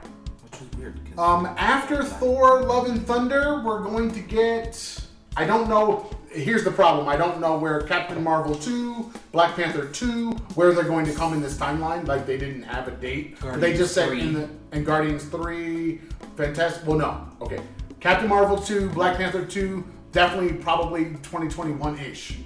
Which 0.43 0.61
was 0.61 0.69
weird. 0.77 0.99
'cause- 1.15 1.17
Um, 1.17 1.45
after 1.57 2.03
Thor: 2.03 2.61
Love 2.61 2.87
and 2.87 3.05
Thunder, 3.05 3.61
we're 3.65 3.81
going 3.83 4.11
to 4.11 4.19
get. 4.19 4.99
I 5.37 5.45
don't 5.45 5.69
know. 5.69 6.09
Here's 6.31 6.63
the 6.63 6.71
problem. 6.71 7.07
I 7.07 7.15
don't 7.17 7.39
know 7.39 7.57
where 7.57 7.81
Captain 7.81 8.23
Marvel 8.23 8.53
2, 8.53 9.11
Black 9.31 9.55
Panther 9.55 9.85
2, 9.85 10.31
where 10.53 10.73
they're 10.73 10.83
going 10.83 11.05
to 11.07 11.13
come 11.13 11.33
in 11.33 11.41
this 11.41 11.57
timeline. 11.57 12.05
Like 12.07 12.25
they 12.27 12.37
didn't 12.37 12.63
have 12.63 12.87
a 12.87 12.91
date. 12.91 13.39
they 13.39 13.47
Guardians 13.47 13.79
just 13.79 13.93
said 13.95 14.09
3. 14.09 14.21
in 14.21 14.33
the 14.33 14.49
and 14.71 14.85
Guardians 14.85 15.23
3, 15.25 16.01
Fantastic. 16.35 16.85
Well, 16.85 16.97
no. 16.99 17.27
Okay. 17.41 17.59
Captain 17.99 18.29
Marvel 18.29 18.57
2, 18.57 18.89
Black 18.89 19.17
Panther 19.17 19.43
2, 19.43 19.83
definitely 20.11 20.53
probably 20.53 21.05
2021 21.23 21.97
ish. 21.99 22.37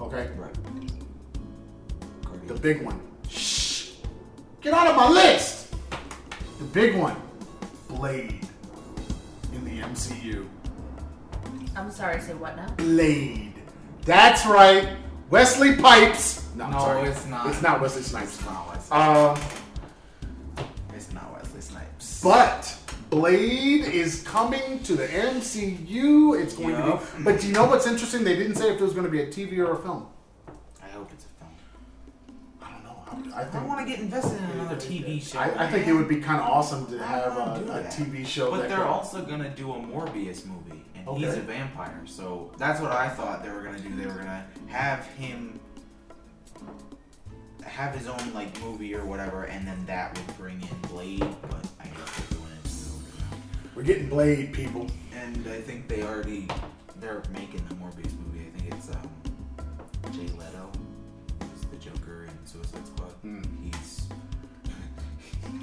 Okay. 0.00 0.28
Right. 0.36 0.53
The 2.46 2.54
big 2.54 2.82
one. 2.82 3.00
Shh. 3.28 3.92
Get 4.60 4.74
out 4.74 4.88
of 4.88 4.96
my 4.96 5.08
list. 5.08 5.74
The 6.58 6.64
big 6.64 6.96
one. 6.96 7.16
Blade 7.88 8.46
in 9.52 9.64
the 9.64 9.80
MCU. 9.80 10.46
I'm 11.76 11.90
sorry, 11.90 12.20
say 12.20 12.34
what 12.34 12.56
now? 12.56 12.68
Blade. 12.76 13.54
That's 14.04 14.46
right. 14.46 14.88
Wesley 15.30 15.76
Pipes. 15.76 16.46
No, 16.54 16.68
No, 16.70 16.78
sorry. 16.78 17.08
it's 17.08 17.26
not. 17.26 17.46
It's 17.48 17.62
not 17.62 17.80
Wesley 17.80 18.02
Snipes. 18.02 18.36
It's 18.38 18.44
not 18.46 18.68
Wesley. 18.68 18.96
Um, 18.96 19.38
it's 20.94 21.12
not 21.12 21.32
Wesley 21.34 21.60
Snipes. 21.60 22.20
but 22.22 22.76
Blade 23.10 23.84
is 23.86 24.22
coming 24.22 24.80
to 24.84 24.94
the 24.94 25.06
MCU. 25.06 26.40
It's 26.40 26.54
going 26.54 26.70
Yup. 26.70 27.10
to 27.10 27.16
be. 27.16 27.22
But 27.24 27.40
do 27.40 27.46
you 27.48 27.52
know 27.52 27.64
what's 27.64 27.86
interesting? 27.86 28.22
They 28.24 28.36
didn't 28.36 28.56
say 28.56 28.68
if 28.72 28.80
it 28.80 28.84
was 28.84 28.92
going 28.92 29.06
to 29.06 29.10
be 29.10 29.22
a 29.22 29.26
TV 29.26 29.58
or 29.58 29.72
a 29.72 29.82
film. 29.82 30.06
I 30.82 30.88
hope 30.88 31.10
it's 31.12 31.24
a 31.24 31.33
I, 33.34 33.40
I 33.40 33.42
I 33.42 33.44
think. 33.46 33.66
want 33.68 33.80
to 33.80 33.86
get 33.86 34.00
invested 34.00 34.38
in 34.38 34.50
another 34.60 34.76
TV 34.76 35.20
show. 35.22 35.38
I, 35.38 35.64
I 35.66 35.70
think 35.70 35.84
it 35.86 35.90
man. 35.90 35.96
would 35.98 36.08
be 36.08 36.20
kind 36.20 36.40
of 36.40 36.46
awesome 36.48 36.86
to 36.86 37.00
I 37.02 37.06
have 37.06 37.36
wanna 37.36 37.52
a, 37.52 37.62
a 37.62 37.82
that. 37.82 37.92
TV 37.92 38.24
show. 38.26 38.50
But 38.50 38.60
that 38.62 38.68
they're 38.68 38.78
could- 38.78 38.86
also 38.86 39.24
gonna 39.24 39.50
do 39.50 39.72
a 39.72 39.76
Morbius 39.76 40.46
movie, 40.46 40.84
and 40.94 41.08
he's 41.18 41.28
Okay. 41.30 41.38
a 41.40 41.42
vampire. 41.42 42.02
So 42.06 42.52
that's 42.58 42.80
what 42.80 42.92
I 42.92 43.08
thought 43.08 43.42
they 43.42 43.50
were 43.50 43.62
gonna 43.62 43.80
do. 43.80 43.94
They 43.96 44.06
were 44.06 44.12
gonna 44.14 44.46
have 44.68 45.06
him 45.06 45.58
have 47.64 47.94
his 47.94 48.06
own 48.06 48.32
like 48.34 48.60
movie 48.62 48.94
or 48.94 49.04
whatever, 49.04 49.44
and 49.44 49.66
then 49.66 49.84
that 49.86 50.16
would 50.16 50.36
bring 50.38 50.60
in 50.60 50.88
Blade. 50.88 51.20
But 51.50 51.66
I 51.80 51.86
guess 51.86 52.16
they're 52.18 52.38
doing 52.38 52.50
it 52.62 52.68
still. 52.68 52.96
We're 53.74 53.82
getting 53.82 54.08
Blade, 54.08 54.52
people. 54.52 54.86
And 55.14 55.46
I 55.48 55.60
think 55.60 55.88
they 55.88 56.02
already 56.02 56.46
they're 57.00 57.22
making 57.32 57.64
the 57.68 57.74
Morbius 57.76 58.12
movie. 58.20 58.46
I 58.54 58.58
think 58.58 58.74
it's 58.74 58.88
um 58.90 59.10
Jay 60.12 60.26
Leto, 60.38 60.70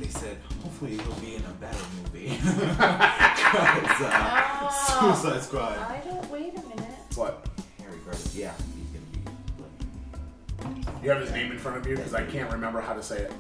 they 0.02 0.08
said 0.10 0.38
hopefully 0.64 0.98
he'll 0.98 1.14
be 1.16 1.36
in 1.36 1.44
a 1.46 1.54
better 1.60 1.78
movie. 2.04 2.38
'Cause, 2.42 4.02
uh, 4.02 4.58
Oh, 4.64 5.14
Suicide 5.22 5.42
Squad. 5.44 5.78
I 5.78 6.02
don't. 6.06 6.30
Wait 6.32 6.54
a 6.58 6.62
minute. 6.62 6.92
What? 7.16 7.48
Harry 7.80 7.98
Curtis. 8.06 8.36
Yeah, 8.36 8.54
he's 8.76 8.88
gonna 8.90 9.06
be. 9.12 10.80
Blade. 10.84 11.04
You 11.04 11.10
have 11.12 11.22
his 11.22 11.32
name 11.32 11.52
in 11.52 11.58
front 11.60 11.78
of 11.78 11.86
you 11.88 11.96
because 11.96 12.14
I 12.14 12.24
can't 12.24 12.52
remember 12.52 12.82
how 12.82 12.94
to 12.94 13.04
say 13.04 13.20
it. 13.20 13.32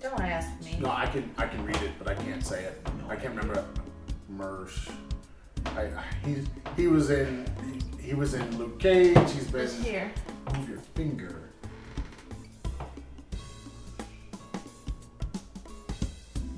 Don't 0.00 0.20
ask 0.20 0.48
me. 0.64 0.78
No, 0.80 0.90
I 0.90 1.06
can 1.06 1.30
I 1.38 1.46
can 1.46 1.64
read 1.64 1.76
it, 1.76 1.92
but 1.98 2.08
I 2.08 2.14
can't 2.14 2.44
say 2.44 2.64
it. 2.64 2.86
I 3.08 3.16
can't 3.16 3.34
remember 3.34 3.60
it. 3.60 3.64
Mersh. 4.36 4.90
I, 5.76 5.82
I- 5.82 6.04
he 6.26 6.36
he 6.76 6.86
was 6.88 7.10
in 7.10 7.46
he, 7.98 8.08
he 8.08 8.14
was 8.14 8.34
in 8.34 8.58
Luke 8.58 8.78
Cage. 8.80 9.16
He's 9.32 9.50
been 9.50 9.62
Just 9.66 9.82
here. 9.82 10.10
move 10.56 10.68
your 10.68 10.78
finger. 10.94 11.49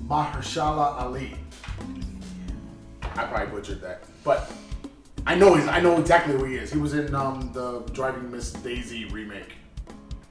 Mahershala 0.07 1.01
Ali. 1.01 1.35
I 3.15 3.25
probably 3.25 3.47
butchered 3.47 3.81
that, 3.81 4.03
but 4.23 4.51
I 5.25 5.35
know 5.35 5.55
he's 5.55 5.67
I 5.67 5.79
know 5.79 5.99
exactly 5.99 6.33
who 6.33 6.45
he 6.45 6.55
is. 6.55 6.71
He 6.71 6.79
was 6.79 6.93
in 6.93 7.13
um, 7.13 7.51
the 7.53 7.81
Driving 7.93 8.31
Miss 8.31 8.51
Daisy 8.51 9.05
remake. 9.05 9.53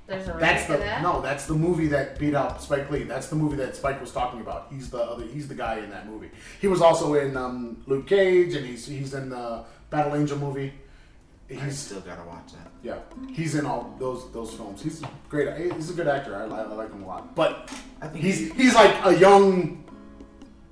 There's 0.07 0.29
a 0.29 0.33
That's 0.39 0.67
the 0.67 0.79
that. 0.79 1.01
no. 1.01 1.23
That's 1.23 1.47
the 1.47 1.55
movie 1.55 1.87
that 1.89 2.19
beat 2.19 2.35
out 2.35 2.61
Spike 2.61 2.91
Lee. 2.91 3.05
That's 3.05 3.29
the 3.29 3.37
movie 3.37 3.57
that 3.57 3.77
Spike 3.77 4.01
was 4.01 4.11
talking 4.11 4.41
about. 4.41 4.67
He's 4.71 4.91
the 4.91 4.99
other. 4.99 5.25
He's 5.25 5.47
the 5.49 5.55
guy 5.55 5.79
in 5.79 5.91
that 5.91 6.09
movie. 6.09 6.31
He 6.61 6.67
was 6.67 6.83
also 6.83 7.15
in 7.15 7.37
um, 7.37 7.83
Luke 7.87 8.07
Cage, 8.09 8.55
and 8.55 8.67
he's 8.67 8.87
he's 8.87 9.15
in 9.15 9.31
the 9.31 9.65
Battle 9.91 10.17
Angel 10.17 10.39
movie. 10.39 10.73
I 11.61 11.69
still 11.71 12.01
gotta 12.01 12.27
watch 12.27 12.53
that. 12.53 12.72
Yeah. 12.83 12.99
He's 13.33 13.55
in 13.55 13.67
all 13.67 13.95
those 13.99 14.31
those 14.33 14.55
films. 14.55 14.83
He's 14.83 15.03
great. 15.29 15.73
He's 15.75 15.91
a 15.91 15.95
good 15.95 16.09
actor. 16.09 16.35
I, 16.37 16.45
I 16.45 16.67
like 16.75 16.91
him 16.93 17.03
a 17.03 17.07
lot. 17.07 17.35
But 17.35 17.71
I 18.01 18.09
think 18.09 18.25
he's 18.25 18.39
he- 18.39 18.51
he's 18.55 18.75
like 18.75 18.95
a 19.05 19.15
young 19.17 19.85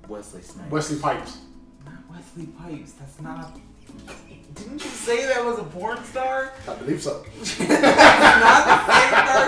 Wesley 0.07 0.41
Snipes. 0.41 0.71
Wesley 0.71 0.99
Pipes. 0.99 1.37
Not 1.85 1.93
Wesley 2.11 2.47
Pipes. 2.47 2.93
That's 2.93 3.19
not. 3.21 3.57
Didn't 4.55 4.83
you 4.83 4.89
say 4.89 5.25
that 5.27 5.43
was 5.45 5.59
a 5.59 5.63
porn 5.63 6.03
star? 6.03 6.51
I 6.67 6.73
believe 6.75 7.01
so. 7.01 7.23
not 7.35 7.47
the 7.47 7.55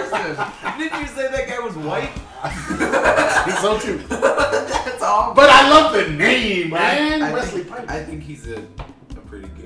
same 0.09 0.35
person. 0.35 0.79
Didn't 0.79 1.01
you 1.01 1.07
say 1.07 1.27
that 1.29 1.47
guy 1.47 1.59
was 1.59 1.75
white? 1.75 2.09
I 2.43 3.43
think 3.45 3.57
so 3.59 3.77
too. 3.79 3.97
That's 4.07 5.03
all. 5.03 5.33
But 5.33 5.49
I 5.49 5.69
love 5.69 5.93
the 5.93 6.07
name, 6.13 6.69
But 6.71 6.79
I- 6.79 6.95
man. 6.99 7.21
I, 7.23 7.33
Wesley 7.33 7.63
think, 7.63 7.75
Pipes. 7.75 7.91
I 7.91 8.03
think 8.03 8.23
he's 8.23 8.47
a, 8.47 8.57
a 8.59 9.21
pretty 9.27 9.49
good. 9.49 9.62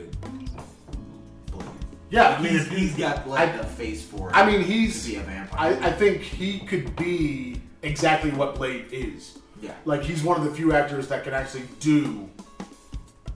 Yeah, 2.10 2.30
I 2.38 2.42
mean, 2.42 2.52
he's, 2.54 2.68
he's 2.68 2.96
got 2.96 3.28
like 3.28 3.50
I- 3.50 3.58
a 3.58 3.64
face 3.64 4.04
for 4.04 4.30
it. 4.30 4.36
I 4.36 4.46
mean, 4.46 4.60
to 4.60 4.66
he's. 4.66 5.06
be 5.06 5.16
a 5.18 5.22
vampire. 5.22 5.80
I, 5.82 5.88
I 5.88 5.92
think 5.92 6.22
he 6.22 6.60
could 6.60 6.96
be 6.96 7.62
exactly 7.84 8.32
what 8.32 8.56
Blade 8.56 8.86
is. 8.92 9.38
yeah. 9.62 9.74
Like 9.86 10.04
he's 10.04 10.24
one 10.24 10.38
of 10.40 10.44
the 10.46 10.52
few 10.52 10.74
actors 10.74 11.08
that 11.10 11.24
can 11.24 11.34
actually 11.34 11.64
do 11.80 12.30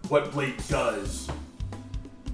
what 0.09 0.31
Blade 0.31 0.55
does 0.67 1.29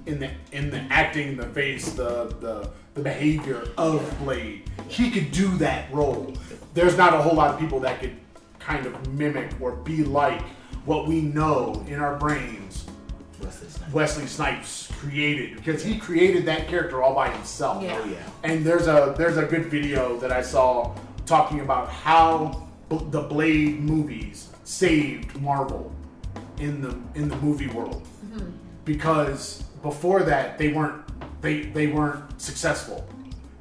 in 0.06 0.18
the 0.18 0.30
in 0.52 0.70
the 0.70 0.80
acting, 0.90 1.36
the 1.36 1.46
face, 1.46 1.90
the 1.92 2.34
the 2.40 2.70
the 2.94 3.02
behavior 3.02 3.68
of 3.76 4.02
Blade. 4.20 4.70
He 4.88 5.10
could 5.10 5.30
do 5.32 5.48
that 5.58 5.92
role. 5.92 6.34
There's 6.74 6.96
not 6.96 7.14
a 7.14 7.18
whole 7.22 7.34
lot 7.34 7.52
of 7.54 7.60
people 7.60 7.78
that 7.80 8.00
could 8.00 8.16
kind 8.58 8.86
of 8.86 9.12
mimic 9.14 9.50
or 9.60 9.72
be 9.72 10.02
like 10.04 10.40
what 10.84 11.06
we 11.06 11.20
know 11.20 11.84
in 11.88 12.00
our 12.00 12.16
brains 12.16 12.86
Wesley 13.40 13.68
Snipes. 13.68 13.92
Wesley 13.92 14.26
Snipes 14.26 14.92
created 14.98 15.56
because 15.56 15.82
he 15.82 15.98
created 15.98 16.46
that 16.46 16.68
character 16.68 17.02
all 17.02 17.14
by 17.14 17.30
himself. 17.30 17.82
Yeah. 17.82 18.00
Oh 18.02 18.08
yeah. 18.08 18.16
And 18.42 18.64
there's 18.64 18.86
a 18.86 19.14
there's 19.16 19.36
a 19.36 19.44
good 19.44 19.66
video 19.66 20.18
that 20.18 20.32
I 20.32 20.42
saw 20.42 20.94
talking 21.26 21.60
about 21.60 21.88
how 21.88 22.68
b- 22.88 23.00
the 23.10 23.22
Blade 23.22 23.80
movies 23.80 24.50
saved 24.64 25.40
Marvel 25.40 25.92
in 26.58 26.80
the 26.80 26.96
in 27.14 27.28
the 27.28 27.36
movie 27.36 27.68
world 27.68 28.02
mm-hmm. 28.24 28.50
because 28.84 29.62
before 29.82 30.22
that 30.22 30.58
they 30.58 30.72
weren't 30.72 31.04
they 31.40 31.62
they 31.62 31.86
weren't 31.86 32.40
successful, 32.40 33.08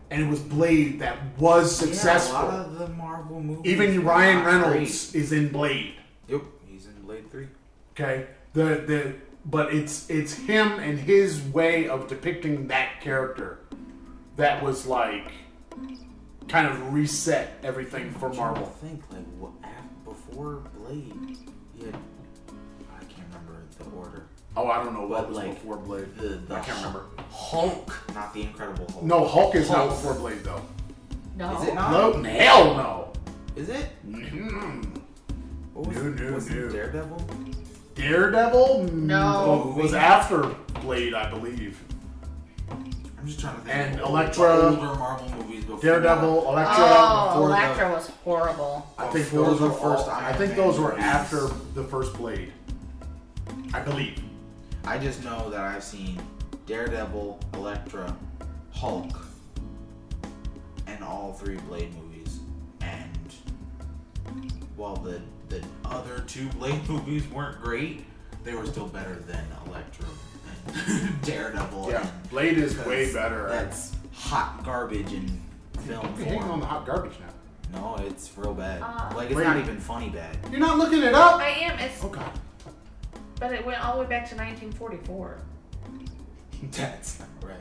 and 0.09 0.21
it 0.21 0.27
was 0.27 0.39
Blade 0.39 0.99
that 0.99 1.17
was 1.37 1.75
successful. 1.75 2.39
Yeah, 2.39 2.43
a 2.43 2.57
lot 2.57 2.65
of 2.65 2.79
the 2.79 2.87
Marvel 2.89 3.41
movies. 3.41 3.71
Even 3.71 4.03
Ryan 4.03 4.37
not 4.37 4.45
Reynolds 4.45 5.13
is 5.13 5.31
in 5.31 5.49
Blade. 5.49 5.95
Yep, 6.27 6.41
he's 6.67 6.87
in 6.87 6.93
Blade 7.03 7.29
Three. 7.29 7.47
Okay, 7.93 8.27
the 8.53 8.63
the 8.63 9.15
but 9.47 9.73
it's 9.73 10.09
it's 10.09 10.33
him 10.33 10.73
and 10.79 10.99
his 10.99 11.41
way 11.41 11.87
of 11.87 12.07
depicting 12.07 12.67
that 12.67 13.01
character 13.01 13.59
that 14.35 14.61
was 14.61 14.85
like 14.85 15.31
kind 16.47 16.67
of 16.67 16.93
reset 16.93 17.57
everything 17.63 18.11
for 18.11 18.29
Marvel. 18.29 18.37
I'm 18.39 18.45
trying 18.45 18.53
to 18.55 18.61
Marvel. 18.61 18.75
think 18.81 19.03
like 19.11 19.25
what 19.39 19.51
before 20.05 20.61
Blade, 20.77 21.37
he 21.75 21.85
had 21.85 21.95
I 22.99 23.03
can't 23.05 23.27
remember 23.29 23.63
the 23.79 23.85
order. 23.97 24.23
Oh, 24.55 24.67
I 24.67 24.83
don't 24.83 24.93
know 24.93 25.05
what 25.05 25.21
But, 25.21 25.29
was 25.29 25.37
like, 25.37 25.53
before 25.55 25.77
Blade. 25.77 26.15
The, 26.17 26.27
the 26.47 26.55
I 26.55 26.59
can't 26.61 26.77
remember. 26.77 27.05
Hulk, 27.31 27.93
not 28.15 28.33
the 28.33 28.41
Incredible 28.43 28.87
Hulk. 28.91 29.03
No, 29.03 29.25
Hulk 29.25 29.55
is 29.55 29.69
not 29.69 29.89
before 29.89 30.13
Blade 30.15 30.43
though. 30.43 30.61
No. 31.35 31.61
Is 31.61 31.67
it 31.67 31.75
not? 31.75 31.91
No, 31.91 32.23
hell 32.23 32.73
no. 32.75 33.13
Is 33.55 33.69
it? 33.69 33.89
Mm. 34.07 34.99
What 35.73 35.87
was, 35.87 35.97
No, 35.97 36.03
no, 36.09 36.33
was 36.33 36.49
no. 36.49 36.55
it 36.65 36.71
Daredevil? 36.71 37.27
Daredevil 37.97 38.83
No. 38.93 39.73
Oh, 39.75 39.81
was 39.81 39.93
after 39.93 40.41
Blade, 40.81 41.13
I 41.13 41.29
believe. 41.29 41.81
I'm 42.69 43.25
just 43.25 43.39
trying 43.39 43.55
to 43.55 43.61
think. 43.61 43.75
And 43.75 43.99
of 43.99 44.09
Elektra, 44.09 44.45
older 44.45 44.77
Marvel 44.77 45.29
movies 45.37 45.65
before. 45.65 45.79
Daredevil, 45.81 46.47
Elektra. 46.47 46.75
Oh, 46.77 47.27
before 47.33 47.47
the- 47.49 47.55
Elektra 47.55 47.89
was 47.89 48.11
horrible. 48.23 48.87
I 48.97 49.07
think 49.07 49.25
Before 49.25 49.45
those 49.45 49.59
the 49.59 49.65
were 49.67 49.71
first 49.73 50.05
all- 50.07 50.11
I 50.11 50.25
Iron 50.27 50.37
think 50.37 50.51
Man 50.55 50.57
those 50.67 50.79
were 50.79 50.89
movies. 50.91 51.03
after 51.03 51.39
the 51.73 51.83
first 51.83 52.13
Blade. 52.15 52.53
I 53.73 53.79
believe. 53.79 54.21
I 54.85 54.97
just 54.99 55.23
know 55.23 55.49
that 55.49 55.59
I've 55.59 55.83
seen 55.83 56.21
Daredevil, 56.67 57.39
Elektra, 57.55 58.15
Hulk, 58.71 59.25
and 60.85 61.03
all 61.03 61.33
three 61.33 61.57
Blade 61.67 61.93
movies. 61.95 62.39
And 62.81 63.33
while 64.75 64.95
the 64.95 65.19
the 65.49 65.63
other 65.85 66.23
two 66.27 66.47
Blade 66.49 66.87
movies 66.89 67.27
weren't 67.29 67.61
great, 67.61 68.05
they 68.43 68.53
were 68.53 68.65
still 68.65 68.87
better 68.87 69.15
than 69.15 69.45
Elektra 69.67 70.05
and 70.67 71.21
Daredevil. 71.21 71.89
Yeah, 71.91 72.01
and- 72.07 72.29
Blade 72.29 72.57
is 72.57 72.77
way 72.85 73.13
better. 73.13 73.47
That's 73.49 73.93
hot 74.13 74.63
garbage 74.63 75.13
in 75.13 75.41
film 75.85 76.05
You're 76.17 76.25
hating 76.25 76.43
on 76.43 76.59
the 76.59 76.65
hot 76.65 76.85
garbage 76.85 77.13
now. 77.19 77.27
No, 77.79 77.95
it's 78.05 78.31
real 78.37 78.53
bad. 78.53 78.81
Uh, 78.81 79.11
like 79.15 79.27
it's 79.27 79.35
Wait. 79.35 79.43
not 79.43 79.57
even 79.57 79.77
funny 79.79 80.09
bad. 80.09 80.37
You're 80.49 80.59
not 80.59 80.77
looking 80.77 81.01
it 81.03 81.13
up. 81.13 81.39
I 81.41 81.49
am. 81.49 81.77
It's 81.79 82.03
Oh 82.03 82.07
God. 82.09 82.31
but 83.39 83.53
it 83.53 83.65
went 83.65 83.83
all 83.85 83.95
the 83.97 84.03
way 84.03 84.07
back 84.09 84.27
to 84.29 84.35
1944. 84.35 85.37
That's 86.71 87.19
not 87.19 87.27
right. 87.43 87.55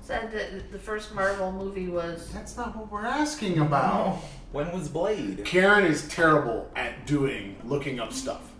Said 0.00 0.32
that 0.32 0.70
the 0.70 0.78
first 0.78 1.14
Marvel 1.14 1.50
movie 1.52 1.88
was 1.88 2.30
That's 2.34 2.58
not 2.58 2.76
what 2.76 2.90
we're 2.92 3.06
asking 3.06 3.58
about. 3.58 4.18
When 4.54 4.70
was 4.70 4.88
Blade? 4.88 5.44
Karen 5.44 5.84
is 5.84 6.06
terrible 6.06 6.70
at 6.76 7.08
doing 7.08 7.56
looking 7.64 7.98
up 7.98 8.12
stuff. 8.12 8.52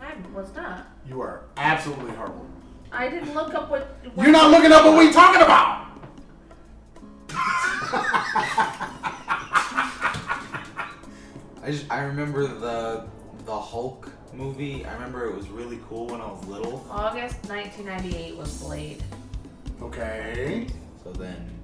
I 0.00 0.14
was 0.34 0.48
not. 0.54 0.86
You 1.06 1.20
are 1.20 1.42
absolutely 1.58 2.12
horrible. 2.12 2.46
I 2.90 3.10
didn't 3.10 3.34
look 3.34 3.52
up 3.52 3.68
what. 3.68 3.98
what 4.14 4.24
You're 4.24 4.32
not 4.32 4.50
looking 4.50 4.72
up 4.72 4.86
what 4.86 4.96
we're 4.96 5.12
talking 5.12 5.42
about. 5.42 5.88
I 11.62 11.66
just 11.66 11.84
I 11.90 12.00
remember 12.04 12.46
the 12.46 13.06
the 13.44 13.60
Hulk 13.60 14.10
movie. 14.32 14.86
I 14.86 14.94
remember 14.94 15.26
it 15.26 15.36
was 15.36 15.50
really 15.50 15.80
cool 15.86 16.06
when 16.06 16.22
I 16.22 16.28
was 16.32 16.42
little. 16.46 16.86
August 16.90 17.44
1998 17.46 18.38
was 18.38 18.62
Blade. 18.62 19.04
Okay. 19.82 20.66
So 21.04 21.12
then 21.12 21.55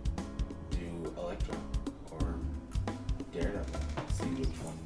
Daredevil. 3.32 3.80
See 4.12 4.24
which 4.26 4.48
one 4.62 4.78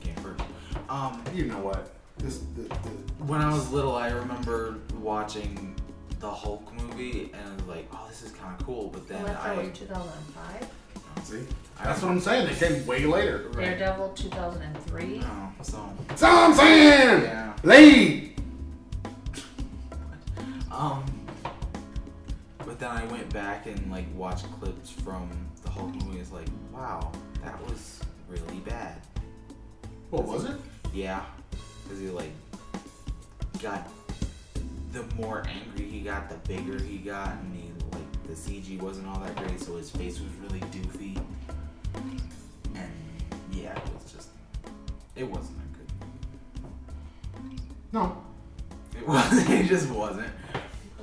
came 0.00 0.14
first. 0.16 0.42
Um, 0.88 1.22
You 1.34 1.46
know 1.46 1.58
what? 1.60 1.92
This 2.18 2.38
the, 2.56 2.62
the, 2.62 2.90
when 3.24 3.40
I 3.40 3.52
was 3.52 3.70
little, 3.70 3.94
I 3.94 4.10
remember 4.10 4.76
watching 5.00 5.74
the 6.20 6.30
Hulk 6.30 6.72
movie 6.74 7.30
and 7.34 7.48
I 7.50 7.54
was 7.56 7.64
like, 7.64 7.88
oh, 7.92 8.06
this 8.08 8.22
is 8.22 8.30
kind 8.32 8.58
of 8.58 8.64
cool. 8.64 8.88
But 8.88 9.08
then 9.08 9.22
Elektra 9.22 9.50
I 9.52 9.56
was 9.56 9.78
2005. 9.78 10.70
see. 11.24 11.46
That's 11.82 12.02
what 12.02 12.10
I'm 12.12 12.20
saying. 12.20 12.46
They 12.48 12.54
came 12.54 12.86
way 12.86 13.04
later. 13.04 13.48
Right. 13.52 13.76
Daredevil 13.78 14.10
2003. 14.14 15.20
Oh, 15.24 15.52
so 15.62 15.90
That's 16.08 16.22
all 16.22 16.36
I'm 16.50 16.54
saying. 16.54 17.22
Yeah. 17.24 17.52
Lead. 17.64 18.28
Um, 20.70 21.04
but 22.58 22.78
then 22.78 22.90
I 22.90 23.04
went 23.06 23.32
back 23.32 23.66
and 23.66 23.90
like 23.90 24.06
watched 24.14 24.46
clips 24.60 24.90
from 24.90 25.28
the 25.64 25.70
Hulk 25.70 25.94
movie. 26.04 26.18
It's 26.20 26.32
like, 26.32 26.48
wow, 26.72 27.12
that 27.42 27.60
was 27.64 28.00
really 28.28 28.60
bad. 28.60 29.00
What 30.10 30.24
was 30.24 30.44
it? 30.44 30.56
Yeah, 30.92 31.24
because 31.82 32.00
he 32.00 32.08
like 32.08 32.32
got 33.62 33.88
the 34.92 35.02
more 35.16 35.44
angry 35.46 35.88
he 35.88 36.00
got, 36.00 36.28
the 36.28 36.36
bigger 36.48 36.80
he 36.82 36.98
got, 36.98 37.32
and 37.32 37.54
he 37.54 37.70
like 37.92 38.26
the 38.26 38.34
CG 38.34 38.80
wasn't 38.80 39.06
all 39.08 39.18
that 39.20 39.34
great, 39.36 39.60
so 39.60 39.76
his 39.76 39.90
face 39.90 40.20
was 40.20 40.30
really 40.42 40.60
doofy. 40.70 41.18
And 42.74 42.90
yeah, 43.52 43.76
it 43.76 43.82
was 43.94 44.12
just, 44.12 44.28
it 45.16 45.24
wasn't 45.24 45.58
a 45.58 45.78
good 45.78 47.42
movie. 47.42 47.62
No. 47.92 48.22
It 48.96 49.06
wasn't. 49.08 49.50
It 49.50 49.66
just 49.66 49.90
wasn't. 49.90 50.28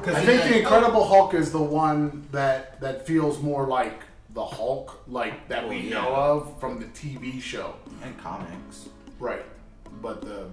Cause 0.02 0.16
I 0.16 0.24
think 0.24 0.44
the 0.44 0.60
Incredible 0.60 1.04
Hulk 1.06 1.34
is 1.34 1.52
the 1.52 1.62
one 1.62 2.26
that 2.32 2.80
that 2.80 3.06
feels 3.06 3.42
more 3.42 3.68
like 3.68 4.04
the 4.40 4.46
Hulk, 4.46 5.04
like 5.10 5.50
that 5.50 5.68
we 5.68 5.80
yeah. 5.80 5.96
know 5.96 6.16
of 6.16 6.60
from 6.62 6.80
the 6.80 6.86
TV 6.86 7.42
show. 7.42 7.76
and 8.02 8.18
comics. 8.18 8.88
Right. 9.20 9.44
But 10.02 10.22
the 10.22 10.48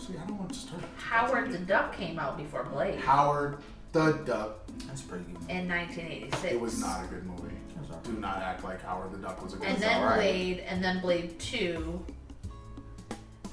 see, 0.00 0.14
I 0.16 0.26
don't 0.26 0.38
want 0.38 0.54
to 0.54 0.58
start. 0.58 0.80
Howard 0.96 1.52
the 1.52 1.58
Duck 1.58 1.94
came 1.94 2.18
out 2.18 2.38
before 2.38 2.64
Blade 2.64 2.98
Howard 3.00 3.58
the 3.92 4.12
Duck. 4.24 4.66
That's 4.86 5.02
a 5.02 5.04
pretty 5.04 5.24
good. 5.24 5.50
in 5.50 5.68
1986. 5.68 6.54
It 6.54 6.58
was 6.58 6.80
not 6.80 7.04
a 7.04 7.06
good 7.08 7.26
movie. 7.26 7.48
It. 7.48 8.04
Do 8.04 8.12
not 8.12 8.38
act 8.38 8.64
like 8.64 8.80
Howard 8.82 9.12
the 9.12 9.18
Duck 9.18 9.42
was 9.42 9.52
a 9.52 9.56
good 9.56 9.64
story. 9.64 9.74
And 9.74 9.82
then 9.82 10.02
alright. 10.02 10.16
Blade, 10.16 10.60
and 10.60 10.82
then 10.82 11.00
Blade 11.00 11.38
2, 11.38 12.06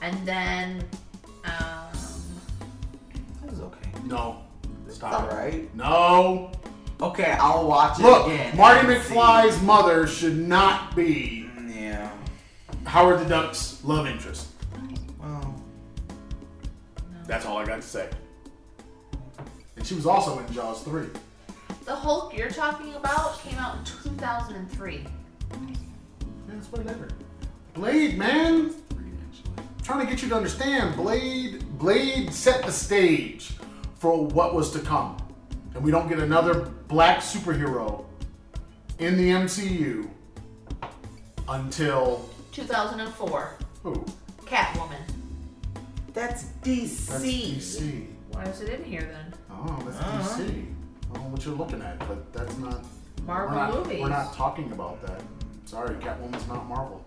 and 0.02 0.26
then 0.26 0.86
um, 1.44 1.92
That 3.42 3.50
was 3.50 3.60
okay. 3.60 3.90
No. 4.06 4.42
Stop. 4.88 5.24
Alright. 5.24 5.76
No. 5.76 6.52
Okay, 7.02 7.32
I'll 7.40 7.66
watch 7.68 8.00
it 8.00 8.04
Look, 8.04 8.28
again. 8.28 8.58
Marty 8.58 8.94
and 8.94 9.02
see. 9.04 9.14
McFly's 9.14 9.62
mother 9.62 10.06
should 10.08 10.38
not 10.38 10.96
be 10.96 11.50
Mm, 11.56 11.74
Yeah. 11.76 12.12
Howard 12.86 13.20
the 13.20 13.26
Duck's 13.26 13.82
love 13.84 14.06
interest. 14.08 14.48
Well, 15.20 15.56
That's 17.26 17.46
all 17.46 17.58
I 17.58 17.66
got 17.66 17.78
to 17.78 17.82
say. 17.88 18.10
And 19.78 19.86
she 19.88 19.96
was 19.96 20.06
also 20.06 20.40
in 20.40 20.52
Jaws 20.54 20.82
3. 20.84 21.08
the 21.86 21.96
Hulk 21.96 22.36
you're 22.38 22.50
talking 22.52 22.94
about 22.96 23.40
came 23.42 23.58
out 23.58 23.78
in 23.78 23.84
2003. 23.86 25.06
That's 26.48 26.72
way 26.72 26.84
later. 26.84 27.08
Blade, 27.74 28.18
man. 28.18 28.70
three 28.90 29.06
actually. 29.30 29.64
trying 29.84 30.06
to 30.06 30.12
get 30.12 30.22
you 30.22 30.28
to 30.30 30.36
understand 30.36 30.96
blade 30.98 31.64
blade 31.80 32.34
set 32.34 32.66
the 32.66 32.72
stage 32.72 33.52
for 33.96 34.26
what 34.26 34.54
was 34.54 34.72
to 34.72 34.80
come 34.80 35.16
and 35.76 35.84
we 35.84 35.92
don't 35.92 36.10
get 36.10 36.20
another 36.20 36.70
black 36.90 37.20
superhero 37.20 38.04
in 38.98 39.16
the 39.16 39.30
mcu 39.30 40.10
until 41.48 42.30
2004, 42.52 43.56
who 43.84 44.06
Catwoman. 44.46 44.98
That's 46.14 46.46
DC. 46.64 47.06
that's 47.08 47.24
dc 47.24 48.08
Why 48.32 48.44
is 48.44 48.62
it 48.62 48.80
in 48.80 48.84
here 48.84 49.02
then? 49.12 49.34
oh 49.52 49.82
that's 49.86 49.98
Uh-huh. 50.00 50.40
dc 50.42 50.42
i 50.42 51.14
don't 51.14 51.24
know 51.24 51.30
what 51.30 51.46
you're 51.46 51.56
looking 51.56 51.82
at 51.82 51.98
but 52.08 52.32
that's 52.34 52.58
not 52.58 52.84
Marvel 53.26 53.56
we're 53.56 53.64
not, 53.64 53.74
movies. 53.76 54.02
we're 54.02 54.10
not 54.10 54.34
talking 54.34 54.72
about 54.72 55.02
that 55.06 55.22
sorry 55.66 55.96
catwoman's 55.96 56.48
not 56.48 56.68
marvel 56.68 57.04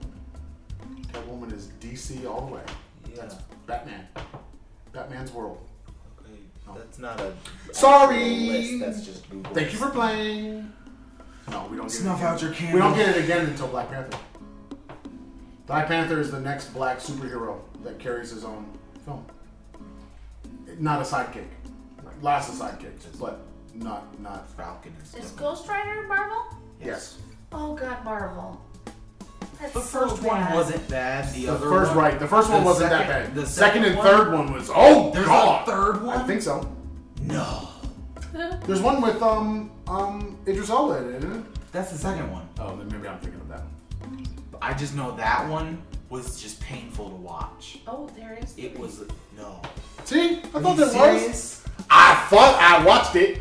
catwoman 1.13 1.53
is 1.53 1.69
dc 1.81 2.25
all 2.29 2.47
the 2.47 2.55
way 2.55 2.63
Yeah. 3.11 3.23
that's 3.23 3.35
batman 3.67 4.07
batman's 4.93 5.33
world 5.33 5.59
Okay. 5.59 5.63
No. 5.63 5.72
That's 6.75 6.99
not 6.99 7.21
a. 7.21 7.33
Sorry. 7.73 8.25
List. 8.49 8.81
That's 8.81 9.05
just 9.07 9.29
Google. 9.31 9.53
thank 9.55 9.73
you 9.73 9.79
for 9.79 9.91
playing 9.91 10.73
No, 11.51 11.67
we 11.71 11.77
don't 11.77 11.87
get 11.87 11.93
Snuff 11.93 12.19
it 12.21 12.23
again. 12.23 12.35
out 12.35 12.43
your 12.43 12.73
We 12.73 12.79
don't 12.79 12.97
get 12.97 13.17
it 13.17 13.25
again 13.25 13.47
until 13.47 13.69
Black 13.69 13.91
Panther. 13.91 14.19
Black 15.67 15.87
Panther 15.89 16.21
is 16.21 16.31
the 16.31 16.41
next 16.41 16.73
black 16.75 16.99
superhero 16.99 17.61
that 17.85 17.99
carries 17.99 18.31
his 18.31 18.45
own 18.45 18.67
film. 19.05 19.25
Not 20.79 21.01
a 21.01 21.05
sidekick. 21.05 21.47
Lots 22.21 22.49
of 22.49 22.55
sidekicks, 22.55 23.19
but 23.19 23.41
not 23.75 24.19
not. 24.21 24.49
Falcon 24.51 24.95
is. 25.03 25.15
Is. 25.15 25.31
Ghost 25.33 25.69
Rider 25.69 26.07
Marvel? 26.07 26.57
Yes. 26.83 27.19
Oh 27.53 27.75
God, 27.75 28.05
Marvel. 28.05 28.61
That's 29.63 29.75
The 29.75 29.81
so 29.81 30.09
first 30.09 30.23
one 30.23 30.41
bad. 30.41 30.55
wasn't 30.55 30.89
bad. 30.89 31.33
The, 31.33 31.47
The 31.47 31.53
other 31.53 31.69
first 31.69 31.95
one, 31.95 31.99
right. 32.05 32.19
The 32.19 32.27
first 32.29 32.51
one 32.51 32.65
wasn't 32.65 32.91
second- 32.91 33.09
that 33.09 33.27
bad. 33.27 33.35
The 33.35 33.47
second, 33.47 33.85
and 33.85 33.97
one- 33.97 34.07
third 34.07 34.33
one 34.33 34.53
was 34.53 34.71
oh 34.75 35.11
There's 35.13 35.27
god. 35.27 35.63
a 35.69 35.71
third 35.71 36.03
one. 36.03 36.19
I 36.19 36.27
think 36.27 36.43
so. 36.43 36.69
No, 37.23 37.69
There's 38.67 38.81
one 38.81 39.01
with 39.01 39.23
um 39.23 39.71
um 39.87 40.37
Idris 40.49 40.69
Elba 40.71 40.99
in 40.99 41.15
it, 41.15 41.17
isn't 41.19 41.33
it? 41.37 41.45
that's 41.71 41.93
the 41.93 41.99
second 41.99 42.31
one. 42.33 42.49
Oh, 42.59 42.77
then 42.77 42.89
maybe 42.89 43.07
I'm 43.09 43.19
thinking 43.21 43.41
of 43.41 43.49
that 43.49 43.61
one. 44.01 44.27
I 44.61 44.75
just 44.75 44.95
know 44.95 45.15
that 45.17 45.49
one 45.49 45.81
was 46.11 46.41
just 46.43 46.61
painful 46.61 47.09
to 47.11 47.17
watch. 47.17 47.79
Oh, 47.87 48.11
there 48.17 48.37
is. 48.43 48.55
It 48.59 48.79
was 48.79 49.05
no. 49.37 49.63
See, 50.05 50.37
I 50.37 50.41
Are 50.55 50.61
thought 50.61 50.79
you 50.79 50.85
there 50.91 51.15
was. 51.15 51.65
I 51.89 52.27
thought 52.29 52.57
I 52.61 52.85
watched 52.85 53.17
it. 53.17 53.39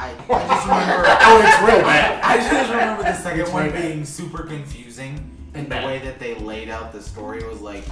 I, 0.00 0.14
I 0.30 0.46
just 0.48 0.66
remember. 0.66 1.04
Oh, 1.22 1.42
it's 1.44 1.60
real 1.72 1.82
bad. 1.84 2.22
I 2.24 2.36
just 2.50 2.70
remember 2.70 3.02
the 3.02 3.14
second 3.14 3.40
It's 3.40 3.50
one 3.50 3.70
bad. 3.70 3.82
being 3.82 4.04
super 4.04 4.42
confusing, 4.44 5.14
And 5.54 5.70
and 5.70 5.72
the 5.82 5.86
way 5.86 5.98
that 6.00 6.18
they 6.18 6.34
laid 6.36 6.68
out 6.70 6.92
the 6.92 7.02
story 7.02 7.44
was 7.46 7.60
like, 7.60 7.84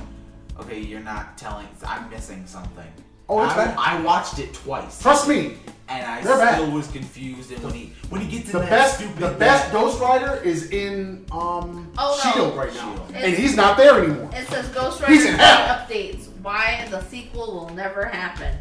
okay, 0.60 0.80
you're 0.80 1.00
not 1.00 1.36
telling. 1.38 1.68
I'm 1.86 2.08
missing 2.10 2.46
something. 2.46 2.86
Oh, 3.28 3.44
it's 3.44 3.52
I, 3.52 3.66
bad. 3.66 3.76
I 3.78 4.00
watched 4.02 4.38
it 4.38 4.54
twice, 4.54 5.02
Trust 5.02 5.28
me, 5.28 5.58
and 5.88 6.02
I 6.06 6.22
still 6.22 6.38
bad. 6.38 6.72
was 6.72 6.90
confused. 6.90 7.52
And 7.52 7.62
when 7.62 7.74
he 7.74 7.92
when 8.08 8.20
he 8.22 8.38
gets 8.38 8.50
the 8.52 8.58
in 8.60 8.64
that 8.64 8.70
best 8.70 8.94
stupid 8.98 9.16
the 9.18 9.28
best 9.38 9.64
that- 9.66 9.72
Ghost 9.72 10.00
Rider 10.00 10.40
is 10.42 10.70
in 10.70 11.26
um 11.30 11.92
Oh, 11.98 12.18
no. 12.24 12.32
Shield 12.32 12.56
right 12.56 12.72
now, 12.74 12.94
Shield. 12.94 13.12
and 13.14 13.34
he's 13.34 13.54
not 13.54 13.76
there 13.76 14.02
anymore. 14.02 14.30
It 14.32 14.48
says 14.48 14.66
Ghost 14.70 15.04
He's 15.04 15.24
Rider 15.24 15.32
in 15.34 15.38
hell. 15.40 15.76
updates. 15.86 16.28
Why 16.40 16.88
the 16.90 17.02
sequel 17.04 17.52
will 17.52 17.74
never 17.74 18.06
happen. 18.06 18.56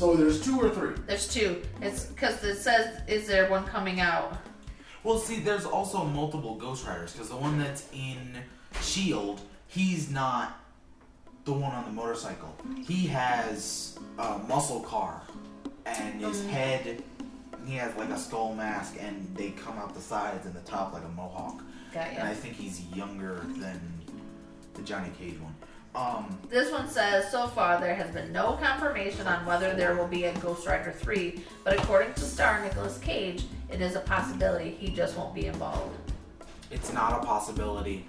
So 0.00 0.16
there's 0.16 0.42
two 0.42 0.58
or 0.58 0.70
three. 0.70 0.94
There's 1.06 1.28
two. 1.28 1.60
It's 1.82 2.06
because 2.06 2.42
it 2.42 2.56
says, 2.56 3.02
"Is 3.06 3.26
there 3.26 3.50
one 3.50 3.66
coming 3.66 4.00
out?" 4.00 4.34
Well, 5.04 5.18
see, 5.18 5.40
there's 5.40 5.66
also 5.66 6.04
multiple 6.04 6.54
Ghost 6.54 6.86
Riders 6.86 7.12
because 7.12 7.28
the 7.28 7.36
one 7.36 7.58
that's 7.58 7.86
in 7.92 8.38
Shield, 8.80 9.42
he's 9.66 10.10
not 10.10 10.58
the 11.44 11.52
one 11.52 11.72
on 11.72 11.84
the 11.84 11.90
motorcycle. 11.90 12.56
He 12.82 13.08
has 13.08 13.98
a 14.18 14.38
muscle 14.38 14.80
car, 14.80 15.20
and 15.84 16.18
his 16.18 16.38
mm-hmm. 16.38 16.48
head, 16.48 17.02
he 17.66 17.74
has 17.74 17.94
like 17.96 18.08
a 18.08 18.18
skull 18.18 18.54
mask, 18.54 18.96
and 18.98 19.30
they 19.36 19.50
come 19.50 19.76
out 19.76 19.92
the 19.92 20.00
sides 20.00 20.46
and 20.46 20.54
the 20.54 20.60
top 20.60 20.94
like 20.94 21.04
a 21.04 21.08
mohawk. 21.08 21.62
Got 21.92 22.08
And 22.08 22.22
I 22.22 22.32
think 22.32 22.54
he's 22.54 22.80
younger 22.96 23.42
than 23.58 23.78
the 24.72 24.80
Johnny 24.80 25.10
Cage 25.18 25.38
one. 25.40 25.54
Um, 25.94 26.38
This 26.48 26.70
one 26.70 26.88
says, 26.88 27.30
so 27.30 27.48
far 27.48 27.80
there 27.80 27.94
has 27.94 28.10
been 28.12 28.32
no 28.32 28.52
confirmation 28.62 29.26
on 29.26 29.44
whether 29.44 29.74
there 29.74 29.94
will 29.96 30.06
be 30.06 30.24
a 30.24 30.32
Ghost 30.38 30.66
Rider 30.66 30.92
3, 30.92 31.40
but 31.64 31.78
according 31.78 32.14
to 32.14 32.20
star 32.20 32.62
Nicolas 32.62 32.98
Cage, 32.98 33.44
it 33.70 33.80
is 33.80 33.96
a 33.96 34.00
possibility 34.00 34.70
he 34.70 34.88
just 34.90 35.16
won't 35.16 35.34
be 35.34 35.46
involved. 35.46 35.96
it's 36.70 36.92
not 36.92 37.20
a 37.22 37.26
possibility. 37.26 38.06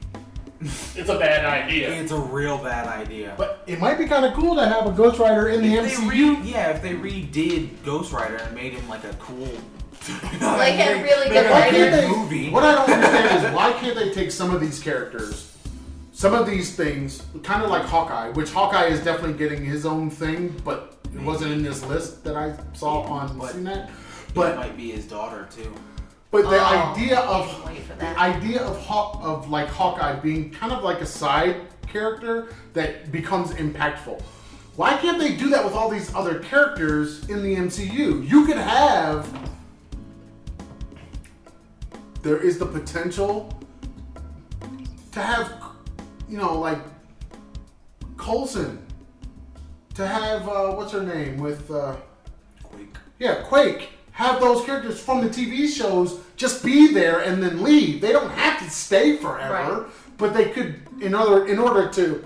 It's 0.95 1.09
a 1.09 1.17
bad 1.17 1.43
idea. 1.43 1.91
It's 1.91 2.11
a 2.11 2.19
real 2.19 2.59
bad 2.59 2.87
idea. 2.87 3.33
But 3.35 3.63
it 3.65 3.79
might 3.79 3.97
be 3.97 4.05
kind 4.05 4.25
of 4.25 4.33
cool 4.35 4.55
to 4.55 4.67
have 4.67 4.85
a 4.85 4.91
Ghost 4.91 5.17
Rider 5.19 5.47
in 5.49 5.63
the 5.63 5.73
If 5.73 5.85
they 5.97 6.03
MCU. 6.03 6.09
re- 6.43 6.51
yeah, 6.51 6.69
if 6.69 6.83
they 6.83 6.93
redid 6.93 7.83
Ghost 7.83 8.11
Rider 8.13 8.35
and 8.35 8.53
made 8.53 8.73
him 8.73 8.87
like 8.87 9.03
a 9.03 9.13
cool, 9.13 9.47
Like 10.39 10.79
a 10.79 11.01
really 11.01 11.29
good 11.29 11.49
why 11.49 11.61
writer. 11.61 11.77
can't 11.77 11.91
good 11.95 12.03
they, 12.03 12.07
movie. 12.09 12.49
What 12.51 12.63
I 12.63 12.75
don't 12.75 12.89
understand 12.91 13.45
is 13.47 13.51
why 13.55 13.73
can't 13.73 13.95
they 13.95 14.11
take 14.11 14.29
some 14.31 14.53
of 14.53 14.61
these 14.61 14.79
characters, 14.79 15.50
some 16.21 16.35
of 16.35 16.45
these 16.45 16.75
things, 16.75 17.23
kind 17.41 17.63
of 17.63 17.71
like 17.71 17.81
Hawkeye, 17.81 18.29
which 18.29 18.51
Hawkeye 18.51 18.85
is 18.85 19.03
definitely 19.03 19.33
getting 19.39 19.65
his 19.65 19.87
own 19.87 20.07
thing, 20.11 20.55
but 20.63 20.99
it 21.15 21.19
wasn't 21.23 21.51
in 21.51 21.63
this 21.63 21.83
list 21.87 22.23
that 22.23 22.35
I 22.35 22.53
saw 22.73 23.01
on 23.01 23.39
But- 23.39 23.55
CNET. 23.55 23.89
But 24.35 24.35
But 24.35 24.55
might 24.57 24.77
be 24.77 24.91
his 24.91 25.05
daughter 25.05 25.47
too. 25.49 25.73
but 26.29 26.43
the 26.43 26.59
Oh, 26.61 26.93
idea 26.93 27.21
of 27.21 27.47
can't 27.47 27.65
wait 27.65 27.83
for 27.87 27.95
the 27.95 28.19
idea 28.19 28.61
of 28.61 28.77
Haw- 28.85 29.19
of 29.19 29.49
like 29.49 29.67
Hawkeye 29.69 30.13
being 30.19 30.51
kind 30.51 30.71
of 30.71 30.83
like 30.83 31.01
a 31.01 31.07
side 31.07 31.55
character 31.87 32.49
that 32.73 33.11
becomes 33.11 33.49
impactful. 33.53 34.21
Why 34.75 34.97
can't 34.97 35.17
they 35.17 35.33
do 35.35 35.49
that 35.49 35.65
with 35.65 35.73
all 35.73 35.89
these 35.89 36.13
other 36.13 36.37
characters 36.37 37.27
in 37.29 37.41
the 37.41 37.55
MCU? 37.55 38.21
You 38.21 38.45
could 38.45 38.57
have 38.57 39.27
there 42.21 42.37
is 42.37 42.59
the 42.59 42.67
potential 42.67 43.51
to 45.13 45.19
have 45.19 45.60
you 46.31 46.37
know 46.37 46.57
like 46.57 46.79
Coulson 48.17 48.79
to 49.95 50.07
have 50.07 50.47
uh, 50.47 50.71
what's 50.71 50.93
her 50.93 51.03
name 51.03 51.37
with 51.37 51.69
uh, 51.69 51.95
Quake. 52.63 52.95
yeah, 53.19 53.35
Quake. 53.43 53.89
Have 54.13 54.39
those 54.41 54.63
characters 54.65 54.99
from 55.01 55.21
the 55.21 55.29
TV 55.29 55.67
shows 55.67 56.19
just 56.35 56.63
be 56.63 56.93
there 56.93 57.19
and 57.21 57.41
then 57.41 57.63
leave. 57.63 58.01
They 58.01 58.11
don't 58.11 58.29
have 58.31 58.59
to 58.59 58.69
stay 58.69 59.17
forever, 59.17 59.81
Right. 59.83 59.91
but 60.17 60.33
they 60.33 60.49
could, 60.49 60.81
in 61.01 61.13
order 61.15 61.47
in 61.47 61.57
order 61.59 61.89
to 61.93 62.23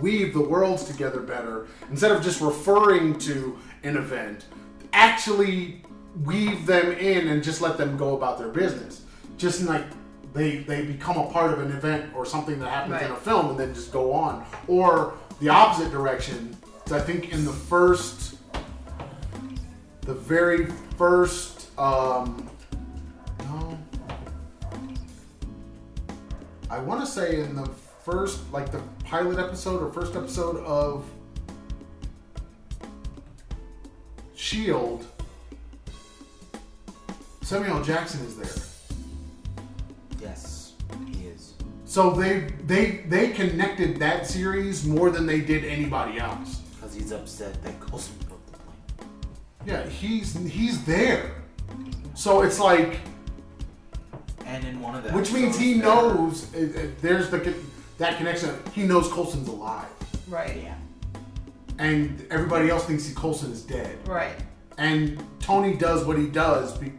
weave 0.00 0.32
the 0.34 0.40
worlds 0.40 0.84
together 0.84 1.20
better, 1.20 1.66
instead 1.90 2.12
of 2.12 2.22
just 2.22 2.40
referring 2.40 3.18
to 3.20 3.58
an 3.82 3.96
event, 3.96 4.44
actually 4.92 5.82
weave 6.24 6.64
them 6.66 6.92
in 6.92 7.28
and 7.28 7.42
just 7.42 7.60
let 7.60 7.76
them 7.76 7.96
go 7.96 8.16
about 8.16 8.38
their 8.38 8.48
business. 8.50 9.02
Just 9.36 9.62
like 9.62 9.84
they 10.32 10.58
they 10.58 10.82
become 10.82 11.16
a 11.16 11.30
part 11.30 11.52
of 11.52 11.60
an 11.60 11.72
event 11.72 12.14
or 12.14 12.24
something 12.24 12.58
that 12.60 12.68
happens 12.68 13.02
in 13.02 13.10
a 13.10 13.16
film 13.16 13.50
and 13.50 13.58
then 13.58 13.74
just 13.74 13.92
go 13.92 14.12
on, 14.12 14.44
or 14.66 15.14
the 15.40 15.48
opposite 15.48 15.90
direction. 15.90 16.56
So 16.86 16.96
I 16.96 17.00
think 17.00 17.32
in 17.32 17.44
the 17.44 17.52
first 17.52 18.36
the 20.02 20.14
very 20.14 20.66
first 20.96 21.78
um 21.78 22.50
no 23.40 23.78
I 26.68 26.78
want 26.78 27.00
to 27.00 27.06
say 27.06 27.40
in 27.40 27.54
the 27.54 27.66
first 28.04 28.50
like 28.52 28.72
the 28.72 28.80
pilot 29.04 29.38
episode 29.38 29.82
or 29.82 29.92
first 29.92 30.16
episode 30.16 30.56
of 30.64 31.04
Shield 34.34 35.06
Samuel 37.42 37.82
Jackson 37.82 38.24
is 38.26 38.36
there. 38.36 38.69
Yes, 40.20 40.72
he 41.06 41.26
is. 41.26 41.54
So 41.84 42.10
they 42.10 42.50
they 42.66 43.02
they 43.08 43.30
connected 43.30 43.98
that 44.00 44.26
series 44.26 44.84
more 44.86 45.10
than 45.10 45.26
they 45.26 45.40
did 45.40 45.64
anybody 45.64 46.18
else. 46.18 46.60
Because 46.74 46.94
he's 46.94 47.12
upset 47.12 47.62
that 47.64 47.78
Coulson 47.80 48.14
broke 48.28 48.44
the 48.46 48.58
plane. 48.58 49.08
Yeah, 49.66 49.86
he's 49.88 50.34
he's 50.48 50.84
there. 50.84 51.32
So 52.14 52.42
it's 52.42 52.58
like 52.60 52.98
And 54.46 54.64
in 54.64 54.80
one 54.80 54.94
of 54.94 55.04
them. 55.04 55.14
Which 55.14 55.32
means 55.32 55.58
he 55.58 55.74
there- 55.74 55.82
knows 55.84 56.52
uh, 56.54 56.58
uh, 56.58 56.86
there's 57.00 57.30
the 57.30 57.54
that 57.98 58.16
connection. 58.18 58.50
He 58.74 58.82
knows 58.84 59.08
Coulson's 59.08 59.48
alive, 59.48 59.86
Right. 60.28 60.56
Yeah. 60.62 60.74
and 61.78 62.26
everybody 62.30 62.70
else 62.70 62.84
thinks 62.84 63.06
he 63.06 63.14
Coulson 63.14 63.52
is 63.52 63.62
dead. 63.62 63.96
Right. 64.08 64.36
And 64.78 65.22
Tony 65.40 65.76
does 65.76 66.04
what 66.06 66.16
he 66.18 66.26
does. 66.26 66.76
Be- 66.78 66.92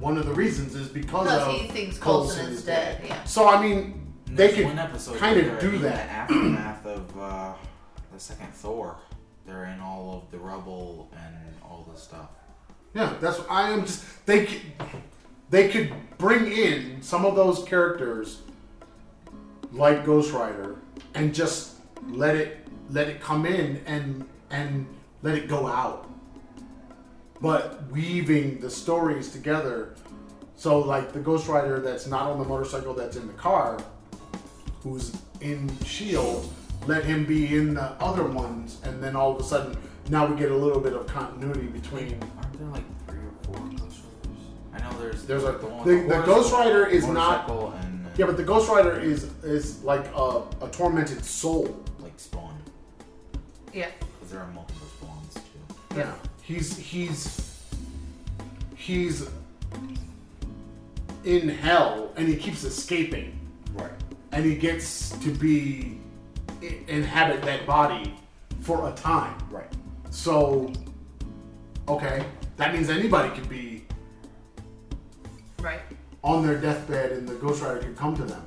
one 0.00 0.18
of 0.18 0.26
the 0.26 0.32
reasons 0.32 0.74
is 0.74 0.88
because 0.88 1.24
Because 1.26 1.48
of 1.48 1.54
he 1.54 1.68
thinks 1.68 1.98
Coulson 1.98 2.46
is 2.52 2.64
dead, 2.64 3.02
yeah. 3.04 3.24
So 3.24 3.48
I 3.48 3.60
mean, 3.62 4.06
And 4.26 4.36
they 4.36 4.46
there's 4.48 4.54
could 4.56 4.64
one 4.66 4.78
episode 4.78 5.16
kind 5.16 5.36
where 5.36 5.54
of 5.54 5.60
they're 5.60 5.70
do 5.70 5.76
in 5.76 5.82
that. 5.82 6.06
The 6.28 6.34
aftermath 6.34 6.86
of 6.86 7.18
uh, 7.18 7.52
the 8.12 8.20
second 8.20 8.52
Thor, 8.54 8.96
they're 9.46 9.64
in 9.66 9.80
all 9.80 10.22
of 10.24 10.30
the 10.30 10.38
rubble 10.38 11.10
and 11.16 11.34
all 11.62 11.86
this 11.92 12.02
stuff. 12.02 12.28
Yeah, 12.94 13.14
that's 13.20 13.40
I 13.50 13.70
am 13.70 13.82
just 13.82 14.26
they 14.26 14.46
could, 14.46 14.60
they 15.50 15.68
could 15.68 15.92
bring 16.18 16.50
in 16.50 17.02
some 17.02 17.24
of 17.26 17.36
those 17.36 17.62
characters 17.64 18.40
like 19.72 20.04
Ghost 20.06 20.32
Rider 20.32 20.76
and 21.14 21.34
just 21.34 21.74
let 22.08 22.34
it 22.36 22.66
let 22.90 23.08
it 23.08 23.20
come 23.20 23.46
in 23.46 23.82
and 23.86 24.26
and 24.50 24.86
let 25.22 25.34
it 25.34 25.48
go 25.48 25.66
out. 25.66 26.05
But 27.40 27.86
weaving 27.90 28.60
the 28.60 28.70
stories 28.70 29.30
together. 29.30 29.94
So 30.56 30.78
like 30.80 31.12
the 31.12 31.20
Ghost 31.20 31.48
Rider 31.48 31.80
that's 31.80 32.06
not 32.06 32.30
on 32.30 32.38
the 32.38 32.44
motorcycle 32.44 32.94
that's 32.94 33.16
in 33.16 33.26
the 33.26 33.32
car 33.34 33.78
who's 34.82 35.14
in 35.40 35.70
Shield, 35.84 36.50
let 36.86 37.04
him 37.04 37.24
be 37.26 37.54
in 37.56 37.74
the 37.74 37.90
other 38.02 38.24
ones 38.24 38.80
and 38.84 39.02
then 39.02 39.16
all 39.16 39.34
of 39.34 39.40
a 39.40 39.44
sudden 39.44 39.76
now 40.08 40.24
we 40.24 40.36
get 40.38 40.50
a 40.50 40.56
little 40.56 40.80
bit 40.80 40.92
of 40.94 41.06
continuity 41.06 41.66
between 41.66 42.18
Aren't 42.38 42.58
there 42.58 42.68
like 42.68 42.84
three 43.06 43.18
or 43.18 43.32
four 43.42 43.54
Ghost 43.70 44.00
Riders? 44.24 44.42
I 44.72 44.78
know 44.80 44.98
there's 44.98 45.24
There's 45.24 45.42
a- 45.44 45.52
the, 45.52 45.66
one 45.66 45.86
the- 45.86 45.96
with 45.96 46.08
the 46.08 46.22
Ghost 46.22 46.52
Rider 46.52 46.86
is 46.86 47.06
not- 47.06 47.50
and 47.50 48.06
Yeah, 48.16 48.26
but 48.26 48.36
the 48.38 48.44
Ghost 48.44 48.70
Rider 48.70 48.98
is 48.98 49.24
is 49.44 49.82
like 49.82 50.06
a, 50.14 50.42
a 50.62 50.68
tormented 50.72 51.22
soul. 51.24 51.84
like 52.00 52.12
Spawn 52.18 52.56
Yeah. 53.74 53.88
because 53.98 54.30
there 54.32 54.40
are 54.40 54.50
multiple 54.52 54.86
Spawns 55.00 55.34
too. 55.34 55.98
Yeah. 55.98 56.12
He's 56.46 56.76
he's 56.78 57.60
he's 58.76 59.28
in 61.24 61.48
hell 61.48 62.12
and 62.16 62.28
he 62.28 62.36
keeps 62.36 62.62
escaping 62.62 63.36
Right. 63.74 63.90
and 64.30 64.44
he 64.44 64.54
gets 64.54 65.10
to 65.18 65.34
be 65.34 65.98
inhabit 66.86 67.42
that 67.42 67.66
body 67.66 68.14
for 68.60 68.88
a 68.88 68.92
time. 68.92 69.36
Right. 69.50 69.72
So 70.10 70.72
okay, 71.88 72.24
that 72.58 72.72
means 72.72 72.90
anybody 72.90 73.34
could 73.34 73.48
be 73.48 73.84
Right. 75.60 75.80
on 76.22 76.46
their 76.46 76.58
deathbed 76.60 77.10
and 77.10 77.28
the 77.28 77.34
Ghost 77.34 77.60
Rider 77.60 77.80
could 77.80 77.96
come 77.96 78.14
to 78.14 78.22
them. 78.22 78.46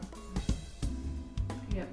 Yep. 1.75 1.87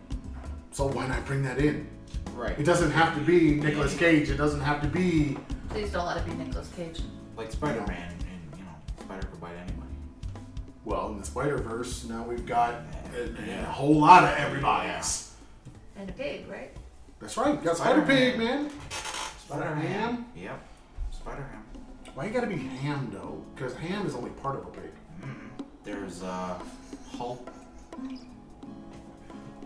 So 0.70 0.86
why 0.86 1.08
not 1.08 1.26
bring 1.26 1.42
that 1.42 1.58
in? 1.58 1.88
Right. 2.36 2.58
It 2.58 2.64
doesn't 2.64 2.90
have 2.90 3.14
to 3.14 3.20
be 3.20 3.52
Nicolas 3.54 3.96
Cage. 3.96 4.28
It 4.28 4.36
doesn't 4.36 4.60
have 4.60 4.82
to 4.82 4.88
be 4.88 5.38
Please 5.70 5.90
don't 5.90 6.04
let 6.06 6.18
it 6.18 6.26
be 6.26 6.34
Nicolas 6.34 6.68
Cage. 6.76 7.00
Like 7.34 7.50
Spider 7.50 7.80
Man, 7.86 8.12
and 8.12 8.58
you 8.58 8.64
know, 8.64 8.70
Spider 9.00 9.26
could 9.26 9.40
bite 9.40 9.54
anybody. 9.56 9.88
well 10.84 11.08
in 11.12 11.18
the 11.18 11.24
Spider 11.24 11.56
Verse. 11.56 12.04
Now 12.04 12.24
we've 12.24 12.44
got 12.44 12.74
a, 13.14 13.60
a 13.60 13.64
whole 13.64 13.98
lot 13.98 14.24
of 14.24 14.30
everybody 14.38 14.88
everybody's. 14.88 15.32
And 15.96 16.10
a 16.10 16.12
pig, 16.12 16.46
right? 16.48 16.70
That's 17.20 17.36
right. 17.38 17.62
Got 17.64 17.78
Spider 17.78 18.02
Pig, 18.02 18.34
Spider-Man. 18.34 18.62
man. 18.64 18.72
Spider 19.38 19.74
Ham. 19.74 20.26
Yep. 20.36 20.60
Spider 21.12 21.42
Ham. 21.50 21.62
Why 22.14 22.26
you 22.26 22.32
gotta 22.32 22.46
be 22.46 22.56
ham 22.58 23.10
though? 23.12 23.42
Because 23.54 23.74
ham 23.76 24.06
is 24.06 24.14
only 24.14 24.30
part 24.30 24.56
of 24.56 24.66
a 24.66 24.70
pig. 24.70 24.90
Mm. 25.22 25.64
There's 25.84 26.22
uh, 26.22 26.58
Hulk. 27.16 27.50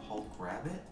Hulk 0.09 0.29
Rabbit. 0.39 0.83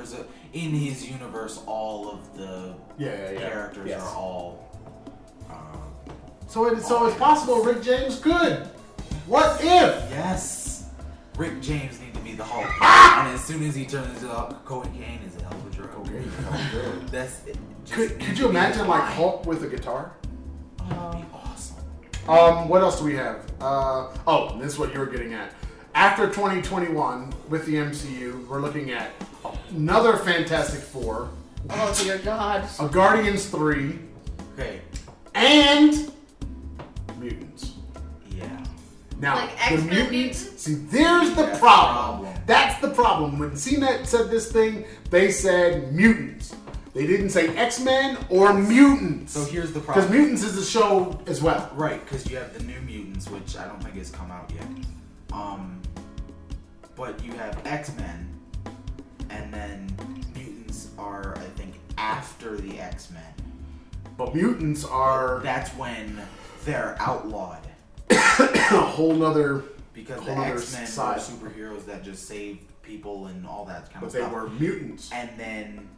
There's 0.00 0.14
a 0.14 0.24
in 0.54 0.70
his 0.70 1.06
universe, 1.10 1.60
all 1.66 2.08
of 2.10 2.34
the 2.34 2.74
Yeah, 2.96 3.10
yeah, 3.12 3.30
yeah. 3.32 3.38
characters 3.50 3.86
Yes. 3.86 4.00
are 4.00 4.16
all. 4.16 4.66
So 6.48 6.66
it, 6.68 6.80
so 6.82 7.06
it's 7.06 7.18
possible 7.18 7.62
Rick 7.62 7.82
James 7.82 8.18
could. 8.18 8.66
What 9.26 9.60
if? 9.60 10.10
yes. 10.10 10.88
Rick 11.36 11.60
James 11.60 12.00
need 12.00 12.14
to 12.14 12.20
be 12.20 12.32
the 12.32 12.44
Hulk, 12.44 12.66
Ah! 12.80 13.24
and 13.26 13.34
as 13.34 13.44
soon 13.44 13.62
as 13.62 13.74
he 13.74 13.84
turns 13.84 14.22
into 14.22 14.28
Hulk, 14.34 14.64
cocaine 14.64 15.20
is 15.26 15.36
a 15.36 15.42
hell 15.42 15.52
of 15.52 15.66
a 15.66 15.76
drug. 15.76 16.08
Okay. 16.08 16.24
That's 17.10 17.44
it. 17.46 17.58
Just 17.84 17.92
Could, 17.94 18.20
could 18.20 18.38
you 18.38 18.48
imagine 18.48 18.88
like. 18.88 19.02
Hulk 19.02 19.44
with 19.44 19.62
a 19.64 19.68
guitar? 19.68 20.12
Awesome. 20.90 21.76
Um, 22.26 22.68
what 22.70 22.80
else 22.80 22.98
do 22.98 23.04
we 23.04 23.14
have? 23.16 23.44
Uh, 23.60 24.08
oh, 24.26 24.58
this 24.58 24.72
is 24.72 24.78
what 24.78 24.94
you 24.94 24.98
were 24.98 25.06
getting 25.06 25.34
at. 25.34 25.52
After 25.94 26.26
2021, 26.26 27.32
with 27.50 27.66
the 27.66 27.74
MCU, 27.74 28.46
we're 28.48 28.60
looking 28.60 28.90
at 28.92 29.10
another 29.70 30.16
Fantastic 30.16 30.80
Four, 30.80 31.30
Oh 31.68 31.94
dear 32.02 32.18
God. 32.18 32.68
a 32.80 32.88
Guardians 32.88 33.46
3, 33.46 33.98
Okay. 34.54 34.80
and 35.34 36.10
mutants. 37.18 37.72
Yeah. 38.30 38.44
Now, 39.18 39.36
Like 39.36 39.50
the 39.56 39.62
X-Men 39.62 39.86
mutants. 39.86 40.10
mutants? 40.10 40.62
See, 40.62 40.74
there's 40.74 41.30
the 41.30 41.42
That's 41.42 41.58
problem. 41.58 42.20
problem. 42.24 42.34
That's 42.46 42.80
the 42.80 42.90
problem. 42.90 43.38
When 43.38 43.50
CNET 43.52 44.06
said 44.06 44.30
this 44.30 44.50
thing, 44.50 44.84
they 45.10 45.30
said 45.30 45.92
mutants. 45.94 46.54
They 46.92 47.06
didn't 47.06 47.30
say 47.30 47.48
X 47.56 47.78
Men 47.80 48.18
or 48.30 48.52
mutants. 48.52 49.32
So 49.34 49.44
here's 49.44 49.72
the 49.72 49.78
problem. 49.80 50.06
because 50.08 50.18
mutants 50.18 50.42
is 50.42 50.58
a 50.58 50.64
show 50.64 51.20
as 51.28 51.40
well. 51.40 51.70
Right, 51.76 52.04
because 52.04 52.28
you 52.28 52.36
have 52.36 52.52
the 52.52 52.64
New 52.64 52.80
Mutants, 52.80 53.28
which 53.30 53.56
I 53.56 53.64
don't 53.68 53.80
think 53.80 53.94
has 53.96 54.10
come 54.10 54.30
out 54.32 54.50
yet. 54.52 54.66
Um, 55.32 55.80
but 56.96 57.22
you 57.24 57.32
have 57.34 57.64
X 57.64 57.94
Men, 57.96 58.28
and 59.30 59.52
then 59.52 59.86
mutants 60.34 60.88
are, 60.98 61.36
I 61.36 61.44
think, 61.56 61.74
after 61.98 62.56
the 62.56 62.78
X 62.80 63.10
Men. 63.10 63.22
But 64.16 64.34
mutants 64.34 64.84
are 64.84 65.40
That's 65.42 65.70
when 65.70 66.20
they're 66.64 66.96
outlawed 67.00 67.66
a 68.10 68.14
whole 68.80 69.14
nother. 69.14 69.62
because 69.94 70.16
the 70.24 70.34
Whole 70.34 70.44
other 70.44 70.54
X 70.56 70.72
Men 70.72 70.82
were 70.82 70.86
side. 70.88 71.18
superheroes 71.20 71.86
that 71.86 72.02
just 72.04 72.26
saved 72.26 72.60
people 72.82 73.26
and 73.26 73.46
all 73.46 73.64
that 73.66 73.90
kind 73.92 74.04
of 74.04 74.10
stuff. 74.10 74.10
But 74.10 74.10
of 74.10 74.12
they 74.12 74.18
stuff. 74.20 74.32
were 74.32 74.48
mutants. 74.50 75.10
And 75.12 75.30
then 75.38 75.88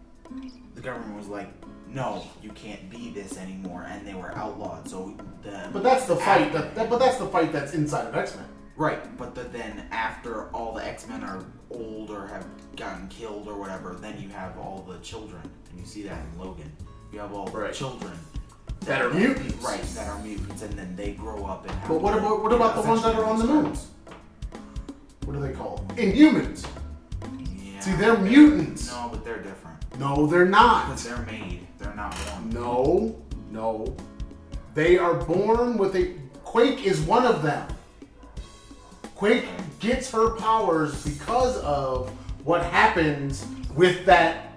the 0.75 0.81
government 0.81 1.17
was 1.17 1.27
like, 1.29 1.49
"No, 1.89 2.23
you 2.43 2.51
can't 2.51 2.89
be 2.91 3.11
this 3.11 3.37
anymore," 3.39 3.87
and 3.89 4.07
they 4.07 4.15
were 4.15 4.33
outlawed. 4.37 4.89
So 4.89 5.17
the 5.43 5.69
But 5.73 5.83
that's 5.83 6.05
the 6.07 6.17
fight. 6.17 6.53
That, 6.53 6.75
that, 6.75 6.89
but 6.91 6.99
that's 6.99 7.17
the 7.19 7.27
fight 7.27 7.53
that's 7.53 7.75
inside 7.75 8.07
of 8.07 8.15
X 8.15 8.37
Men. 8.37 8.47
Right, 8.77 9.17
but 9.19 9.35
the, 9.35 9.43
then 9.45 9.87
after 9.91 10.45
all 10.55 10.73
the 10.75 10.85
X 10.87 11.07
Men 11.09 11.23
are 11.25 11.45
old 11.75 12.11
or 12.11 12.27
have 12.27 12.47
gotten 12.77 13.09
killed 13.09 13.49
or 13.49 13.59
whatever, 13.59 13.95
then 14.01 14.21
you 14.21 14.29
have 14.31 14.57
all 14.59 14.85
the 14.89 14.99
children, 14.99 15.43
and 15.71 15.81
you 15.81 15.87
see 15.87 16.03
that 16.03 16.19
in 16.33 16.39
Logan. 16.41 16.71
You 17.13 17.19
have 17.21 17.33
all 17.33 17.47
Right. 17.49 17.69
the 17.73 17.75
children 17.77 18.13
That 18.83 19.03
are 19.03 19.11
mutants. 19.11 19.63
right? 19.65 19.83
That 19.95 20.09
are 20.09 20.19
mutants, 20.21 20.63
and 20.63 20.73
then 20.79 20.97
they 20.97 21.13
grow 21.13 21.45
up 21.45 21.63
and. 21.67 21.75
Have 21.79 21.89
But 21.89 22.01
what 22.01 22.17
about 22.19 22.43
what 22.43 22.53
about 22.53 22.75
the 22.77 22.83
ones 22.89 23.03
that 23.03 23.15
are 23.15 23.25
on 23.25 23.39
the 23.39 23.45
essentially 23.45 23.63
moons? 23.65 23.87
What 25.25 25.37
are 25.37 25.41
they 25.41 25.53
called? 25.53 25.87
Inhumans. 25.97 26.67
Yeah. 27.63 27.81
See, 27.81 27.93
they're 27.93 28.17
mutants. 28.19 28.91
No, 28.91 29.09
but 29.13 29.25
they're 29.25 29.43
different 29.43 29.99
No, 29.99 30.27
they're 30.27 30.47
not. 30.47 30.87
because 30.87 31.05
they're 31.05 31.25
made. 31.27 31.67
They're 31.79 31.95
not 31.95 32.15
born. 32.27 32.51
No, 32.51 33.17
no. 33.51 33.95
They 34.75 34.99
are 34.99 35.15
born 35.15 35.77
with 35.77 35.95
a. 35.97 36.15
Quake 36.45 36.85
is 36.87 37.01
one 37.03 37.25
of 37.25 37.43
them. 37.43 37.67
Quake 39.23 39.45
gets 39.79 40.11
her 40.11 40.31
powers 40.31 41.05
because 41.05 41.57
of 41.59 42.11
what 42.43 42.65
happens 42.65 43.47
with 43.77 44.05
that 44.05 44.57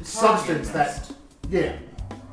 It's 0.00 0.18
hard 0.18 0.44
to 0.44 0.54
get 0.54 0.66
substance. 0.66 0.70
That 0.70 1.16
yeah. 1.48 1.76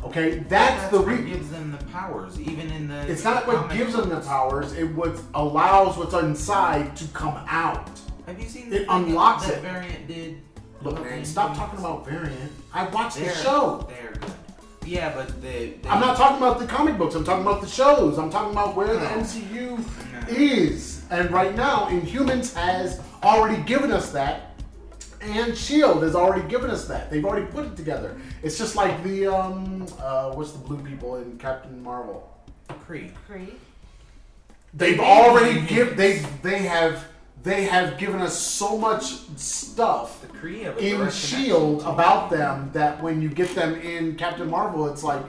Okay, 0.03 0.39
that's, 0.49 0.89
the 0.89 0.97
what 0.97 1.07
reason. 1.09 1.27
gives 1.27 1.51
them 1.51 1.71
the 1.71 1.85
powers, 1.91 2.41
even 2.41 2.71
in 2.71 2.87
the. 2.87 3.07
It's 3.07 3.23
not 3.23 3.45
what 3.45 3.69
gives 3.69 3.93
them 3.93 4.09
the 4.09 4.21
powers. 4.21 4.73
It 4.73 4.85
what 4.95 5.21
allows 5.35 5.95
what's 5.95 6.15
inside 6.15 6.95
to 6.97 7.07
come 7.09 7.39
out. 7.47 7.87
Have 8.25 8.41
you 8.41 8.49
seen 8.49 8.73
It 8.73 8.87
unlocks 8.89 9.45
that 9.45 9.59
it. 9.59 9.61
variant 9.61 10.07
did? 10.07 10.41
Look, 10.81 11.03
man, 11.03 11.23
stop 11.23 11.55
talking 11.55 11.77
about 11.77 12.03
variant. 12.07 12.51
I 12.73 12.87
watched 12.87 13.17
the 13.17 13.25
They're, 13.25 13.35
show. 13.35 13.87
They're 13.87 14.13
good. 14.13 14.31
Yeah, 14.87 15.13
but 15.13 15.39
they. 15.39 15.75
they 15.83 15.87
I'm 15.87 15.99
not 16.01 16.17
talking 16.17 16.37
about 16.37 16.57
the 16.57 16.65
comic 16.65 16.97
books. 16.97 17.13
I'm 17.13 17.23
talking 17.23 17.43
about 17.45 17.61
the 17.61 17.67
shows. 17.67 18.17
I'm 18.17 18.31
talking 18.31 18.53
about 18.53 18.75
where 18.75 18.87
the 18.87 19.05
MCU 19.05 19.77
No. 19.77 20.27
is. 20.29 20.92
And 21.13 21.29
right 21.29 21.55
now, 21.55 21.89
Inhumans 21.89 22.55
has 22.55 22.99
already 23.21 23.61
given 23.65 23.91
us 23.91 24.11
that. 24.13 24.59
And 25.21 25.55
Shield 25.55 26.01
has 26.01 26.15
already 26.15 26.45
given 26.49 26.71
us 26.71 26.87
that. 26.87 27.11
They've 27.11 27.23
already 27.23 27.45
put 27.45 27.65
it 27.65 27.75
together. 27.77 28.19
It's 28.41 28.57
just 28.57 28.75
like 28.75 29.03
the 29.03 29.27
um, 29.27 29.85
uh, 29.99 30.31
what's 30.31 30.53
the 30.53 30.57
blue 30.57 30.83
people 30.83 31.17
in 31.17 31.37
Captain 31.37 31.83
Marvel? 31.83 32.35
Kree. 32.67 33.13
Creed. 33.27 33.59
They've 34.73 34.97
They 34.97 35.03
already 35.03 35.59
made 35.59 35.69
give 35.69 35.95
they 35.95 36.17
they 36.41 36.63
have 36.63 37.05
they 37.43 37.65
have 37.65 37.99
given 37.99 38.19
us 38.19 38.35
so 38.35 38.75
much 38.75 39.03
stuff 39.37 40.19
The 40.21 40.27
Kree 40.29 40.63
have 40.63 40.79
in 40.79 40.97
direct 40.97 41.13
Shield 41.13 41.83
about 41.83 42.31
them 42.31 42.71
that 42.73 43.01
when 43.03 43.21
you 43.21 43.29
get 43.29 43.53
them 43.53 43.75
in 43.75 44.15
Captain 44.15 44.49
Marvel, 44.49 44.91
it's 44.91 45.03
like 45.03 45.23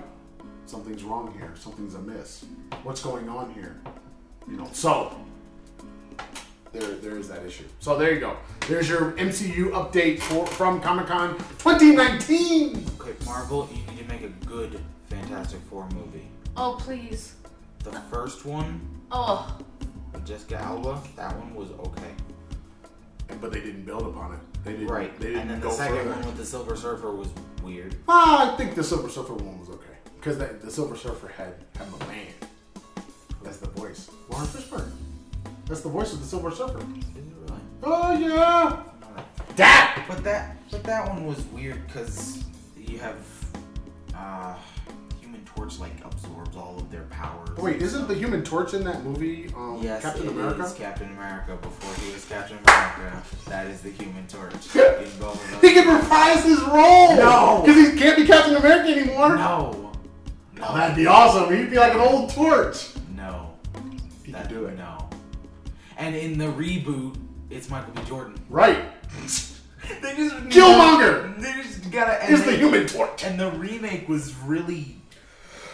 something's 0.64 1.04
wrong 1.04 1.34
here, 1.38 1.52
something's 1.56 1.94
amiss. 1.94 2.46
What's 2.84 3.02
going 3.02 3.28
on 3.28 3.52
here? 3.52 3.82
You 4.48 4.56
know. 4.56 4.68
So 4.72 5.14
there, 6.72 6.82
there 6.96 7.18
is 7.18 7.28
that 7.28 7.44
issue. 7.44 7.64
So 7.80 7.96
there 7.98 8.12
you 8.12 8.20
go. 8.20 8.36
There's 8.68 8.88
your 8.88 9.12
MCU 9.12 9.70
update 9.72 10.20
for 10.20 10.46
from 10.46 10.80
Comic 10.80 11.06
Con 11.06 11.36
2019. 11.58 12.84
Okay, 13.00 13.12
Marvel, 13.24 13.68
you 13.72 13.78
need 13.92 13.98
to 14.02 14.08
make 14.08 14.22
a 14.22 14.28
good 14.46 14.80
Fantastic 15.08 15.60
Four 15.70 15.88
movie. 15.90 16.26
Oh 16.56 16.76
please. 16.78 17.34
The 17.80 17.92
first 18.10 18.44
one 18.46 18.80
Oh. 19.12 19.56
with 20.12 20.26
Jessica 20.26 20.56
Alba, 20.56 21.00
that 21.16 21.36
one 21.36 21.54
was 21.54 21.68
okay. 21.88 22.12
But 23.40 23.52
they 23.52 23.60
didn't 23.60 23.84
build 23.84 24.02
upon 24.06 24.32
it. 24.34 24.38
They 24.64 24.72
didn't. 24.72 24.88
Right. 24.88 25.18
They 25.20 25.26
didn't 25.28 25.40
and 25.42 25.50
then 25.50 25.60
the 25.60 25.70
second 25.70 25.96
further. 25.98 26.10
one 26.10 26.26
with 26.26 26.36
the 26.36 26.44
Silver 26.46 26.76
Surfer 26.76 27.10
was 27.14 27.28
weird. 27.62 27.94
Ah, 28.08 28.52
I 28.52 28.56
think 28.56 28.74
the 28.74 28.82
Silver 28.84 29.08
Surfer 29.08 29.34
one 29.34 29.58
was 29.60 29.68
okay 29.68 29.96
because 30.16 30.38
the, 30.38 30.46
the 30.62 30.70
Silver 30.70 30.96
Surfer 30.96 31.28
had 31.28 31.54
had 31.76 31.90
my 31.92 32.06
man. 32.06 32.26
That's 33.42 33.58
the 33.58 33.68
voice, 33.68 34.10
Laurence 34.30 34.56
Fishburne. 34.56 34.90
That's 35.66 35.80
the 35.80 35.88
voice 35.88 36.12
of 36.12 36.20
the 36.20 36.26
Silver 36.26 36.50
Surfer. 36.50 36.78
Is 36.78 36.84
it 37.16 37.24
really? 37.48 37.60
Oh 37.82 38.12
yeah, 38.18 38.42
I 38.42 38.70
don't 38.70 39.00
know 39.00 39.16
that. 39.16 39.56
that. 39.56 40.04
But 40.08 40.24
that, 40.24 40.56
but 40.70 40.84
that 40.84 41.08
one 41.08 41.26
was 41.26 41.40
weird 41.46 41.86
because 41.86 42.44
you 42.76 42.98
have 42.98 43.16
uh, 44.14 44.54
Human 45.20 45.42
Torch 45.46 45.78
like 45.78 45.92
absorbs 46.04 46.56
all 46.56 46.76
of 46.78 46.90
their 46.90 47.04
powers. 47.04 47.56
Wait, 47.58 47.80
isn't 47.80 48.08
the 48.08 48.14
Human 48.14 48.44
Torch 48.44 48.74
in 48.74 48.84
that 48.84 49.02
movie? 49.04 49.50
Um, 49.56 49.78
Yes, 49.82 50.02
Captain 50.02 50.26
it 50.26 50.30
America. 50.32 50.62
is 50.64 50.72
Captain 50.74 51.10
America. 51.12 51.56
Before 51.62 52.04
he 52.04 52.12
was 52.12 52.24
Captain 52.26 52.58
America, 52.58 53.22
that 53.46 53.66
is 53.66 53.80
the 53.80 53.90
Human 53.90 54.26
Torch. 54.26 54.52
In 54.76 55.18
both 55.18 55.34
of 55.54 55.60
He 55.62 55.72
those- 55.74 55.84
can 55.84 55.96
reprise 55.96 56.44
his 56.44 56.60
role. 56.62 57.16
No. 57.16 57.62
because 57.64 57.90
he 57.92 57.98
can't 57.98 58.16
be 58.18 58.26
Captain 58.26 58.54
America 58.56 58.90
anymore. 59.00 59.36
No. 59.36 59.92
No. 60.56 60.64
Oh, 60.68 60.74
that'd 60.76 60.94
be 60.96 61.06
awesome. 61.06 61.54
He'd 61.54 61.70
be 61.70 61.76
like 61.76 61.94
an 61.94 62.00
old 62.00 62.30
torch. 62.30 62.90
No. 63.16 63.50
He 64.24 64.30
That- 64.32 64.42
could 64.48 64.50
do 64.54 64.64
it. 64.66 64.78
No. 64.78 64.93
And 65.96 66.14
in 66.14 66.38
the 66.38 66.46
reboot, 66.46 67.16
it's 67.50 67.70
Michael 67.70 67.92
B. 67.94 68.02
Jordan. 68.06 68.34
Right. 68.48 68.78
They 70.00 70.16
just 70.16 70.34
Killmonger! 70.46 71.38
They 71.38 71.52
just 71.62 71.90
gotta. 71.90 72.14
Here's 72.24 72.42
the 72.42 72.56
Human 72.56 72.86
Torch. 72.86 73.22
And 73.22 73.38
the 73.38 73.50
remake 73.50 74.08
was 74.08 74.34
really. 74.36 74.96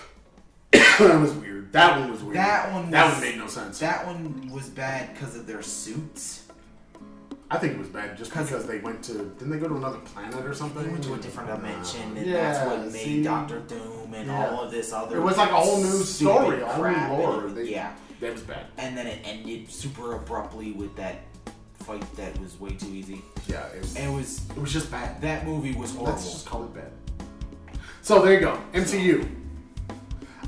that 0.72 0.98
was 1.20 1.32
weird. 1.34 1.72
That 1.72 2.00
one 2.00 2.10
was 2.10 2.20
weird. 2.22 2.36
That 2.36 2.72
one 2.72 2.90
That 2.90 3.12
one 3.12 3.20
made 3.20 3.38
no 3.38 3.46
sense. 3.46 3.78
That 3.78 4.06
one 4.06 4.50
was 4.52 4.68
bad 4.68 5.14
because 5.14 5.36
of 5.36 5.46
their 5.46 5.62
suits. 5.62 6.48
I 7.52 7.58
think 7.58 7.74
it 7.74 7.78
was 7.78 7.88
bad 7.88 8.16
just 8.16 8.30
because 8.30 8.66
they 8.66 8.78
went 8.78 9.02
to. 9.04 9.12
Didn't 9.12 9.50
they 9.50 9.58
go 9.58 9.68
to 9.68 9.76
another 9.76 9.98
planet 9.98 10.44
or 10.44 10.54
something? 10.54 10.82
They 10.82 10.88
went 10.90 11.04
to 11.04 11.14
a 11.14 11.18
different 11.18 11.48
dimension, 11.48 12.16
and 12.16 12.26
Yeah, 12.26 12.52
that's 12.52 12.66
what 12.66 12.80
made 12.86 12.92
see? 12.92 13.22
Doctor 13.22 13.60
Doom 13.60 14.14
and 14.14 14.26
Yeah. 14.26 14.50
all 14.50 14.64
of 14.64 14.70
this 14.70 14.92
other. 14.92 15.18
It 15.18 15.20
was 15.20 15.36
like 15.36 15.50
a 15.50 15.54
whole 15.54 15.78
new 15.82 16.02
story, 16.02 16.60
a 16.60 16.66
whole 16.66 16.84
new 16.84 17.22
lore. 17.22 17.48
They- 17.50 17.70
yeah, 17.70 17.92
That 18.20 18.32
was 18.32 18.42
bad. 18.42 18.66
and 18.78 18.96
then 18.96 19.06
it 19.06 19.20
ended 19.24 19.70
super 19.70 20.14
abruptly 20.14 20.72
with 20.72 20.94
that 20.96 21.20
fight 21.80 22.04
that 22.16 22.38
was 22.40 22.60
way 22.60 22.70
too 22.72 22.88
easy. 22.88 23.22
Yeah, 23.48 23.66
it 23.68 23.80
was, 23.80 23.96
And 23.96 24.12
it 24.12 24.14
was 24.16 24.42
it 24.50 24.58
was 24.58 24.72
just 24.72 24.90
bad. 24.90 25.20
that 25.22 25.46
movie 25.46 25.72
was 25.72 25.92
horrible. 25.92 26.12
Let's 26.12 26.30
just 26.30 26.46
call 26.46 26.64
it 26.64 26.74
bad. 26.74 26.92
So 28.02 28.22
there 28.22 28.34
you 28.34 28.40
go. 28.40 28.58
MCU. 28.72 29.26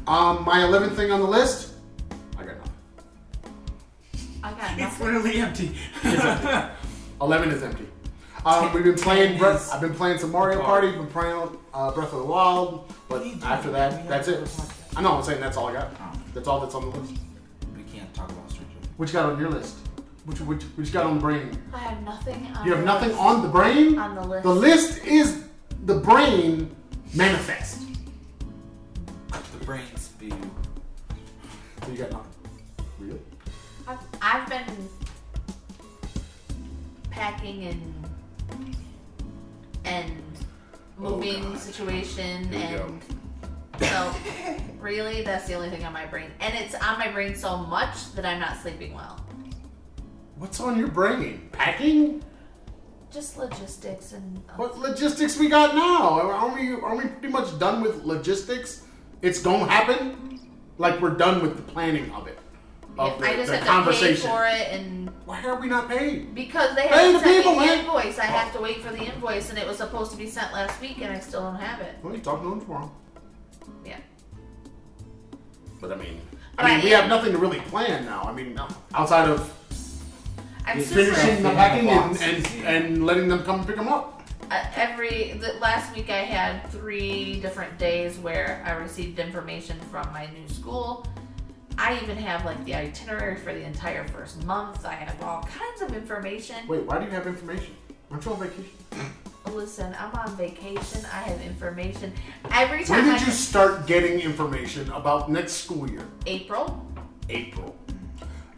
Um, 0.06 0.44
my 0.44 0.58
11th 0.60 0.96
thing 0.96 1.10
on 1.10 1.20
the 1.20 1.26
list. 1.26 1.72
I 2.38 2.44
got 2.44 2.56
nothing. 2.56 2.72
I 4.42 4.50
got 4.52 4.78
It's 4.78 5.00
literally 5.00 5.36
empty. 5.40 5.76
11 7.20 7.50
is 7.50 7.62
empty. 7.62 7.88
Um, 8.44 8.72
we've 8.74 8.82
been 8.82 8.96
playing. 8.96 9.38
Ten 9.38 9.38
Bre- 9.38 9.72
I've 9.72 9.80
been 9.80 9.94
playing 9.94 10.18
some 10.18 10.32
Mario 10.32 10.60
Party. 10.62 10.90
Been 10.90 11.06
playing 11.06 11.56
uh, 11.72 11.92
Breath 11.92 12.12
of 12.12 12.18
the 12.18 12.24
Wild. 12.24 12.88
But 13.08 13.18
What 13.18 13.22
are 13.22 13.24
you 13.26 13.36
doing? 13.36 13.44
after 13.44 13.70
that, 13.70 14.08
that's 14.08 14.26
it. 14.28 14.32
go 14.40 14.44
to 14.44 14.50
the 14.56 14.62
podcast. 14.62 14.96
I 14.98 15.02
know. 15.02 15.12
I'm 15.12 15.22
saying 15.22 15.40
that's 15.40 15.56
all 15.56 15.68
I 15.68 15.74
got. 15.74 15.90
Oh. 16.00 16.12
That's 16.34 16.48
all 16.48 16.58
that's 16.60 16.74
on 16.74 16.90
the 16.90 16.98
list. 16.98 17.14
What 19.02 19.08
you 19.08 19.14
got 19.14 19.32
on 19.32 19.40
your 19.40 19.50
list? 19.50 19.78
Which 20.26 20.38
which 20.42 20.62
which 20.62 20.86
you 20.86 20.92
got 20.92 21.06
on 21.06 21.16
the 21.16 21.20
brain? 21.20 21.60
I 21.74 21.78
have 21.78 22.00
nothing. 22.04 22.46
On 22.54 22.64
You 22.64 22.70
have 22.70 22.82
the 22.82 22.86
nothing 22.86 23.08
list. 23.08 23.20
on 23.20 23.42
the 23.42 23.48
brain. 23.48 23.98
on 23.98 24.14
the 24.14 24.22
list. 24.22 24.42
The 24.44 24.54
list 24.54 25.04
is 25.04 25.42
the 25.86 25.96
brain 25.96 26.70
manifest. 27.12 27.82
The 29.58 29.64
brain 29.66 29.82
spew. 29.96 30.30
So 31.84 31.90
you 31.90 31.98
got 31.98 32.12
nothing. 32.12 32.30
Really? 33.00 33.18
I've, 33.88 33.98
I've 34.22 34.48
been 34.48 34.88
packing 37.10 37.64
and 37.64 38.86
and 39.84 40.12
Oh, 41.00 41.16
moving 41.16 41.42
God. 41.42 41.58
situation 41.58 42.44
Here 42.52 42.58
we 42.60 42.64
and 42.66 43.02
so 43.84 44.14
really 44.80 45.22
that's 45.22 45.46
the 45.46 45.54
only 45.54 45.70
thing 45.70 45.84
on 45.84 45.92
my 45.92 46.06
brain 46.06 46.30
and 46.40 46.54
it's 46.54 46.74
on 46.74 46.98
my 46.98 47.08
brain 47.08 47.34
so 47.34 47.56
much 47.58 48.12
that 48.14 48.24
I'm 48.26 48.40
not 48.40 48.56
sleeping 48.58 48.94
well. 48.94 49.24
What's 50.36 50.60
on 50.60 50.78
your 50.78 50.88
brain? 50.88 51.48
Packing? 51.52 52.22
Just 53.12 53.36
logistics 53.36 54.12
and 54.12 54.42
What 54.56 54.78
logistics 54.78 55.38
we 55.38 55.48
got 55.48 55.74
now? 55.74 56.20
Are 56.20 56.54
we 56.54 56.72
are 56.74 56.96
we 56.96 57.04
pretty 57.06 57.28
much 57.28 57.58
done 57.58 57.82
with 57.82 58.04
logistics? 58.04 58.84
It's 59.20 59.40
gonna 59.40 59.66
happen. 59.70 60.40
Like 60.78 61.00
we're 61.00 61.10
done 61.16 61.42
with 61.42 61.56
the 61.56 61.62
planning 61.62 62.10
of 62.12 62.26
it. 62.26 62.38
Of 62.98 63.18
the, 63.20 63.26
I 63.26 63.36
just 63.36 63.50
the 63.50 63.56
have 63.56 63.64
to 63.64 63.64
pay 63.64 63.66
conversation. 63.66 64.28
for 64.30 64.44
it 64.46 64.68
and 64.72 65.10
Why 65.24 65.42
are 65.44 65.58
we 65.60 65.66
not 65.68 65.88
paid? 65.88 66.34
because 66.34 66.74
they 66.74 66.82
Pay 66.88 66.88
haven't 66.88 67.12
the 67.14 67.20
sent 67.20 67.36
people, 67.44 67.58
me 67.60 67.66
the 67.66 67.74
invoice, 67.78 68.18
I 68.18 68.24
have 68.24 68.52
to 68.54 68.60
wait 68.60 68.82
for 68.82 68.92
the 68.92 69.02
invoice 69.02 69.48
and 69.50 69.58
it 69.58 69.66
was 69.66 69.76
supposed 69.78 70.10
to 70.12 70.16
be 70.18 70.26
sent 70.26 70.52
last 70.52 70.78
week 70.80 70.98
and 71.00 71.10
I 71.12 71.20
still 71.20 71.40
don't 71.42 71.56
have 71.56 71.80
it. 71.80 71.94
Well, 72.02 72.14
you 72.14 72.20
talk 72.20 72.42
to 72.42 72.48
them 72.50 72.60
tomorrow. 72.60 72.90
Yeah. 75.82 75.88
But 75.88 75.98
I 75.98 76.02
mean, 76.02 76.20
I 76.58 76.70
mean, 76.70 76.80
I 76.80 76.84
we 76.84 76.90
have 76.90 77.08
nothing 77.08 77.32
to 77.32 77.38
really 77.38 77.60
plan 77.60 78.04
now. 78.04 78.22
I 78.22 78.32
mean, 78.32 78.58
outside 78.94 79.28
of 79.28 79.52
I'm 80.64 80.78
It's 80.78 80.88
super 80.88 81.12
finishing 81.12 81.42
the 81.42 81.50
packing 81.50 81.88
and, 81.88 82.16
and, 82.22 82.46
and 82.66 83.06
letting 83.06 83.28
them 83.28 83.42
come 83.42 83.66
pick 83.66 83.76
them 83.76 83.88
up. 83.88 84.22
uh, 84.50 84.64
every 84.76 85.32
the, 85.32 85.54
last 85.60 85.94
week 85.94 86.08
I 86.10 86.18
had 86.18 86.70
three 86.70 87.40
different 87.40 87.78
days 87.78 88.18
where 88.18 88.62
I 88.66 88.72
received 88.72 89.18
information 89.18 89.78
from 89.90 90.12
my 90.12 90.26
new 90.26 90.48
school. 90.48 91.06
I 91.78 91.98
even 92.02 92.16
have 92.18 92.44
like 92.44 92.64
the 92.64 92.74
itinerary 92.74 93.36
for 93.36 93.52
the 93.52 93.64
entire 93.64 94.06
first 94.08 94.44
month. 94.44 94.84
I 94.84 94.92
have 94.92 95.20
all 95.22 95.42
kinds 95.42 95.82
of 95.82 95.96
information. 95.96 96.56
Wait, 96.68 96.84
why 96.84 96.98
do 96.98 97.06
you 97.06 97.10
have 97.10 97.26
information? 97.26 97.74
Aren't 98.12 98.24
you 98.26 98.32
on 98.32 98.40
vacation? 98.40 98.70
Listen, 99.54 99.96
I'm 99.98 100.14
on 100.14 100.36
vacation. 100.36 101.00
I 101.06 101.22
have 101.22 101.40
information 101.40 102.12
every 102.50 102.84
time. 102.84 103.06
When 103.06 103.14
did 103.14 103.22
I 103.22 103.26
you 103.26 103.32
start 103.32 103.86
getting 103.86 104.20
information 104.20 104.90
about 104.92 105.30
next 105.30 105.52
school 105.52 105.88
year? 105.90 106.06
April. 106.26 106.86
April. 107.30 107.74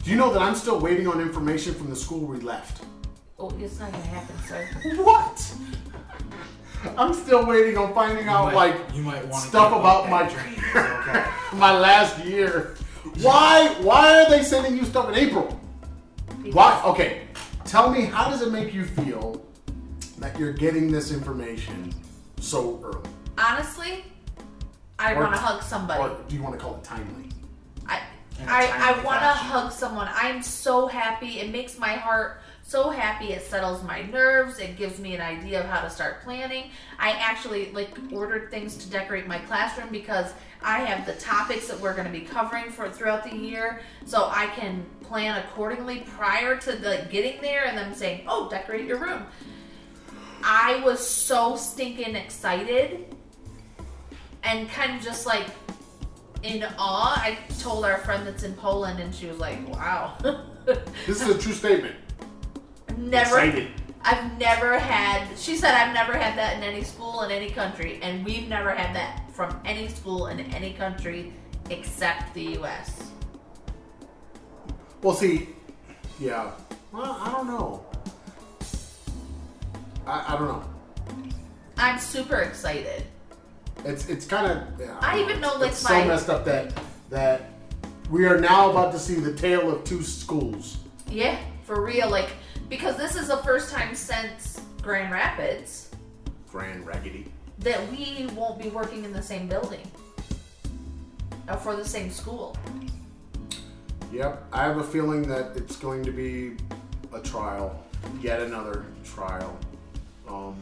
Do 0.03 0.11
you 0.11 0.17
know 0.17 0.33
that 0.33 0.41
I'm 0.41 0.55
still 0.55 0.79
waiting 0.79 1.07
on 1.07 1.21
information 1.21 1.73
from 1.73 1.89
the 1.89 1.95
school 1.95 2.19
we 2.27 2.39
left? 2.41 2.83
Oh, 3.39 3.49
it's 3.59 3.79
not 3.79 3.91
gonna 3.93 4.03
happen, 4.05 4.35
sir. 4.45 4.67
What? 5.01 5.55
I'm 6.97 7.13
still 7.13 7.45
waiting 7.45 7.77
on 7.77 7.93
finding 7.93 8.27
out 8.27 8.45
might- 8.45 8.55
like 8.55 8.75
you 8.93 9.03
might 9.03 9.25
want 9.27 9.43
stuff 9.43 9.71
about 9.71 10.09
my 10.09 10.23
my 11.53 11.77
last 11.79 12.23
year. 12.25 12.75
Why 13.21 13.73
why 13.81 14.21
are 14.21 14.29
they 14.29 14.43
sending 14.43 14.77
you 14.77 14.83
stuff 14.83 15.07
in 15.09 15.15
April? 15.15 15.47
Why? 16.51 16.81
Okay, 16.85 17.21
tell 17.63 17.89
me 17.89 18.01
how 18.05 18.29
does 18.29 18.41
it 18.41 18.51
make 18.51 18.73
you 18.73 18.83
feel 18.83 19.44
that 20.19 20.39
you're 20.39 20.53
getting 20.53 20.91
this 20.91 21.11
information 21.11 21.93
so 22.39 22.79
early? 22.83 23.09
Honestly, 23.37 24.05
I 24.97 25.13
want 25.13 25.33
to 25.33 25.39
hug 25.39 25.61
somebody. 25.61 26.01
Or 26.01 26.17
do 26.27 26.35
you 26.35 26.41
want 26.41 26.55
to 26.55 26.59
call 26.59 26.75
it 26.75 26.83
timely? 26.83 27.29
I 27.87 28.01
In 28.39 28.47
a 28.47 28.51
I, 28.51 28.91
I 28.91 29.03
want 29.03 29.21
to 29.21 29.27
hug 29.27 29.71
someone. 29.71 30.07
I'm 30.13 30.41
so 30.41 30.87
happy. 30.87 31.39
It 31.39 31.51
makes 31.51 31.77
my 31.77 31.93
heart 31.93 32.41
so 32.63 32.89
happy. 32.89 33.33
It 33.33 33.43
settles 33.43 33.83
my 33.83 34.03
nerves. 34.03 34.59
It 34.59 34.77
gives 34.77 34.99
me 34.99 35.15
an 35.15 35.21
idea 35.21 35.59
of 35.59 35.67
how 35.67 35.81
to 35.81 35.89
start 35.89 36.23
planning. 36.23 36.71
I 36.97 37.11
actually 37.11 37.71
like 37.71 37.89
ordered 38.11 38.49
things 38.49 38.77
to 38.77 38.89
decorate 38.89 39.27
my 39.27 39.37
classroom 39.39 39.89
because 39.91 40.33
I 40.63 40.79
have 40.79 41.05
the 41.05 41.13
topics 41.21 41.67
that 41.67 41.79
we're 41.79 41.93
going 41.93 42.07
to 42.07 42.11
be 42.11 42.21
covering 42.21 42.71
for 42.71 42.89
throughout 42.89 43.23
the 43.23 43.35
year, 43.35 43.81
so 44.05 44.29
I 44.31 44.47
can 44.47 44.83
plan 45.03 45.43
accordingly 45.43 45.99
prior 46.15 46.57
to 46.57 46.71
the 46.71 47.05
getting 47.11 47.39
there 47.41 47.65
and 47.65 47.77
them 47.77 47.93
saying, 47.93 48.23
"Oh, 48.27 48.49
decorate 48.49 48.85
your 48.85 48.97
room." 48.97 49.27
I 50.47 50.79
was 50.85 51.05
so 51.05 51.55
stinking 51.55 52.15
excited 52.15 53.15
and 54.43 54.69
kind 54.69 54.95
of 54.95 55.01
just 55.01 55.25
like 55.25 55.47
in 56.43 56.63
awe. 56.77 57.19
I 57.19 57.39
told 57.57 57.83
our 57.83 57.97
friend 57.97 58.27
that's 58.27 58.43
in 58.43 58.53
Poland, 58.53 58.99
and 58.99 59.13
she 59.13 59.25
was 59.25 59.39
like, 59.39 59.67
"Wow." 59.67 60.17
This 61.05 61.21
is 61.21 61.29
a 61.29 61.37
true 61.37 61.53
statement. 61.53 61.95
never, 62.97 63.37
Excited. 63.37 63.67
I've 64.01 64.39
never 64.39 64.79
had. 64.79 65.37
She 65.37 65.55
said 65.55 65.75
I've 65.75 65.93
never 65.93 66.13
had 66.13 66.35
that 66.39 66.57
in 66.57 66.63
any 66.63 66.83
school 66.83 67.21
in 67.21 67.31
any 67.31 67.49
country, 67.49 67.99
and 68.01 68.25
we've 68.25 68.47
never 68.47 68.71
had 68.71 68.95
that 68.95 69.31
from 69.31 69.59
any 69.65 69.87
school 69.87 70.27
in 70.27 70.39
any 70.39 70.73
country 70.73 71.33
except 71.69 72.33
the 72.33 72.43
U.S. 72.59 73.11
Well, 75.03 75.15
see, 75.15 75.49
yeah. 76.19 76.51
Well, 76.91 77.17
I 77.21 77.31
don't 77.31 77.47
know. 77.47 77.85
I, 80.05 80.33
I 80.33 80.37
don't 80.37 80.47
know. 80.47 80.63
I'm 81.77 81.99
super 81.99 82.37
excited. 82.37 83.03
It's 83.83 84.07
it's 84.07 84.25
kind 84.25 84.47
of. 84.51 84.79
Yeah, 84.79 84.97
I 85.01 85.19
even 85.19 85.41
know, 85.41 85.55
like, 85.57 85.71
it's 85.71 85.83
my- 85.83 86.01
so 86.01 86.07
messed 86.07 86.29
up 86.29 86.45
that 86.45 86.73
that 87.09 87.49
we 88.09 88.25
are 88.25 88.39
now 88.39 88.69
about 88.69 88.91
to 88.93 88.99
see 88.99 89.15
the 89.15 89.33
tale 89.33 89.69
of 89.71 89.83
two 89.83 90.01
schools. 90.03 90.77
Yeah, 91.09 91.37
for 91.63 91.83
real. 91.83 92.09
Like 92.09 92.29
because 92.69 92.97
this 92.97 93.15
is 93.15 93.27
the 93.27 93.37
first 93.37 93.71
time 93.73 93.93
since 93.95 94.61
Grand 94.81 95.11
Rapids 95.11 95.89
Grand 96.49 96.85
Raggedy. 96.87 97.25
that 97.59 97.79
we 97.91 98.27
won't 98.35 98.59
be 98.61 98.69
working 98.69 99.03
in 99.03 99.11
the 99.13 99.21
same 99.21 99.47
building 99.47 99.85
or 101.49 101.57
for 101.57 101.75
the 101.75 101.85
same 101.85 102.09
school. 102.09 102.55
Yep, 104.11 104.45
I 104.53 104.63
have 104.63 104.77
a 104.77 104.83
feeling 104.83 105.23
that 105.27 105.55
it's 105.57 105.75
going 105.75 106.03
to 106.05 106.11
be 106.11 106.55
a 107.13 107.19
trial, 107.19 107.83
yet 108.21 108.39
another 108.41 108.85
trial. 109.03 109.57
Um, 110.27 110.55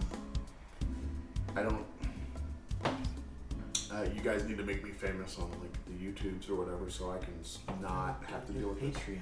I 1.55 1.63
don't. 1.63 1.85
Uh, 2.85 4.03
you 4.15 4.21
guys 4.21 4.43
need 4.45 4.57
to 4.57 4.63
make 4.63 4.83
me 4.83 4.89
famous 4.91 5.37
on 5.37 5.49
like 5.61 5.73
the 5.85 5.91
YouTubes 5.93 6.49
or 6.49 6.55
whatever, 6.55 6.89
so 6.89 7.11
I 7.11 7.17
can 7.23 7.33
s- 7.41 7.59
not 7.81 8.23
have 8.27 8.45
to 8.47 8.53
deal 8.53 8.69
with 8.69 8.79
this. 8.81 8.95
Patreon. 9.03 9.19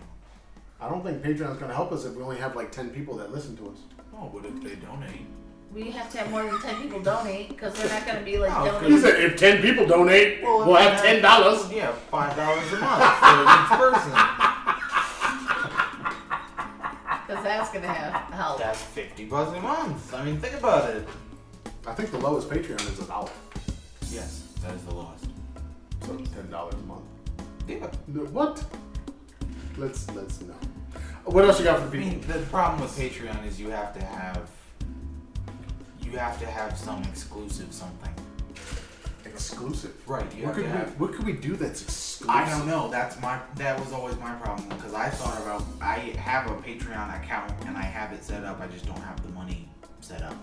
I 0.79 0.89
don't 0.89 1.03
think 1.03 1.21
Patreon's 1.21 1.57
going 1.57 1.69
to 1.69 1.75
help 1.75 1.91
us 1.91 2.05
if 2.05 2.15
we 2.15 2.23
only 2.23 2.37
have 2.37 2.55
like 2.55 2.71
ten 2.71 2.89
people 2.89 3.15
that 3.17 3.31
listen 3.31 3.55
to 3.57 3.69
us. 3.69 3.77
Oh, 4.15 4.31
but 4.33 4.45
if 4.45 4.63
they 4.63 4.75
donate, 4.75 5.25
We 5.73 5.91
have 5.91 6.09
to 6.11 6.17
have 6.19 6.31
more 6.31 6.43
than 6.43 6.59
ten 6.61 6.81
people 6.81 7.01
donate 7.01 7.49
because 7.49 7.73
they're 7.75 7.89
not 7.89 8.05
going 8.05 8.19
to 8.19 8.25
be 8.25 8.37
like 8.37 8.51
Oh, 8.55 8.63
He 8.65 8.71
donating. 8.71 8.99
said 8.99 9.19
if 9.21 9.37
ten 9.37 9.61
people 9.61 9.85
donate, 9.85 10.41
Well, 10.41 10.65
we'll 10.65 10.75
have 10.77 11.01
ten 11.01 11.21
dollars. 11.21 11.69
Yeah, 11.71 11.91
five 12.09 12.35
dollars 12.35 12.71
a 12.73 12.77
month 12.77 13.03
for 13.19 13.93
each 13.93 13.93
person. 13.93 14.77
Because 17.31 17.45
that's 17.45 17.69
going 17.71 17.83
to 17.83 17.87
have 17.93 18.33
help. 18.33 18.59
That's 18.59 18.81
fifty 18.81 19.23
bucks 19.23 19.55
a 19.57 19.61
month. 19.61 20.13
I 20.13 20.25
mean, 20.25 20.37
think 20.37 20.55
about 20.55 20.89
it. 20.89 21.07
I 21.87 21.93
think 21.93 22.11
the 22.11 22.17
lowest 22.17 22.49
Patreon 22.49 22.81
is 22.91 22.99
a 22.99 23.05
dollar, 23.05 23.31
Yes, 24.09 24.43
that 24.61 24.73
is 24.75 24.83
the 24.83 24.93
lowest. 24.93 25.27
so 26.05 26.17
ten 26.17 26.51
dollars 26.51 26.73
a 26.73 26.85
month. 26.85 27.03
Yeah. 27.69 27.87
What? 28.31 28.61
Let's 29.77 30.11
let's 30.11 30.41
know. 30.41 30.55
What 31.23 31.45
else 31.45 31.59
you 31.59 31.63
got 31.65 31.77
for 31.79 31.83
I 31.83 31.85
the 31.85 31.91
people? 31.91 32.09
mean, 32.09 32.21
the 32.27 32.39
problem 32.49 32.81
with 32.81 32.91
Patreon 32.97 33.47
is 33.47 33.61
you 33.61 33.69
have 33.69 33.93
to 33.93 34.03
have 34.03 34.49
you 36.01 36.11
you 36.11 36.17
have 36.17 36.37
to 36.39 36.45
have 36.45 36.77
some 36.77 37.01
exclusive 37.03 37.71
something. 37.71 38.13
Exclusive. 39.33 40.07
Right. 40.07 40.23
What 40.43 40.55
could 40.55 40.65
we. 40.65 40.69
What 40.69 41.13
could 41.13 41.25
we 41.25 41.33
do 41.33 41.55
that's 41.55 41.81
exclusive? 41.81 42.29
I 42.29 42.49
don't 42.49 42.67
know. 42.67 42.89
That's 42.89 43.19
my. 43.21 43.39
That 43.55 43.79
was 43.79 43.93
always 43.93 44.17
my 44.17 44.33
problem 44.35 44.67
because 44.69 44.93
I 44.93 45.09
thought 45.09 45.41
about. 45.41 45.63
I 45.81 45.97
have 46.19 46.49
a 46.49 46.55
Patreon 46.55 47.21
account 47.21 47.53
and 47.65 47.77
I 47.77 47.83
have 47.83 48.11
it 48.13 48.23
set 48.23 48.43
up. 48.43 48.59
I 48.59 48.67
just 48.67 48.85
don't 48.85 49.01
have 49.01 49.21
the 49.23 49.29
money 49.29 49.69
set 50.01 50.21
up. 50.21 50.35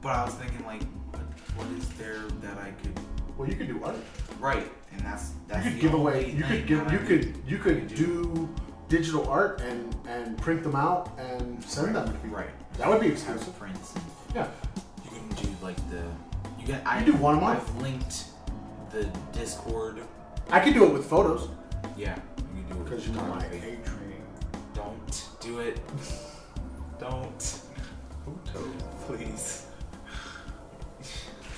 But 0.00 0.16
I 0.16 0.24
was 0.24 0.34
thinking 0.34 0.64
like, 0.66 0.82
what, 1.10 1.22
what 1.56 1.78
is 1.78 1.88
there 1.90 2.22
that 2.40 2.58
I 2.58 2.70
could? 2.82 2.98
Well, 3.36 3.48
you 3.48 3.54
could 3.54 3.68
do 3.68 3.82
art. 3.84 3.96
Right, 4.40 4.70
and 4.92 5.00
that's 5.02 5.30
that's 5.48 5.64
You 5.64 5.72
could 5.72 5.80
give 5.80 5.94
away. 5.94 6.30
You 6.30 6.44
could 6.44 6.66
give. 6.66 6.92
You 6.92 6.98
could. 6.98 7.36
You 7.46 7.58
could 7.58 7.94
do 7.94 8.48
digital 8.88 9.28
art 9.28 9.60
and 9.62 9.96
and 10.06 10.36
print 10.38 10.62
them 10.62 10.76
out 10.76 11.10
and 11.18 11.62
send 11.64 11.94
them 11.94 12.06
to 12.06 12.12
people. 12.12 12.36
Right. 12.36 12.78
That 12.78 12.88
would 12.88 13.00
be 13.00 13.08
exclusive. 13.08 13.58
prints. 13.58 13.94
Yeah. 14.34 14.48
you 15.04 15.10
can 15.10 15.28
do 15.28 15.56
like 15.62 15.76
the. 15.90 16.02
You 16.62 16.74
can. 16.74 16.86
I 16.86 17.02
do 17.02 17.12
one 17.14 17.38
a 17.38 17.40
month. 17.40 17.60
I've 17.60 17.82
linked 17.82 18.24
the 18.92 19.04
Discord. 19.32 20.00
I 20.50 20.60
could 20.60 20.74
do 20.74 20.84
it 20.84 20.92
with 20.92 21.06
photos 21.06 21.48
Yeah, 21.96 22.16
you 22.38 22.62
can 22.68 22.76
do 22.76 22.82
it 22.82 22.84
because 22.84 23.06
you 23.08 23.14
know 23.14 23.22
my 23.22 23.40
photography. 23.42 23.78
A. 23.78 24.76
Don't 24.76 25.28
do 25.40 25.58
it. 25.60 25.80
Don't. 27.00 27.60
Photo. 28.24 28.68
Please. 29.06 29.66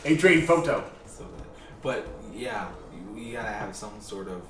A 0.07 0.17
train 0.17 0.47
photo. 0.47 0.85
So 1.07 1.27
but 1.83 2.07
yeah, 2.33 2.69
you, 2.95 3.21
you 3.21 3.33
gotta 3.35 3.51
have 3.53 3.77
some 3.77 4.01
sort 4.01 4.29
of 4.29 4.43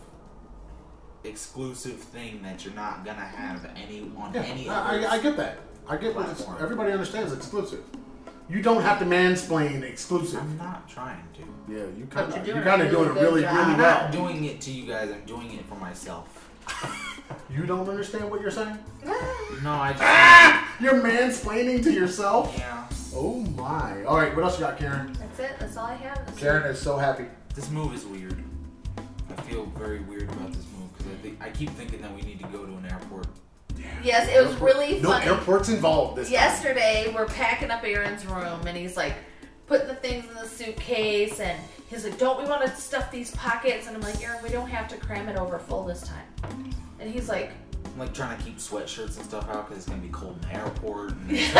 exclusive 1.24 1.94
thing 1.98 2.42
that 2.42 2.64
you're 2.64 2.74
not 2.74 3.04
gonna 3.04 3.20
have 3.20 3.68
any 3.76 4.10
on 4.16 4.32
Yeah, 4.34 4.42
any 4.42 4.68
I, 4.68 4.96
other. 4.96 5.08
I, 5.08 5.12
I 5.14 5.18
get 5.18 5.36
that. 5.36 5.58
I 5.88 5.96
get 5.96 6.14
what 6.14 6.28
it's, 6.28 6.46
everybody 6.60 6.92
understands 6.92 7.32
exclusive. 7.32 7.82
You 8.48 8.60
don't 8.60 8.82
have 8.82 8.98
to 8.98 9.04
mansplain 9.04 9.82
exclusive. 9.82 10.40
I'm 10.40 10.58
not 10.58 10.88
trying 10.88 11.26
to. 11.34 11.72
Yeah, 11.72 11.84
you 11.96 12.06
kind 12.10 12.32
of 12.32 12.46
you're, 12.46 12.60
kind 12.62 12.82
of 12.82 12.90
doing 12.90 13.08
it 13.08 13.12
really 13.14 13.22
really 13.22 13.22
good 13.22 13.22
really 13.22 13.42
job. 13.42 13.54
I'm 13.54 13.78
well. 13.78 14.02
not 14.02 14.12
doing 14.12 14.44
it 14.44 14.60
to 14.62 14.70
you 14.70 14.86
guys. 14.86 15.10
I'm 15.10 15.24
doing 15.24 15.52
it 15.54 15.64
for 15.64 15.76
myself. 15.76 16.50
You 17.50 17.64
don't 17.64 17.88
understand 17.88 18.30
what 18.30 18.40
you're 18.40 18.50
saying? 18.50 18.78
No, 19.04 19.72
I 19.72 19.92
just. 19.92 20.02
Ah! 20.02 20.76
You're 20.80 21.00
mansplaining 21.00 21.82
to 21.84 21.92
yourself? 21.92 22.54
Yeah. 22.58 22.86
Oh 23.14 23.40
my. 23.56 24.04
All 24.04 24.16
right, 24.16 24.34
what 24.34 24.44
else 24.44 24.58
you 24.58 24.64
got, 24.66 24.76
Karen? 24.76 25.16
That's 25.18 25.38
it. 25.38 25.58
That's 25.58 25.76
all 25.76 25.86
I 25.86 25.94
have. 25.94 26.26
This 26.26 26.38
Karen 26.38 26.64
week. 26.64 26.72
is 26.72 26.80
so 26.80 26.98
happy. 26.98 27.26
This 27.54 27.70
move 27.70 27.94
is 27.94 28.04
weird. 28.04 28.42
I 29.30 29.40
feel 29.42 29.66
very 29.66 30.00
weird 30.00 30.24
about 30.24 30.52
this 30.52 30.66
move 30.76 30.92
because 30.96 31.12
I 31.12 31.16
think 31.22 31.42
I 31.42 31.50
keep 31.50 31.70
thinking 31.70 32.02
that 32.02 32.14
we 32.14 32.22
need 32.22 32.40
to 32.40 32.46
go 32.48 32.66
to 32.66 32.72
an 32.72 32.86
airport. 32.86 33.26
Yes, 34.04 34.28
it 34.28 34.36
was 34.42 34.52
Airport- 34.52 34.74
really 34.74 35.00
no 35.00 35.12
airports 35.12 35.68
involved 35.68 36.16
this 36.16 36.28
time. 36.28 36.34
Yesterday, 36.34 37.10
we're 37.14 37.26
packing 37.26 37.70
up 37.70 37.82
Aaron's 37.84 38.24
room, 38.26 38.66
and 38.66 38.76
he's 38.76 38.96
like 38.96 39.14
putting 39.66 39.88
the 39.88 39.94
things 39.94 40.26
in 40.28 40.34
the 40.34 40.46
suitcase, 40.46 41.40
and 41.40 41.58
he's 41.88 42.04
like, 42.04 42.18
"Don't 42.18 42.40
we 42.42 42.48
want 42.48 42.62
to 42.62 42.70
stuff 42.76 43.10
these 43.10 43.30
pockets?" 43.32 43.86
And 43.86 43.96
I'm 43.96 44.02
like, 44.02 44.22
"Aaron, 44.22 44.42
we 44.42 44.50
don't 44.50 44.68
have 44.68 44.88
to 44.88 44.96
cram 44.98 45.28
it 45.28 45.36
over 45.36 45.58
full 45.58 45.84
this 45.84 46.02
time." 46.02 46.72
And 47.00 47.10
he's 47.10 47.28
like, 47.28 47.50
I'm 47.86 47.98
like 47.98 48.14
trying 48.14 48.36
to 48.36 48.42
keep 48.44 48.58
sweatshirts 48.58 49.16
and 49.16 49.24
stuff 49.24 49.48
out 49.50 49.68
because 49.68 49.82
it's 49.84 49.88
gonna 49.88 50.02
be 50.02 50.08
cold 50.08 50.36
in 50.42 50.48
the 50.48 50.54
airport. 50.54 51.12
And 51.12 51.30
it's 51.30 51.54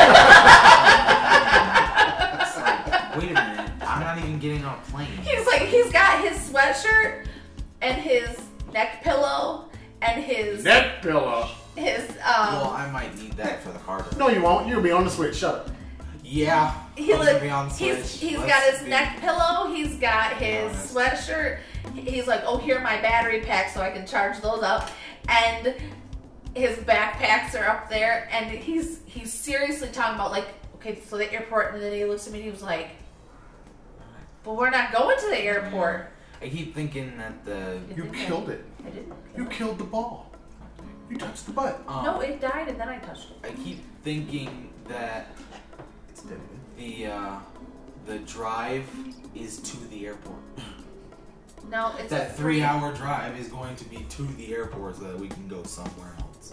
like, 2.57 3.17
wait 3.17 3.31
a 3.31 3.35
minute, 3.35 3.71
I'm 3.83 4.01
not 4.01 4.19
even 4.19 4.39
getting 4.39 4.65
on 4.65 4.79
a 4.79 4.91
plane. 4.91 5.07
he's 5.23 5.47
like, 5.47 5.63
he's 5.63 5.93
got 5.93 6.21
his 6.27 6.37
sweatshirt 6.51 7.27
and 7.83 8.01
his 8.01 8.41
neck 8.73 9.03
pillow 9.03 9.69
and 10.05 10.23
his 10.25 10.65
Neck 10.65 11.03
pillow. 11.03 11.49
his 11.77 12.09
Well, 12.19 12.71
um. 12.71 12.77
I 12.77 12.91
might 12.91 13.17
need 13.17 13.33
that 13.33 13.63
for 13.63 13.71
the 13.73 13.79
Carter. 13.81 14.17
No, 14.17 14.29
you 14.29 14.43
won't. 14.43 14.69
You'll 14.69 14.83
be 14.83 14.91
on 14.93 15.05
the 15.05 15.11
switch. 15.11 15.37
Shut 15.37 15.55
up. 15.55 15.71
Yeah, 16.27 16.73
He 16.97 17.13
I'm 17.13 17.19
look, 17.19 17.29
gonna 17.29 17.41
be 17.41 17.51
on 17.51 17.69
he's 17.69 17.77
Switch. 17.77 18.21
he's 18.31 18.39
Let's 18.39 18.51
got 18.51 18.63
his 18.73 18.83
be- 18.83 18.89
neck 18.91 19.21
pillow. 19.21 19.71
He's 19.73 19.97
got 19.97 20.33
his 20.39 20.73
sweatshirt. 20.73 21.59
He's 21.95 22.27
like, 22.27 22.43
oh, 22.47 22.57
here 22.57 22.79
are 22.79 22.83
my 22.83 22.97
battery 23.03 23.41
packs, 23.43 23.75
so 23.75 23.83
I 23.83 23.91
can 23.91 24.07
charge 24.07 24.41
those 24.41 24.63
up. 24.63 24.91
And 25.29 25.75
his 26.55 26.79
backpacks 26.79 27.55
are 27.61 27.67
up 27.69 27.91
there, 27.91 28.27
and 28.33 28.51
he's 28.51 29.01
he's 29.05 29.33
seriously 29.33 29.89
talking 29.93 30.15
about 30.15 30.31
like, 30.31 30.47
okay, 30.77 30.99
so 31.07 31.19
the 31.19 31.31
airport. 31.31 31.75
And 31.75 31.83
then 31.83 31.93
he 31.93 32.05
looks 32.07 32.27
at 32.27 32.33
me, 32.33 32.39
and 32.39 32.47
he 32.47 32.51
was 32.51 32.63
like, 32.63 32.89
but 34.43 34.57
we're 34.57 34.71
not 34.71 34.93
going 34.95 35.19
to 35.19 35.27
the 35.29 35.39
airport. 35.41 36.11
I 36.45 36.49
keep 36.51 36.75
thinking 36.75 37.17
that 37.17 37.43
the. 37.47 37.79
You 37.97 38.03
think 38.03 38.17
I- 38.17 38.25
killed 38.27 38.51
it. 38.51 38.65
I 38.87 38.91
didn't. 38.91 39.13
You 39.37 39.47
killed 39.47 39.79
the 39.79 39.85
ball. 39.85 40.31
You 41.09 41.17
touched 41.17 41.47
the 41.47 41.53
butt. 41.53 41.83
Um, 41.89 42.05
No, 42.05 42.21
it 42.21 42.41
died, 42.41 42.69
and 42.69 42.79
then 42.79 42.89
I 42.89 42.99
touched 42.99 43.29
it. 43.31 43.49
I 43.51 43.53
keep 43.63 43.83
thinking 44.03 44.71
that 44.89 45.29
It's 46.11 46.23
dead. 46.23 46.41
the 46.77 47.07
uh, 47.07 47.37
the 48.07 48.19
drive 48.21 48.85
is 49.35 49.59
to 49.61 49.77
the 49.89 50.07
airport. 50.07 50.37
No, 51.71 51.93
it's 51.99 52.13
a 52.13 52.17
that 52.17 52.37
three 52.37 52.63
hour 52.63 52.93
drive 52.93 53.39
is 53.41 53.49
going 53.49 53.75
to 53.77 53.85
be 53.87 54.05
to 54.11 54.23
the 54.37 54.55
airport 54.55 54.97
so 54.97 55.05
that 55.05 55.19
we 55.19 55.29
can 55.29 55.49
go 55.49 55.63
somewhere 55.63 56.15
else. 56.21 56.53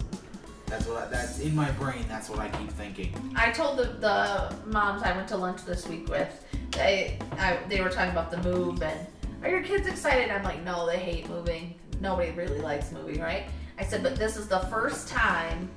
That's 0.67 0.87
what 0.87 1.03
I, 1.03 1.07
that's 1.07 1.39
in 1.39 1.53
my 1.53 1.69
brain. 1.71 2.05
That's 2.07 2.29
what 2.29 2.39
I 2.39 2.47
keep 2.47 2.69
thinking. 2.71 3.13
I 3.35 3.51
told 3.51 3.77
the, 3.77 3.83
the 3.99 4.55
moms 4.67 5.03
I 5.03 5.13
went 5.13 5.27
to 5.29 5.37
lunch 5.37 5.65
this 5.65 5.85
week 5.85 6.07
with, 6.07 6.45
they 6.71 7.19
I, 7.33 7.57
they 7.67 7.81
were 7.81 7.89
talking 7.89 8.11
about 8.11 8.31
the 8.31 8.37
move 8.41 8.81
and 8.81 9.05
are 9.43 9.49
your 9.49 9.61
kids 9.63 9.87
excited? 9.87 10.29
I'm 10.29 10.43
like, 10.43 10.63
no, 10.63 10.85
they 10.85 10.97
hate 10.97 11.29
moving. 11.29 11.75
Nobody 11.99 12.31
really 12.31 12.59
likes 12.59 12.91
moving, 12.91 13.19
right? 13.19 13.45
I 13.77 13.83
said, 13.83 14.03
but 14.03 14.15
this 14.15 14.37
is 14.37 14.47
the 14.47 14.59
first 14.59 15.07
time 15.07 15.69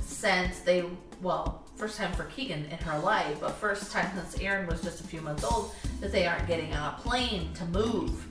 since 0.00 0.60
they, 0.60 0.84
well, 1.22 1.64
first 1.76 1.98
time 1.98 2.12
for 2.12 2.24
Keegan 2.24 2.66
in 2.66 2.78
her 2.78 2.98
life, 2.98 3.40
but 3.40 3.52
first 3.52 3.90
time 3.90 4.10
since 4.14 4.40
Aaron 4.40 4.66
was 4.66 4.80
just 4.82 5.00
a 5.00 5.04
few 5.04 5.20
months 5.20 5.44
old 5.44 5.74
that 6.00 6.12
they 6.12 6.26
aren't 6.26 6.46
getting 6.46 6.72
on 6.72 6.94
a 6.94 6.96
plane 6.98 7.52
to 7.54 7.64
move. 7.66 8.26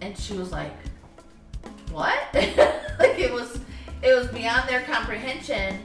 And 0.00 0.16
she 0.18 0.34
was 0.34 0.52
like, 0.52 0.72
what? 1.90 2.18
like 2.34 3.18
it 3.18 3.32
was, 3.32 3.58
it 4.02 4.14
was 4.14 4.28
beyond 4.28 4.68
their 4.68 4.82
comprehension 4.82 5.80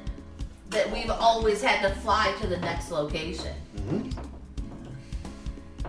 that 0.69 0.91
we've 0.91 1.09
always 1.09 1.61
had 1.61 1.81
to 1.87 1.95
fly 2.01 2.33
to 2.41 2.47
the 2.47 2.57
next 2.57 2.91
location. 2.91 3.55
Mhm. 3.77 4.13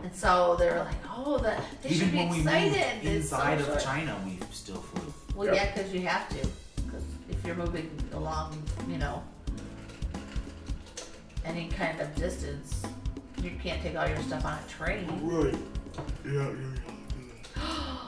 And 0.02 0.14
so 0.14 0.56
they 0.58 0.70
were 0.70 0.78
like, 0.78 0.99
oh, 1.16 1.38
that 1.38 1.62
they 1.82 1.90
Even 1.90 2.00
should 2.00 2.12
be 2.12 2.18
when 2.18 2.28
we 2.30 2.38
excited. 2.38 2.70
moved 2.72 3.06
It's 3.16 3.28
so 3.30 3.36
inside 3.36 3.60
of 3.60 3.66
short. 3.66 3.80
China, 3.80 4.16
we 4.24 4.38
still 4.52 4.76
flew. 4.76 5.12
Well, 5.36 5.46
Yep. 5.46 5.54
yeah, 5.54 5.72
because 5.74 5.94
you 5.94 6.00
have 6.06 6.28
to. 6.30 6.48
Because 6.84 7.04
if 7.28 7.44
you're 7.46 7.56
moving 7.56 7.90
along, 8.12 8.62
you 8.88 8.98
know, 8.98 9.22
any 11.44 11.68
kind 11.68 12.00
of 12.00 12.14
distance, 12.14 12.82
you 13.42 13.52
can't 13.62 13.80
take 13.82 13.96
all 13.96 14.06
your 14.08 14.18
stuff 14.22 14.44
on 14.44 14.58
a 14.58 14.68
train. 14.68 15.06
Right. 15.22 15.54
Yeah, 16.24 16.32
yeah, 16.32 16.50
yeah. 17.56 17.62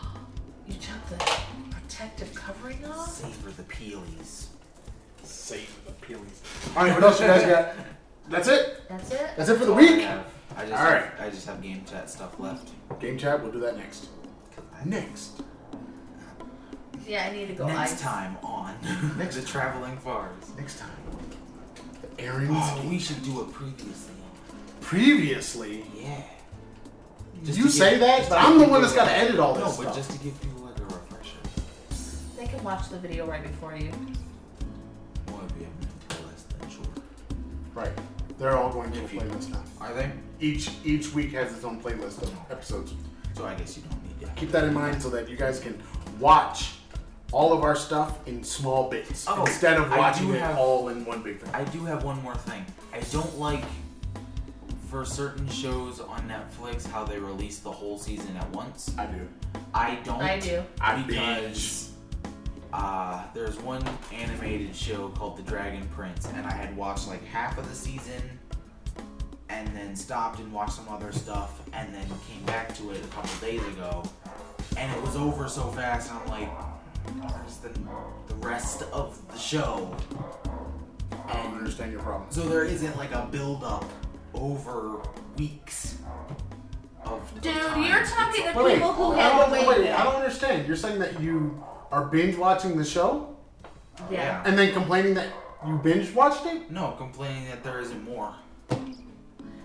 You 0.67 0.75
took 0.75 1.05
the 1.19 1.41
protective 1.71 2.33
covering 2.35 2.85
off? 2.87 3.11
Savor 3.11 3.51
the 3.51 3.65
peelies. 3.65 4.47
Save 5.25 5.69
the 5.87 5.93
peelies. 5.93 6.41
All 6.77 6.85
right, 6.85 6.95
what 6.95 7.03
else 7.03 7.21
you 7.21 7.27
guys 7.27 7.43
got? 7.47 7.75
That's 8.29 8.49
it. 8.49 8.81
That's 8.89 9.11
it? 9.11 9.31
That's 9.37 9.49
it 9.51 9.59
for 9.59 9.65
the 9.67 9.73
All 9.73 9.79
I 9.79 9.83
week. 9.83 10.01
have. 10.03 10.27
I 10.57 10.61
just 10.63 10.73
All 10.73 10.79
have. 10.87 11.13
I 11.21 11.31
just 11.31 11.47
have 11.47 11.61
game 11.63 11.85
chat 11.85 12.09
stuff 12.09 12.39
left. 12.39 12.71
Game 13.01 13.19
chat. 13.19 13.43
We'll 13.43 13.53
do 13.53 13.61
that 13.61 13.77
next. 13.77 14.09
Next. 14.85 15.41
Yeah, 17.07 17.29
I 17.29 17.33
need 17.37 17.49
to 17.49 17.55
go 17.55 17.67
Next 17.67 17.93
ice. 17.95 18.01
time 18.01 18.37
on 18.43 18.75
Next 19.19 19.37
the 19.37 19.43
traveling 19.43 19.97
fars. 19.99 20.33
Next 20.57 20.79
time. 20.79 20.91
The 22.17 22.23
Aaron's 22.25 22.51
Oh, 22.53 22.79
game. 22.81 22.91
we 22.91 22.99
should 22.99 23.23
do 23.25 23.41
it 23.43 23.53
previously. 23.53 24.15
Previously. 24.81 25.85
Yeah. 25.97 26.23
Did 27.37 27.45
Just 27.47 27.59
you 27.59 27.69
say 27.69 27.91
give- 27.93 28.01
that? 28.01 28.29
But 28.29 28.39
I'm 28.39 28.59
the 28.59 28.67
one 28.69 28.83
that's 28.83 28.95
got 28.95 29.07
to 29.07 29.13
edit 29.17 29.39
all 29.41 29.55
this 29.55 29.65
No, 29.65 29.71
stuff. 29.73 29.85
but 29.87 29.95
just 29.97 30.11
to 30.13 30.19
give 30.19 30.41
people 30.41 30.63
like 30.63 30.79
a 30.79 30.85
refresher. 30.85 31.39
They 32.37 32.47
can 32.47 32.63
watch 32.63 32.89
the 32.89 32.99
video 32.99 33.27
right 33.27 33.43
before 33.43 33.75
you. 33.77 33.91
Well, 35.29 35.39
it'd 35.45 35.59
be 35.59 35.65
a 35.65 35.69
minute 35.69 36.27
less 36.27 36.43
than 36.61 36.71
short. 36.71 36.89
Right. 37.75 37.93
They're 38.39 38.57
all 38.57 38.73
going 38.73 38.91
to 38.93 39.01
a 39.05 39.09
playlist 39.09 39.51
now. 39.51 39.63
Are 39.81 39.93
they? 39.95 40.11
Each 40.41 40.71
each 40.85 41.13
week 41.15 41.33
has 41.33 41.53
its 41.55 41.65
own 41.65 41.81
playlist 41.81 42.23
of 42.23 42.33
episodes. 42.51 42.95
So 43.35 43.45
I 43.47 43.55
guess 43.55 43.77
you 43.77 43.83
don't 43.89 44.03
need 44.05 44.21
to. 44.27 44.33
Keep 44.41 44.51
that 44.53 44.65
in 44.65 44.75
mind 44.75 45.01
so 45.03 45.09
that 45.11 45.29
you 45.29 45.37
guys 45.37 45.61
can 45.61 45.81
watch 46.19 46.73
all 47.33 47.53
of 47.53 47.63
our 47.63 47.75
stuff 47.77 48.27
in 48.29 48.45
small 48.45 48.91
bits 48.91 49.25
Oh, 49.29 49.41
instead 49.45 49.79
of 49.79 49.91
watching 49.91 50.31
it 50.35 50.41
have- 50.41 50.59
all 50.59 50.89
in 50.91 51.05
one 51.07 51.23
big 51.23 51.41
thing. 51.41 51.51
I 51.55 51.65
do 51.65 51.85
have 51.87 52.05
one 52.05 52.21
more 52.23 52.35
thing. 52.35 52.65
I 52.93 53.01
don't 53.11 53.39
like 53.39 53.65
for 54.91 55.05
certain 55.07 55.49
shows 55.49 56.01
on 56.01 56.29
Netflix 56.29 56.87
how 56.87 57.05
they 57.05 57.19
release 57.19 57.61
the 57.61 57.71
whole 57.73 57.99
season 57.99 58.37
at 58.37 58.51
once. 58.51 58.95
I 58.99 59.07
do. 59.07 59.27
I 59.73 59.95
don't. 60.05 60.21
I 60.21 60.39
do. 60.39 60.63
I 60.81 61.01
because 61.03 61.92
uh, 62.73 63.25
there's 63.35 63.59
one 63.61 63.83
animated 64.13 64.75
show 64.75 65.09
called 65.11 65.37
The 65.37 65.43
Dragon 65.43 65.87
Prince, 65.95 66.27
and 66.35 66.47
I 66.47 66.53
had 66.53 66.77
watched 66.77 67.09
like 67.09 67.25
half 67.27 67.59
of 67.59 67.69
the 67.69 67.75
season, 67.75 68.23
and 69.49 69.69
then 69.77 69.95
stopped 69.95 70.39
and 70.39 70.53
watched 70.53 70.75
some 70.75 70.89
other 70.89 71.13
stuff, 71.13 71.61
and 71.73 71.95
then 71.95 72.07
came 72.29 72.43
back 72.47 72.75
to 72.77 72.91
it 72.91 73.05
a 73.05 73.09
couple 73.09 73.31
days 73.47 73.63
ago, 73.69 74.03
and 74.77 74.95
it 74.97 75.03
was 75.03 75.17
over 75.17 75.49
so 75.49 75.65
fast, 75.69 76.11
and 76.11 76.19
I'm 76.21 76.29
like, 76.29 76.49
where's 77.31 77.57
the 77.59 77.69
the 78.29 78.35
rest 78.47 78.83
of 78.93 79.21
the 79.33 79.39
show? 79.39 79.95
I 81.29 81.35
don't 81.43 81.55
understand 81.59 81.93
your 81.93 82.01
problem. 82.01 82.31
So 82.31 82.43
there 82.49 82.65
isn't 82.65 82.97
like 82.97 83.13
a 83.13 83.29
build 83.31 83.63
up 83.65 83.85
over 84.35 85.01
weeks 85.37 85.99
of 87.05 87.21
Dude, 87.43 87.55
time. 87.55 87.85
you're 87.85 88.05
talking 88.05 88.45
to 88.45 88.53
Wait, 88.57 88.65
wait, 88.65 88.75
people 88.75 88.93
who 88.93 89.13
I 89.13 89.21
had 89.21 89.39
don't, 89.39 89.47
to 89.61 89.69
wait. 89.69 89.81
wait, 89.81 89.91
I 89.93 90.05
don't 90.05 90.17
understand. 90.17 90.67
You're 90.67 90.77
saying 90.77 90.99
that 91.01 91.21
you 91.21 91.63
are 91.93 92.07
binge 92.07 92.37
watching 92.37 92.77
the 92.77 92.85
show 92.85 93.37
Yeah. 94.11 94.43
and 94.45 94.59
then 94.59 94.73
complaining 94.73 95.15
that 95.15 95.29
you 95.67 95.77
binge 95.77 96.13
watched 96.13 96.45
it? 96.47 96.71
No, 96.71 96.93
complaining 96.99 97.47
that 97.49 97.63
there 97.63 97.79
isn't 97.79 98.03
more. 98.05 98.35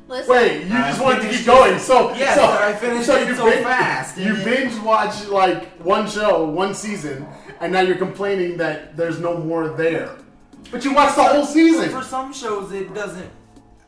Listen, 0.07 0.31
Wait, 0.33 0.67
you 0.67 0.73
I 0.75 0.89
just 0.89 1.01
wanted 1.01 1.15
to 1.17 1.21
finished 1.23 1.39
keep 1.39 1.47
going. 1.47 1.79
So 1.79 2.13
Yes, 2.13 2.35
so, 2.35 2.45
I 2.45 2.73
finished 2.73 3.07
so 3.07 3.15
it 3.17 3.27
you 3.27 3.35
so 3.35 3.43
bin- 3.49 3.63
fast, 3.63 4.17
You 4.17 4.33
binge 4.35 4.77
watch 4.79 5.27
like 5.27 5.67
one 5.83 6.07
show, 6.07 6.45
one 6.45 6.73
season, 6.75 7.27
and 7.59 7.73
now 7.73 7.81
you're 7.81 7.97
complaining 7.97 8.55
that 8.57 8.95
there's 8.95 9.19
no 9.19 9.37
more 9.37 9.69
there. 9.69 10.15
But 10.71 10.85
you 10.85 10.93
watched 10.93 11.15
the 11.17 11.23
whole 11.23 11.45
season. 11.45 11.89
For 11.89 12.03
some 12.03 12.31
shows, 12.33 12.71
it 12.71 12.93
doesn't. 12.93 13.29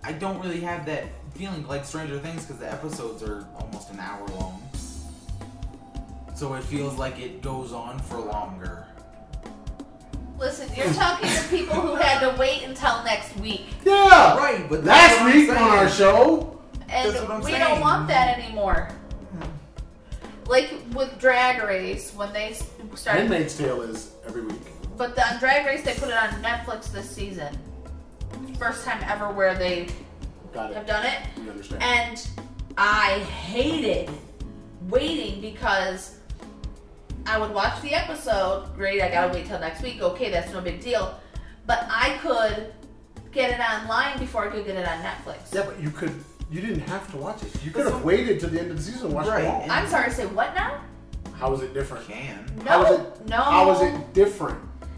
I 0.04 0.12
don't 0.14 0.42
really 0.42 0.62
have 0.62 0.86
that 0.88 1.06
feeling 1.36 1.66
like 1.68 1.86
Stranger 1.86 2.20
Things 2.20 2.46
because 2.46 2.60
the 2.60 2.70
episodes 2.72 3.22
are 3.24 3.46
almost 3.58 3.90
an 3.92 4.00
hour 4.00 4.26
long. 4.40 4.62
So 6.40 6.54
it 6.54 6.64
feels 6.64 6.96
like 6.96 7.20
it 7.20 7.42
goes 7.42 7.74
on 7.74 8.00
for 8.00 8.18
longer. 8.18 8.86
listen, 10.38 10.70
you're 10.74 10.94
talking 10.94 11.30
to 11.30 11.44
people 11.50 11.76
who 11.76 11.96
had 11.96 12.22
to 12.22 12.40
wait 12.40 12.64
until 12.64 13.04
next 13.04 13.36
week. 13.42 13.66
Yeah. 13.84 14.38
Right, 14.38 14.66
but 14.70 14.86
that's 14.86 15.18
Last 15.18 15.22
what 15.22 15.34
I'm 15.34 15.38
week 15.38 15.50
on 15.50 15.58
our 15.78 15.90
show. 15.90 16.62
And 16.88 17.10
That's 17.14 17.22
what 17.24 17.32
I'm 17.32 17.42
we 17.42 17.52
saying. 17.52 17.60
don't 17.60 17.82
want 17.82 18.08
that 18.08 18.40
anymore. 18.40 18.88
Like 20.48 20.74
with 20.94 21.20
Drag 21.20 21.62
Race, 21.62 22.14
when 22.16 22.32
they 22.32 22.52
s- 22.52 22.72
started. 22.96 23.20
Handmaid's 23.20 23.58
Tale 23.58 23.82
is 23.82 24.14
every 24.26 24.44
week. 24.44 24.62
But 24.96 25.18
the, 25.18 25.28
on 25.34 25.40
Drag 25.40 25.66
Race, 25.66 25.84
they 25.84 25.94
put 25.96 26.08
it 26.08 26.16
on 26.16 26.30
Netflix 26.42 26.90
this 26.90 27.10
season. 27.12 27.54
First 28.58 28.86
time 28.86 29.04
ever 29.10 29.30
where 29.30 29.56
they 29.56 29.90
Got 30.54 30.74
have 30.74 30.88
done 30.88 31.06
it. 31.06 31.20
We 31.38 31.50
understand. 31.50 31.84
And 31.84 32.30
I 32.78 33.20
hated 33.26 34.10
waiting 34.88 35.42
because 35.42 36.16
I 37.30 37.38
would 37.38 37.54
watch 37.54 37.80
the 37.82 37.94
episode. 37.94 38.74
Great, 38.76 39.02
I 39.02 39.10
gotta 39.12 39.32
wait 39.32 39.46
till 39.46 39.60
next 39.60 39.84
week. 39.84 40.02
Okay, 40.02 40.32
that's 40.32 40.52
no 40.52 40.62
big 40.62 40.82
deal. 40.82 41.20
But 41.68 41.86
I 41.90 42.18
could 42.24 42.74
get 43.32 43.52
it 43.52 43.60
online 43.60 44.18
before 44.18 44.48
I 44.50 44.52
could 44.52 44.66
get 44.66 44.76
it 44.76 44.88
on 44.88 44.98
Netflix. 45.04 45.54
yeah, 45.54 45.64
but 45.66 45.80
you 45.80 45.92
could. 45.92 46.12
You 46.52 46.62
didn't 46.62 46.80
have 46.80 47.10
to 47.12 47.18
watch 47.18 47.44
it. 47.44 47.64
You 47.64 47.70
could 47.70 47.86
have 47.86 48.04
waited 48.04 48.40
to 48.40 48.48
the 48.48 48.60
end 48.60 48.72
of 48.72 48.78
the 48.78 48.82
season 48.84 49.06
and 49.08 49.14
watched 49.14 49.30
Right, 49.30 49.44
it 49.44 49.48
all. 49.48 49.66
I'm 49.70 49.88
sorry, 49.88 50.10
to 50.10 50.16
say 50.16 50.26
what 50.26 50.56
now? 50.56 50.82
How 51.38 51.54
is 51.54 51.62
it 51.62 51.76
different? 51.76 52.08
Can. 52.08 52.52
No, 52.66 52.72
How 52.72 52.86
is 52.94 53.00
it? 53.00 53.28
no. 53.30 53.38
How 53.38 53.72
is 53.72 53.82
it 53.94 54.14
different? 54.16 54.58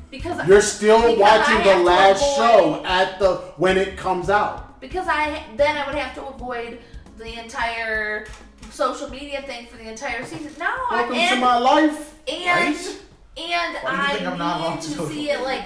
Because 0.09 0.47
You're 0.47 0.61
still 0.61 1.01
because 1.01 1.19
watching 1.19 1.57
I 1.57 1.75
the 1.77 1.83
last 1.83 2.21
avoid- 2.23 2.35
show 2.37 2.85
at 2.85 3.19
the 3.19 3.35
when 3.57 3.77
it 3.77 3.97
comes 3.97 4.29
out. 4.29 4.79
Because 4.79 5.07
I 5.09 5.43
then 5.57 5.75
I 5.77 5.85
would 5.85 5.95
have 5.95 6.15
to 6.15 6.25
avoid 6.25 6.79
the 7.17 7.37
entire 7.37 8.27
social 8.69 9.09
media 9.09 9.41
thing 9.41 9.65
for 9.67 9.77
the 9.77 9.89
entire 9.89 10.23
season. 10.25 10.51
No, 10.59 10.69
Welcome 10.89 11.15
and, 11.15 11.35
to 11.35 11.41
my 11.41 11.57
life. 11.57 12.15
and 12.27 12.75
Right? 12.75 12.97
and 13.37 13.77
Why 13.83 14.15
do 14.17 14.23
you 14.23 14.29
I 14.29 14.31
I'm 14.31 14.37
not 14.37 14.75
need 14.75 14.81
to 14.83 14.87
see 14.89 15.15
media? 15.15 15.39
it 15.39 15.43
like 15.43 15.63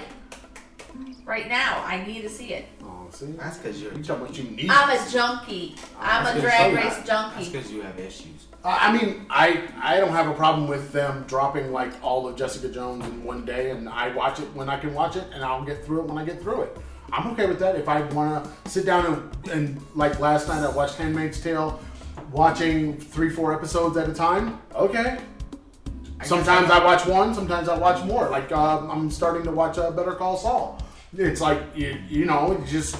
right 1.24 1.48
now. 1.48 1.82
I 1.84 2.04
need 2.06 2.22
to 2.22 2.28
see 2.28 2.52
it. 2.54 2.66
Oh, 2.82 3.08
see, 3.10 3.26
That's 3.26 3.58
because 3.58 3.80
you're. 3.82 3.92
you 3.94 4.02
talking 4.02 4.24
about 4.24 4.38
you 4.38 4.44
need. 4.44 4.70
I'm 4.70 4.90
a 4.90 5.10
junkie. 5.10 5.74
Oh, 5.78 5.98
I'm 6.00 6.36
a 6.36 6.40
drag 6.40 6.70
So 6.70 6.76
race 6.76 6.84
not. 6.84 6.94
That's 6.96 7.08
junkie. 7.08 7.50
because 7.50 7.72
you 7.72 7.82
have 7.82 7.98
issues. 7.98 8.46
Uh, 8.64 8.76
I 8.80 8.96
mean, 8.96 9.26
I 9.30 9.68
I 9.80 9.98
don't 9.98 10.10
have 10.12 10.28
a 10.28 10.34
problem 10.34 10.66
with 10.68 10.92
them 10.92 11.24
dropping 11.28 11.72
like 11.72 11.92
all 12.02 12.26
of 12.28 12.36
Jessica 12.36 12.68
Jones 12.68 13.04
in 13.06 13.22
one 13.24 13.44
day, 13.44 13.70
and 13.70 13.88
I 13.88 14.08
watch 14.14 14.40
it 14.40 14.52
when 14.54 14.68
I 14.68 14.78
can 14.78 14.94
watch 14.94 15.16
it, 15.16 15.24
and 15.34 15.44
I'll 15.44 15.64
get 15.64 15.84
through 15.84 16.00
it 16.00 16.06
when 16.06 16.18
I 16.18 16.24
get 16.24 16.40
through 16.40 16.62
it. 16.62 16.76
I'm 17.12 17.30
okay 17.32 17.46
with 17.46 17.60
that. 17.60 17.76
If 17.76 17.88
I 17.88 18.00
want 18.02 18.44
to 18.64 18.70
sit 18.70 18.84
down 18.84 19.06
and, 19.06 19.50
and 19.50 19.80
like 19.94 20.18
last 20.18 20.48
night, 20.48 20.64
I 20.64 20.68
watched 20.70 20.96
*Handmaid's 20.96 21.40
Tale*, 21.40 21.78
watching 22.32 22.96
three, 22.98 23.30
four 23.30 23.52
episodes 23.54 23.96
at 23.96 24.08
a 24.08 24.14
time. 24.14 24.60
Okay. 24.74 25.18
guess 26.18 26.28
Sometimes 26.28 26.70
I- 26.70 26.78
I 26.78 26.84
watch 26.84 27.06
one, 27.06 27.34
sometimes 27.34 27.68
I 27.68 27.76
watch 27.78 28.02
more. 28.04 28.28
Like 28.30 28.50
uh, 28.52 28.78
I'm 28.88 29.10
starting 29.10 29.42
to 29.44 29.50
watch 29.52 29.78
uh, 29.78 29.90
Better 29.90 30.12
Call 30.12 30.36
Saul. 30.36 30.78
It's 31.16 31.40
like 31.40 31.60
you, 31.74 31.98
you 32.08 32.24
know, 32.24 32.52
it's 32.60 32.70
just 32.70 32.96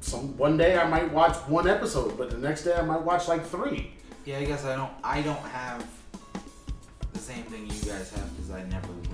some 0.00 0.36
one 0.38 0.56
day 0.56 0.78
I 0.78 0.86
might 0.88 1.10
watch 1.12 1.36
one 1.48 1.68
episode, 1.68 2.16
but 2.16 2.30
the 2.30 2.38
next 2.38 2.64
day 2.64 2.74
I 2.74 2.82
might 2.82 3.02
watch 3.02 3.28
like 3.28 3.44
three. 3.46 3.92
Yeah, 4.24 4.38
I 4.38 4.44
guess 4.44 4.64
I 4.64 4.76
don't. 4.76 4.92
I 5.02 5.22
don't 5.22 5.38
have 5.38 5.86
the 7.12 7.18
same 7.18 7.44
thing 7.44 7.62
you 7.64 7.90
guys 7.90 8.10
have 8.10 8.36
because 8.36 8.50
I 8.50 8.62
never 8.64 8.88
went 8.88 9.04
through 9.04 9.04
the. 9.04 9.07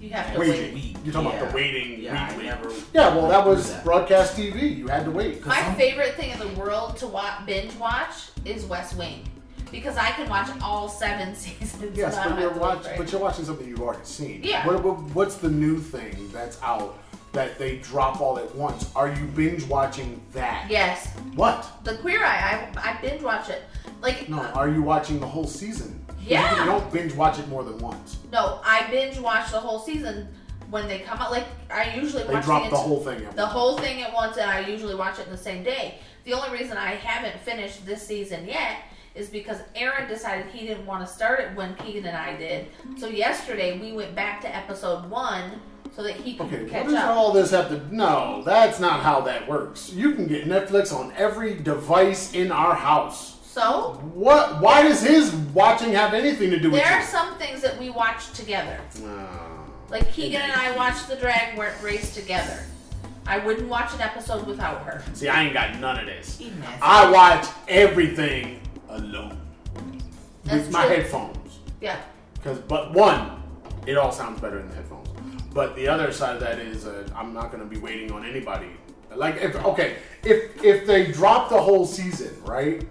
You 0.00 0.10
have 0.10 0.32
to 0.32 0.40
Waiting. 0.40 0.74
wait. 0.74 0.96
You're 1.04 1.12
talking 1.12 1.28
about 1.38 1.50
the 1.50 1.54
waiting 1.54 2.00
Yeah, 2.00 2.28
weekly. 2.30 2.44
Never. 2.46 2.70
Yeah, 2.94 3.14
well, 3.14 3.28
that 3.28 3.46
was 3.46 3.70
that. 3.72 3.84
broadcast 3.84 4.34
TV. 4.36 4.76
You 4.78 4.88
had 4.88 5.04
to 5.04 5.10
wait. 5.10 5.44
My 5.44 5.60
some- 5.62 5.74
favorite 5.76 6.14
thing 6.14 6.30
in 6.30 6.38
the 6.38 6.48
world 6.60 6.96
to 6.98 7.06
watch, 7.06 7.44
binge 7.46 7.74
watch 7.76 8.14
is 8.46 8.64
West 8.64 8.96
Wing. 8.96 9.24
Because 9.70 9.96
I 9.98 10.10
can 10.12 10.28
watch 10.28 10.48
all 10.62 10.88
seven 10.88 11.34
seasons. 11.36 11.96
Yes, 11.96 12.16
and 12.16 12.30
but 12.30 12.40
you're 12.40 12.48
have 12.50 12.60
watch, 12.60 12.86
but 12.96 13.12
you're 13.12 13.20
watching 13.20 13.44
something 13.44 13.68
you've 13.68 13.80
already 13.82 14.04
seen. 14.04 14.40
Yeah. 14.42 14.66
What, 14.66 14.82
what, 14.82 14.98
what's 15.14 15.36
the 15.36 15.50
new 15.50 15.78
thing 15.78 16.30
that's 16.32 16.60
out 16.62 16.98
that 17.32 17.58
they 17.58 17.76
drop 17.76 18.20
all 18.20 18.38
at 18.38 18.52
once? 18.56 18.90
Are 18.96 19.08
you 19.12 19.26
binge 19.26 19.64
watching 19.68 20.20
that? 20.32 20.66
Yes, 20.68 21.08
What? 21.36 21.70
the 21.84 21.96
Queer 21.98 22.24
Eye. 22.24 22.68
I, 22.74 22.90
I 22.96 23.00
binge 23.02 23.22
watch 23.22 23.48
it. 23.50 23.62
Like 24.02 24.28
No. 24.30 24.40
Uh, 24.40 24.50
are 24.54 24.68
you 24.68 24.82
watching 24.82 25.20
the 25.20 25.26
whole 25.26 25.46
season? 25.46 25.99
Yeah. 26.26 26.58
You 26.64 26.70
don't 26.70 26.92
binge 26.92 27.14
watch 27.14 27.38
it 27.38 27.48
more 27.48 27.64
than 27.64 27.78
once. 27.78 28.18
No, 28.32 28.60
I 28.64 28.88
binge 28.90 29.18
watch 29.18 29.50
the 29.50 29.58
whole 29.60 29.78
season 29.78 30.28
when 30.70 30.86
they 30.88 31.00
come 31.00 31.18
out. 31.18 31.30
Like 31.30 31.46
I 31.70 31.94
usually 31.94 32.22
They 32.24 32.34
watch 32.34 32.44
drop 32.44 32.64
the, 32.64 32.70
the 32.70 32.76
whole 32.76 33.00
thing 33.02 33.24
at 33.24 33.34
the 33.36 33.42
once. 33.42 33.52
whole 33.52 33.78
thing 33.78 34.02
at 34.02 34.12
once, 34.12 34.36
and 34.36 34.50
I 34.50 34.60
usually 34.60 34.94
watch 34.94 35.18
it 35.18 35.26
in 35.26 35.32
the 35.32 35.38
same 35.38 35.62
day. 35.64 35.98
The 36.24 36.34
only 36.34 36.56
reason 36.56 36.76
I 36.76 36.90
haven't 36.92 37.40
finished 37.40 37.84
this 37.86 38.06
season 38.06 38.46
yet 38.46 38.82
is 39.14 39.28
because 39.28 39.58
Aaron 39.74 40.08
decided 40.08 40.46
he 40.52 40.66
didn't 40.66 40.86
want 40.86 41.04
to 41.06 41.12
start 41.12 41.40
it 41.40 41.54
when 41.56 41.74
Keegan 41.76 42.04
and 42.04 42.16
I 42.16 42.36
did. 42.36 42.66
So 42.98 43.08
yesterday 43.08 43.78
we 43.80 43.92
went 43.92 44.14
back 44.14 44.40
to 44.42 44.54
episode 44.56 45.10
one 45.10 45.60
so 45.96 46.04
that 46.04 46.12
he 46.14 46.34
could 46.36 46.46
Okay, 46.46 46.62
what 46.62 46.84
does 46.84 46.94
up. 46.94 47.16
all 47.16 47.32
this 47.32 47.50
have 47.50 47.68
to? 47.70 47.92
No, 47.94 48.42
that's 48.44 48.78
not 48.78 49.00
how 49.00 49.20
that 49.22 49.48
works. 49.48 49.92
You 49.92 50.12
can 50.14 50.28
get 50.28 50.44
Netflix 50.46 50.94
on 50.94 51.12
every 51.16 51.54
device 51.54 52.32
in 52.34 52.52
our 52.52 52.74
house. 52.76 53.38
So 53.60 54.00
What? 54.14 54.60
Why 54.60 54.82
does 54.82 55.02
his 55.02 55.34
watching 55.54 55.92
have 55.92 56.14
anything 56.14 56.50
to 56.50 56.58
do 56.58 56.70
with 56.70 56.80
it? 56.80 56.84
there 56.84 56.94
are 56.94 57.00
you? 57.00 57.06
some 57.06 57.36
things 57.38 57.60
that 57.62 57.78
we 57.78 57.90
watch 57.90 58.30
together. 58.32 58.80
Oh. 59.02 59.66
Like 59.90 60.10
Keegan 60.12 60.40
and 60.40 60.52
I 60.52 60.74
watched 60.76 61.08
the 61.08 61.16
drag 61.16 61.58
wa- 61.58 61.66
race 61.82 62.14
together. 62.14 62.64
I 63.26 63.38
wouldn't 63.38 63.68
watch 63.68 63.92
an 63.94 64.00
episode 64.00 64.46
without 64.46 64.82
her. 64.82 65.02
See, 65.12 65.28
I 65.28 65.44
ain't 65.44 65.52
got 65.52 65.78
none 65.78 65.98
of 65.98 66.06
this. 66.06 66.40
I 66.80 67.10
watch 67.10 67.46
everything 67.68 68.60
alone 68.88 69.38
That's 70.44 70.64
with 70.64 70.72
my 70.72 70.86
true. 70.86 70.96
headphones. 70.96 71.58
Yeah. 71.80 72.00
Because, 72.34 72.58
but 72.60 72.92
one, 72.94 73.42
it 73.86 73.98
all 73.98 74.10
sounds 74.10 74.40
better 74.40 74.58
in 74.58 74.68
the 74.68 74.74
headphones. 74.74 75.08
But 75.52 75.76
the 75.76 75.86
other 75.86 76.12
side 76.12 76.34
of 76.36 76.40
that 76.40 76.58
is, 76.58 76.86
uh, 76.86 77.06
I'm 77.14 77.34
not 77.34 77.52
going 77.52 77.62
to 77.62 77.68
be 77.68 77.76
waiting 77.76 78.10
on 78.10 78.24
anybody. 78.24 78.68
Like, 79.14 79.36
if 79.36 79.54
okay, 79.64 79.96
if 80.24 80.64
if 80.64 80.86
they 80.86 81.10
drop 81.10 81.50
the 81.50 81.60
whole 81.60 81.84
season, 81.84 82.40
right? 82.44 82.86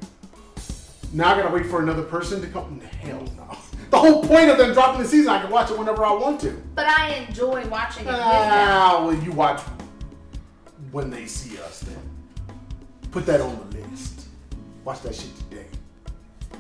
Now 1.11 1.33
I 1.33 1.41
gotta 1.41 1.53
wait 1.53 1.65
for 1.65 1.81
another 1.81 2.03
person 2.03 2.41
to 2.41 2.47
come. 2.47 2.79
Hell 2.81 3.23
no. 3.37 3.57
The 3.89 3.97
whole 3.97 4.21
point 4.23 4.49
of 4.49 4.57
them 4.59 4.73
dropping 4.73 5.01
the 5.01 5.07
season, 5.07 5.29
I 5.29 5.41
can 5.41 5.49
watch 5.49 5.71
it 5.71 5.77
whenever 5.77 6.05
I 6.05 6.13
want 6.13 6.39
to. 6.41 6.51
But 6.75 6.85
I 6.85 7.15
enjoy 7.27 7.65
watching 7.67 8.05
it. 8.05 8.13
Ah, 8.13 9.03
well, 9.03 9.15
you 9.15 9.31
watch 9.31 9.61
when 10.91 11.09
they 11.09 11.25
see 11.25 11.57
us. 11.59 11.79
Then 11.81 11.97
put 13.11 13.25
that 13.25 13.41
on 13.41 13.57
the 13.71 13.77
list. 13.79 14.27
Watch 14.85 15.01
that 15.01 15.15
shit 15.15 15.31
today. 15.49 15.65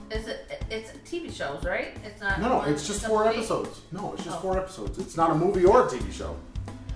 Is 0.09 0.27
it? 0.27 0.63
It's 0.71 0.89
TV 1.07 1.31
shows, 1.31 1.63
right? 1.63 1.95
It's 2.03 2.19
not. 2.19 2.41
No, 2.41 2.49
no, 2.49 2.61
it's 2.63 2.87
just 2.87 3.03
a 3.03 3.07
four 3.07 3.27
episodes. 3.27 3.81
No, 3.91 4.13
it's 4.13 4.23
just 4.23 4.37
Oh. 4.37 4.41
four 4.41 4.57
episodes. 4.57 4.97
It's 4.97 5.15
not 5.15 5.29
a 5.29 5.35
movie 5.35 5.65
or 5.65 5.85
a 5.85 5.87
TV 5.87 6.11
show. 6.11 6.35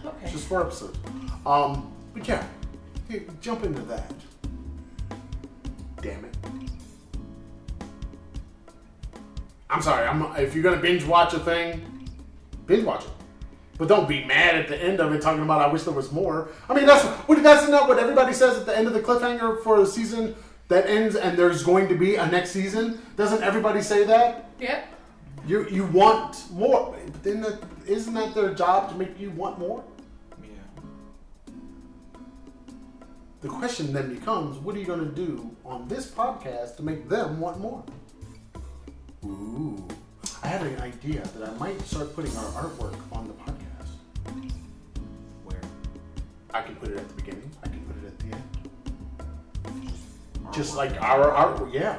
Okay. 0.04 0.18
It's 0.24 0.32
just 0.32 0.48
four 0.48 0.62
episodes. 0.62 0.98
Um, 1.46 1.92
but 2.16 2.28
yeah, 2.28 2.44
hey, 3.08 3.22
jump 3.40 3.64
into 3.64 3.82
that. 3.84 4.12
Damn 6.02 6.26
it. 6.26 6.33
I'm 9.74 9.82
sorry. 9.82 10.08
I'm 10.08 10.22
if 10.38 10.54
you're 10.54 10.64
gonna 10.64 10.82
binge 10.82 11.04
watch 11.04 11.34
a 11.34 11.40
thing, 11.40 12.08
binge 12.68 12.84
watch 12.84 13.06
it. 13.06 13.10
But 13.80 13.88
don't 13.88 14.08
be 14.08 14.24
mad 14.24 14.54
at 14.54 14.68
the 14.68 14.78
end 14.78 15.00
of 15.00 15.12
it 15.14 15.22
talking 15.24 15.42
about 15.42 15.62
I 15.62 15.68
wish 15.68 15.82
there 15.82 15.94
was 15.94 16.12
more. 16.12 16.50
I 16.70 16.76
mean 16.76 16.86
that's 16.86 17.04
what 17.28 17.42
that's 17.42 17.68
not 17.68 17.88
what 17.90 17.98
everybody 17.98 18.34
says 18.34 18.56
at 18.56 18.68
the 18.68 18.78
end 18.78 18.86
of 18.86 18.94
the 18.94 19.00
cliffhanger 19.00 19.64
for 19.64 19.82
a 19.82 19.86
season 19.88 20.36
that 20.68 20.88
ends 20.88 21.16
and 21.16 21.36
there's 21.36 21.64
going 21.64 21.88
to 21.88 21.96
be 21.96 22.16
a 22.18 22.28
next 22.28 22.52
season. 22.52 23.02
Doesn't 23.18 23.42
everybody 23.42 23.82
say 23.82 24.04
that? 24.04 24.52
Yep. 24.60 24.86
You 25.48 25.68
you 25.70 25.86
want 25.86 26.52
more. 26.52 26.96
But 27.12 27.24
then 27.24 27.42
that, 27.42 27.64
isn't 27.88 28.14
that 28.14 28.36
their 28.36 28.54
job 28.54 28.90
to 28.92 28.96
make 28.96 29.20
you 29.20 29.32
want 29.32 29.58
more? 29.58 29.84
Yeah. 30.44 30.50
The 33.42 33.50
question 33.50 33.92
then 33.92 34.14
becomes, 34.14 34.60
what 34.60 34.76
are 34.76 34.80
you 34.80 34.86
going 34.86 35.04
to 35.04 35.16
do 35.16 35.50
on 35.66 35.88
this 35.88 36.12
podcast 36.12 36.78
to 36.78 36.84
make 36.84 37.10
them 37.10 37.40
want 37.40 37.60
more? 37.60 37.84
Ooh, 39.26 39.88
I 40.44 40.48
had 40.48 40.62
an 40.62 40.80
idea 40.82 41.22
that 41.22 41.50
I 41.50 41.54
might 41.54 41.80
start 41.82 42.14
putting 42.14 42.36
our 42.36 42.64
artwork 42.64 42.96
on 43.12 43.28
the 43.28 43.34
podcast. 43.34 43.92
Where? 45.46 45.62
I 46.54 46.62
can 46.62 46.76
put 46.76 46.90
it 46.90 46.98
at 46.98 47.08
the 47.08 47.14
beginning. 47.16 47.50
I 47.64 47.68
can 47.68 47.80
put 47.86 47.96
it 48.04 48.08
at 48.08 48.20
the 48.20 48.26
end. 48.36 49.94
just 50.54 50.76
like 50.76 51.02
our 51.02 51.32
our 51.32 51.70
yeah. 51.70 51.98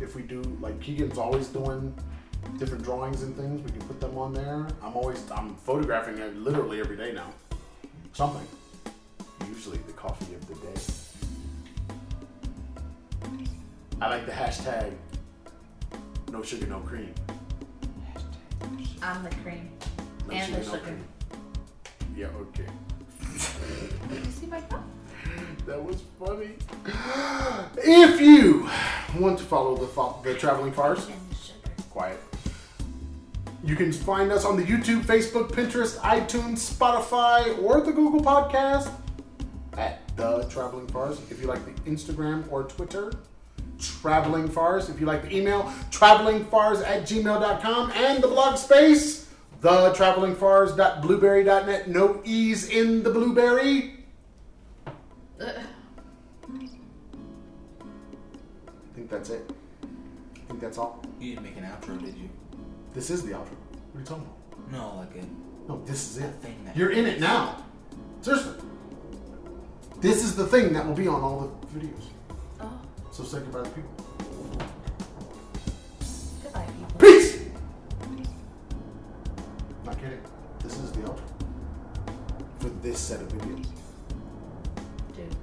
If 0.00 0.14
we 0.14 0.22
do 0.22 0.40
like 0.60 0.78
Keegan's 0.80 1.18
always 1.18 1.48
doing 1.48 1.94
different 2.58 2.84
drawings 2.84 3.22
and 3.22 3.36
things, 3.36 3.60
we 3.62 3.70
can 3.70 3.86
put 3.88 4.00
them 4.00 4.16
on 4.16 4.32
there. 4.32 4.68
I'm 4.82 4.94
always 4.94 5.28
I'm 5.32 5.56
photographing 5.56 6.18
it 6.18 6.36
literally 6.36 6.80
every 6.80 6.96
day 6.96 7.12
now. 7.12 7.30
Something. 8.12 8.46
Usually 9.48 9.78
the 9.78 9.92
coffee 9.92 10.34
of 10.34 10.46
the 10.46 10.54
day. 10.54 10.80
I 14.00 14.08
like 14.08 14.26
the 14.26 14.32
hashtag 14.32 14.92
no 16.32 16.42
sugar, 16.42 16.66
no 16.66 16.80
cream. 16.80 17.14
I'm 19.02 19.22
the 19.22 19.30
cream. 19.42 19.70
No 20.28 20.32
And 20.34 20.54
the 20.54 20.58
no 20.58 20.64
sugar. 20.64 20.78
cream. 20.78 21.04
Yeah, 22.16 22.26
okay. 22.42 22.66
You 24.12 24.30
see 24.30 24.46
my 24.46 24.60
cup? 24.62 24.82
That 25.66 25.82
was 25.82 26.02
funny. 26.18 26.56
If 27.78 28.20
you 28.20 28.68
want 29.18 29.38
to 29.38 29.44
follow 29.44 29.76
the 29.76 29.86
fo- 29.86 30.20
the 30.24 30.34
traveling 30.34 30.72
farce, 30.72 31.06
the 31.06 31.12
sugar. 31.34 31.70
quiet. 31.90 32.20
You 33.64 33.76
can 33.76 33.92
find 33.92 34.32
us 34.32 34.44
on 34.44 34.56
the 34.56 34.64
YouTube, 34.64 35.02
Facebook, 35.02 35.52
Pinterest, 35.52 35.96
iTunes, 35.98 36.58
Spotify, 36.76 37.56
or 37.62 37.80
the 37.80 37.92
Google 37.92 38.20
Podcast 38.20 38.90
at 39.78 40.00
the 40.16 40.42
Traveling 40.50 40.88
Farce. 40.88 41.20
If 41.30 41.40
you 41.40 41.46
like 41.46 41.64
the 41.64 41.90
Instagram 41.90 42.50
or 42.50 42.64
Twitter, 42.64 43.12
Traveling 43.82 44.48
Farce. 44.48 44.88
If 44.88 45.00
you 45.00 45.06
like 45.06 45.22
the 45.22 45.36
email, 45.36 45.64
travelingfarce 45.90 46.86
at 46.86 47.02
gmail.com 47.02 47.90
and 47.92 48.22
the 48.22 48.28
blog 48.28 48.56
space, 48.56 49.28
the 49.60 49.92
travelingfars.blubrry.net. 49.92 51.88
No 51.88 52.20
E's 52.24 52.68
in 52.68 53.02
the 53.02 53.10
blubrry. 53.10 54.04
I 55.40 55.44
think 58.94 59.10
that's 59.10 59.30
it. 59.30 59.50
I 59.82 59.86
think 60.48 60.60
that's 60.60 60.78
all. 60.78 61.02
You 61.20 61.30
didn't 61.30 61.44
make 61.44 61.56
an 61.56 61.64
outro, 61.64 61.98
did 62.00 62.16
you? 62.16 62.28
This 62.94 63.10
is 63.10 63.22
the 63.24 63.32
outro. 63.32 63.56
What 63.92 63.96
are 63.96 64.00
you 64.00 64.04
talking 64.04 64.24
about? 64.24 64.70
No, 64.70 64.96
like 64.98 65.14
a 65.16 65.24
No, 65.68 65.82
this 65.84 66.10
is 66.10 66.18
it. 66.22 66.30
thing 66.42 66.56
that 66.64 66.76
You're 66.76 66.90
in 66.90 67.06
it 67.06 67.18
now. 67.20 67.64
Seriously. 68.20 68.54
This 70.00 70.22
is 70.24 70.34
the 70.36 70.46
thing 70.46 70.72
that 70.74 70.86
will 70.86 70.94
be 70.94 71.08
on 71.08 71.20
all 71.22 71.40
the 71.40 71.48
videos. 71.78 72.04
So 73.12 73.24
say 73.24 73.40
goodbye 73.40 73.62
to 73.62 73.68
people. 73.68 73.90
goodbye, 76.42 76.64
people. 76.64 76.98
Peace! 76.98 77.40
Not 79.84 79.98
kidding. 80.00 80.20
This 80.62 80.78
is 80.78 80.92
the 80.92 81.00
outro. 81.00 81.20
For 82.60 82.70
this 82.80 82.98
set 82.98 83.20
of 83.20 83.28
videos. 83.28 83.66
Dude. 85.14 85.36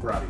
Roddy. 0.00 0.28